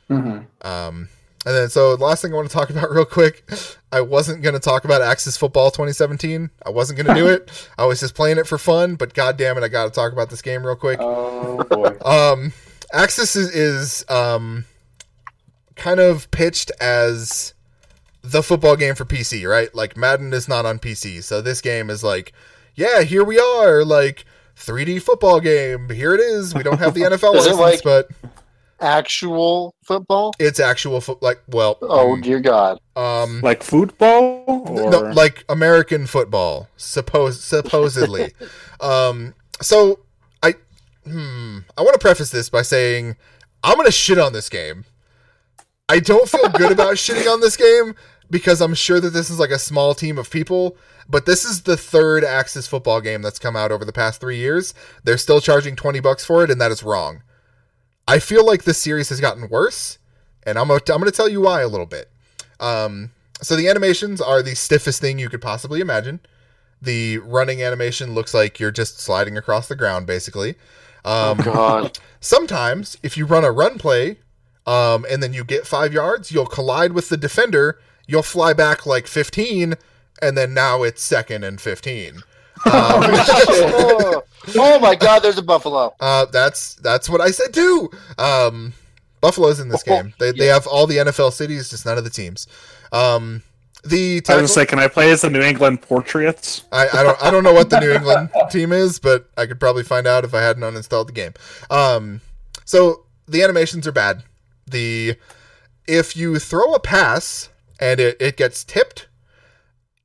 Mm-hmm. 0.08 0.66
Um, 0.66 1.08
and 1.46 1.54
then, 1.56 1.68
so 1.70 1.96
the 1.96 2.04
last 2.04 2.22
thing 2.22 2.32
I 2.32 2.36
want 2.36 2.48
to 2.48 2.54
talk 2.54 2.70
about 2.74 2.90
real 2.90 3.04
quick, 3.04 3.42
I 3.90 4.00
wasn't 4.00 4.42
going 4.42 4.54
to 4.54 4.60
talk 4.60 4.84
about 4.84 5.02
Axis 5.02 5.36
Football 5.36 5.70
2017. 5.70 6.50
I 6.64 6.70
wasn't 6.70 6.98
going 6.98 7.14
to 7.16 7.20
do 7.20 7.26
it. 7.28 7.68
I 7.78 7.86
was 7.86 8.00
just 8.00 8.14
playing 8.14 8.38
it 8.38 8.46
for 8.46 8.58
fun, 8.58 8.94
but 8.94 9.14
god 9.14 9.36
damn 9.36 9.56
it, 9.58 9.64
I 9.64 9.68
got 9.68 9.84
to 9.86 9.90
talk 9.90 10.12
about 10.12 10.30
this 10.30 10.42
game 10.42 10.64
real 10.64 10.76
quick. 10.76 10.98
Oh 11.00 11.64
boy. 11.64 11.96
Um, 12.06 12.52
Axis 12.92 13.34
is, 13.34 13.50
is 13.54 14.04
um, 14.08 14.66
kind 15.76 16.00
of 16.00 16.30
pitched 16.30 16.70
as 16.80 17.54
the 18.22 18.42
football 18.42 18.76
game 18.76 18.94
for 18.94 19.04
PC, 19.04 19.48
right? 19.48 19.74
Like 19.74 19.96
Madden 19.96 20.32
is 20.32 20.48
not 20.48 20.64
on 20.66 20.78
PC, 20.78 21.22
so 21.22 21.40
this 21.42 21.60
game 21.60 21.90
is 21.90 22.02
like, 22.02 22.32
yeah, 22.74 23.02
here 23.02 23.24
we 23.24 23.38
are, 23.38 23.84
like 23.84 24.24
3D 24.56 25.02
football 25.02 25.40
game. 25.40 25.90
Here 25.90 26.14
it 26.14 26.20
is. 26.20 26.54
We 26.54 26.62
don't 26.62 26.78
have 26.78 26.94
the 26.94 27.00
NFL 27.02 27.34
Is 27.36 27.46
license, 27.46 27.58
like- 27.58 27.82
but 27.82 28.08
Actual 28.80 29.74
football? 29.84 30.34
it's 30.38 30.58
actual 30.60 31.00
foot. 31.00 31.22
Like, 31.22 31.40
well, 31.48 31.78
Oh 31.80 32.16
mm, 32.18 32.22
dear 32.22 32.40
God! 32.40 32.78
um, 32.96 33.40
like 33.40 33.62
football 33.62 34.44
or 34.68 34.90
no, 34.90 35.00
like 35.12 35.44
American 35.48 36.06
football, 36.06 36.68
suppose 36.76 37.42
supposedly. 37.42 38.32
um, 38.80 39.34
so 39.62 40.00
I, 40.42 40.54
hmm, 41.08 41.58
I 41.78 41.82
want 41.82 41.94
to 41.94 41.98
preface 42.00 42.30
this 42.30 42.50
by 42.50 42.62
saying 42.62 43.16
I'm 43.62 43.76
gonna 43.76 43.90
shit 43.92 44.18
on 44.18 44.32
this 44.32 44.48
game. 44.48 44.84
I 45.94 46.00
don't 46.00 46.28
feel 46.28 46.48
good 46.48 46.72
about 46.72 46.94
shitting 46.94 47.32
on 47.32 47.40
this 47.40 47.56
game 47.56 47.94
because 48.28 48.60
I'm 48.60 48.74
sure 48.74 48.98
that 48.98 49.10
this 49.10 49.30
is 49.30 49.38
like 49.38 49.50
a 49.52 49.60
small 49.60 49.94
team 49.94 50.18
of 50.18 50.28
people, 50.28 50.76
but 51.08 51.24
this 51.24 51.44
is 51.44 51.62
the 51.62 51.76
third 51.76 52.24
Axis 52.24 52.66
football 52.66 53.00
game 53.00 53.22
that's 53.22 53.38
come 53.38 53.54
out 53.54 53.70
over 53.70 53.84
the 53.84 53.92
past 53.92 54.20
three 54.20 54.38
years. 54.38 54.74
They're 55.04 55.16
still 55.16 55.40
charging 55.40 55.76
20 55.76 56.00
bucks 56.00 56.24
for 56.24 56.42
it, 56.42 56.50
and 56.50 56.60
that 56.60 56.72
is 56.72 56.82
wrong. 56.82 57.22
I 58.08 58.18
feel 58.18 58.44
like 58.44 58.64
this 58.64 58.82
series 58.82 59.08
has 59.10 59.20
gotten 59.20 59.48
worse, 59.48 59.98
and 60.42 60.58
I'm 60.58 60.68
I'm 60.68 60.80
gonna 60.84 61.12
tell 61.12 61.28
you 61.28 61.42
why 61.42 61.60
a 61.60 61.68
little 61.68 61.86
bit. 61.86 62.10
Um, 62.58 63.12
so 63.40 63.54
the 63.54 63.68
animations 63.68 64.20
are 64.20 64.42
the 64.42 64.56
stiffest 64.56 65.00
thing 65.00 65.20
you 65.20 65.28
could 65.28 65.42
possibly 65.42 65.80
imagine. 65.80 66.18
The 66.82 67.18
running 67.18 67.62
animation 67.62 68.14
looks 68.14 68.34
like 68.34 68.58
you're 68.58 68.72
just 68.72 68.98
sliding 68.98 69.38
across 69.38 69.68
the 69.68 69.76
ground, 69.76 70.08
basically. 70.08 70.56
Um, 71.04 71.38
God. 71.38 72.00
sometimes, 72.20 72.98
if 73.04 73.16
you 73.16 73.26
run 73.26 73.44
a 73.44 73.52
run 73.52 73.78
play, 73.78 74.18
um, 74.66 75.04
and 75.10 75.22
then 75.22 75.32
you 75.32 75.44
get 75.44 75.66
five 75.66 75.92
yards, 75.92 76.30
you'll 76.32 76.46
collide 76.46 76.92
with 76.92 77.08
the 77.08 77.16
defender. 77.16 77.78
You'll 78.06 78.22
fly 78.22 78.52
back 78.52 78.84
like 78.86 79.06
15, 79.06 79.74
and 80.20 80.36
then 80.36 80.52
now 80.54 80.82
it's 80.82 81.02
second 81.02 81.44
and 81.44 81.60
15. 81.60 82.22
Um, 82.66 82.72
oh, 82.72 84.22
oh 84.56 84.78
my 84.78 84.94
God! 84.94 85.20
There's 85.22 85.36
a 85.36 85.42
buffalo. 85.42 85.94
uh, 86.00 86.26
that's 86.26 86.76
that's 86.76 87.10
what 87.10 87.20
I 87.20 87.30
said 87.30 87.52
too. 87.52 87.90
Um, 88.16 88.72
Buffalo's 89.20 89.60
in 89.60 89.68
this 89.68 89.82
game. 89.82 90.14
They 90.18 90.30
they 90.32 90.46
have 90.46 90.66
all 90.66 90.86
the 90.86 90.96
NFL 90.98 91.32
cities, 91.32 91.68
just 91.68 91.84
none 91.84 91.98
of 91.98 92.04
the 92.04 92.10
teams. 92.10 92.46
Um, 92.92 93.42
the 93.84 94.14
I 94.14 94.14
was 94.14 94.22
tackle- 94.22 94.36
gonna 94.38 94.48
say, 94.48 94.66
can 94.66 94.78
I 94.78 94.88
play 94.88 95.10
as 95.10 95.22
the 95.22 95.30
New 95.30 95.42
England 95.42 95.82
Patriots? 95.82 96.62
I, 96.72 96.88
I 96.92 97.02
don't 97.02 97.22
I 97.22 97.30
don't 97.30 97.42
know 97.44 97.52
what 97.52 97.68
the 97.70 97.80
New 97.80 97.90
England 97.92 98.30
team 98.50 98.72
is, 98.72 98.98
but 98.98 99.28
I 99.36 99.44
could 99.46 99.60
probably 99.60 99.82
find 99.82 100.06
out 100.06 100.24
if 100.24 100.32
I 100.32 100.40
hadn't 100.40 100.62
uninstalled 100.62 101.06
the 101.08 101.12
game. 101.12 101.32
Um, 101.70 102.20
so 102.64 103.04
the 103.26 103.42
animations 103.42 103.86
are 103.86 103.92
bad. 103.92 104.22
The 104.66 105.16
if 105.86 106.16
you 106.16 106.38
throw 106.38 106.74
a 106.74 106.80
pass 106.80 107.50
and 107.78 108.00
it, 108.00 108.16
it 108.20 108.36
gets 108.36 108.64
tipped, 108.64 109.06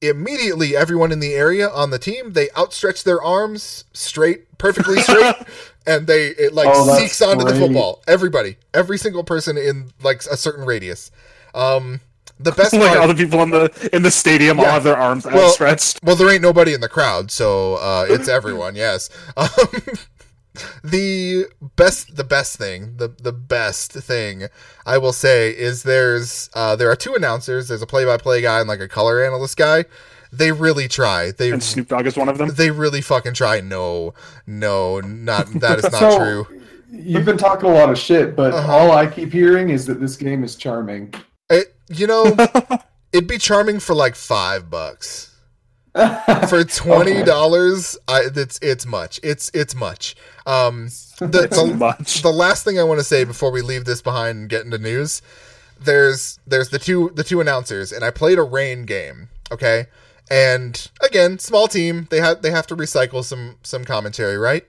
immediately 0.01 0.76
everyone 0.76 1.12
in 1.12 1.20
the 1.20 1.34
area 1.34 1.70
on 1.70 1.89
the 1.89 1.99
team 1.99 2.34
they 2.34 2.49
outstretch 2.57 3.03
their 3.03 3.22
arms 3.22 3.86
straight, 3.93 4.57
perfectly 4.57 5.01
straight, 5.01 5.36
and 5.86 6.07
they 6.07 6.28
it 6.28 6.53
like 6.53 6.68
Oh, 6.72 6.97
seeks 6.97 7.22
onto 7.22 7.45
the 7.45 7.55
football. 7.55 8.01
Everybody, 8.07 8.57
every 8.74 8.97
single 8.97 9.24
person 9.24 9.57
in 9.57 9.91
like 10.03 10.24
a 10.26 10.38
certain 10.38 10.66
radius. 10.66 11.12
Um, 11.55 12.01
the 12.41 12.51
best 12.53 12.74
like 12.74 12.88
part, 12.88 12.99
all 12.99 13.07
the 13.07 13.16
people 13.16 13.41
in 13.43 13.49
the 13.49 13.89
in 13.93 14.01
the 14.03 14.12
stadium 14.12 14.60
all 14.60 14.66
have 14.66 14.84
their 14.86 14.95
arms 14.97 15.26
Well, 15.26 15.47
outstretched. 15.47 15.99
well, 16.03 16.16
there 16.16 16.30
ain't 16.30 16.41
nobody 16.41 16.74
in 16.74 16.80
the 16.80 16.88
crowd, 16.88 17.32
so 17.32 17.76
uh, 17.76 18.05
it's 18.10 18.28
everyone. 18.30 18.76
Yes. 18.76 19.10
Um, 19.38 19.47
the 20.84 21.45
best, 21.76 22.16
the 22.16 22.24
best 22.24 22.57
thing, 22.57 22.97
the 22.97 23.07
the 23.10 23.32
best 23.34 23.91
thing 23.93 24.47
I 24.86 24.97
will 24.97 25.14
say 25.14 25.49
is 25.51 25.84
there's 25.84 26.49
uh, 26.53 26.76
there 26.76 26.89
are 26.91 26.95
two 26.95 27.14
announcers. 27.16 27.68
There's 27.68 27.82
a 27.82 27.88
play-by-play 27.88 28.41
guy 28.41 28.60
and 28.60 28.68
like 28.68 28.80
a 28.80 28.88
color 28.88 29.24
analyst 29.24 29.57
guy. 29.57 29.86
They 30.32 30.51
really 30.51 30.88
try. 30.88 31.32
They 31.32 31.51
And 31.51 31.64
Snoop 31.64 31.88
Dogg 31.88 32.05
is 32.05 32.16
one 32.16 32.30
of 32.30 32.38
them. 32.38 32.49
they 32.53 32.70
really 32.72 33.01
fucking 33.01 33.34
try. 33.34 33.62
No, 33.62 34.14
no, 34.45 34.99
not 34.99 35.47
that 35.60 35.80
is 35.80 35.84
not 35.91 35.93
So- 35.99 36.18
true. 36.20 36.62
You've 36.91 37.26
been 37.26 37.38
talking 37.38 37.70
a 37.70 37.74
lot 37.74 37.91
of 37.91 37.99
shit, 37.99 38.36
but 38.36 38.51
Uh-huh. 38.53 38.72
all 38.76 38.91
I 38.91 39.05
keep 39.05 39.32
hearing 39.32 39.70
is 39.70 39.86
that 39.86 39.99
this 40.01 40.16
game 40.16 40.43
is 40.43 40.55
charming. 40.55 41.14
It, 41.49 41.76
you 41.88 42.07
know, 42.07 42.36
it'd 43.14 43.28
be 43.28 43.38
charming 43.38 43.80
for 43.80 43.93
like 43.93 44.16
five 44.16 44.72
bucks. 44.72 45.28
For 45.93 46.63
twenty 46.67 47.23
dollars, 47.23 47.97
I 48.07 48.23
it's 48.35 48.59
it's 48.61 48.85
much. 48.85 49.19
It's 49.23 49.49
it's 49.53 49.75
much. 49.75 50.15
Um, 50.45 50.89
the, 51.19 51.43
It's 51.43 51.61
the, 51.61 51.73
much. 51.75 52.21
the 52.21 52.31
last 52.31 52.63
thing 52.63 52.79
I 52.79 52.83
want 52.83 52.99
to 52.99 53.03
say 53.03 53.23
before 53.23 53.51
we 53.51 53.61
leave 53.61 53.85
this 53.85 54.01
behind 54.01 54.37
and 54.37 54.49
get 54.49 54.65
into 54.65 54.77
news, 54.77 55.21
there's 55.79 56.39
there's 56.45 56.69
the 56.69 56.79
two 56.79 57.11
the 57.15 57.23
two 57.23 57.41
announcers, 57.41 57.91
and 57.91 58.03
I 58.03 58.11
played 58.11 58.37
a 58.37 58.43
rain 58.43 58.83
game. 58.83 59.29
Okay, 59.51 59.87
and 60.29 60.89
again, 61.01 61.39
small 61.39 61.67
team. 61.67 62.07
They 62.09 62.19
have 62.19 62.41
they 62.41 62.51
have 62.51 62.67
to 62.67 62.75
recycle 62.75 63.23
some 63.23 63.57
some 63.63 63.85
commentary, 63.85 64.37
right? 64.37 64.65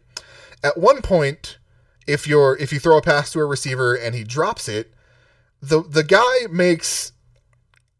At 0.62 0.78
one 0.78 1.02
point, 1.02 1.58
if 2.06 2.26
you're 2.26 2.56
if 2.56 2.72
you 2.72 2.78
throw 2.78 2.98
a 2.98 3.02
pass 3.02 3.32
to 3.32 3.40
a 3.40 3.44
receiver 3.44 3.94
and 3.94 4.14
he 4.14 4.24
drops 4.24 4.68
it, 4.68 4.92
the 5.62 5.82
the 5.82 6.02
guy 6.04 6.46
makes 6.50 7.12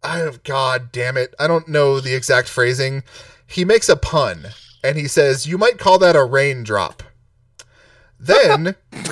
I 0.03 0.31
God 0.45 0.93
damn 0.93 1.17
it. 1.17 1.35
I 1.39 1.47
don't 1.47 1.69
know 1.69 2.01
the 2.01 2.15
exact 2.15 2.49
phrasing. 2.49 3.03
He 3.47 3.65
makes 3.65 3.89
a 3.89 3.97
pun 3.97 4.47
and 4.83 4.97
he 4.97 5.07
says, 5.07 5.47
You 5.47 5.59
might 5.59 5.79
call 5.79 5.99
that 5.99 6.17
a 6.17 6.25
raindrop. 6.25 7.03
Then 8.19 8.77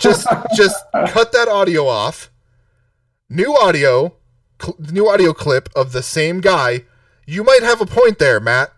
just 0.00 0.26
just 0.56 0.76
cut 1.08 1.32
that 1.32 1.48
audio 1.48 1.86
off. 1.86 2.30
New 3.28 3.56
audio 3.56 4.14
cl- 4.62 4.76
new 4.78 5.08
audio 5.08 5.32
clip 5.32 5.68
of 5.74 5.92
the 5.92 6.02
same 6.02 6.40
guy. 6.40 6.84
You 7.26 7.42
might 7.42 7.62
have 7.62 7.80
a 7.80 7.86
point 7.86 8.18
there, 8.18 8.40
Matt. 8.40 8.72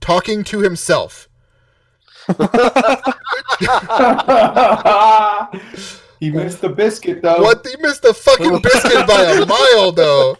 Talking 0.00 0.44
to 0.44 0.60
himself. 0.60 1.28
he 6.20 6.30
missed 6.30 6.60
the 6.60 6.68
biscuit 6.68 7.22
though. 7.22 7.42
What 7.42 7.66
he 7.66 7.76
missed 7.80 8.02
the 8.02 8.14
fucking 8.14 8.60
biscuit 8.62 9.06
by 9.06 9.22
a 9.22 9.46
mile 9.46 9.92
though. 9.92 10.36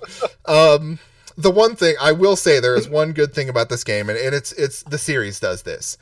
Um 0.47 0.99
the 1.37 1.51
one 1.51 1.75
thing 1.77 1.97
I 2.01 2.13
will 2.13 2.37
say 2.37 2.61
there 2.61 2.77
is 2.77 2.89
one 2.89 3.13
good 3.13 3.35
thing 3.35 3.49
about 3.49 3.69
this 3.69 3.85
game 3.85 4.09
and, 4.09 4.19
and 4.19 4.35
it's 4.35 4.53
it's 4.53 4.83
the 4.83 4.99
series 4.99 5.41
does 5.41 5.63
this. 5.63 5.99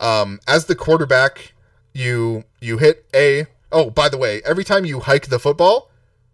Um 0.00 0.40
as 0.46 0.66
the 0.66 0.74
quarterback 0.74 1.52
you 1.92 2.44
you 2.60 2.78
hit 2.78 3.06
a 3.14 3.46
oh 3.72 3.90
by 3.90 4.08
the 4.08 4.18
way, 4.18 4.42
every 4.44 4.64
time 4.64 4.84
you 4.84 5.00
hike 5.00 5.26
the 5.26 5.38
football, 5.38 5.90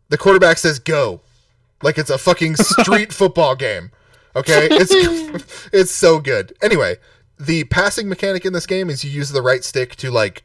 the 0.09 0.19
quarterback 0.19 0.59
says 0.59 0.79
go. 0.79 1.21
Like 1.83 1.99
it's 1.99 2.11
a 2.11 2.19
fucking 2.19 2.57
street 2.57 3.13
football 3.13 3.57
game. 3.57 3.91
Okay? 4.35 4.69
It's 4.71 5.69
it's 5.73 5.93
so 5.93 6.21
good. 6.21 6.55
Anyway, 6.63 6.97
the 7.39 7.65
passing 7.65 8.09
mechanic 8.09 8.45
in 8.45 8.53
this 8.53 8.67
game 8.67 8.89
is 8.89 9.05
you 9.05 9.11
use 9.11 9.31
the 9.31 9.43
right 9.43 9.65
stick 9.65 9.97
to 9.97 10.11
like 10.11 10.45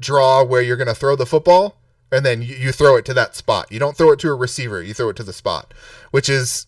draw 0.00 0.42
where 0.42 0.62
you're 0.62 0.76
going 0.76 0.88
to 0.88 0.94
throw 0.94 1.14
the 1.14 1.26
football 1.26 1.76
and 2.12 2.24
then 2.24 2.42
you, 2.42 2.54
you 2.56 2.72
throw 2.72 2.96
it 2.96 3.04
to 3.06 3.14
that 3.14 3.34
spot. 3.36 3.70
You 3.70 3.78
don't 3.78 3.96
throw 3.96 4.12
it 4.12 4.18
to 4.20 4.28
a 4.28 4.34
receiver, 4.34 4.82
you 4.82 4.94
throw 4.94 5.08
it 5.10 5.16
to 5.16 5.22
the 5.22 5.32
spot, 5.32 5.72
which 6.10 6.28
is 6.28 6.66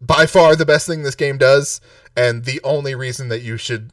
by 0.00 0.26
far 0.26 0.56
the 0.56 0.66
best 0.66 0.86
thing 0.86 1.02
this 1.02 1.14
game 1.14 1.38
does 1.38 1.80
and 2.16 2.44
the 2.44 2.60
only 2.64 2.94
reason 2.94 3.28
that 3.28 3.42
you 3.42 3.56
should 3.56 3.92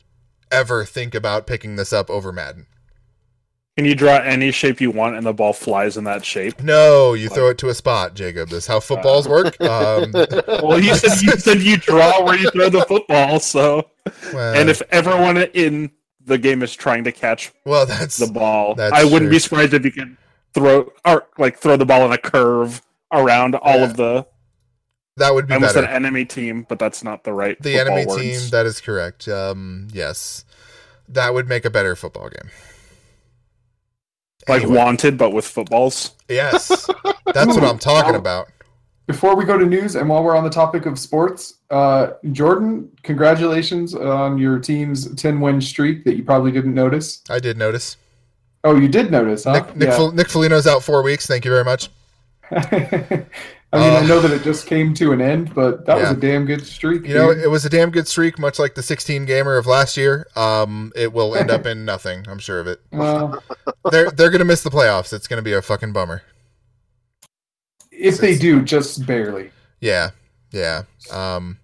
ever 0.51 0.83
think 0.83 1.13
about 1.13 1.45
picking 1.47 1.75
this 1.75 1.93
up 1.93 2.09
over 2.09 2.31
Madden. 2.31 2.65
Can 3.77 3.85
you 3.85 3.95
draw 3.95 4.15
any 4.17 4.51
shape 4.51 4.81
you 4.81 4.91
want 4.91 5.15
and 5.15 5.25
the 5.25 5.31
ball 5.31 5.53
flies 5.53 5.95
in 5.95 6.03
that 6.03 6.25
shape? 6.25 6.61
No, 6.61 7.13
you 7.13 7.29
throw 7.29 7.49
it 7.49 7.57
to 7.59 7.69
a 7.69 7.73
spot, 7.73 8.13
Jacob. 8.13 8.49
That's 8.49 8.67
how 8.67 8.81
footballs 8.81 9.25
work. 9.25 9.59
Um, 9.61 10.11
Well, 10.61 10.83
you 10.83 10.95
said 10.95 11.21
you 11.21 11.31
said 11.37 11.61
you 11.61 11.77
draw 11.77 12.21
where 12.25 12.37
you 12.37 12.49
throw 12.49 12.67
the 12.69 12.83
football, 12.85 13.39
so 13.39 13.89
well, 14.33 14.53
and 14.53 14.69
if 14.69 14.81
everyone 14.91 15.37
in 15.37 15.91
the 16.25 16.37
game 16.37 16.61
is 16.61 16.75
trying 16.75 17.05
to 17.05 17.11
catch 17.13 17.53
well, 17.65 17.85
that's 17.85 18.17
the 18.17 18.27
ball, 18.27 18.75
That's 18.75 18.93
I 18.93 19.05
wouldn't 19.05 19.21
true. 19.23 19.29
be 19.29 19.39
surprised 19.39 19.73
if 19.73 19.85
you 19.85 19.91
can 19.91 20.17
throw 20.53 20.91
or 21.05 21.27
like 21.37 21.57
throw 21.57 21.77
the 21.77 21.85
ball 21.85 22.05
in 22.05 22.11
a 22.11 22.17
curve 22.17 22.81
around 23.11 23.55
all 23.55 23.77
Yeah. 23.77 23.83
of 23.85 23.97
the 23.97 24.27
that 25.17 25.33
would 25.33 25.47
be 25.47 25.53
I 25.53 25.55
almost 25.57 25.75
better. 25.75 25.87
said 25.87 25.93
enemy 25.95 26.23
team, 26.25 26.65
but 26.69 26.79
that's 26.79 27.03
not 27.03 27.23
the 27.23 27.33
right 27.33 27.61
the 27.61 27.77
enemy 27.79 28.05
words. 28.05 28.21
team 28.21 28.49
that 28.51 28.65
is 28.65 28.79
correct 28.81 29.27
um 29.27 29.87
yes 29.91 30.45
that 31.07 31.33
would 31.33 31.47
make 31.47 31.65
a 31.65 31.69
better 31.69 31.95
football 31.95 32.29
game 32.29 32.49
like 34.47 34.61
Anyway, 34.63 34.77
wanted, 34.77 35.17
but 35.17 35.31
with 35.31 35.45
footballs. 35.45 36.11
yes 36.29 36.67
that's 37.33 37.47
what 37.55 37.63
i'm 37.63 37.77
talking 37.79 38.13
Wow. 38.13 38.19
about 38.19 38.47
Before 39.07 39.35
we 39.35 39.43
go 39.43 39.57
to 39.57 39.65
news, 39.65 39.95
and 39.95 40.07
while 40.07 40.23
we're 40.23 40.35
on 40.37 40.43
the 40.43 40.49
topic 40.51 40.85
of 40.85 40.99
sports, 40.99 41.55
uh, 41.71 42.11
Jordan, 42.31 42.89
congratulations 43.01 43.95
on 43.95 44.37
your 44.37 44.59
team's 44.59 45.13
10 45.15 45.39
win 45.41 45.59
streak 45.59 46.03
that 46.05 46.15
you 46.15 46.23
probably 46.23 46.51
didn't 46.51 46.73
notice. 46.75 47.21
i 47.29 47.39
did 47.39 47.57
notice 47.57 47.97
Oh, 48.63 48.75
you 48.75 48.87
did 48.87 49.09
notice, 49.11 49.45
huh? 49.45 49.53
nick, 49.53 49.75
nick, 49.75 49.89
Fel- 49.89 50.11
nick 50.11 50.27
Foligno's 50.29 50.67
out 50.67 50.83
four 50.83 51.01
weeks. 51.01 51.25
Thank 51.25 51.45
you 51.45 51.51
very 51.51 51.63
much. 51.63 51.89
I 52.51 53.77
mean, 53.77 53.91
I 53.93 53.97
Uh, 53.97 54.07
know 54.07 54.19
that 54.19 54.31
it 54.31 54.41
just 54.43 54.65
came 54.65 54.95
to 54.95 55.11
an 55.11 55.21
end, 55.21 55.53
but 55.53 55.85
that 55.85 55.97
was 55.97 56.09
a 56.09 56.15
damn 56.15 56.45
good 56.45 56.65
streak. 56.65 57.05
you 57.05 57.13
know 57.13 57.29
it 57.29 57.49
was 57.51 57.63
a 57.65 57.69
damn 57.69 57.91
good 57.91 58.07
streak 58.07 58.39
much 58.39 58.57
like 58.57 58.73
the 58.73 58.81
16 58.81 59.25
gamer 59.25 59.57
of 59.57 59.67
last 59.67 59.95
year. 59.95 60.25
Um 60.35 60.91
it 60.95 61.13
will 61.13 61.35
end 61.35 61.51
up 61.51 61.65
in 61.67 61.85
nothing 61.85 62.25
i'm 62.27 62.39
sure 62.39 62.59
of 62.59 62.65
it. 62.67 62.81
Well, 62.91 63.43
they're 63.91 64.09
they're 64.09 64.31
gonna 64.31 64.45
miss 64.45 64.63
the 64.63 64.71
playoffs. 64.71 65.13
It's 65.13 65.27
gonna 65.27 65.43
be 65.43 65.53
a 65.53 65.61
fucking 65.61 65.93
bummer. 65.93 66.23
If 67.91 68.17
they 68.17 68.35
do, 68.37 68.63
just 68.63 69.05
barely, 69.05 69.51
yeah 69.79 70.09
yeah. 70.51 70.83
Um 71.11 71.59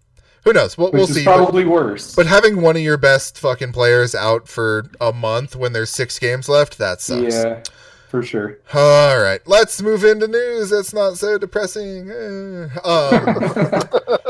who 0.45 0.53
knows 0.53 0.77
we'll, 0.77 0.91
which 0.91 0.99
we'll 0.99 1.07
see 1.07 1.25
but- 1.25 1.35
probably 1.35 1.65
worse. 1.65 2.15
But 2.15 2.27
having 2.27 2.61
one 2.61 2.75
of 2.77 2.81
your 2.81 2.97
best 2.97 3.37
fucking 3.39 3.73
players 3.73 4.15
out 4.15 4.47
for 4.47 4.89
a 5.01 5.11
month 5.11 5.55
when 5.55 5.73
there's 5.73 5.89
six 5.89 6.17
games 6.19 6.47
left, 6.47 6.77
that 6.77 7.01
sucks. 7.01 7.33
yeah, 7.33 7.63
for 8.09 8.23
sure. 8.23 8.59
All 8.73 9.19
right, 9.19 9.41
let's 9.45 9.81
move 9.81 10.03
into 10.05 10.27
news. 10.27 10.69
That's 10.69 10.93
not 10.93 11.17
so 11.17 11.37
depressing. 11.37 12.09
Eh. 12.09 12.67
Um, 12.83 13.81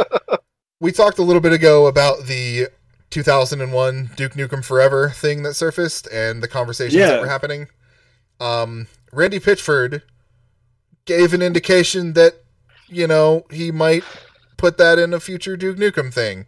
we 0.79 0.91
talked 0.91 1.19
a 1.19 1.23
little 1.23 1.41
bit 1.41 1.53
ago 1.53 1.85
about 1.87 2.25
the 2.25 2.67
2001 3.09 4.11
Duke 4.15 4.33
Nukem 4.33 4.63
Forever 4.63 5.09
thing 5.09 5.43
that 5.43 5.53
surfaced 5.53 6.07
and 6.11 6.41
the 6.41 6.47
conversations 6.47 6.99
that 6.99 7.21
were 7.21 7.27
happening. 7.27 7.67
Um, 8.39 8.87
Randy 9.11 9.39
Pitchford 9.39 10.01
gave 11.05 11.33
an 11.33 11.41
indication 11.41 12.13
that 12.13 12.43
you 12.87 13.07
know 13.07 13.45
he 13.51 13.71
might 13.71 14.03
put 14.57 14.77
that 14.77 14.99
in 14.99 15.13
a 15.13 15.19
future 15.19 15.57
Duke 15.57 15.77
Nukem 15.77 16.13
thing. 16.13 16.45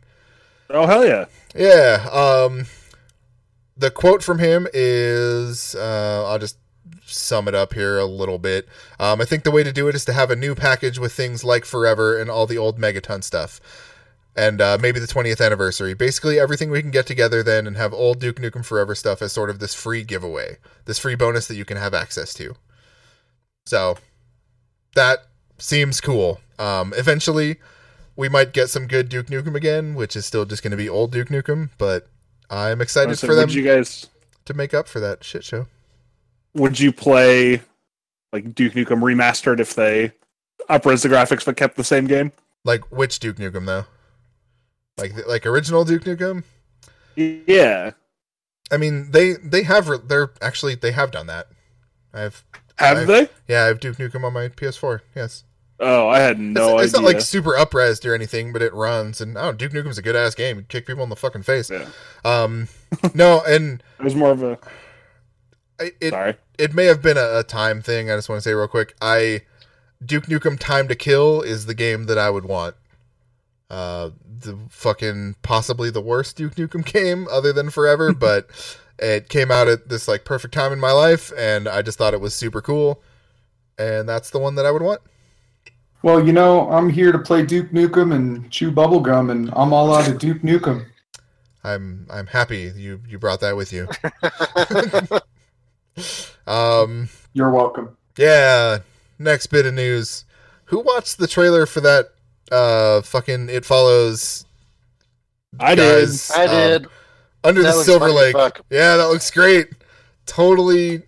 Oh 0.69 0.85
hell 0.85 1.05
yeah! 1.05 1.25
Yeah. 1.55 2.07
Um, 2.11 2.65
the 3.77 3.91
quote 3.91 4.23
from 4.23 4.39
him 4.39 4.67
is 4.73 5.75
uh, 5.75 6.25
I'll 6.27 6.39
just 6.39 6.57
sum 7.05 7.47
it 7.47 7.55
up 7.55 7.73
here 7.73 7.97
a 7.97 8.05
little 8.05 8.37
bit. 8.37 8.67
Um, 8.99 9.21
I 9.21 9.25
think 9.25 9.43
the 9.43 9.51
way 9.51 9.63
to 9.63 9.71
do 9.71 9.87
it 9.87 9.95
is 9.95 10.05
to 10.05 10.13
have 10.13 10.29
a 10.31 10.35
new 10.35 10.55
package 10.55 10.99
with 10.99 11.13
things 11.13 11.43
like 11.43 11.65
Forever 11.65 12.19
and 12.19 12.29
all 12.29 12.45
the 12.45 12.57
old 12.57 12.77
Megaton 12.77 13.23
stuff. 13.23 13.61
And 14.35 14.61
uh, 14.61 14.77
maybe 14.79 14.99
the 14.99 15.07
20th 15.07 15.43
anniversary. 15.43 15.95
Basically, 15.95 16.39
everything 16.39 16.69
we 16.69 16.81
can 16.81 16.91
get 16.91 17.07
together 17.07 17.41
then 17.41 17.65
and 17.65 17.75
have 17.75 17.93
old 17.93 18.19
Duke 18.19 18.35
Nukem 18.35 18.63
Forever 18.63 18.93
stuff 18.93 19.21
as 19.21 19.31
sort 19.31 19.49
of 19.49 19.59
this 19.59 19.73
free 19.73 20.03
giveaway, 20.03 20.57
this 20.85 20.99
free 20.99 21.15
bonus 21.15 21.47
that 21.47 21.55
you 21.55 21.65
can 21.65 21.77
have 21.77 21.93
access 21.93 22.33
to. 22.35 22.55
So, 23.65 23.97
that 24.93 25.25
seems 25.57 25.99
cool. 25.99 26.39
Um, 26.59 26.93
eventually, 26.95 27.57
we 28.17 28.27
might 28.27 28.51
get 28.51 28.69
some 28.69 28.87
good 28.87 29.07
Duke 29.07 29.27
Nukem 29.27 29.55
again, 29.55 29.95
which 29.95 30.15
is 30.17 30.25
still 30.25 30.43
just 30.43 30.61
going 30.63 30.71
to 30.71 30.77
be 30.77 30.89
old 30.89 31.11
Duke 31.13 31.29
Nukem, 31.29 31.69
but 31.77 32.07
I'm 32.49 32.81
excited 32.81 33.17
for 33.19 33.27
them 33.27 33.45
would 33.47 33.53
you 33.53 33.63
guys 33.63 34.07
to 34.45 34.53
make 34.53 34.73
up 34.73 34.87
for 34.89 34.99
that 34.99 35.23
shit 35.23 35.43
show. 35.45 35.67
would 36.53 36.79
you 36.79 36.91
play 36.91 37.61
like 38.33 38.53
Duke 38.55 38.73
Nukem 38.73 38.99
remastered 39.01 39.59
if 39.59 39.73
they 39.75 40.11
upres 40.69 41.03
the 41.03 41.09
graphics 41.09 41.45
but 41.45 41.55
kept 41.55 41.77
the 41.77 41.83
same 41.83 42.07
game? 42.07 42.31
Like 42.65 42.91
which 42.91 43.19
Duke 43.19 43.37
Nukem 43.37 43.65
though? 43.65 43.85
Like 44.97 45.13
like 45.27 45.45
original 45.45 45.85
Duke 45.85 46.03
Nukem? 46.03 46.43
Yeah. 47.15 47.91
I 48.71 48.77
mean, 48.77 49.11
they 49.11 49.33
they 49.33 49.63
have 49.63 49.89
they're 50.07 50.31
actually 50.41 50.75
they 50.75 50.91
have 50.91 51.11
done 51.11 51.27
that. 51.27 51.47
I've 52.13 52.43
Have 52.77 52.97
I've- 52.97 53.05
they? 53.05 53.29
yeah, 53.47 53.63
I 53.63 53.67
have 53.67 53.79
Duke 53.79 53.97
Nukem 53.97 54.23
on 54.23 54.33
my 54.33 54.47
PS4. 54.49 55.01
Yes. 55.15 55.43
Oh, 55.79 56.07
I 56.07 56.19
had 56.19 56.39
no 56.39 56.79
it's, 56.79 56.85
it's 56.85 56.95
idea. 56.95 57.01
not 57.01 57.13
like 57.13 57.21
super 57.21 57.51
upresed 57.51 58.05
or 58.05 58.15
anything, 58.15 58.51
but 58.51 58.61
it 58.61 58.73
runs 58.73 59.21
and 59.21 59.37
oh, 59.37 59.51
Duke 59.51 59.73
Nukem's 59.73 59.97
a 59.97 60.01
good 60.01 60.15
ass 60.15 60.33
game. 60.33 60.57
You 60.57 60.63
kick 60.63 60.87
people 60.87 61.03
in 61.03 61.09
the 61.09 61.15
fucking 61.15 61.43
face. 61.43 61.69
Yeah. 61.69 61.87
Um 62.25 62.67
no, 63.13 63.41
and 63.47 63.83
it 63.99 64.03
was 64.03 64.15
more 64.15 64.31
of 64.31 64.41
a. 64.43 64.57
it 65.79 66.09
sorry. 66.09 66.35
it 66.57 66.73
may 66.73 66.85
have 66.85 67.01
been 67.01 67.17
a, 67.17 67.39
a 67.39 67.43
time 67.43 67.81
thing. 67.81 68.09
I 68.09 68.15
just 68.15 68.27
want 68.29 68.41
to 68.41 68.49
say 68.49 68.53
real 68.53 68.67
quick. 68.67 68.95
I 69.01 69.41
Duke 70.03 70.25
Nukem 70.25 70.59
Time 70.59 70.87
to 70.87 70.95
Kill 70.95 71.41
is 71.41 71.65
the 71.65 71.73
game 71.73 72.05
that 72.05 72.17
I 72.17 72.29
would 72.29 72.45
want. 72.45 72.75
Uh, 73.69 74.11
the 74.39 74.57
fucking 74.69 75.35
possibly 75.41 75.89
the 75.89 76.01
worst 76.01 76.37
Duke 76.37 76.55
Nukem 76.55 76.85
game 76.91 77.27
other 77.29 77.51
than 77.51 77.69
Forever, 77.69 78.13
but 78.15 78.47
it 78.99 79.29
came 79.29 79.51
out 79.51 79.67
at 79.67 79.89
this 79.89 80.07
like 80.07 80.25
perfect 80.25 80.53
time 80.53 80.71
in 80.71 80.79
my 80.79 80.91
life, 80.91 81.31
and 81.37 81.67
I 81.67 81.81
just 81.81 81.97
thought 81.97 82.13
it 82.13 82.21
was 82.21 82.33
super 82.33 82.61
cool, 82.61 83.01
and 83.77 84.07
that's 84.07 84.29
the 84.29 84.39
one 84.39 84.55
that 84.55 84.65
I 84.65 84.71
would 84.71 84.81
want. 84.81 85.01
Well, 86.03 86.25
you 86.25 86.31
know, 86.31 86.69
I'm 86.69 86.89
here 86.89 87.11
to 87.11 87.19
play 87.19 87.45
Duke 87.45 87.71
Nukem 87.71 88.13
and 88.13 88.49
chew 88.51 88.71
bubblegum, 88.71 89.31
and 89.31 89.49
I'm 89.55 89.73
all 89.73 89.93
out 89.95 90.07
of 90.07 90.17
Duke 90.19 90.41
Nukem. 90.41 90.85
I'm 91.63 92.07
I'm 92.09 92.27
happy 92.27 92.71
you 92.75 93.01
you 93.07 93.19
brought 93.19 93.41
that 93.41 93.57
with 93.57 93.73
you. 93.73 93.87
um, 96.51 97.09
You're 97.33 97.49
welcome. 97.51 97.97
Yeah. 98.17 98.79
Next 99.19 99.47
bit 99.47 99.65
of 99.65 99.73
news. 99.73 100.23
Who 100.65 100.79
watched 100.79 101.17
the 101.17 101.27
trailer 101.27 101.65
for 101.65 101.81
that 101.81 102.11
uh 102.51 103.01
fucking 103.01 103.49
It 103.49 103.65
Follows 103.65 104.45
I 105.59 105.75
did. 105.75 106.09
I 106.35 106.45
um, 106.45 106.49
did. 106.51 106.87
Under 107.43 107.63
That 107.63 107.75
the 107.75 107.83
Silver 107.83 108.09
Lake. 108.09 108.33
fuck. 108.35 108.61
Yeah, 108.69 108.97
that 108.97 109.07
looks 109.09 109.29
great. 109.31 109.67
Totally 110.25 111.03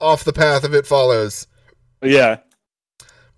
off 0.00 0.24
the 0.24 0.32
path 0.32 0.64
of 0.64 0.74
It 0.74 0.86
Follows. 0.86 1.46
Yeah. 2.02 2.38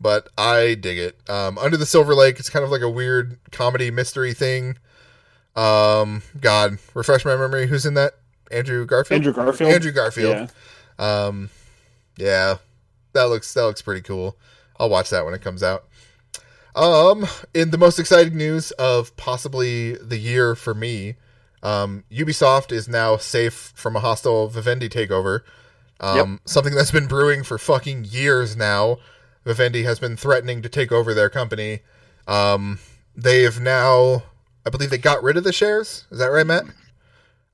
But 0.03 0.29
I 0.37 0.75
dig 0.75 0.99
it. 0.99 1.19
Um 1.31 1.57
Under 1.59 1.77
the 1.77 1.87
Silver 1.87 2.15
Lake, 2.15 2.39
it's 2.39 2.51
kind 2.51 2.65
of 2.65 2.71
like 2.71 2.83
a 2.83 2.91
weird 2.91 3.39
comedy 3.53 3.91
mystery 3.91 4.35
thing. 4.35 4.77
Um 5.57 6.23
God, 6.41 6.79
refresh 6.95 7.25
my 7.25 7.37
memory. 7.37 7.69
Who's 7.69 7.87
in 7.87 7.95
that? 7.95 8.15
Andrew 8.53 8.85
Garfield? 8.85 9.19
Andrew 9.19 9.33
Garfield. 9.33 9.73
Andrew 9.73 9.93
Garfield. 9.93 10.51
Yeah. 10.99 11.27
Um, 11.27 11.51
yeah, 12.17 12.57
that 13.15 13.25
looks 13.25 13.53
that 13.55 13.63
looks 13.63 13.83
pretty 13.83 14.03
cool. 14.03 14.37
I'll 14.79 14.91
watch 14.91 15.11
that 15.11 15.25
when 15.25 15.35
it 15.35 15.43
comes 15.43 15.63
out. 15.63 15.85
Um, 16.75 17.27
in 17.53 17.71
the 17.71 17.79
most 17.79 17.99
exciting 17.99 18.37
news 18.37 18.71
of 18.73 19.15
possibly 19.17 19.95
the 19.97 20.17
year 20.19 20.55
for 20.55 20.75
me, 20.75 21.17
um, 21.63 22.05
Ubisoft 22.11 22.73
is 22.73 22.89
now 22.89 23.17
safe 23.17 23.73
from 23.75 23.97
a 23.97 24.01
hostile 24.01 24.49
Vivendi 24.49 24.89
takeover. 24.89 25.41
Um, 26.01 26.41
something 26.45 26.75
that's 26.75 26.91
been 26.91 27.07
brewing 27.07 27.45
for 27.45 27.59
fucking 27.59 28.07
years 28.07 28.57
now. 28.57 28.99
Vivendi 29.45 29.83
has 29.85 29.99
been 29.99 30.17
threatening 30.17 30.63
to 30.63 30.69
take 30.69 30.93
over 30.93 31.15
their 31.15 31.31
company. 31.31 31.81
Um, 32.27 32.79
they 33.17 33.43
have 33.43 33.61
now, 33.61 34.23
I 34.67 34.71
believe, 34.71 34.91
they 34.91 34.99
got 34.99 35.23
rid 35.23 35.37
of 35.37 35.45
the 35.45 35.53
shares. 35.53 36.07
Is 36.11 36.19
that 36.19 36.27
right, 36.27 36.47
Matt? 36.47 36.65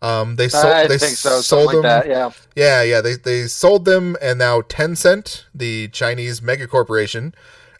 Um, 0.00 0.36
they 0.36 0.48
sold. 0.48 0.66
I 0.66 0.86
they 0.86 0.98
think 0.98 1.16
so. 1.16 1.40
sold 1.40 1.44
Something 1.44 1.66
like 1.66 1.74
them. 1.74 1.82
that. 1.82 2.06
Yeah. 2.08 2.30
Yeah, 2.54 2.82
yeah. 2.82 3.00
They 3.00 3.14
they 3.14 3.46
sold 3.48 3.84
them, 3.84 4.16
and 4.22 4.38
now 4.38 4.60
Tencent, 4.60 5.44
the 5.54 5.88
Chinese 5.88 6.40
mega 6.40 6.68
corporation, 6.68 7.34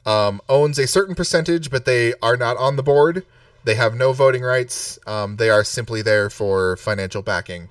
um, 0.05 0.41
owns 0.49 0.79
a 0.79 0.87
certain 0.89 1.15
percentage, 1.15 1.71
but 1.71 1.85
they 1.85 2.15
are 2.21 2.37
not 2.37 2.57
on 2.57 2.77
the 2.77 2.83
board. 2.83 3.25
They 3.65 3.77
have 3.77 3.95
no 3.95 4.13
voting 4.13 4.43
rights. 4.43 4.99
Um, 5.07 5.37
they 5.37 5.51
are 5.51 5.63
simply 5.63 6.03
there 6.03 6.29
for 6.31 6.77
financial 6.77 7.23
backing, 7.23 7.69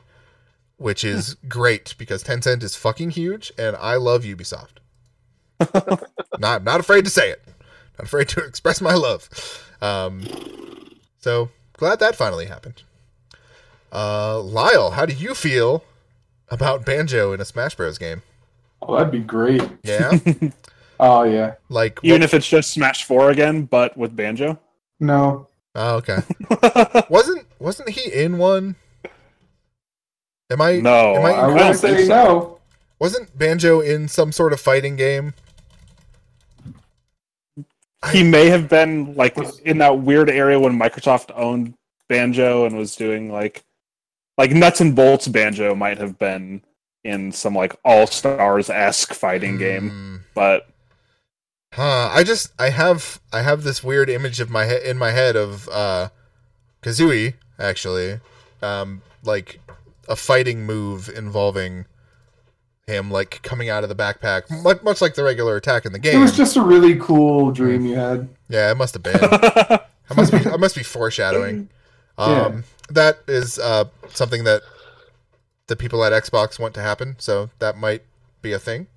which 0.77 1.03
is 1.03 1.35
great 1.49 1.95
because 1.97 2.23
Tencent 2.23 2.63
is 2.63 2.75
fucking 2.75 3.11
huge, 3.11 3.51
and 3.57 3.75
I 3.75 3.95
love 3.95 4.23
Ubisoft. 4.23 4.77
Not 6.39 6.63
not 6.63 6.79
afraid 6.79 7.05
to 7.05 7.11
say 7.11 7.29
it. 7.29 7.41
Not 7.97 8.05
afraid 8.07 8.27
to 8.29 8.39
express 8.45 8.81
my 8.81 8.93
love. 8.93 9.29
Um, 9.81 10.23
so 11.19 11.49
glad 11.73 11.99
that 11.99 12.15
finally 12.15 12.45
happened. 12.45 12.83
Uh, 13.91 14.39
Lyle, 14.41 14.91
how 14.91 15.05
do 15.05 15.13
you 15.13 15.33
feel 15.33 15.83
about 16.49 16.85
Banjo 16.85 17.31
in 17.33 17.39
a 17.41 17.45
Smash 17.45 17.75
Bros. 17.75 17.97
game? 17.97 18.21
Oh, 18.81 18.95
that'd 18.97 19.11
be 19.11 19.19
great. 19.19 19.63
Yeah, 19.83 20.17
Oh 20.99 21.23
yeah. 21.23 21.55
like 21.69 21.99
Even 22.03 22.21
what- 22.21 22.25
if 22.25 22.33
it's 22.33 22.47
just 22.47 22.71
Smash 22.71 23.03
Four 23.05 23.29
again, 23.31 23.63
but 23.63 23.95
with 23.97 24.15
banjo. 24.15 24.59
No. 24.99 25.47
oh, 25.75 25.95
okay. 25.97 26.17
wasn't 27.09 27.45
wasn't 27.59 27.89
he 27.89 28.11
in 28.11 28.37
one? 28.37 28.75
Am 30.49 30.61
I 30.61 30.79
no, 30.79 31.15
Am 31.15 31.25
I 31.25 31.29
I 31.31 31.39
I 31.41 31.47
would 31.47 31.57
don't 31.57 31.73
say 31.75 31.95
think 31.95 32.07
so. 32.07 32.13
no. 32.13 32.59
wasn't 32.99 33.37
Banjo 33.37 33.79
in 33.81 34.07
some 34.07 34.31
sort 34.31 34.53
of 34.53 34.61
fighting 34.61 34.95
game? 34.95 35.33
He 38.11 38.23
may 38.23 38.47
have 38.47 38.69
been 38.69 39.15
like 39.15 39.35
in 39.65 39.79
that 39.79 39.99
weird 39.99 40.29
area 40.29 40.59
when 40.59 40.77
Microsoft 40.77 41.31
owned 41.35 41.73
Banjo 42.07 42.65
and 42.65 42.77
was 42.77 42.95
doing 42.95 43.31
like 43.31 43.63
like 44.37 44.51
nuts 44.51 44.79
and 44.81 44.95
bolts 44.95 45.27
Banjo 45.27 45.73
might 45.75 45.97
have 45.97 46.17
been 46.19 46.61
in 47.03 47.31
some 47.31 47.55
like 47.55 47.75
All 47.83 48.05
Stars 48.07 48.69
esque 48.69 49.13
fighting 49.13 49.57
game, 49.57 49.89
Hmm. 49.89 50.15
but 50.35 50.67
Huh. 51.73 52.09
I 52.13 52.23
just 52.23 52.51
I 52.59 52.69
have 52.69 53.19
I 53.33 53.41
have 53.41 53.63
this 53.63 53.83
weird 53.83 54.09
image 54.09 54.39
of 54.39 54.49
my 54.49 54.65
head 54.65 54.83
in 54.83 54.97
my 54.97 55.11
head 55.11 55.35
of 55.35 55.67
uh 55.69 56.09
Kazooie 56.81 57.33
actually. 57.59 58.19
Um 58.61 59.01
like 59.23 59.59
a 60.07 60.15
fighting 60.15 60.65
move 60.65 61.09
involving 61.09 61.85
him 62.87 63.11
like 63.11 63.41
coming 63.43 63.69
out 63.69 63.83
of 63.83 63.89
the 63.89 63.95
backpack 63.95 64.49
much, 64.63 64.81
much 64.81 65.01
like 65.01 65.13
the 65.15 65.23
regular 65.23 65.57
attack 65.57 65.85
in 65.85 65.91
the 65.91 65.99
game. 65.99 66.15
It 66.17 66.21
was 66.21 66.35
just 66.35 66.55
a 66.55 66.61
really 66.61 66.95
cool 66.97 67.51
dream 67.51 67.85
you 67.85 67.95
had. 67.95 68.29
yeah, 68.49 68.71
it 68.71 68.75
must 68.77 68.93
have 68.93 69.03
been. 69.03 69.19
I 69.21 70.13
must 70.15 70.31
be 70.31 70.37
I 70.49 70.55
must 70.57 70.75
be 70.75 70.83
foreshadowing. 70.83 71.69
Um 72.17 72.31
Yeah. 72.31 72.61
that 72.91 73.19
is 73.27 73.59
uh 73.59 73.85
something 74.09 74.45
that 74.45 74.61
the 75.67 75.75
people 75.75 76.01
at 76.05 76.13
Xbox 76.13 76.57
want 76.57 76.73
to 76.75 76.81
happen, 76.81 77.15
so 77.19 77.49
that 77.59 77.77
might 77.77 78.03
be 78.41 78.53
a 78.53 78.59
thing. 78.59 78.87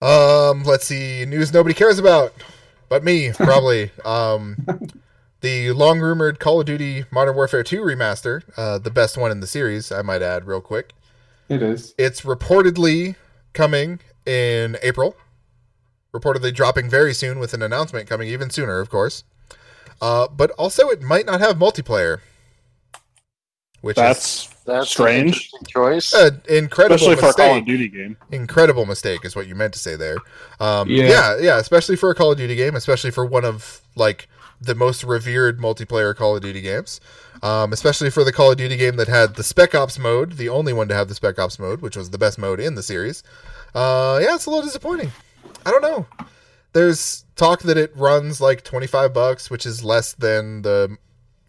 Um, 0.00 0.62
let's 0.64 0.86
see, 0.86 1.24
news 1.26 1.52
nobody 1.52 1.74
cares 1.74 1.98
about, 1.98 2.32
but 2.88 3.04
me 3.04 3.32
probably. 3.36 3.90
um, 4.04 4.64
the 5.40 5.72
long 5.72 6.00
rumored 6.00 6.38
Call 6.40 6.60
of 6.60 6.66
Duty 6.66 7.04
Modern 7.10 7.34
Warfare 7.34 7.62
2 7.62 7.80
remaster, 7.82 8.42
uh, 8.56 8.78
the 8.78 8.90
best 8.90 9.16
one 9.18 9.30
in 9.30 9.40
the 9.40 9.46
series, 9.46 9.90
I 9.92 10.02
might 10.02 10.22
add, 10.22 10.46
real 10.46 10.60
quick. 10.60 10.92
It 11.48 11.62
is. 11.62 11.94
It's 11.98 12.22
reportedly 12.22 13.16
coming 13.52 14.00
in 14.26 14.76
April. 14.82 15.16
Reportedly 16.14 16.54
dropping 16.54 16.88
very 16.88 17.12
soon, 17.14 17.38
with 17.38 17.52
an 17.54 17.62
announcement 17.62 18.08
coming 18.08 18.28
even 18.28 18.50
sooner, 18.50 18.80
of 18.80 18.88
course. 18.90 19.24
Uh, 20.00 20.26
but 20.28 20.50
also, 20.52 20.88
it 20.88 21.02
might 21.02 21.26
not 21.26 21.40
have 21.40 21.56
multiplayer, 21.56 22.20
which 23.82 23.96
is 23.96 24.02
that's 24.02 24.48
That's 24.64 24.90
Strange. 24.90 25.50
choice. 25.68 26.12
an 26.14 26.40
incredible 26.48 26.94
especially 26.96 27.16
for 27.16 27.28
a. 27.30 27.34
Call 27.34 27.56
of 27.58 27.64
Duty 27.66 27.88
game. 27.88 28.16
incredible 28.30 28.86
mistake 28.86 29.24
is 29.24 29.34
what 29.36 29.46
you 29.46 29.54
meant 29.54 29.72
to 29.74 29.78
say 29.78 29.96
there. 29.96 30.16
Um, 30.60 30.88
Yeah. 30.88 31.08
yeah. 31.08 31.36
yeah, 31.40 31.58
especially 31.58 31.96
for 31.96 32.10
a 32.10 32.14
Call 32.14 32.32
of 32.32 32.38
Duty 32.38 32.54
game, 32.56 32.74
especially 32.74 33.10
for 33.10 33.24
one 33.26 33.44
of 33.44 33.80
like 33.96 34.28
the 34.60 34.74
most 34.74 35.04
revered 35.04 35.58
multiplayer 35.58 36.14
Call 36.16 36.36
of 36.36 36.42
Duty 36.42 36.60
games. 36.60 37.00
Um, 37.42 37.72
especially 37.72 38.10
for 38.10 38.24
the 38.24 38.32
Call 38.32 38.50
of 38.50 38.56
Duty 38.56 38.76
game 38.76 38.96
that 38.96 39.08
had 39.08 39.36
the 39.36 39.44
Spec 39.44 39.74
Ops 39.74 39.98
mode, 39.98 40.32
the 40.32 40.48
only 40.48 40.72
one 40.72 40.88
to 40.88 40.94
have 40.94 41.08
the 41.08 41.14
Spec 41.14 41.38
Ops 41.38 41.58
mode, 41.58 41.80
which 41.80 41.96
was 41.96 42.10
the 42.10 42.18
best 42.18 42.38
mode 42.38 42.58
in 42.58 42.74
the 42.74 42.82
series. 42.82 43.22
Uh, 43.74 44.18
yeah, 44.20 44.34
it's 44.34 44.46
a 44.46 44.50
little 44.50 44.64
disappointing. 44.64 45.12
I 45.64 45.70
don't 45.70 45.82
know. 45.82 46.06
There's 46.72 47.24
talk 47.36 47.60
that 47.62 47.78
it 47.78 47.96
runs 47.96 48.40
like 48.40 48.64
25 48.64 49.14
bucks, 49.14 49.50
which 49.50 49.66
is 49.66 49.84
less 49.84 50.14
than 50.14 50.62
the 50.62 50.96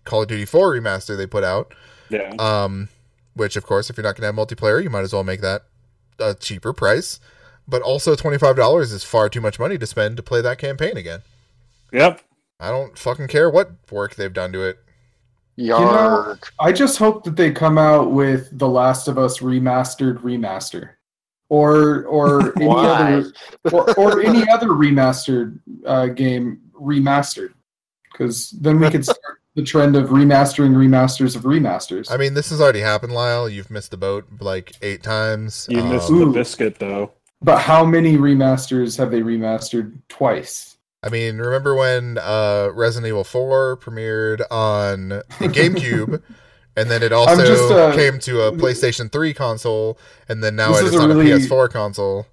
Call 0.04 0.22
of 0.22 0.28
Duty 0.28 0.46
4 0.46 0.74
remaster 0.74 1.18
they 1.18 1.28
put 1.28 1.44
out. 1.44 1.74
Yeah. 2.10 2.34
Um, 2.38 2.90
which 3.34 3.56
of 3.56 3.66
course, 3.66 3.90
if 3.90 3.98
you're 3.98 4.04
not 4.04 4.16
going 4.16 4.22
to 4.22 4.28
have 4.28 4.48
multiplayer, 4.48 4.84
you 4.84 4.90
might 4.90 5.02
as 5.02 5.14
well 5.14 5.24
make 5.24 5.42
that 5.42 5.64
a 6.20 6.34
cheaper 6.34 6.74
price, 6.74 7.20
but 7.68 7.82
also 7.82 8.16
twenty 8.16 8.38
five 8.38 8.56
dollars 8.56 8.92
is 8.92 9.04
far 9.04 9.30
too 9.30 9.42
much 9.42 9.60
money 9.60 9.78
to 9.78 9.88
spend 9.88 10.18
to 10.18 10.24
play 10.24 10.42
that 10.42 10.58
campaign 10.58 10.98
again. 10.98 11.22
Yep. 11.94 12.22
I 12.60 12.70
don't 12.70 12.98
fucking 12.98 13.28
care 13.28 13.50
what 13.50 13.72
work 13.90 14.16
they've 14.16 14.34
done 14.34 14.52
to 14.52 14.64
it. 14.64 14.80
Yarg. 15.60 16.44
I 16.60 16.72
just 16.72 16.98
hope 16.98 17.24
that 17.26 17.36
they 17.36 17.52
come 17.52 17.78
out 17.78 18.12
with 18.12 18.58
The 18.58 18.68
Last 18.68 19.08
of 19.08 19.18
Us 19.18 19.40
remastered 19.40 20.20
remaster, 20.22 20.92
or 21.50 22.04
or 22.06 22.54
any 22.62 22.70
other 22.70 23.32
or, 23.72 23.94
or 24.00 24.22
any 24.22 24.48
other 24.50 24.68
remastered 24.70 25.60
uh, 25.86 26.08
game 26.08 26.62
remastered, 26.74 27.54
because 28.12 28.52
then 28.52 28.80
we 28.80 28.90
could 28.90 29.04
start 29.04 29.20
the 29.56 29.64
trend 29.64 29.96
of 29.96 30.10
remastering 30.10 30.76
remasters 30.76 31.36
of 31.36 31.42
remasters. 31.44 32.10
I 32.12 32.18
mean, 32.18 32.34
this 32.36 32.50
has 32.52 32.62
already 32.62 32.80
happened, 32.82 33.14
Lyle. 33.14 33.50
You've 33.50 33.70
missed 33.72 33.92
the 33.92 33.98
boat 33.98 34.26
like 34.40 34.72
eight 34.82 35.04
times. 35.04 35.68
You 35.70 35.82
Um, 35.82 35.90
missed 35.90 36.08
the 36.08 36.14
Ooh. 36.16 36.34
biscuit 36.34 36.80
though. 36.80 37.12
but 37.42 37.58
how 37.60 37.84
many 37.84 38.16
remasters 38.18 38.98
have 38.98 39.12
they 39.12 39.22
remastered 39.22 39.98
twice? 40.08 40.69
I 41.02 41.10
mean, 41.10 41.38
remember 41.38 41.76
when 41.76 42.18
uh, 42.18 42.70
Resident 42.74 43.08
Evil 43.08 43.24
4 43.24 43.78
premiered 43.78 44.42
on 44.52 45.10
the 45.10 45.24
GameCube, 45.48 46.22
and 46.76 46.92
then 46.92 47.02
it 47.04 47.14
also 47.14 47.46
just, 47.46 47.72
uh, 47.72 47.96
came 47.96 48.20
to 48.20 48.42
a 48.42 48.52
PlayStation 48.52 49.10
3 49.12 49.34
console, 49.34 49.98
and 50.28 50.44
then 50.44 50.56
now 50.58 50.72
it 50.76 50.84
is 50.84 50.94
is 50.94 50.96
a 50.96 51.00
on 51.00 51.10
really- 51.10 51.32
a 51.32 51.38
PS4 51.38 51.70
console. 51.72 52.26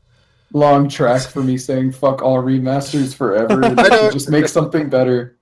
Long 0.53 0.89
track 0.89 1.23
for 1.23 1.43
me 1.43 1.59
saying 1.59 1.93
fuck 1.93 2.23
all 2.23 2.41
remasters 2.43 3.15
forever. 3.15 3.63
and 3.65 3.79
I 3.81 3.89
know. 3.89 4.11
just 4.11 4.31
make 4.31 4.47
something 4.49 4.89
better. 4.89 5.37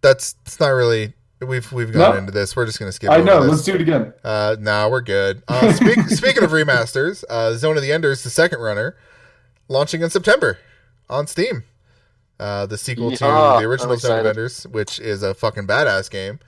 That's 0.00 0.36
it's 0.46 0.60
not 0.60 0.68
really. 0.68 1.12
We've 1.40 1.70
we've 1.72 1.92
gone 1.92 2.12
No. 2.12 2.18
into 2.18 2.30
this. 2.32 2.54
We're 2.54 2.66
just 2.66 2.78
gonna 2.78 2.92
skip. 2.92 3.10
I 3.10 3.20
know. 3.20 3.42
this. 3.42 3.50
Let's 3.50 3.64
do 3.64 3.74
it 3.74 3.80
again. 3.80 4.14
Uh, 4.24 4.56
nah, 4.60 4.88
we're 4.88 5.00
good. 5.02 5.42
Uh, 5.48 5.72
speak, 5.72 5.98
speaking 6.08 6.44
of 6.44 6.50
remasters, 6.52 7.24
uh, 7.28 7.54
Zone 7.54 7.76
of 7.76 7.82
the 7.82 7.92
Enders, 7.92 8.22
the 8.22 8.30
second 8.30 8.60
runner, 8.60 8.96
launching 9.68 10.00
in 10.02 10.08
September 10.08 10.58
on 11.10 11.26
Steam. 11.26 11.64
Uh, 12.38 12.66
the 12.66 12.76
sequel 12.76 13.10
to 13.16 13.24
Yeah, 13.24 13.56
the 13.60 13.66
original 13.66 13.92
I'm 13.92 13.98
Zone 13.98 14.10
of 14.12 14.26
excited. 14.26 14.28
Enders, 14.28 14.64
which 14.64 14.98
is 14.98 15.22
a 15.22 15.34
fucking 15.34 15.66
badass 15.66 16.10
game. 16.10 16.38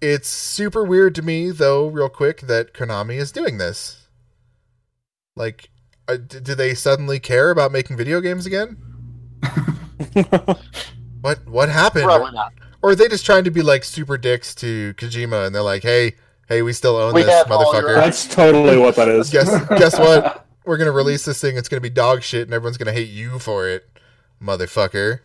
It's 0.00 0.28
super 0.28 0.84
weird 0.84 1.14
to 1.16 1.22
me, 1.22 1.50
though, 1.50 1.86
real 1.88 2.08
quick, 2.08 2.42
that 2.42 2.72
Konami 2.72 3.16
is 3.16 3.32
doing 3.32 3.58
this. 3.58 4.06
Like, 5.36 5.70
uh, 6.08 6.16
d- 6.16 6.40
do 6.40 6.54
they 6.54 6.74
suddenly 6.74 7.20
care 7.20 7.50
about 7.50 7.70
making 7.72 7.96
video 7.96 8.20
games 8.20 8.46
again? 8.46 8.76
what 11.20 11.46
what 11.46 11.68
happened? 11.68 12.04
Probably 12.04 12.32
not. 12.32 12.52
Or 12.82 12.90
are 12.90 12.94
they 12.94 13.08
just 13.08 13.26
trying 13.26 13.44
to 13.44 13.50
be 13.50 13.62
like 13.62 13.84
super 13.84 14.16
dicks 14.16 14.54
to 14.56 14.94
Kojima 14.94 15.46
and 15.46 15.54
they're 15.54 15.62
like, 15.62 15.82
hey, 15.82 16.14
hey, 16.48 16.62
we 16.62 16.72
still 16.72 16.96
own 16.96 17.12
We 17.14 17.22
this 17.22 17.32
have 17.34 17.50
all 17.50 17.72
motherfucker. 17.72 17.94
That's 17.96 18.26
totally 18.32 18.76
what 18.78 18.96
that 18.96 19.08
is. 19.08 19.30
guess 19.30 19.48
guess 19.78 19.98
what? 19.98 20.46
We're 20.64 20.76
gonna 20.76 20.92
release 20.92 21.24
this 21.24 21.40
thing. 21.40 21.56
It's 21.56 21.68
gonna 21.68 21.80
be 21.80 21.90
dog 21.90 22.22
shit, 22.22 22.42
and 22.42 22.52
everyone's 22.54 22.76
gonna 22.78 22.92
hate 22.92 23.08
you 23.08 23.38
for 23.38 23.68
it, 23.68 23.88
motherfucker. 24.42 25.20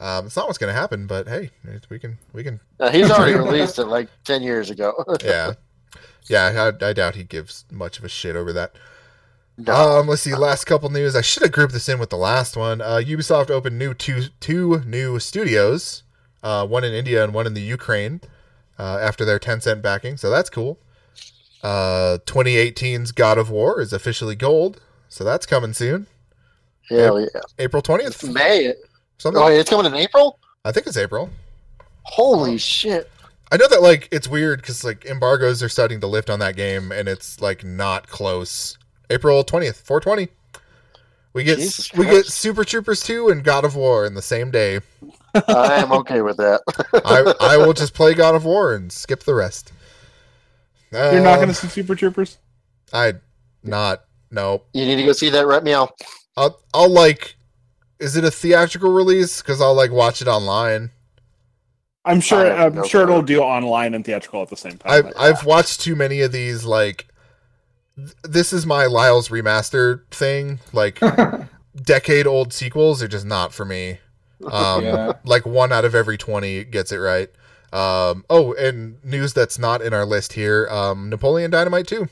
Um, 0.00 0.26
it's 0.26 0.36
not 0.36 0.46
what's 0.46 0.58
gonna 0.58 0.72
happen, 0.72 1.06
but 1.06 1.28
hey, 1.28 1.50
we 1.88 1.98
can 1.98 2.18
we 2.32 2.42
can 2.42 2.60
Uh, 2.80 2.90
he's 2.90 3.10
already 3.10 3.34
released 3.38 3.78
it 3.78 3.86
like 3.86 4.08
ten 4.24 4.42
years 4.42 4.70
ago. 4.70 4.92
yeah 5.24 5.54
yeah. 6.28 6.72
I, 6.82 6.86
I 6.86 6.92
doubt 6.92 7.16
he 7.16 7.24
gives 7.24 7.64
much 7.70 7.98
of 7.98 8.04
a 8.04 8.08
shit 8.08 8.36
over 8.36 8.52
that. 8.52 8.72
No. 9.56 10.00
Um, 10.00 10.08
let's 10.08 10.22
see. 10.22 10.34
Last 10.34 10.64
couple 10.64 10.90
news. 10.90 11.14
I 11.14 11.20
should 11.20 11.42
have 11.42 11.52
grouped 11.52 11.72
this 11.72 11.88
in 11.88 11.98
with 11.98 12.10
the 12.10 12.16
last 12.16 12.56
one. 12.56 12.80
Uh, 12.80 13.00
Ubisoft 13.04 13.50
opened 13.50 13.78
new 13.78 13.94
two 13.94 14.24
two 14.40 14.82
new 14.84 15.18
studios, 15.20 16.02
uh, 16.42 16.66
one 16.66 16.84
in 16.84 16.92
India 16.92 17.22
and 17.22 17.32
one 17.32 17.46
in 17.46 17.54
the 17.54 17.60
Ukraine, 17.60 18.20
uh, 18.78 18.98
after 19.00 19.24
their 19.24 19.38
Tencent 19.38 19.80
backing. 19.80 20.16
So 20.16 20.30
that's 20.30 20.50
cool. 20.50 20.78
Uh, 21.62 22.18
2018's 22.26 23.12
God 23.12 23.38
of 23.38 23.48
War 23.48 23.80
is 23.80 23.92
officially 23.92 24.34
gold, 24.34 24.82
so 25.08 25.24
that's 25.24 25.46
coming 25.46 25.72
soon. 25.72 26.08
Hell 26.90 27.20
yeah. 27.20 27.40
April 27.58 27.80
twentieth. 27.80 28.22
May. 28.24 28.74
Something. 29.18 29.42
Oh, 29.42 29.46
it's 29.46 29.70
coming 29.70 29.86
in 29.86 29.94
April. 29.94 30.38
I 30.64 30.72
think 30.72 30.86
it's 30.86 30.96
April. 30.96 31.30
Holy 32.02 32.58
shit! 32.58 33.10
I 33.52 33.56
know 33.56 33.68
that 33.68 33.82
like 33.82 34.08
it's 34.12 34.28
weird 34.28 34.60
because 34.60 34.84
like 34.84 35.04
embargoes 35.06 35.62
are 35.62 35.68
starting 35.68 36.00
to 36.00 36.06
lift 36.06 36.28
on 36.30 36.38
that 36.40 36.56
game, 36.56 36.92
and 36.92 37.08
it's 37.08 37.40
like 37.40 37.64
not 37.64 38.08
close. 38.08 38.76
April 39.10 39.42
twentieth, 39.44 39.80
four 39.80 40.00
twenty. 40.00 40.28
We 41.32 41.42
get 41.44 41.58
Jesus 41.58 41.92
we 41.94 42.04
get 42.06 42.26
Super 42.26 42.64
Troopers 42.64 43.02
two 43.02 43.28
and 43.28 43.42
God 43.42 43.64
of 43.64 43.74
War 43.74 44.06
in 44.06 44.14
the 44.14 44.22
same 44.22 44.50
day. 44.50 44.80
I 45.48 45.74
am 45.82 45.92
okay 45.92 46.20
with 46.22 46.36
that. 46.36 46.60
I 47.04 47.34
I 47.40 47.56
will 47.56 47.72
just 47.72 47.92
play 47.94 48.14
God 48.14 48.34
of 48.34 48.44
War 48.44 48.74
and 48.74 48.92
skip 48.92 49.24
the 49.24 49.34
rest. 49.34 49.72
You're 50.92 51.20
not 51.22 51.34
Um, 51.34 51.38
going 51.38 51.48
to 51.48 51.54
see 51.54 51.66
Super 51.66 51.96
Troopers. 51.96 52.38
I 52.92 53.14
not 53.64 54.04
no. 54.30 54.62
you 54.72 54.84
need 54.84 54.96
to 54.96 55.02
go 55.04 55.12
see 55.12 55.30
that 55.30 55.46
right 55.46 55.62
Meow. 55.62 55.88
I'll 56.36 56.60
I'll 56.72 56.90
like. 56.90 57.34
Is 58.04 58.16
it 58.16 58.24
a 58.24 58.30
theatrical 58.30 58.92
release? 58.92 59.40
Because 59.40 59.60
I'll 59.60 59.74
like 59.74 59.90
watch 59.90 60.20
it 60.20 60.28
online. 60.28 60.90
I'm 62.04 62.20
sure. 62.20 62.44
I 62.52 62.54
have 62.54 62.72
I'm 62.74 62.82
no 62.82 62.84
sure 62.84 63.02
it'll 63.02 63.22
do 63.22 63.40
online 63.40 63.94
and 63.94 64.04
theatrical 64.04 64.42
at 64.42 64.50
the 64.50 64.56
same 64.56 64.76
time. 64.76 65.06
I've 65.06 65.12
I've 65.18 65.44
watched 65.46 65.80
too 65.80 65.96
many 65.96 66.20
of 66.20 66.32
these 66.32 66.64
like. 66.64 67.06
th- 67.96 68.12
This 68.22 68.52
is 68.52 68.66
my 68.66 68.84
Lyle's 68.86 69.30
remaster 69.30 70.02
thing. 70.10 70.60
Like 70.72 71.00
decade 71.82 72.26
old 72.26 72.52
sequels 72.52 73.02
are 73.02 73.08
just 73.08 73.24
not 73.24 73.54
for 73.54 73.64
me. 73.64 74.00
Um, 74.50 74.84
Yeah. 74.84 75.12
Like 75.24 75.46
one 75.46 75.72
out 75.72 75.86
of 75.86 75.94
every 75.94 76.18
twenty 76.18 76.62
gets 76.64 76.92
it 76.92 76.98
right. 76.98 77.30
Um, 77.72 78.24
oh, 78.30 78.52
and 78.52 79.02
news 79.02 79.32
that's 79.32 79.58
not 79.58 79.80
in 79.80 79.94
our 79.94 80.04
list 80.04 80.34
here: 80.34 80.68
um, 80.70 81.08
Napoleon 81.08 81.50
Dynamite 81.50 81.86
two. 81.86 82.08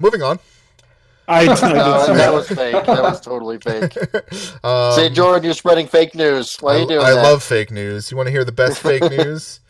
Moving 0.00 0.22
on. 0.22 0.40
I, 1.30 1.40
I 1.40 1.44
did 1.46 1.62
No, 1.62 2.06
that 2.06 2.14
that. 2.16 2.32
was 2.32 2.48
fake. 2.48 2.72
That 2.86 3.02
was 3.02 3.20
totally 3.20 3.58
fake. 3.58 3.96
um, 4.64 4.92
Say, 4.94 5.08
Jordan, 5.10 5.44
you're 5.44 5.54
spreading 5.54 5.86
fake 5.86 6.14
news. 6.14 6.56
Why 6.60 6.74
are 6.74 6.78
you 6.78 6.84
I, 6.84 6.88
doing 6.88 7.06
I 7.06 7.12
that? 7.12 7.22
love 7.22 7.42
fake 7.42 7.70
news. 7.70 8.10
You 8.10 8.16
want 8.16 8.26
to 8.26 8.30
hear 8.32 8.44
the 8.44 8.52
best 8.52 8.80
fake 8.80 9.08
news? 9.10 9.60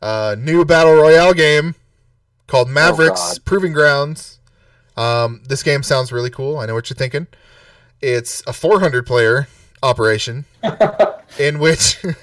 Uh, 0.00 0.36
new 0.38 0.64
battle 0.64 0.94
royale 0.94 1.34
game 1.34 1.74
called 2.46 2.68
Mavericks 2.70 3.36
Oh, 3.36 3.42
Proving 3.44 3.72
Grounds. 3.72 4.38
Um, 4.96 5.42
this 5.48 5.62
game 5.62 5.82
sounds 5.82 6.10
really 6.12 6.30
cool. 6.30 6.58
I 6.58 6.66
know 6.66 6.74
what 6.74 6.88
you're 6.90 6.96
thinking. 6.96 7.26
It's 8.00 8.42
a 8.46 8.52
400 8.52 9.06
player 9.06 9.48
operation 9.82 10.44
in 11.38 11.58
which 11.60 12.02
in 12.04 12.14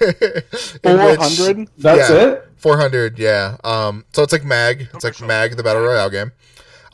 Four 0.82 1.16
which- 1.16 1.68
That's 1.78 2.10
Yeah. 2.10 2.12
it. 2.28 2.42
400 2.56 3.18
yeah 3.18 3.56
um 3.64 4.04
so 4.12 4.22
it's 4.22 4.32
like 4.32 4.44
mag 4.44 4.88
it's 4.92 5.04
like 5.04 5.20
mag 5.20 5.56
the 5.56 5.62
battle 5.62 5.82
royale 5.82 6.10
game 6.10 6.32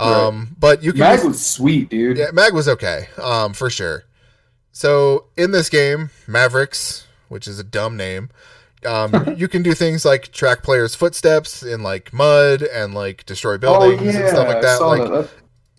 um 0.03 0.57
but 0.59 0.83
you 0.83 0.93
can 0.93 1.01
Mag 1.01 1.25
was 1.25 1.45
sweet, 1.45 1.89
dude. 1.91 2.19
yeah, 2.19 2.31
Mag 2.33 2.53
was 2.55 2.69
okay, 2.69 3.09
um, 3.23 3.53
for 3.53 3.71
sure. 3.71 4.05
So 4.73 5.27
in 5.37 5.51
this 5.53 5.69
game, 5.69 6.11
Mavericks, 6.27 7.07
which 7.29 7.47
is 7.47 7.59
a 7.59 7.65
dumb 7.65 7.97
name, 7.97 8.31
um, 8.87 9.35
you 9.37 9.49
can 9.49 9.63
do 9.63 9.75
things 9.75 10.05
like 10.05 10.33
track 10.33 10.63
players' 10.63 10.95
footsteps 10.95 11.63
in 11.63 11.83
like 11.83 12.13
mud 12.13 12.63
and 12.63 12.95
like 12.95 13.25
destroy 13.27 13.55
oh 13.55 13.59
buildings 13.59 14.03
yeah, 14.15 14.21
and 14.21 14.29
stuff 14.31 14.49
like 14.49 14.57
I 14.59 14.61
that. 14.63 14.79
saw 14.79 14.89
Like 14.89 15.03
that. 15.03 15.11
That 15.13 15.31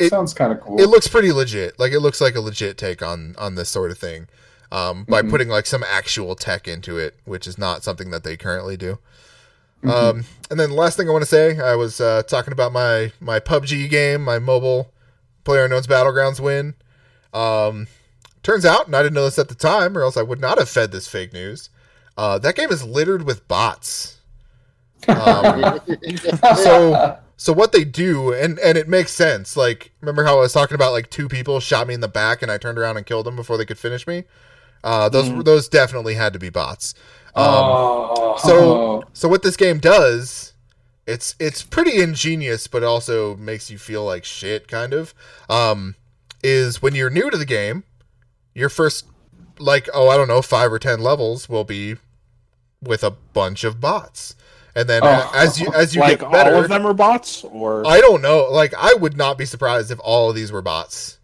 it- 0.05 0.09
sounds 0.09 0.33
kind 0.33 0.51
of 0.51 0.59
cool. 0.61 0.79
it 0.79 0.87
looks 0.87 1.07
pretty 1.07 1.31
legit. 1.31 1.79
Like 1.79 1.91
it 1.91 1.99
looks 1.99 2.21
like 2.21 2.35
a 2.35 2.41
legit 2.41 2.77
take 2.77 3.01
on 3.01 3.35
on 3.37 3.55
this 3.55 3.69
sort 3.69 3.91
of 3.91 3.97
thing. 3.97 4.27
Um, 4.71 5.03
by 5.07 5.21
Mhm. 5.21 5.29
putting 5.29 5.49
like 5.49 5.67
some 5.67 5.83
actual 5.83 6.35
tech 6.35 6.67
into 6.67 6.97
it, 6.97 7.15
which 7.25 7.45
is 7.45 7.59
not 7.59 7.83
something 7.83 8.09
that 8.09 8.23
they 8.23 8.35
currently 8.35 8.75
do. 8.75 8.97
Mhm. 9.83 9.89
Um, 9.89 10.25
and 10.49 10.59
then 10.59 10.69
the 10.69 10.75
last 10.75 10.97
thing 10.97 11.09
I 11.09 11.11
want 11.11 11.23
to 11.23 11.29
say, 11.29 11.59
I 11.59 11.75
was 11.75 11.99
uh, 11.99 12.23
talking 12.23 12.53
about 12.53 12.71
my 12.71 13.11
my 13.19 13.39
PUBG 13.39 13.89
game, 13.89 14.23
my 14.23 14.39
mobile 14.39 14.91
Player 15.43 15.65
Unknown's 15.65 15.87
Battlegrounds 15.87 16.39
win. 16.39 16.75
Um, 17.33 17.87
turns 18.43 18.65
out, 18.65 18.85
and 18.87 18.95
I 18.95 19.01
didn't 19.03 19.15
know 19.15 19.25
this 19.25 19.39
at 19.39 19.49
the 19.49 19.55
time, 19.55 19.97
or 19.97 20.03
else 20.03 20.15
I 20.17 20.21
would 20.21 20.39
not 20.39 20.57
have 20.57 20.69
fed 20.69 20.91
this 20.91 21.07
fake 21.07 21.33
news. 21.33 21.69
Uh, 22.17 22.37
that 22.39 22.55
game 22.55 22.69
is 22.71 22.83
littered 22.83 23.23
with 23.23 23.47
bots. 23.47 24.17
Um, 25.09 25.81
so 26.57 27.17
so 27.35 27.51
what 27.51 27.73
they 27.73 27.83
do, 27.83 28.31
and 28.31 28.57
and 28.59 28.77
it 28.77 28.87
makes 28.87 29.11
sense. 29.11 29.57
Like 29.57 29.91
remember 29.99 30.23
how 30.23 30.37
I 30.37 30.39
was 30.41 30.53
talking 30.53 30.75
about 30.75 30.93
like 30.93 31.09
two 31.09 31.27
people 31.27 31.59
shot 31.59 31.87
me 31.87 31.93
in 31.93 31.99
the 31.99 32.07
back, 32.07 32.41
and 32.41 32.49
I 32.49 32.57
turned 32.57 32.77
around 32.77 32.95
and 32.95 33.05
killed 33.05 33.25
them 33.25 33.35
before 33.35 33.57
they 33.57 33.65
could 33.65 33.77
finish 33.77 34.07
me. 34.07 34.23
Uh, 34.81 35.09
those 35.09 35.27
Mhm. 35.27 35.43
those 35.43 35.67
definitely 35.67 36.13
had 36.15 36.31
to 36.31 36.39
be 36.39 36.49
bots. 36.49 36.93
Um, 37.35 37.45
oh, 37.47 38.35
so 38.43 39.03
so 39.13 39.27
what 39.27 39.41
this 39.43 39.57
game 39.57 39.79
does, 39.79 40.53
it's 41.07 41.35
it's 41.39 41.63
pretty 41.63 42.01
ingenious, 42.01 42.67
but 42.67 42.83
also 42.83 43.35
makes 43.37 43.69
you 43.71 43.77
feel 43.77 44.05
like 44.05 44.23
shit, 44.23 44.67
kind 44.67 44.93
of. 44.93 45.13
Um, 45.49 45.95
is 46.43 46.81
when 46.81 46.93
you're 46.95 47.09
new 47.09 47.29
to 47.31 47.37
the 47.37 47.45
game, 47.45 47.83
your 48.53 48.69
first 48.69 49.05
like 49.59 49.87
oh 49.93 50.09
I 50.09 50.17
don't 50.17 50.27
know 50.27 50.41
five 50.41 50.71
or 50.71 50.79
ten 50.79 50.99
levels 50.99 51.47
will 51.49 51.63
be 51.63 51.95
with 52.81 53.03
a 53.03 53.11
bunch 53.11 53.63
of 53.63 53.79
bots, 53.79 54.35
and 54.75 54.87
then 54.89 55.01
Oh. 55.03 55.31
as 55.33 55.59
you 55.59 55.71
as 55.73 55.95
you 55.95 56.01
Like 56.01 56.19
get 56.19 56.31
better, 56.31 56.55
all 56.55 56.63
of 56.63 56.69
them 56.69 56.85
are 56.85 56.93
bots, 56.93 57.43
or 57.45 57.85
I 57.87 57.99
don't 57.99 58.21
know. 58.21 58.47
Like 58.51 58.73
I 58.77 58.93
would 58.93 59.17
not 59.17 59.37
be 59.37 59.45
surprised 59.45 59.89
if 59.89 59.99
all 60.03 60.29
of 60.29 60.35
these 60.35 60.51
were 60.51 60.61
bots. 60.61 61.17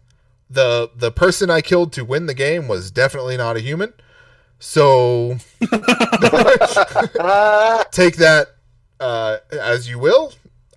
The 0.48 0.90
the 0.96 1.12
person 1.12 1.50
I 1.50 1.60
killed 1.60 1.92
to 1.92 2.04
win 2.04 2.26
the 2.26 2.34
game 2.34 2.66
was 2.66 2.90
definitely 2.90 3.36
not 3.36 3.56
a 3.56 3.60
human. 3.60 3.92
So 4.60 5.36
take 7.90 8.16
that 8.16 8.46
uh, 9.00 9.38
as 9.52 9.88
you 9.88 9.98
will. 9.98 10.32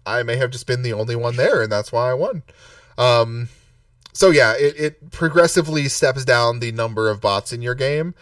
I 0.05 0.23
may 0.23 0.35
have 0.37 0.51
just 0.51 0.67
been 0.67 0.81
the 0.81 0.93
only 0.93 1.15
one 1.15 1.35
there, 1.37 1.61
and 1.61 1.71
that's 1.71 1.91
why 1.91 2.09
I 2.09 2.13
won. 2.13 2.43
Um, 2.97 3.49
so 4.13 4.29
yeah, 4.31 4.53
it, 4.57 4.75
it 4.77 5.11
progressively 5.11 5.87
steps 5.89 6.25
down 6.25 6.59
the 6.59 6.71
number 6.71 7.09
of 7.09 7.21
bots 7.21 7.53
in 7.53 7.61
your 7.61 7.75
game. 7.75 8.13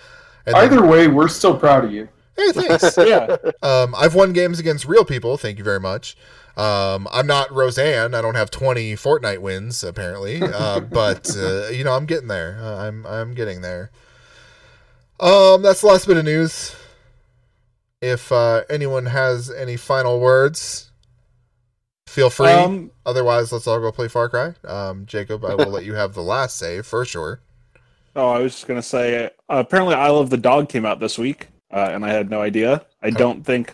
And 0.46 0.56
then- 0.56 0.66
Either 0.66 0.86
way, 0.86 1.08
we're 1.08 1.28
still 1.28 1.58
proud 1.58 1.86
of 1.86 1.92
you. 1.92 2.08
hey, 2.36 2.52
thanks. 2.52 2.98
Yeah. 2.98 3.38
Um, 3.64 3.94
I've 3.98 4.16
won 4.16 4.34
games 4.34 4.60
against 4.60 4.86
real 4.86 5.06
people. 5.06 5.38
Thank 5.38 5.58
you 5.58 5.64
very 5.64 5.80
much. 5.80 6.16
Um, 6.58 7.08
I'm 7.12 7.28
not 7.28 7.52
Roseanne. 7.52 8.14
I 8.14 8.22
don't 8.22 8.36
have 8.36 8.52
20 8.52 8.94
Fortnite 8.96 9.40
wins 9.40 9.84
apparently, 9.84 10.42
uh, 10.42 10.82
but 10.82 11.36
uh, 11.38 11.68
you 11.70 11.84
know 11.84 11.94
I'm 11.94 12.06
getting 12.06 12.28
there. 12.28 12.60
Uh, 12.62 12.76
I'm 12.88 13.06
I'm 13.08 13.34
getting 13.34 13.62
there. 13.62 13.90
Um, 15.22 15.62
that's 15.62 15.82
the 15.82 15.88
last 15.88 16.08
bit 16.08 16.18
of 16.18 16.26
news. 16.26 16.76
If 18.02 18.32
uh, 18.32 18.64
anyone 18.70 19.06
has 19.06 19.52
any 19.52 19.78
final 19.78 20.20
words, 20.20 20.90
feel 22.08 22.32
free. 22.32 22.48
Um, 22.50 22.92
Otherwise, 23.06 23.52
let's 23.52 23.68
all 23.68 23.80
go 23.80 23.92
play 23.92 24.08
Far 24.08 24.30
Cry. 24.30 24.56
Um, 24.66 25.06
Jacob, 25.06 25.46
I 25.46 25.54
will 25.54 25.70
let 25.70 25.86
you 25.86 25.94
have 25.94 26.14
the 26.16 26.24
last 26.24 26.58
say 26.58 26.82
for 26.82 27.06
sure. 27.06 27.42
oh, 28.16 28.30
I 28.30 28.40
was 28.40 28.54
just 28.54 28.68
gonna 28.68 28.82
say. 28.82 29.26
Uh, 29.26 29.30
apparently, 29.50 29.94
I 29.96 30.10
Love 30.10 30.32
the 30.32 30.38
Dog 30.38 30.68
came 30.70 30.86
out 30.86 31.00
this 31.00 31.20
week, 31.20 31.50
uh, 31.72 31.90
and 31.92 32.04
I 32.04 32.10
had 32.12 32.30
no 32.32 32.42
idea. 32.42 32.86
I 33.04 33.12
don't 33.12 33.46
think 33.46 33.74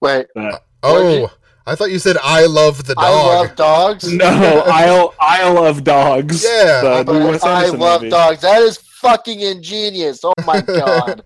Wait, 0.00 0.26
that. 0.34 0.62
Oh, 0.82 1.30
I 1.66 1.74
thought 1.74 1.90
you 1.90 1.98
said 1.98 2.16
I 2.22 2.46
love 2.46 2.84
the 2.86 2.94
dog. 2.94 3.04
I 3.04 3.10
love 3.10 3.56
dogs. 3.56 4.10
No, 4.12 4.26
Isle 4.66 5.14
Isle 5.20 5.58
of 5.66 5.84
Dogs. 5.84 6.42
Yeah, 6.44 6.80
the 6.80 7.04
But 7.04 7.12
new 7.12 7.38
I 7.42 7.66
love 7.68 8.00
movie. 8.00 8.10
dogs. 8.10 8.40
That 8.40 8.62
is 8.62 8.78
fucking 9.00 9.40
ingenious. 9.40 10.20
Oh 10.24 10.32
my 10.44 10.60
god. 10.66 11.22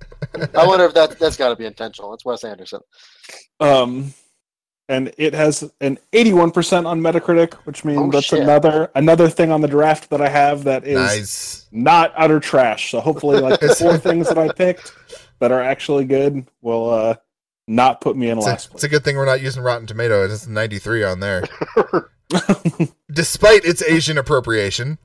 I 0.54 0.66
wonder 0.66 0.84
if 0.84 0.94
that 0.94 1.18
that's 1.18 1.36
got 1.36 1.48
to 1.50 1.56
be 1.56 1.66
intentional. 1.66 2.12
It's 2.14 2.24
Wes 2.24 2.44
Anderson. 2.44 2.80
Um, 3.58 4.14
and 4.88 5.12
it 5.18 5.34
has 5.34 5.70
an 5.80 5.98
81% 6.12 6.84
on 6.86 7.00
Metacritic, 7.00 7.54
which 7.64 7.84
means 7.84 8.00
Oh, 8.00 8.10
that's 8.10 8.26
shit. 8.26 8.40
another 8.40 8.90
another 8.94 9.28
thing 9.28 9.52
on 9.52 9.60
the 9.60 9.68
draft 9.68 10.10
that 10.10 10.20
I 10.20 10.28
have 10.28 10.64
that 10.64 10.84
is 10.86 10.96
nice. 10.96 11.66
not 11.70 12.12
utter 12.16 12.40
trash. 12.40 12.90
So 12.90 13.00
hopefully, 13.00 13.38
like 13.40 13.60
the 13.60 13.74
four 13.74 13.96
things 14.08 14.28
that 14.28 14.38
I 14.38 14.52
picked 14.52 14.92
that 15.38 15.52
are 15.52 15.62
actually 15.62 16.04
good 16.06 16.46
will 16.60 16.90
uh, 16.90 17.14
not 17.68 18.00
put 18.00 18.16
me 18.16 18.30
in 18.30 18.38
It's 18.38 18.46
a, 18.46 18.50
last 18.50 18.70
it's 18.74 18.82
a 18.84 18.88
good 18.88 19.04
thing 19.04 19.16
we're 19.16 19.26
not 19.26 19.40
using 19.40 19.62
Rotten 19.62 19.86
Tomato. 19.86 20.24
It's 20.24 20.46
93 20.48 21.04
on 21.04 21.20
there, 21.20 21.44
despite 23.12 23.64
its 23.64 23.82
Asian 23.82 24.18
appropriation. 24.18 24.98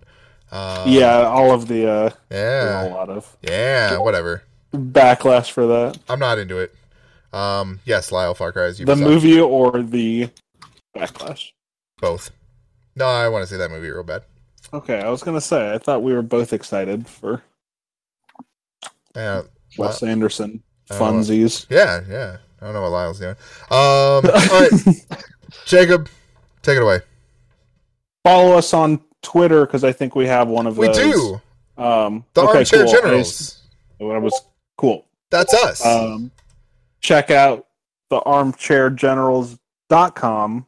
Uh, 0.57 0.85
yeah, 0.87 1.23
all 1.27 1.51
of 1.51 1.67
the 1.67 1.85
uh, 1.85 2.09
there's 2.29 2.85
a 2.87 2.89
lot 2.93 3.09
of 3.09 3.35
yeah. 3.41 3.97
Whatever. 3.97 4.43
backlash 4.73 5.51
for 5.51 5.67
that. 5.67 5.97
I'm 6.07 6.19
not 6.19 6.37
into 6.39 6.59
it. 6.59 6.73
Um, 7.33 7.81
yes, 7.83 8.09
Lyle 8.09 8.33
Far 8.33 8.53
Cry 8.53 8.63
is 8.67 8.77
The 8.77 8.95
movie 8.95 9.37
or 9.39 9.81
the 9.81 10.29
backlash. 10.95 11.51
both. 11.99 12.31
No, 12.95 13.05
I 13.05 13.27
want 13.27 13.43
to 13.43 13.47
see 13.47 13.57
that 13.57 13.69
movie 13.69 13.89
real 13.89 14.03
bad. 14.03 14.23
Okay, 14.73 15.01
I 15.01 15.09
was 15.09 15.23
gonna 15.23 15.41
say 15.41 15.73
I 15.73 15.77
thought 15.77 16.01
we 16.03 16.13
were 16.13 16.21
both 16.21 16.53
excited 16.53 17.05
for 17.05 17.43
Yeah, 19.13 19.41
Wes 19.77 20.01
Anderson 20.03 20.63
funsies. 20.89 21.65
yeah, 21.69 21.99
yeah. 22.09 22.37
I 22.61 22.65
don't 22.65 22.73
know 22.75 22.81
what 22.83 22.91
Lyle's 22.91 23.19
doing. 23.19 23.35
Um, 23.69 23.77
all 23.77 24.21
right, 24.23 24.71
Jacob, 25.65 26.07
take 26.61 26.77
it 26.77 26.81
away. 26.83 27.01
Follow 28.23 28.57
us 28.57 28.73
on 28.73 29.01
Twitter 29.25 29.65
because 29.65 29.83
I 29.83 29.91
think 29.91 30.15
we 30.15 30.27
have 30.27 30.47
one 30.47 30.65
of 30.67 30.77
We 30.77 30.87
those. 30.87 30.97
do 30.97 31.41
Um, 31.77 32.23
the 32.33 32.41
okay, 32.43 32.59
Armchair 32.59 32.83
cool. 32.85 32.93
Generals. 32.93 33.61
I, 33.99 34.03
what 34.05 34.21
was 34.21 34.41
cool. 34.77 35.05
That's 35.31 35.53
us. 35.53 35.85
Um, 35.85 36.31
check 37.01 37.29
out 37.31 37.67
the 38.09 38.21
armchairgenerals.com 38.21 40.65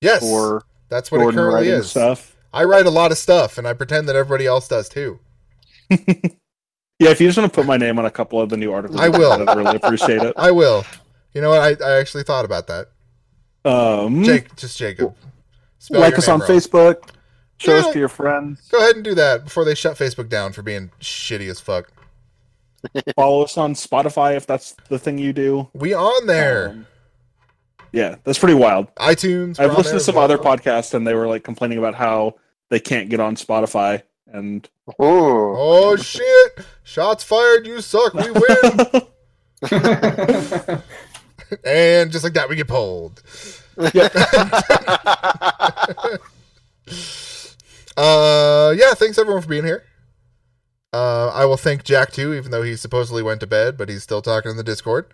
yes, 0.00 0.20
for 0.20 0.64
that's 0.88 1.10
what 1.10 1.18
Gordon 1.18 1.38
it 1.38 1.42
currently 1.42 1.68
is. 1.68 1.90
stuff. 1.90 2.34
I 2.52 2.64
write 2.64 2.86
a 2.86 2.90
lot 2.90 3.12
of 3.12 3.18
stuff, 3.18 3.58
and 3.58 3.68
I 3.68 3.74
pretend 3.74 4.08
that 4.08 4.16
everybody 4.16 4.46
else 4.46 4.66
does 4.68 4.88
too. 4.88 5.20
Yeah, 6.98 7.10
if 7.10 7.20
you 7.20 7.28
just 7.28 7.36
want 7.36 7.52
to 7.52 7.54
put 7.54 7.66
my 7.66 7.76
name 7.76 7.98
on 7.98 8.06
a 8.06 8.10
couple 8.10 8.40
of 8.40 8.48
the 8.48 8.56
new 8.56 8.72
articles, 8.72 8.98
I 8.98 9.10
will. 9.10 9.30
I'd 9.30 9.54
really 9.54 9.76
appreciate 9.76 10.22
it. 10.22 10.32
I 10.38 10.50
will. 10.50 10.82
You 11.34 11.42
know 11.42 11.50
what? 11.50 11.60
I, 11.60 11.76
I 11.86 11.98
actually 11.98 12.22
thought 12.22 12.46
about 12.46 12.68
that. 12.68 12.86
Um, 13.66 14.24
Jake, 14.24 14.56
just 14.56 14.78
Jacob. 14.78 15.14
Spell 15.78 16.00
like 16.00 16.16
us 16.16 16.26
on 16.26 16.40
wrong. 16.40 16.48
Facebook. 16.48 17.10
Show 17.58 17.72
Yeah. 17.74 17.86
us 17.86 17.92
to 17.92 17.98
your 17.98 18.08
friends. 18.08 18.68
Go 18.70 18.78
ahead 18.78 18.96
and 18.96 19.04
do 19.04 19.14
that 19.14 19.44
before 19.44 19.64
they 19.64 19.74
shut 19.74 19.96
Facebook 19.96 20.28
down 20.28 20.52
for 20.52 20.62
being 20.62 20.90
shitty 21.00 21.48
as 21.50 21.60
fuck. 21.60 21.90
Follow 23.16 23.42
us 23.42 23.56
on 23.56 23.74
Spotify 23.74 24.36
if 24.36 24.46
that's 24.46 24.72
the 24.88 24.98
thing 24.98 25.18
you 25.18 25.32
do. 25.32 25.68
We 25.72 25.94
on 25.94 26.26
there. 26.26 26.68
Um, 26.70 26.86
yeah, 27.92 28.16
that's 28.24 28.38
pretty 28.38 28.54
wild. 28.54 28.94
iTunes. 28.96 29.58
I've 29.58 29.76
listened 29.76 29.98
to 29.98 30.04
some 30.04 30.16
well. 30.16 30.24
other 30.24 30.38
podcasts 30.38 30.92
and 30.92 31.06
they 31.06 31.14
were 31.14 31.26
like 31.26 31.44
complaining 31.44 31.78
about 31.78 31.94
how 31.94 32.34
they 32.68 32.78
can't 32.78 33.08
get 33.08 33.20
on 33.20 33.36
Spotify 33.36 34.02
and 34.26 34.68
Ooh. 35.00 35.54
Oh 35.56 35.96
shit! 35.96 36.58
Shots 36.84 37.24
fired. 37.24 37.66
You 37.66 37.80
suck. 37.80 38.12
We 38.14 38.30
win. 38.30 38.42
and 41.64 42.10
just 42.12 42.24
like 42.24 42.34
that, 42.34 42.48
we 42.48 42.56
get 42.56 42.68
pulled. 42.68 43.22
Uh, 47.96 48.74
yeah. 48.76 48.94
Thanks 48.94 49.18
everyone 49.18 49.42
for 49.42 49.48
being 49.48 49.64
here. 49.64 49.84
Uh, 50.92 51.28
I 51.34 51.44
will 51.44 51.56
thank 51.56 51.84
Jack 51.84 52.12
too, 52.12 52.32
even 52.34 52.50
though 52.50 52.62
he 52.62 52.76
supposedly 52.76 53.22
went 53.22 53.40
to 53.40 53.46
bed, 53.46 53.76
but 53.76 53.88
he's 53.88 54.02
still 54.02 54.22
talking 54.22 54.50
in 54.50 54.56
the 54.56 54.62
Discord. 54.62 55.06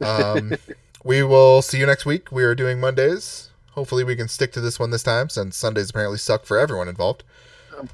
Um, 0.00 0.54
we 1.04 1.22
will 1.22 1.62
see 1.62 1.78
you 1.78 1.86
next 1.86 2.06
week. 2.06 2.32
We 2.32 2.44
are 2.44 2.54
doing 2.54 2.80
Mondays. 2.80 3.50
Hopefully, 3.72 4.04
we 4.04 4.16
can 4.16 4.26
stick 4.26 4.52
to 4.52 4.60
this 4.60 4.78
one 4.78 4.90
this 4.90 5.02
time, 5.02 5.28
since 5.28 5.56
Sundays 5.56 5.90
apparently 5.90 6.18
suck 6.18 6.44
for 6.44 6.58
everyone 6.58 6.88
involved. 6.88 7.24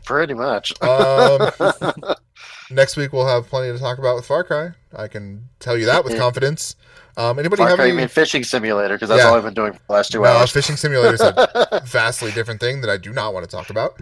Pretty 0.05 0.35
much. 0.35 0.81
Um, 0.81 1.51
next 2.71 2.97
week 2.97 3.13
we'll 3.13 3.27
have 3.27 3.49
plenty 3.49 3.73
to 3.73 3.79
talk 3.79 3.99
about 3.99 4.17
with 4.17 4.27
Far 4.27 4.45
Cry. 4.45 4.71
I 4.97 5.09
can 5.09 5.49
tell 5.59 5.77
you 5.77 5.87
that 5.87 6.05
with 6.05 6.17
confidence. 6.17 6.77
Um, 7.17 7.39
anybody 7.39 7.61
Far 7.61 7.69
have 7.69 7.77
Cry, 7.77 7.87
you 7.87 7.93
any? 7.93 8.03
mean 8.03 8.09
fishing 8.09 8.43
simulator? 8.43 8.95
Because 8.95 9.09
that's 9.11 9.23
Yeah. 9.23 9.29
all 9.29 9.35
I've 9.37 9.45
been 9.45 9.55
doing 9.55 9.73
for 9.75 9.81
the 9.87 9.93
last 9.93 10.13
two 10.13 10.21
No, 10.23 10.27
hours. 10.29 10.51
fishing 10.51 10.77
simulator 10.77 11.15
is 11.15 11.21
a 11.21 11.83
vastly 11.87 12.31
different 12.33 12.61
thing 12.61 12.81
that 12.81 12.91
I 12.91 12.97
do 12.97 13.13
not 13.13 13.35
want 13.35 13.49
to 13.49 13.55
talk 13.55 13.69
about. 13.71 14.01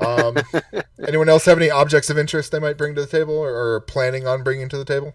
Um, 0.00 0.36
anyone 1.06 1.28
else 1.28 1.44
have 1.46 1.58
any 1.58 1.70
objects 1.70 2.10
of 2.10 2.18
interest 2.18 2.52
they 2.52 2.58
might 2.60 2.76
bring 2.76 2.94
to 2.96 3.00
the 3.00 3.06
table 3.06 3.34
or, 3.34 3.50
or 3.50 3.80
planning 3.80 4.26
on 4.26 4.42
bringing 4.42 4.68
to 4.68 4.76
the 4.78 4.84
table? 4.84 5.12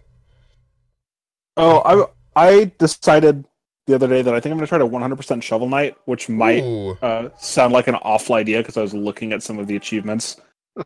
Oh, 1.56 2.08
I 2.36 2.50
I 2.50 2.72
decided 2.78 3.44
the 3.86 3.94
other 3.94 4.08
day 4.08 4.22
that 4.22 4.34
I 4.34 4.40
think 4.40 4.52
I'm 4.52 4.58
going 4.58 4.66
to 4.66 4.68
try 4.68 4.78
to 4.78 4.86
100% 4.86 5.42
Shovel 5.42 5.68
Knight, 5.68 5.96
which 6.06 6.28
might 6.28 6.62
uh, 7.02 7.28
sound 7.38 7.72
like 7.74 7.86
an 7.86 7.96
awful 7.96 8.34
idea 8.34 8.58
because 8.58 8.76
I 8.78 8.82
was 8.82 8.94
looking 8.94 9.32
at 9.32 9.42
some 9.42 9.58
of 9.58 9.66
the 9.66 9.76
achievements 9.76 10.40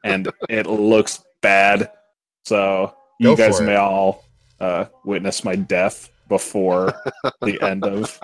and 0.05 0.29
it 0.49 0.67
looks 0.67 1.25
bad. 1.41 1.91
So 2.45 2.95
you 3.21 3.29
Go 3.31 3.37
guys 3.37 3.61
may 3.61 3.77
all 3.77 4.25
uh, 4.61 4.87
witness 5.05 5.45
my 5.45 5.55
death 5.57 6.11
before 6.29 6.93
the 7.41 7.61
end 7.63 7.85
of 7.85 8.19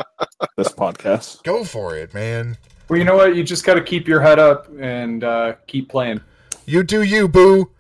this 0.57 0.69
podcast. 0.69 1.43
go 1.43 1.65
for 1.65 1.97
it, 1.97 2.15
man. 2.15 2.57
well, 2.89 2.99
you 2.99 3.05
know 3.05 3.17
what? 3.17 3.35
You 3.35 3.43
just 3.43 3.65
got 3.65 3.75
to 3.75 3.83
keep 3.83 4.07
your 4.07 4.21
head 4.21 4.39
up 4.39 4.69
and 4.79 5.25
uh, 5.25 5.55
keep 5.67 5.89
playing. 5.89 6.21
You 6.67 6.83
do 6.83 7.03
you, 7.03 7.29
boo. 7.29 7.71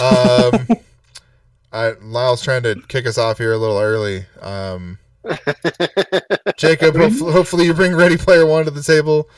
Um, 0.00 0.66
I, 1.72 1.92
Lyle's 2.02 2.42
trying 2.42 2.62
to 2.62 2.76
kick 2.88 3.06
us 3.06 3.18
off 3.18 3.38
here 3.38 3.52
a 3.52 3.58
little 3.58 3.78
early. 3.78 4.24
Um, 4.40 4.98
Jacob, 6.56 6.96
hof- 6.96 7.18
hopefully 7.18 7.66
you 7.66 7.74
bring 7.74 7.94
Ready 7.94 8.16
Player 8.16 8.46
One 8.46 8.64
to 8.64 8.70
the 8.70 8.82
table. 8.82 9.28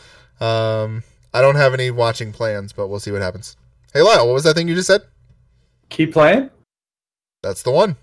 Um, 0.40 1.02
I 1.34 1.42
don't 1.42 1.56
have 1.56 1.74
any 1.74 1.90
watching 1.90 2.32
plans, 2.32 2.72
but 2.72 2.88
we'll 2.88 3.00
see 3.00 3.10
what 3.10 3.22
happens. 3.22 3.56
Hey, 3.92 4.02
Lyle, 4.02 4.26
what 4.26 4.34
was 4.34 4.44
that 4.44 4.54
thing 4.54 4.68
you 4.68 4.74
just 4.74 4.86
said? 4.86 5.02
Keep 5.88 6.12
playing. 6.12 6.50
That's 7.42 7.62
the 7.62 7.70
one. 7.70 7.96